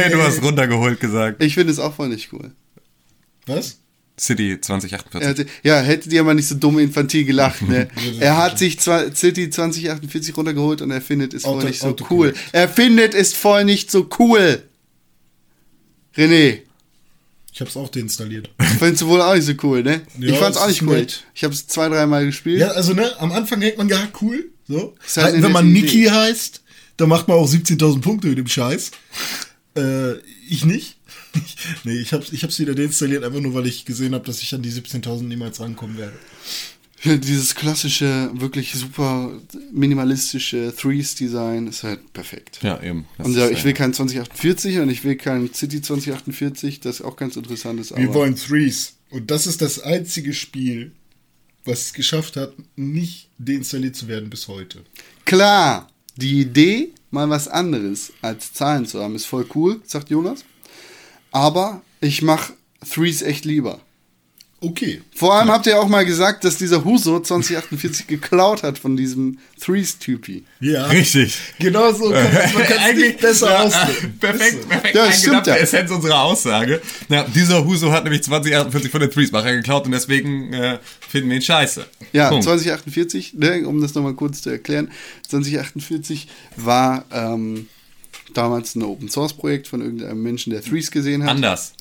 cool. 0.06 0.10
du 0.12 0.22
hast 0.22 0.42
runtergeholt 0.42 1.00
gesagt. 1.00 1.42
Ich 1.42 1.54
finde 1.54 1.72
es 1.72 1.78
auch 1.78 1.94
voll 1.94 2.08
nicht 2.10 2.32
cool. 2.32 2.52
Was? 3.46 3.78
City 4.18 4.52
Er 4.52 4.60
2048. 4.60 5.26
hatte, 5.28 5.46
ja, 5.62 5.80
hättet 5.80 6.12
ihr 6.12 6.22
mal 6.22 6.34
nicht 6.34 6.46
so 6.46 6.54
dumm 6.54 6.78
infantil 6.78 7.24
gelacht, 7.24 7.62
ne? 7.62 7.88
er 8.20 8.36
hat 8.36 8.58
sich 8.58 8.78
zwar 8.78 9.14
City 9.14 9.48
2048 9.48 10.36
runtergeholt 10.36 10.82
und 10.82 10.90
er 10.90 11.00
findet 11.00 11.32
es 11.32 11.44
voll 11.44 11.56
Auto- 11.56 11.66
nicht 11.68 11.80
so 11.80 11.86
Auto- 11.88 12.06
cool. 12.10 12.34
Er 12.52 12.68
findet 12.68 13.14
es 13.14 13.32
voll 13.32 13.64
nicht 13.64 13.90
so 13.90 14.06
cool. 14.18 14.62
René, 16.16 16.58
Ich 17.52 17.60
hab's 17.60 17.76
auch 17.76 17.88
deinstalliert. 17.88 18.50
findest 18.78 19.02
du 19.02 19.06
wohl 19.08 19.20
auch 19.20 19.34
nicht 19.34 19.44
so 19.44 19.52
cool, 19.64 19.82
ne? 19.82 20.02
Ja, 20.18 20.28
ich 20.28 20.38
fand's 20.38 20.56
auch 20.58 20.68
nicht 20.68 20.82
cool. 20.82 20.98
nett. 20.98 21.24
Ich 21.34 21.44
habe 21.44 21.52
es 21.52 21.66
zwei, 21.66 21.88
dreimal 21.88 22.24
gespielt. 22.24 22.60
Ja, 22.60 22.68
also 22.68 22.94
ne, 22.94 23.10
am 23.20 23.32
Anfang 23.32 23.60
denkt 23.60 23.78
man, 23.78 23.88
ja, 23.88 24.08
cool. 24.20 24.50
So. 24.68 24.94
Halt 25.16 25.34
eine 25.34 25.42
Wenn 25.42 25.52
man 25.52 25.72
Niki 25.72 26.02
Idee. 26.02 26.10
heißt, 26.10 26.62
dann 26.96 27.08
macht 27.08 27.28
man 27.28 27.36
auch 27.38 27.48
17.000 27.50 28.00
Punkte 28.00 28.28
mit 28.28 28.38
dem 28.38 28.46
Scheiß. 28.46 28.92
Äh, 29.76 30.14
ich 30.48 30.64
nicht. 30.64 30.96
nee, 31.84 31.94
ich 31.98 32.12
hab's, 32.12 32.32
ich 32.32 32.42
hab's 32.42 32.58
wieder 32.58 32.74
deinstalliert, 32.74 33.24
einfach 33.24 33.40
nur, 33.40 33.54
weil 33.54 33.66
ich 33.66 33.84
gesehen 33.84 34.14
habe, 34.14 34.26
dass 34.26 34.42
ich 34.42 34.54
an 34.54 34.62
die 34.62 34.70
17.000 34.70 35.22
niemals 35.22 35.60
rankommen 35.60 35.96
werde. 35.98 36.16
Dieses 37.02 37.54
klassische, 37.54 38.30
wirklich 38.34 38.72
super 38.72 39.32
minimalistische 39.72 40.74
Threes-Design 40.76 41.66
ist 41.66 41.82
halt 41.82 42.12
perfekt. 42.12 42.58
Ja, 42.62 42.82
eben. 42.82 43.06
Das 43.16 43.26
Und 43.26 43.36
ja, 43.36 43.48
ich 43.48 43.64
will 43.64 43.72
kein 43.72 43.94
2048 43.94 44.80
und 44.80 44.90
ich 44.90 45.02
will 45.02 45.16
kein 45.16 45.52
City 45.54 45.80
2048, 45.80 46.80
das 46.80 47.00
auch 47.00 47.16
ganz 47.16 47.36
interessant 47.36 47.80
ist. 47.80 47.96
Wir 47.96 48.12
wollen 48.12 48.36
Threes. 48.36 48.94
Und 49.08 49.30
das 49.30 49.46
ist 49.46 49.62
das 49.62 49.80
einzige 49.80 50.34
Spiel, 50.34 50.92
was 51.64 51.86
es 51.86 51.92
geschafft 51.94 52.36
hat, 52.36 52.52
nicht 52.76 53.28
deinstalliert 53.38 53.96
zu 53.96 54.06
werden 54.06 54.28
bis 54.28 54.48
heute. 54.48 54.84
Klar, 55.24 55.88
die 56.16 56.40
Idee, 56.40 56.90
mal 57.10 57.30
was 57.30 57.48
anderes 57.48 58.12
als 58.20 58.52
Zahlen 58.52 58.84
zu 58.84 59.02
haben, 59.02 59.14
ist 59.14 59.24
voll 59.24 59.46
cool, 59.54 59.80
sagt 59.86 60.10
Jonas. 60.10 60.44
Aber 61.30 61.82
ich 62.00 62.20
mache 62.20 62.52
Threes 62.88 63.22
echt 63.22 63.44
lieber. 63.44 63.80
Okay. 64.62 65.00
Vor 65.14 65.34
allem 65.34 65.50
habt 65.50 65.66
ihr 65.66 65.80
auch 65.80 65.88
mal 65.88 66.04
gesagt, 66.04 66.44
dass 66.44 66.58
dieser 66.58 66.84
Huso 66.84 67.20
2048 67.20 68.06
geklaut 68.06 68.62
hat 68.62 68.78
von 68.78 68.94
diesem 68.94 69.38
Threes-Typi. 69.58 70.44
Ja. 70.60 70.86
Richtig. 70.86 71.38
Genau 71.58 71.90
so. 71.92 72.10
Man 72.10 72.22
kann 72.22 72.78
es 72.90 72.96
nicht 72.96 73.20
besser 73.20 73.50
ja, 73.50 73.62
ausdrücken. 73.62 74.18
Perfekt, 74.20 74.68
perfekt 74.68 74.94
Ja, 74.94 75.10
stimmt 75.12 75.46
ja. 75.46 75.54
Essenz 75.56 75.90
unserer 75.90 76.22
Aussage. 76.22 76.82
Ja, 77.08 77.24
dieser 77.24 77.64
Huso 77.64 77.90
hat 77.90 78.04
nämlich 78.04 78.22
2048 78.22 78.90
von 78.90 79.00
den 79.00 79.10
Threesmacher 79.10 79.52
geklaut 79.52 79.86
und 79.86 79.92
deswegen 79.92 80.52
äh, 80.52 80.78
finden 81.08 81.30
wir 81.30 81.36
ihn 81.36 81.42
scheiße. 81.42 81.86
Ja, 82.12 82.28
Punkt. 82.28 82.44
2048, 82.44 83.34
ne, 83.34 83.66
um 83.66 83.80
das 83.80 83.94
nochmal 83.94 84.14
kurz 84.14 84.42
zu 84.42 84.50
erklären, 84.50 84.90
2048 85.28 86.28
war 86.56 87.06
ähm, 87.12 87.68
damals 88.34 88.74
ein 88.74 88.82
Open-Source-Projekt 88.82 89.68
von 89.68 89.80
irgendeinem 89.80 90.22
Menschen, 90.22 90.52
der 90.52 90.62
Threes 90.62 90.90
gesehen 90.90 91.22
hat. 91.22 91.30
Anders. 91.30 91.72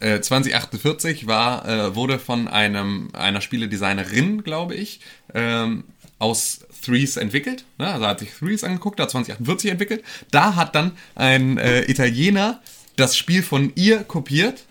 Äh, 0.00 0.20
2048 0.20 1.26
war, 1.26 1.68
äh, 1.68 1.94
wurde 1.94 2.18
von 2.18 2.46
einem, 2.46 3.08
einer 3.14 3.40
Spieledesignerin, 3.40 4.44
glaube 4.44 4.74
ich, 4.74 5.00
ähm, 5.34 5.84
aus 6.18 6.60
Threes 6.84 7.16
entwickelt. 7.16 7.64
Ne? 7.78 7.88
Also 7.88 8.06
hat 8.06 8.20
sich 8.20 8.30
Threes 8.30 8.64
angeguckt, 8.64 9.00
hat 9.00 9.10
2048 9.10 9.70
entwickelt. 9.70 10.04
Da 10.30 10.54
hat 10.54 10.74
dann 10.74 10.92
ein 11.14 11.58
äh, 11.58 11.82
Italiener 11.90 12.60
das 12.96 13.16
Spiel 13.16 13.42
von 13.42 13.72
ihr 13.74 14.04
kopiert 14.04 14.64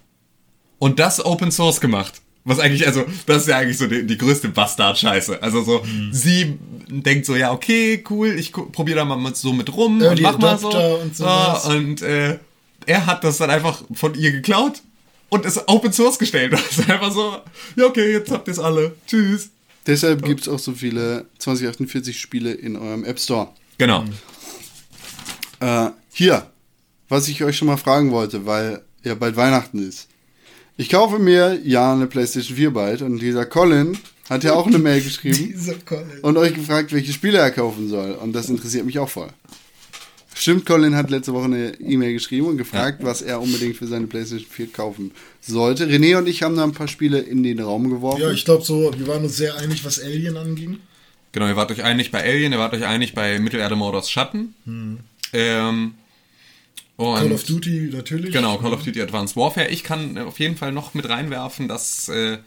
und 0.79 0.99
das 0.99 1.23
Open 1.25 1.51
Source 1.51 1.81
gemacht. 1.81 2.21
Was 2.43 2.59
eigentlich, 2.59 2.87
also, 2.87 3.03
das 3.25 3.41
ist 3.41 3.49
ja 3.49 3.57
eigentlich 3.57 3.77
so 3.77 3.87
die, 3.87 4.05
die 4.05 4.17
größte 4.17 4.47
Bastard-Scheiße. 4.47 5.43
Also 5.43 5.63
so, 5.63 5.83
sie 6.11 6.57
denkt 6.87 7.25
so, 7.25 7.35
ja, 7.35 7.51
okay, 7.51 8.01
cool, 8.09 8.29
ich 8.39 8.53
probiere 8.53 8.99
da 8.99 9.05
mal 9.05 9.17
mit, 9.17 9.35
so 9.35 9.51
mit 9.51 9.75
rum 9.75 10.01
Early 10.01 10.25
und 10.25 10.31
mach 10.31 10.37
mal 10.37 10.57
so. 10.57 10.69
Adopter 10.69 11.01
und 11.01 11.15
sowas. 11.15 11.65
Und 11.65 12.01
äh, 12.01 12.39
er 12.85 13.05
hat 13.05 13.25
das 13.25 13.37
dann 13.37 13.49
einfach 13.49 13.83
von 13.93 14.15
ihr 14.15 14.31
geklaut 14.31 14.81
und 15.29 15.45
ist 15.45 15.67
Open 15.67 15.93
Source 15.93 16.17
gestellt. 16.19 16.53
Das 16.53 16.61
ist 16.77 16.89
einfach 16.89 17.11
so, 17.11 17.37
ja, 17.75 17.85
okay, 17.85 18.11
jetzt 18.11 18.31
habt 18.31 18.47
ihr 18.47 18.53
es 18.53 18.59
alle. 18.59 18.95
Tschüss. 19.07 19.49
Deshalb 19.85 20.23
gibt 20.23 20.41
es 20.41 20.49
auch 20.49 20.59
so 20.59 20.73
viele 20.73 21.25
2048 21.39 22.19
Spiele 22.19 22.51
in 22.51 22.75
eurem 22.75 23.05
App 23.05 23.19
Store. 23.19 23.49
Genau. 23.77 24.03
Äh, 25.59 25.89
hier, 26.11 26.51
was 27.09 27.27
ich 27.27 27.43
euch 27.43 27.57
schon 27.57 27.67
mal 27.67 27.77
fragen 27.77 28.11
wollte, 28.11 28.45
weil 28.45 28.81
ja 29.03 29.15
bald 29.15 29.37
Weihnachten 29.37 29.87
ist. 29.87 30.07
Ich 30.75 30.89
kaufe 30.89 31.19
mir 31.19 31.59
ja 31.63 31.93
eine 31.93 32.07
PlayStation 32.07 32.57
4 32.57 32.71
bald 32.71 33.01
und 33.01 33.19
dieser 33.19 33.45
Colin 33.45 33.97
hat 34.29 34.43
ja 34.43 34.53
auch 34.53 34.67
eine 34.67 34.77
Mail 34.77 35.01
geschrieben 35.01 35.53
Dieser 35.53 35.75
Colin. 35.75 36.19
und 36.21 36.37
euch 36.37 36.53
gefragt, 36.53 36.91
welche 36.91 37.13
Spiele 37.13 37.37
er 37.37 37.51
kaufen 37.51 37.89
soll. 37.89 38.11
Und 38.11 38.33
das 38.33 38.49
interessiert 38.49 38.85
mich 38.85 38.99
auch 38.99 39.09
voll. 39.09 39.29
Stimmt, 40.39 40.67
Colin 40.67 40.95
hat 40.95 41.09
letzte 41.09 41.33
Woche 41.33 41.45
eine 41.45 41.73
E-Mail 41.79 42.13
geschrieben 42.13 42.47
und 42.47 42.57
gefragt, 42.57 42.99
was 43.01 43.23
er 43.23 43.41
unbedingt 43.41 43.75
für 43.75 43.87
seine 43.87 44.05
PlayStation 44.05 44.47
4 44.49 44.71
kaufen 44.71 45.11
sollte. 45.41 45.85
René 45.87 46.15
und 46.17 46.27
ich 46.27 46.43
haben 46.43 46.55
da 46.55 46.63
ein 46.63 46.73
paar 46.73 46.87
Spiele 46.87 47.19
in 47.19 47.41
den 47.41 47.59
Raum 47.59 47.89
geworfen. 47.89 48.21
Ja, 48.21 48.31
ich 48.31 48.45
glaube 48.45 48.63
so, 48.63 48.93
wir 48.95 49.07
waren 49.07 49.23
uns 49.23 49.35
sehr 49.35 49.57
einig, 49.57 49.83
was 49.83 49.99
Alien 49.99 50.37
anging. 50.37 50.79
Genau, 51.31 51.47
ihr 51.47 51.55
wart 51.55 51.71
euch 51.71 51.83
einig 51.83 52.11
bei 52.11 52.23
Alien, 52.23 52.51
ihr 52.51 52.59
wart 52.59 52.73
euch 52.73 52.85
einig 52.85 53.13
bei 53.15 53.39
Mittelerde 53.39 53.75
Mordors 53.75 54.11
Schatten. 54.11 54.53
Ähm, 55.33 55.95
und 56.97 57.15
Call 57.15 57.31
of 57.31 57.43
Duty 57.43 57.89
natürlich. 57.91 58.31
Genau, 58.31 58.57
Call 58.57 58.73
of 58.73 58.83
Duty 58.83 59.01
Advanced 59.01 59.35
Warfare. 59.35 59.69
Ich 59.69 59.83
kann 59.83 60.17
auf 60.19 60.39
jeden 60.39 60.55
Fall 60.55 60.71
noch 60.71 60.93
mit 60.93 61.09
reinwerfen, 61.09 61.67
dass 61.67 62.09
äh, 62.09 62.37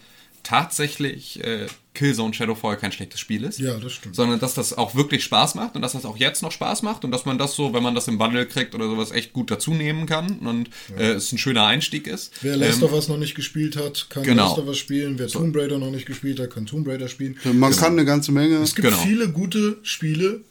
tatsächlich 0.42 1.42
äh, 1.44 1.66
Killzone 1.92 2.32
Shadowfall 2.32 2.76
kein 2.76 2.92
schlechtes 2.92 3.18
Spiel 3.18 3.42
ist. 3.42 3.58
Ja, 3.58 3.74
das 3.76 3.92
stimmt. 3.94 4.14
Sondern 4.14 4.38
dass 4.38 4.54
das 4.54 4.76
auch 4.78 4.94
wirklich 4.94 5.24
Spaß 5.24 5.56
macht 5.56 5.74
und 5.74 5.82
dass 5.82 5.92
das 5.92 6.04
auch 6.04 6.16
jetzt 6.16 6.40
noch 6.42 6.52
Spaß 6.52 6.82
macht 6.82 7.04
und 7.04 7.10
dass 7.10 7.24
man 7.24 7.36
das 7.36 7.54
so, 7.54 7.74
wenn 7.74 7.82
man 7.82 7.94
das 7.96 8.06
im 8.06 8.16
Bundle 8.16 8.46
kriegt 8.46 8.74
oder 8.76 8.86
sowas, 8.88 9.10
echt 9.10 9.32
gut 9.32 9.50
dazu 9.50 9.72
nehmen 9.74 10.06
kann 10.06 10.38
und 10.38 10.70
äh, 10.96 11.10
es 11.12 11.32
ein 11.32 11.38
schöner 11.38 11.66
Einstieg 11.66 12.06
ist. 12.06 12.32
Wer 12.42 12.56
Last 12.56 12.78
Ähm, 12.78 12.84
of 12.84 12.92
Us 12.92 13.08
noch 13.08 13.16
nicht 13.18 13.34
gespielt 13.34 13.76
hat, 13.76 14.06
kann 14.08 14.22
genau. 14.22 14.48
Last 14.50 14.58
of 14.58 14.66
Us 14.68 14.78
spielen. 14.78 15.18
Wer 15.18 15.26
Tomb 15.28 15.56
Raider 15.56 15.78
noch 15.78 15.90
nicht 15.90 16.06
gespielt 16.06 16.38
hat, 16.38 16.50
kann 16.50 16.66
Tomb 16.66 16.86
Raider 16.86 17.08
spielen. 17.08 17.36
Man 17.54 17.74
kann 17.74 17.92
eine 17.94 18.04
ganze 18.04 18.30
Menge. 18.30 18.56
Es 18.58 18.74
gibt 18.76 18.86
Genau. 18.88 19.00
viele 19.00 19.28
gute 19.30 19.78
Spiele. 19.82 20.42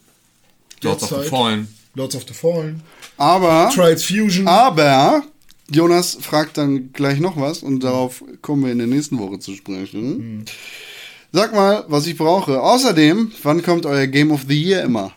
Lords 0.82 1.10
of 1.10 1.22
the. 1.22 1.28
Fallen. 1.28 1.68
Lords 1.94 2.14
of 2.16 2.24
the 2.28 2.34
Fallen. 2.34 2.82
Aber, 3.16 3.70
Trials 3.74 4.04
Fusion. 4.04 4.46
aber, 4.46 5.22
Jonas 5.70 6.18
fragt 6.20 6.56
dann 6.58 6.92
gleich 6.92 7.18
noch 7.20 7.36
was 7.36 7.62
und 7.62 7.80
darauf 7.84 8.22
kommen 8.42 8.64
wir 8.64 8.72
in 8.72 8.78
der 8.78 8.86
nächsten 8.86 9.18
Woche 9.18 9.38
zu 9.38 9.54
sprechen. 9.54 10.44
Sag 11.32 11.54
mal, 11.54 11.84
was 11.88 12.06
ich 12.06 12.16
brauche. 12.16 12.60
Außerdem, 12.60 13.32
wann 13.42 13.62
kommt 13.62 13.86
euer 13.86 14.06
Game 14.06 14.32
of 14.32 14.42
the 14.48 14.60
Year 14.60 14.82
immer? 14.82 15.12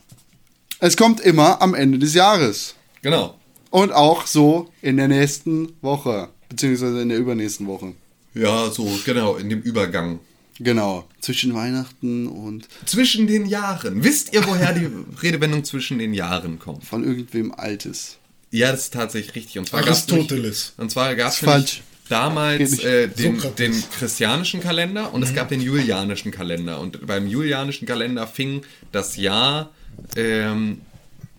Es 0.79 0.95
kommt 0.95 1.19
immer 1.21 1.61
am 1.61 1.73
Ende 1.73 1.97
des 1.97 2.13
Jahres. 2.13 2.75
Genau. 3.01 3.35
Und 3.71 3.91
auch 3.91 4.27
so 4.27 4.69
in 4.81 4.97
der 4.97 5.07
nächsten 5.07 5.73
Woche. 5.81 6.29
Beziehungsweise 6.49 7.01
in 7.01 7.09
der 7.09 7.17
übernächsten 7.17 7.65
Woche. 7.65 7.93
Ja, 8.35 8.69
so, 8.69 8.87
genau, 9.05 9.35
in 9.37 9.49
dem 9.49 9.61
Übergang. 9.61 10.19
Genau. 10.59 11.05
Zwischen 11.19 11.55
Weihnachten 11.55 12.27
und 12.27 12.67
Zwischen 12.85 13.25
den 13.25 13.47
Jahren. 13.47 14.03
Wisst 14.03 14.33
ihr, 14.33 14.45
woher 14.45 14.73
die 14.73 14.87
Redewendung 15.23 15.63
zwischen 15.63 15.97
den 15.97 16.13
Jahren 16.13 16.59
kommt? 16.59 16.85
von 16.85 17.03
irgendwem 17.03 17.51
Altes. 17.51 18.17
Ja, 18.51 18.71
das 18.71 18.81
ist 18.81 18.93
tatsächlich 18.93 19.35
richtig. 19.35 19.57
Und 19.57 19.67
zwar 19.69 19.79
Aristoteles. 19.79 20.73
Und 20.77 20.91
zwar 20.91 21.15
gab 21.15 21.31
es 21.31 21.37
falsch. 21.37 21.81
Damals 22.13 22.79
äh, 22.79 23.07
den, 23.07 23.39
Sokrates. 23.39 23.55
den 23.55 23.91
christianischen 23.97 24.61
Kalender 24.61 25.13
und 25.13 25.23
es 25.23 25.33
gab 25.33 25.49
den 25.49 25.61
julianischen 25.61 26.31
Kalender. 26.31 26.79
Und 26.79 27.05
beim 27.07 27.27
julianischen 27.27 27.87
Kalender 27.87 28.27
fing 28.27 28.61
das 28.91 29.17
Jahr 29.17 29.71
ähm, 30.15 30.81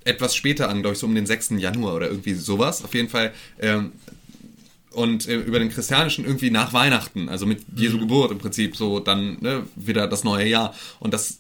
etwas 0.05 0.35
später 0.35 0.69
an, 0.69 0.81
glaube 0.81 0.95
ich, 0.95 0.99
so 0.99 1.07
um 1.07 1.15
den 1.15 1.27
6. 1.27 1.51
Januar 1.59 1.95
oder 1.95 2.09
irgendwie 2.09 2.35
sowas. 2.35 2.85
Auf 2.85 2.93
jeden 2.95 3.09
Fall. 3.09 3.33
Ähm, 3.61 3.93
und 4.91 5.29
äh, 5.29 5.37
über 5.37 5.61
den 5.61 5.71
christianischen 5.71 6.25
irgendwie 6.25 6.51
nach 6.51 6.73
Weihnachten, 6.73 7.29
also 7.29 7.47
mit 7.47 7.63
Jesu 7.77 7.99
Geburt 7.99 8.33
im 8.33 8.39
Prinzip, 8.39 8.77
so 8.77 8.99
dann 8.99 9.39
ne, 9.41 9.63
wieder 9.77 10.09
das 10.09 10.25
neue 10.25 10.47
Jahr. 10.47 10.75
Und 10.99 11.15
das 11.15 11.39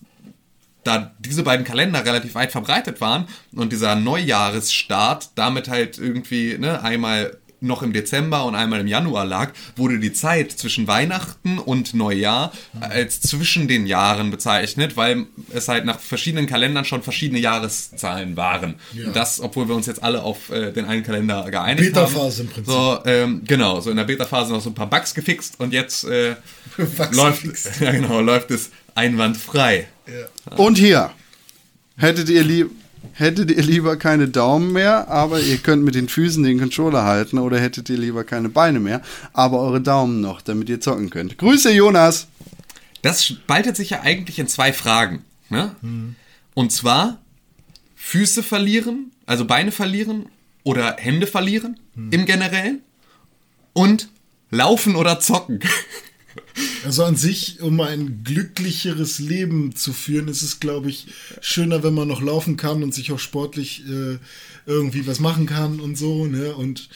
da 0.85 1.12
diese 1.19 1.43
beiden 1.43 1.65
Kalender 1.65 2.05
relativ 2.05 2.35
weit 2.35 2.52
verbreitet 2.52 3.01
waren 3.01 3.27
und 3.52 3.73
dieser 3.73 3.97
Neujahresstart 3.97 5.31
damit 5.35 5.69
halt 5.69 5.98
irgendwie 5.98 6.59
ne, 6.59 6.82
einmal 6.82 7.39
noch 7.65 7.82
im 7.82 7.93
Dezember 7.93 8.45
und 8.45 8.55
einmal 8.55 8.81
im 8.81 8.86
Januar 8.86 9.24
lag, 9.24 9.53
wurde 9.77 9.99
die 9.99 10.12
Zeit 10.12 10.53
zwischen 10.53 10.86
Weihnachten 10.86 11.59
und 11.59 11.95
Neujahr 11.95 12.53
als 12.81 13.20
zwischen 13.20 13.69
den 13.69 13.86
Jahren 13.86 14.31
bezeichnet, 14.31 14.97
weil 14.97 15.27
es 15.53 15.69
halt 15.69 15.85
nach 15.85 16.01
verschiedenen 16.01 16.47
Kalendern 16.47 16.85
schon 16.85 17.03
verschiedene 17.03 17.41
Jahreszahlen 17.41 18.36
waren. 18.36 18.74
Ja. 18.93 19.11
Das, 19.11 19.41
obwohl 19.41 19.69
wir 19.69 19.74
uns 19.74 19.86
jetzt 19.86 20.03
alle 20.03 20.23
auf 20.23 20.51
äh, 20.51 20.73
den 20.73 20.85
einen 20.85 21.03
Kalender 21.03 21.51
geeinigt 21.51 21.97
haben. 21.97 22.12
Beta-Phase 22.12 22.43
im 22.43 22.49
Prinzip. 22.49 22.73
So, 22.73 22.99
ähm, 23.05 23.43
genau, 23.47 23.81
so 23.81 23.91
in 23.91 23.97
der 23.97 24.05
Beta-Phase 24.05 24.53
noch 24.53 24.61
so 24.61 24.70
ein 24.70 24.74
paar 24.74 24.91
Bugs 24.91 25.15
gefixt 25.15 25.59
und 25.59 25.73
jetzt 25.73 26.05
äh, 26.05 26.36
läuft, 27.12 27.43
gefixt. 27.43 27.81
ja, 27.81 27.93
genau, 27.93 28.20
läuft 28.20 28.51
es 28.51 28.70
einwandfrei. 28.95 29.89
Und 30.57 30.78
hier. 30.78 31.11
Hättet 31.97 32.28
ihr, 32.28 32.43
lieb, 32.43 32.70
hättet 33.12 33.51
ihr 33.51 33.62
lieber 33.62 33.97
keine 33.97 34.28
Daumen 34.28 34.72
mehr, 34.72 35.09
aber 35.09 35.40
ihr 35.40 35.59
könnt 35.59 35.85
mit 35.85 35.94
den 35.94 36.09
Füßen 36.09 36.43
den 36.43 36.59
Controller 36.59 37.05
halten 37.05 37.39
oder 37.39 37.60
hättet 37.60 37.89
ihr 37.90 37.98
lieber 37.98 38.24
keine 38.24 38.48
Beine 38.48 38.81
mehr, 38.81 39.02
aber 39.32 39.60
eure 39.60 39.81
Daumen 39.81 40.20
noch, 40.20 40.40
damit 40.40 40.68
ihr 40.68 40.81
zocken 40.81 41.10
könnt. 41.10 41.39
Grüße, 41.39 41.72
Jonas! 41.72 42.26
Das 43.02 43.24
spaltet 43.24 43.76
sich 43.76 43.90
ja 43.90 44.01
eigentlich 44.01 44.39
in 44.39 44.48
zwei 44.48 44.72
Fragen. 44.72 45.24
Ne? 45.51 45.74
Und 46.55 46.72
zwar 46.72 47.18
Füße 47.97 48.43
verlieren, 48.43 49.12
also 49.26 49.44
Beine 49.44 49.72
verlieren 49.72 50.26
oder 50.62 50.97
Hände 50.98 51.26
verlieren 51.26 51.78
im 52.10 52.24
Generellen 52.24 52.81
und 53.74 54.09
laufen 54.51 54.97
oder 54.97 55.20
zocken. 55.20 55.60
Also 56.85 57.05
an 57.05 57.16
sich, 57.16 57.60
um 57.60 57.81
ein 57.81 58.20
glücklicheres 58.24 59.18
Leben 59.18 59.74
zu 59.74 59.93
führen, 59.93 60.28
ist 60.28 60.43
es, 60.43 60.60
glaube 60.60 60.90
ich, 60.90 61.06
schöner, 61.40 61.82
wenn 61.82 61.94
man 61.94 62.06
noch 62.09 62.20
laufen 62.22 62.56
kann 62.56 62.82
und 62.82 62.94
sich 62.94 63.10
auch 63.12 63.18
sportlich 63.18 63.82
äh, 63.89 64.18
irgendwie 64.66 65.06
was 65.06 65.18
machen 65.18 65.47
kann 65.47 65.81
und 65.81 65.97
so, 65.98 66.26
ne? 66.26 66.55
Und, 66.55 66.89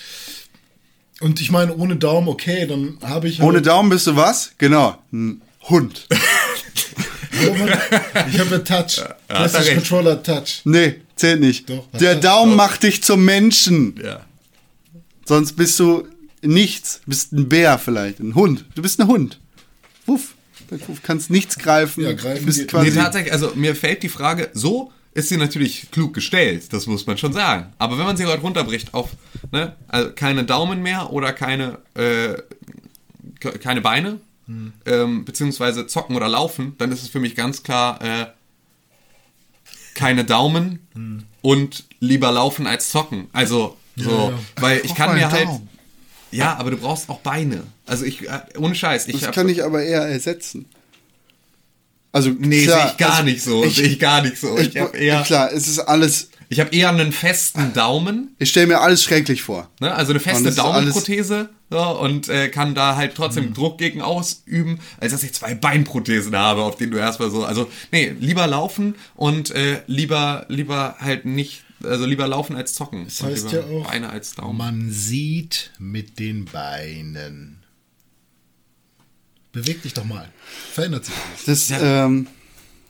und 1.20 1.40
ich 1.40 1.50
meine, 1.50 1.74
ohne 1.76 1.96
Daumen, 1.96 2.28
okay, 2.28 2.66
dann 2.66 2.98
habe 3.02 3.28
ich. 3.28 3.40
Ohne 3.40 3.54
halt- 3.54 3.66
Daumen 3.66 3.88
bist 3.90 4.06
du 4.06 4.14
was? 4.14 4.52
Genau, 4.58 4.98
ein 5.12 5.40
Hund. 5.62 6.06
Ich 7.40 8.38
habe 8.40 8.50
ja 8.50 8.58
Touch. 8.58 9.00
er 9.28 9.44
ist. 9.46 9.74
Controller 9.74 10.20
Touch. 10.22 10.62
Nee, 10.64 10.96
zählt 11.14 11.40
nicht. 11.40 11.68
Doch, 11.70 11.86
Der 11.92 12.14
doch. 12.16 12.20
Daumen 12.22 12.56
macht 12.56 12.82
dich 12.82 13.02
zum 13.04 13.24
Menschen. 13.24 13.94
Ja. 14.02 14.24
Sonst 15.24 15.52
bist 15.54 15.78
du 15.78 16.08
nichts. 16.42 17.00
Du 17.04 17.10
bist 17.10 17.32
ein 17.32 17.48
Bär 17.48 17.78
vielleicht, 17.78 18.18
ein 18.20 18.34
Hund. 18.34 18.64
Du 18.74 18.82
bist 18.82 18.98
ein 19.00 19.06
Hund. 19.06 19.38
Wuff. 20.08 20.34
Du 20.70 20.78
kannst 21.02 21.30
nichts 21.30 21.56
greifen. 21.58 22.02
Ja, 22.02 22.12
greifen 22.14 22.40
du 22.40 22.46
bist 22.46 22.58
geht. 22.58 22.68
quasi 22.68 22.90
Nee, 22.90 22.96
tatsächlich, 22.96 23.32
also 23.32 23.52
mir 23.54 23.76
fällt 23.76 24.02
die 24.02 24.08
Frage, 24.08 24.50
so 24.54 24.92
ist 25.14 25.28
sie 25.28 25.36
natürlich 25.36 25.90
klug 25.90 26.14
gestellt, 26.14 26.72
das 26.72 26.86
muss 26.86 27.06
man 27.06 27.16
schon 27.18 27.32
sagen. 27.32 27.72
Aber 27.78 27.96
wenn 27.98 28.04
man 28.06 28.16
sie 28.16 28.26
heute 28.26 28.42
runterbricht 28.42 28.92
auf 28.94 29.10
ne, 29.52 29.74
also 29.88 30.10
keine 30.12 30.44
Daumen 30.44 30.82
mehr 30.82 31.12
oder 31.12 31.32
keine, 31.32 31.78
äh, 31.94 32.34
ke- 33.40 33.58
keine 33.58 33.80
Beine, 33.80 34.20
ähm, 34.86 35.24
beziehungsweise 35.24 35.86
zocken 35.86 36.16
oder 36.16 36.28
laufen, 36.28 36.74
dann 36.78 36.90
ist 36.90 37.02
es 37.02 37.08
für 37.08 37.20
mich 37.20 37.34
ganz 37.36 37.62
klar 37.62 38.00
äh, 38.02 38.26
keine 39.94 40.24
Daumen 40.24 41.26
und 41.42 41.84
lieber 42.00 42.30
laufen 42.32 42.66
als 42.66 42.90
zocken. 42.90 43.28
Also 43.32 43.76
so, 43.96 44.10
Ja, 44.10 44.30
ja. 44.30 44.38
weil 44.60 44.80
ich 44.84 44.94
kann 44.94 45.14
mir 45.16 45.30
halt 45.30 45.46
Daumen. 45.48 45.68
Ja, 46.30 46.56
aber 46.56 46.70
du 46.70 46.76
brauchst 46.76 47.08
auch 47.08 47.20
Beine. 47.20 47.62
Also 47.86 48.04
ich 48.04 48.28
äh, 48.28 48.40
ohne 48.58 48.74
Scheiß, 48.74 49.08
ich 49.08 49.20
Das 49.20 49.32
kann 49.32 49.48
ich 49.48 49.64
aber 49.64 49.82
eher 49.82 50.02
ersetzen. 50.02 50.66
Also 52.12 52.30
Nee, 52.30 52.64
klar, 52.64 52.80
sehe 52.80 52.90
ich 52.90 52.96
gar 52.96 53.10
also 53.12 53.22
nicht 53.24 53.42
so. 53.42 53.64
Ich, 53.64 53.76
sehe 53.76 53.86
ich 53.86 53.98
gar 53.98 54.22
nicht 54.22 54.38
so. 54.38 54.56
Ich, 54.58 54.74
ich, 54.74 54.80
habe 54.80 54.96
eher, 54.96 55.22
klar, 55.22 55.52
es 55.52 55.68
ist 55.68 55.78
alles. 55.78 56.30
ich 56.48 56.60
hab 56.60 56.72
eher 56.72 56.88
einen 56.88 57.12
festen 57.12 57.72
Daumen, 57.74 58.34
Ich 58.38 58.50
stelle 58.50 58.66
mir 58.66 58.80
alles 58.80 59.02
schrecklich 59.02 59.42
vor. 59.42 59.70
ne? 59.80 59.94
also 59.94 60.12
eine 60.12 60.20
feste 60.20 60.52
Daumenprothese 60.52 61.50
so, 61.70 62.00
und 62.00 62.28
äh, 62.30 62.48
kann 62.48 62.74
da 62.74 62.96
halt 62.96 63.14
trotzdem 63.14 63.52
Druck 63.52 63.76
gegen 63.76 64.00
ausüben, 64.00 64.80
als 65.00 65.12
dass 65.12 65.22
ich 65.22 65.34
zwei 65.34 65.54
Beinprothesen 65.54 66.34
habe, 66.34 66.62
auf 66.62 66.76
denen 66.76 66.92
du 66.92 66.98
erstmal 66.98 67.30
so, 67.30 67.44
also 67.44 67.70
nee, 67.92 68.14
lieber 68.18 68.46
laufen 68.46 68.94
und 69.16 69.50
äh, 69.50 69.82
lieber 69.86 70.46
lieber 70.48 70.96
halt 70.98 71.26
nicht, 71.26 71.64
also 71.82 72.06
lieber 72.06 72.26
laufen 72.26 72.56
als 72.56 72.74
zocken. 72.74 73.04
Das 73.04 73.20
Und 73.20 73.28
heißt 73.30 73.52
lieber 73.52 73.66
ja 73.70 73.78
auch, 73.80 73.90
Beine 73.90 74.10
als 74.10 74.34
Daumen. 74.34 74.56
man 74.58 74.90
sieht 74.90 75.70
mit 75.78 76.18
den 76.18 76.44
Beinen. 76.46 77.58
Beweg 79.52 79.82
dich 79.82 79.94
doch 79.94 80.04
mal. 80.04 80.28
Verändert 80.72 81.06
sich 81.06 81.14
alles. 81.14 81.44
Das, 81.46 81.68
ja. 81.70 82.06
Ähm, 82.06 82.26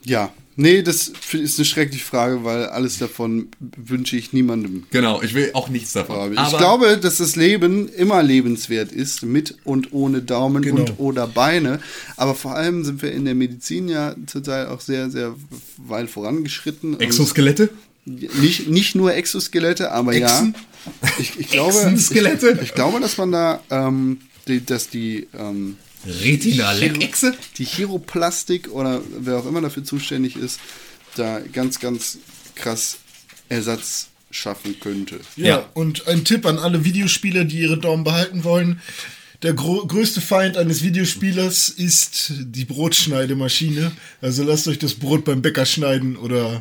ja. 0.04 0.32
Nee, 0.60 0.82
das 0.82 1.12
ist 1.32 1.58
eine 1.60 1.64
schreckliche 1.64 2.04
Frage, 2.04 2.42
weil 2.42 2.66
alles 2.66 2.98
davon 2.98 3.46
wünsche 3.60 4.16
ich 4.16 4.32
niemandem. 4.32 4.86
Genau, 4.90 5.22
ich 5.22 5.32
will 5.34 5.50
auch 5.54 5.68
nichts 5.68 5.92
davon. 5.92 6.32
ich 6.32 6.56
glaube, 6.58 6.98
dass 6.98 7.18
das 7.18 7.36
Leben 7.36 7.88
immer 7.88 8.24
lebenswert 8.24 8.90
ist, 8.90 9.22
mit 9.22 9.54
und 9.62 9.92
ohne 9.92 10.20
Daumen 10.20 10.62
Genau. 10.62 10.80
und 10.80 10.98
oder 10.98 11.28
Beine. 11.28 11.78
Aber 12.16 12.34
vor 12.34 12.56
allem 12.56 12.82
sind 12.82 13.02
wir 13.02 13.12
in 13.12 13.24
der 13.24 13.36
Medizin 13.36 13.88
ja 13.88 14.16
zurzeit 14.26 14.66
auch 14.66 14.80
sehr, 14.80 15.10
sehr 15.10 15.36
weit 15.76 16.10
vorangeschritten. 16.10 16.94
Und 16.94 17.00
Exoskelette? 17.02 17.70
Nicht, 18.08 18.68
nicht 18.68 18.94
nur 18.94 19.14
Exoskelette, 19.14 19.90
aber 19.92 20.14
Exen? 20.14 20.54
ja. 21.02 21.08
Ich, 21.18 21.38
ich, 21.38 21.48
glaube, 21.50 21.74
Exenskelette? 21.74 22.52
ich, 22.52 22.68
ich 22.68 22.74
glaube, 22.74 23.00
dass 23.00 23.18
man 23.18 23.32
da, 23.32 23.60
ähm, 23.70 24.20
die, 24.46 24.64
dass 24.64 24.88
die, 24.88 25.26
ähm, 25.38 25.76
Retina-Leckechse? 26.06 27.34
die 27.58 27.64
Chiroplastik 27.64 28.70
oder 28.70 29.02
wer 29.18 29.36
auch 29.38 29.46
immer 29.46 29.60
dafür 29.60 29.84
zuständig 29.84 30.36
ist, 30.36 30.60
da 31.16 31.40
ganz, 31.52 31.80
ganz 31.80 32.18
krass 32.54 32.98
Ersatz 33.48 34.08
schaffen 34.30 34.78
könnte. 34.80 35.20
Ja, 35.36 35.46
Ja. 35.46 35.68
und 35.74 36.06
ein 36.06 36.24
Tipp 36.24 36.46
an 36.46 36.58
alle 36.58 36.84
Videospieler, 36.84 37.44
die 37.44 37.58
ihre 37.60 37.78
Daumen 37.78 38.04
behalten 38.04 38.44
wollen. 38.44 38.80
Der 39.42 39.52
gro 39.54 39.86
größte 39.86 40.20
Feind 40.20 40.56
eines 40.56 40.82
Videospielers 40.82 41.68
ist 41.68 42.32
die 42.40 42.64
Brotschneidemaschine. 42.64 43.92
Also 44.20 44.42
lasst 44.42 44.66
euch 44.66 44.80
das 44.80 44.94
Brot 44.94 45.24
beim 45.24 45.42
Bäcker 45.42 45.64
schneiden 45.64 46.16
oder 46.16 46.60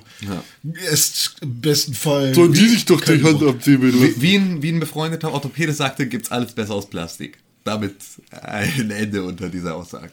esst 0.91 1.37
im 1.41 1.59
besten 1.59 1.95
Fall. 1.95 2.33
kein 3.01 3.21
Brot. 3.39 3.55
abziehen, 3.55 3.81
Wie, 3.81 4.21
wie, 4.21 4.35
ein, 4.35 4.61
wie 4.61 4.69
ein 4.69 4.79
befreundeter 4.79 5.33
Orthopäde 5.33 5.73
sagte, 5.73 6.07
gibt's 6.07 6.29
alles 6.31 6.51
besser 6.51 6.75
aus 6.75 6.87
Plastik. 6.87 7.39
Damit 7.63 7.95
ein 8.31 8.91
Ende 8.91 9.23
unter 9.23 9.49
dieser 9.49 9.75
Aussage. 9.75 10.11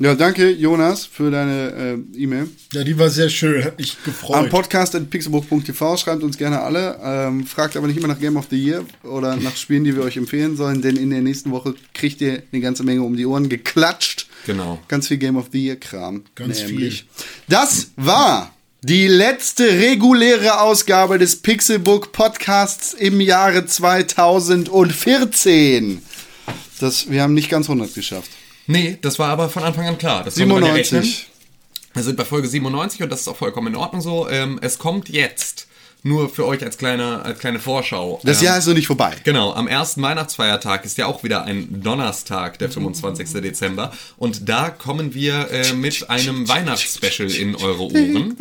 Ja, 0.00 0.14
danke, 0.14 0.50
Jonas, 0.50 1.06
für 1.06 1.32
deine 1.32 1.98
äh, 2.14 2.22
E-Mail. 2.22 2.48
Ja, 2.72 2.84
die 2.84 2.96
war 2.98 3.10
sehr 3.10 3.28
schön, 3.28 3.64
hat 3.64 3.78
mich 3.78 3.96
Am 3.96 4.04
gefreut. 4.04 4.48
podcast.pixelbook.tv 4.50 5.96
schreibt 5.96 6.22
uns 6.22 6.38
gerne 6.38 6.60
alle. 6.60 7.00
Ähm, 7.02 7.44
fragt 7.44 7.76
aber 7.76 7.88
nicht 7.88 7.96
immer 7.96 8.06
nach 8.06 8.20
Game 8.20 8.36
of 8.36 8.46
the 8.48 8.56
Year 8.56 8.84
oder 9.02 9.34
nach 9.36 9.56
Spielen, 9.56 9.82
die 9.82 9.96
wir 9.96 10.04
euch 10.04 10.16
empfehlen 10.16 10.56
sollen, 10.56 10.82
denn 10.82 10.94
in 10.96 11.10
der 11.10 11.22
nächsten 11.22 11.50
Woche 11.50 11.74
kriegt 11.94 12.20
ihr 12.20 12.44
eine 12.52 12.62
ganze 12.62 12.84
Menge 12.84 13.02
um 13.02 13.16
die 13.16 13.26
Ohren 13.26 13.48
geklatscht. 13.48 14.28
Genau. 14.46 14.78
Ganz 14.86 15.08
viel 15.08 15.16
Game 15.16 15.36
of 15.36 15.46
the 15.52 15.64
Year 15.64 15.74
Kram. 15.74 16.22
Ganz 16.36 16.62
nämlich. 16.62 17.06
Das 17.48 17.88
war 17.96 18.54
die 18.82 19.08
letzte 19.08 19.64
reguläre 19.64 20.60
Ausgabe 20.60 21.18
des 21.18 21.42
Pixelbook 21.42 22.12
Podcasts 22.12 22.94
im 22.94 23.20
Jahre 23.20 23.66
2014. 23.66 26.02
Das, 26.78 27.10
wir 27.10 27.22
haben 27.22 27.34
nicht 27.34 27.50
ganz 27.50 27.68
100 27.68 27.92
geschafft. 27.92 28.30
Nee, 28.68 28.98
das 29.00 29.18
war 29.18 29.30
aber 29.30 29.48
von 29.48 29.64
Anfang 29.64 29.86
an 29.86 29.98
klar. 29.98 30.22
Das 30.24 30.36
konnte 30.36 30.52
man 30.52 30.64
ja 30.64 30.72
rechnen. 30.72 31.02
97. 31.02 31.26
Wir 31.94 32.02
sind 32.02 32.16
bei 32.16 32.24
Folge 32.24 32.46
97 32.46 33.02
und 33.02 33.10
das 33.10 33.22
ist 33.22 33.28
auch 33.28 33.36
vollkommen 33.36 33.68
in 33.68 33.76
Ordnung 33.76 34.02
so. 34.02 34.28
Ähm, 34.28 34.58
es 34.62 34.78
kommt 34.78 35.08
jetzt 35.08 35.66
nur 36.02 36.28
für 36.28 36.46
euch 36.46 36.62
als 36.62 36.76
kleine, 36.76 37.24
als 37.24 37.38
kleine 37.38 37.60
Vorschau. 37.60 38.20
Das 38.24 38.40
ähm, 38.40 38.44
Jahr 38.44 38.58
ist 38.58 38.66
noch 38.66 38.74
nicht 38.74 38.86
vorbei. 38.86 39.16
Genau, 39.24 39.54
am 39.54 39.66
ersten 39.68 40.02
Weihnachtsfeiertag 40.02 40.84
ist 40.84 40.98
ja 40.98 41.06
auch 41.06 41.24
wieder 41.24 41.44
ein 41.44 41.82
Donnerstag, 41.82 42.58
der 42.58 42.70
25. 42.70 43.40
Dezember. 43.40 43.90
Und 44.18 44.48
da 44.50 44.68
kommen 44.68 45.14
wir 45.14 45.50
äh, 45.50 45.72
mit 45.72 46.08
einem 46.10 46.46
Weihnachtsspecial 46.46 47.30
in 47.30 47.56
eure 47.56 47.84
Ohren. 47.84 48.36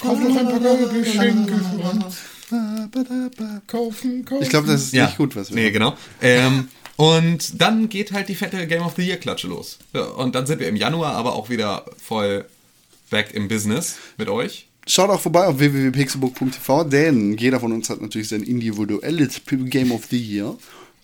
Kauf 0.00 0.18
noch 0.18 0.36
ein 0.36 0.48
paar 0.48 0.76
Geschenke 0.92 1.54
uns. 1.54 2.16
Kaufen, 3.66 4.24
kaufen. 4.24 4.42
Ich 4.42 4.48
glaube, 4.50 4.66
das 4.66 4.82
ist 4.84 4.92
nicht 4.94 5.16
gut, 5.16 5.36
was 5.36 5.50
wir 5.50 5.56
Nee, 5.56 5.62
machen. 5.64 5.72
genau. 5.72 5.96
Ähm, 6.20 6.68
und 6.96 7.60
dann 7.60 7.88
geht 7.88 8.12
halt 8.12 8.28
die 8.28 8.34
fette 8.34 8.66
Game 8.66 8.82
of 8.82 8.94
the 8.96 9.02
Year 9.02 9.16
Klatsche 9.16 9.48
los. 9.48 9.78
Ja, 9.94 10.04
und 10.04 10.34
dann 10.34 10.46
sind 10.46 10.60
wir 10.60 10.68
im 10.68 10.76
Januar 10.76 11.14
aber 11.14 11.34
auch 11.34 11.48
wieder 11.50 11.84
voll 11.96 12.44
back 13.10 13.32
im 13.34 13.48
Business 13.48 13.96
mit 14.18 14.28
euch. 14.28 14.66
Schaut 14.86 15.10
auch 15.10 15.20
vorbei 15.20 15.46
auf 15.46 15.58
www.pixelbook.tv, 15.58 16.84
denn 16.84 17.36
jeder 17.38 17.60
von 17.60 17.72
uns 17.72 17.88
hat 17.88 18.00
natürlich 18.00 18.28
sein 18.28 18.42
individuelles 18.42 19.40
Game 19.46 19.92
of 19.92 20.06
the 20.10 20.18
Year. 20.18 20.56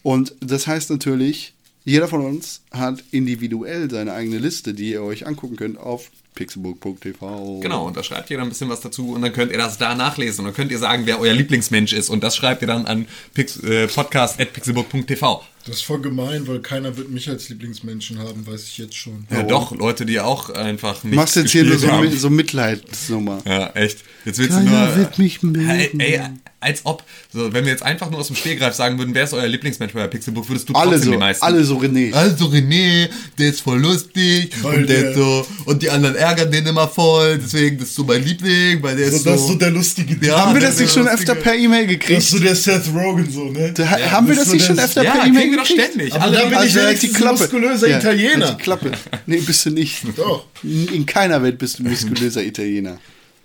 Und 0.03 0.35
das 0.41 0.67
heißt 0.67 0.91
natürlich, 0.91 1.55
jeder 1.85 2.09
von 2.09 2.25
uns 2.25 2.61
hat 2.73 3.03
individuell 3.13 3.91
seine 3.91 4.13
eigene 4.13 4.39
Liste, 4.39 4.75
die 4.75 4.91
ihr 4.91 5.03
euch 5.03 5.27
angucken 5.27 5.57
könnt 5.57 5.79
auf 5.79 6.11
pixelbook.tv. 6.39 7.61
Genau, 7.61 7.87
und 7.87 7.97
da 7.97 8.03
schreibt 8.05 8.31
ihr 8.31 8.37
dann 8.37 8.47
ein 8.47 8.51
bisschen 8.51 8.69
was 8.69 8.81
dazu 8.81 9.13
und 9.13 9.23
dann 9.23 9.33
könnt 9.33 9.51
ihr 9.51 9.59
das 9.59 9.77
da 9.77 9.97
nachlesen 9.97 10.41
und 10.41 10.47
dann 10.47 10.55
könnt 10.55 10.71
ihr 10.71 10.79
sagen, 10.79 11.03
wer 11.05 11.19
euer 11.19 11.35
Lieblingsmensch 11.35 11.93
ist 11.93 12.09
und 12.09 12.23
das 12.23 12.37
schreibt 12.37 12.63
ihr 12.63 12.69
dann 12.69 12.87
an 12.87 13.07
pix, 13.35 13.59
äh, 13.63 13.89
podcast.pixelbook.tv. 13.89 15.43
Das 15.69 15.77
ist 15.77 15.83
voll 15.83 16.01
gemein, 16.01 16.47
weil 16.49 16.61
keiner 16.61 16.97
wird 16.97 17.11
mich 17.11 17.29
als 17.29 17.49
Lieblingsmenschen 17.51 18.19
haben, 18.19 18.47
weiß 18.47 18.65
ich 18.65 18.79
jetzt 18.79 18.97
schon. 18.97 19.27
Ja, 19.31 19.43
doch, 19.43 19.77
Leute, 19.77 20.07
die 20.07 20.19
auch 20.19 20.49
einfach 20.51 21.05
nicht 21.05 21.15
Machst 21.15 21.37
jetzt 21.37 21.51
hier 21.53 21.65
nur 21.65 21.79
so, 21.79 21.89
haben. 21.93 22.11
so 22.17 22.31
Mitleidsnummer. 22.31 23.43
Ja, 23.47 23.69
echt. 23.75 23.99
Jetzt 24.25 24.39
willst 24.39 24.53
Keiner 24.57 24.71
du 24.71 24.87
nur. 24.87 24.97
wird 24.97 25.19
mich 25.19 25.43
mögen. 25.43 25.69
Ey, 25.69 25.91
ey, 25.99 26.21
als 26.61 26.81
ob, 26.85 27.05
so, 27.33 27.53
wenn 27.53 27.65
wir 27.65 27.71
jetzt 27.71 27.85
einfach 27.85 28.11
nur 28.11 28.19
aus 28.19 28.27
dem 28.27 28.35
Stehgreif 28.37 28.75
sagen 28.75 28.99
würden, 28.99 29.15
wer 29.15 29.23
ist 29.25 29.33
euer 29.33 29.47
Lieblingsmensch 29.47 29.93
bei 29.93 30.01
der 30.01 30.09
Pixelbook, 30.09 30.49
würdest 30.49 30.69
du 30.69 30.73
trotzdem 30.73 30.91
Alle 30.91 30.99
so, 31.01 31.11
die 31.13 31.17
meisten. 31.17 31.45
alle 31.45 31.63
so 31.65 31.79
René. 31.79 32.13
Also 32.13 32.47
René, 32.47 33.09
der 33.39 33.51
ist 33.51 33.61
voll 33.61 33.79
lustig 33.81 34.51
Weil 34.63 34.81
und 34.81 34.89
der, 34.89 35.15
so 35.15 35.47
und 35.67 35.83
die 35.83 35.89
anderen 35.91 36.17
ärgern 36.17 36.51
den 36.51 36.67
immer 36.67 36.89
voll, 36.89 37.39
deswegen 37.39 37.79
das 37.79 37.91
ist 37.91 37.95
so 37.95 38.03
mein 38.03 38.25
Liebling, 38.25 38.83
weil 38.83 38.97
der 38.97 39.07
ist 39.07 39.13
So, 39.13 39.19
so. 39.19 39.31
das 39.31 39.41
ist 39.43 39.47
so 39.47 39.55
der 39.55 39.71
lustige 39.71 40.27
Ja, 40.27 40.47
haben 40.47 40.55
wir 40.55 40.61
das 40.61 40.81
nicht 40.81 40.93
schon 40.93 41.07
öfter 41.07 41.37
per 41.37 41.55
E-Mail 41.55 41.87
Das 41.87 41.93
ist 41.95 42.01
gekriegt? 42.01 42.23
so 42.23 42.39
der 42.41 42.57
Seth 42.57 42.93
Rogen 42.93 43.31
so, 43.31 43.45
ne? 43.51 43.73
Da, 43.73 43.87
haben 44.11 44.27
wir 44.27 44.35
das 44.35 44.49
nicht 44.49 44.63
so 44.63 44.67
schon 44.75 44.81
öfter 44.81 45.05
ja, 45.05 45.13
per 45.13 45.27
E-Mail 45.27 45.51
wir 45.59 45.77
doch 45.77 45.85
ständig. 45.89 46.13
Aber 46.15 46.25
Alle 46.25 46.33
da 46.37 46.43
bin 46.45 46.53
ich 46.53 46.57
Also 46.59 46.79
ja 46.79 46.85
halt 46.87 47.03
die 47.03 47.13
Klappe. 47.13 47.39
muskulöser 47.41 47.89
Ja, 47.89 47.99
Italiener. 47.99 48.47
halt 48.49 48.59
die 48.59 48.63
Klappe. 48.63 48.93
Nee, 49.27 49.39
bist 49.41 49.67
du 49.67 49.71
nicht. 49.71 50.03
Doch. 50.17 50.47
In 50.63 50.89
in 50.89 51.07
keiner 51.07 51.43
Welt 51.43 51.59
bist 51.59 51.79
du 51.79 51.83
muskulöser 51.85 52.43
Italiener. 52.43 52.99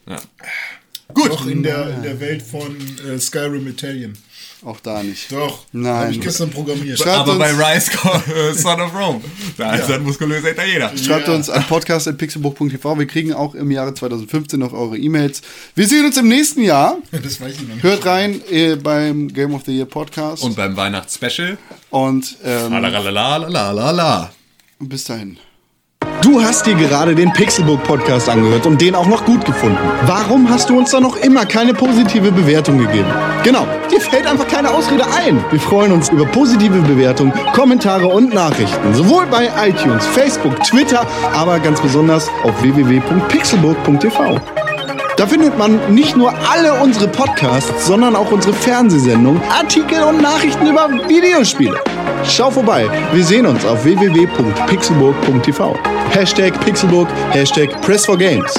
Ja. 0.07 0.21
Gut. 1.13 1.29
Doch 1.31 1.45
in 1.45 1.61
der, 1.63 1.95
in 1.97 2.03
der 2.03 2.19
Welt 2.19 2.41
von 2.41 2.75
äh, 3.07 3.19
Skyrim 3.19 3.67
Italien. 3.67 4.17
Auch 4.65 4.79
da 4.79 5.03
nicht. 5.03 5.29
Doch. 5.31 5.65
Nein. 5.73 5.93
Habe 5.93 6.11
ich 6.11 6.21
gestern 6.21 6.49
programmiert. 6.49 6.97
Schreibt 6.97 7.17
Aber 7.17 7.31
uns- 7.33 7.39
bei 7.39 7.51
Rise 7.51 7.91
äh, 8.51 8.53
Son 8.53 8.79
of 8.79 8.93
Rome, 8.95 9.21
da 9.57 9.75
ist 9.75 9.91
ein 9.91 10.03
muskulöser 10.03 10.51
Italiener. 10.51 10.91
Schreibt 10.97 11.27
Ja. 11.27 11.33
uns 11.35 11.49
an 11.49 11.63
podcast.pixelbook.tv. 11.67 12.97
Wir 12.97 13.05
kriegen 13.07 13.33
auch 13.33 13.55
im 13.55 13.71
Jahre 13.71 13.93
2015 13.93 14.59
noch 14.59 14.71
eure 14.73 14.97
E-Mails. 14.97 15.41
Wir 15.75 15.85
sehen 15.87 16.05
uns 16.05 16.17
im 16.17 16.27
nächsten 16.29 16.63
Jahr. 16.63 16.97
Das 17.11 17.39
weiß 17.41 17.55
ich 17.55 17.61
noch 17.67 17.75
nicht. 17.75 17.83
Hört 17.83 18.05
rein 18.05 18.41
äh, 18.49 18.75
beim 18.75 19.27
Game 19.27 19.53
of 19.53 19.63
the 19.65 19.75
Year 19.75 19.85
Podcast. 19.85 20.43
Und 20.43 20.55
beim 20.55 20.75
Weihnachtsspecial, 20.77 21.57
Und 21.89 22.37
ähm, 22.43 22.71
la 22.71 24.31
bis 24.79 25.03
dahin. 25.05 25.37
Du 26.23 26.41
hast 26.41 26.65
dir 26.65 26.75
gerade 26.75 27.13
den 27.15 27.33
Pixelbook 27.33 27.83
Podcast 27.83 28.29
angehört 28.29 28.65
und 28.65 28.79
den 28.79 28.95
auch 28.95 29.07
noch 29.07 29.25
gut 29.25 29.43
gefunden. 29.43 29.77
Warum 30.05 30.49
hast 30.49 30.69
du 30.69 30.77
uns 30.77 30.91
da 30.91 31.01
noch 31.01 31.17
immer 31.17 31.45
keine 31.45 31.73
positive 31.73 32.31
Bewertung 32.31 32.77
gegeben? 32.77 33.09
Genau, 33.43 33.67
dir 33.91 33.99
fällt 33.99 34.25
einfach 34.25 34.47
keine 34.47 34.71
Ausrede 34.71 35.03
ein. 35.05 35.43
Wir 35.51 35.59
freuen 35.59 35.91
uns 35.91 36.07
über 36.07 36.25
positive 36.25 36.79
Bewertungen, 36.79 37.33
Kommentare 37.51 38.07
und 38.07 38.33
Nachrichten. 38.33 38.93
Sowohl 38.93 39.25
bei 39.25 39.49
iTunes, 39.67 40.05
Facebook, 40.07 40.63
Twitter, 40.63 41.05
aber 41.33 41.59
ganz 41.59 41.81
besonders 41.81 42.29
auf 42.43 42.61
www.pixelbook.tv. 42.61 44.39
Da 45.15 45.27
findet 45.27 45.57
man 45.57 45.93
nicht 45.93 46.17
nur 46.17 46.33
alle 46.51 46.73
unsere 46.81 47.07
Podcasts, 47.07 47.85
sondern 47.85 48.15
auch 48.15 48.31
unsere 48.31 48.53
Fernsehsendungen, 48.53 49.41
Artikel 49.49 50.01
und 50.03 50.21
Nachrichten 50.21 50.65
über 50.65 50.89
Videospiele. 51.07 51.79
Schau 52.27 52.49
vorbei. 52.49 52.89
Wir 53.13 53.23
sehen 53.23 53.45
uns 53.45 53.63
auf 53.65 53.83
www.pixelburg.tv. 53.85 55.77
Hashtag 56.09 56.59
Pixelburg, 56.61 57.07
Hashtag 57.31 57.79
Press 57.81 58.05
for 58.05 58.17
Games. 58.17 58.53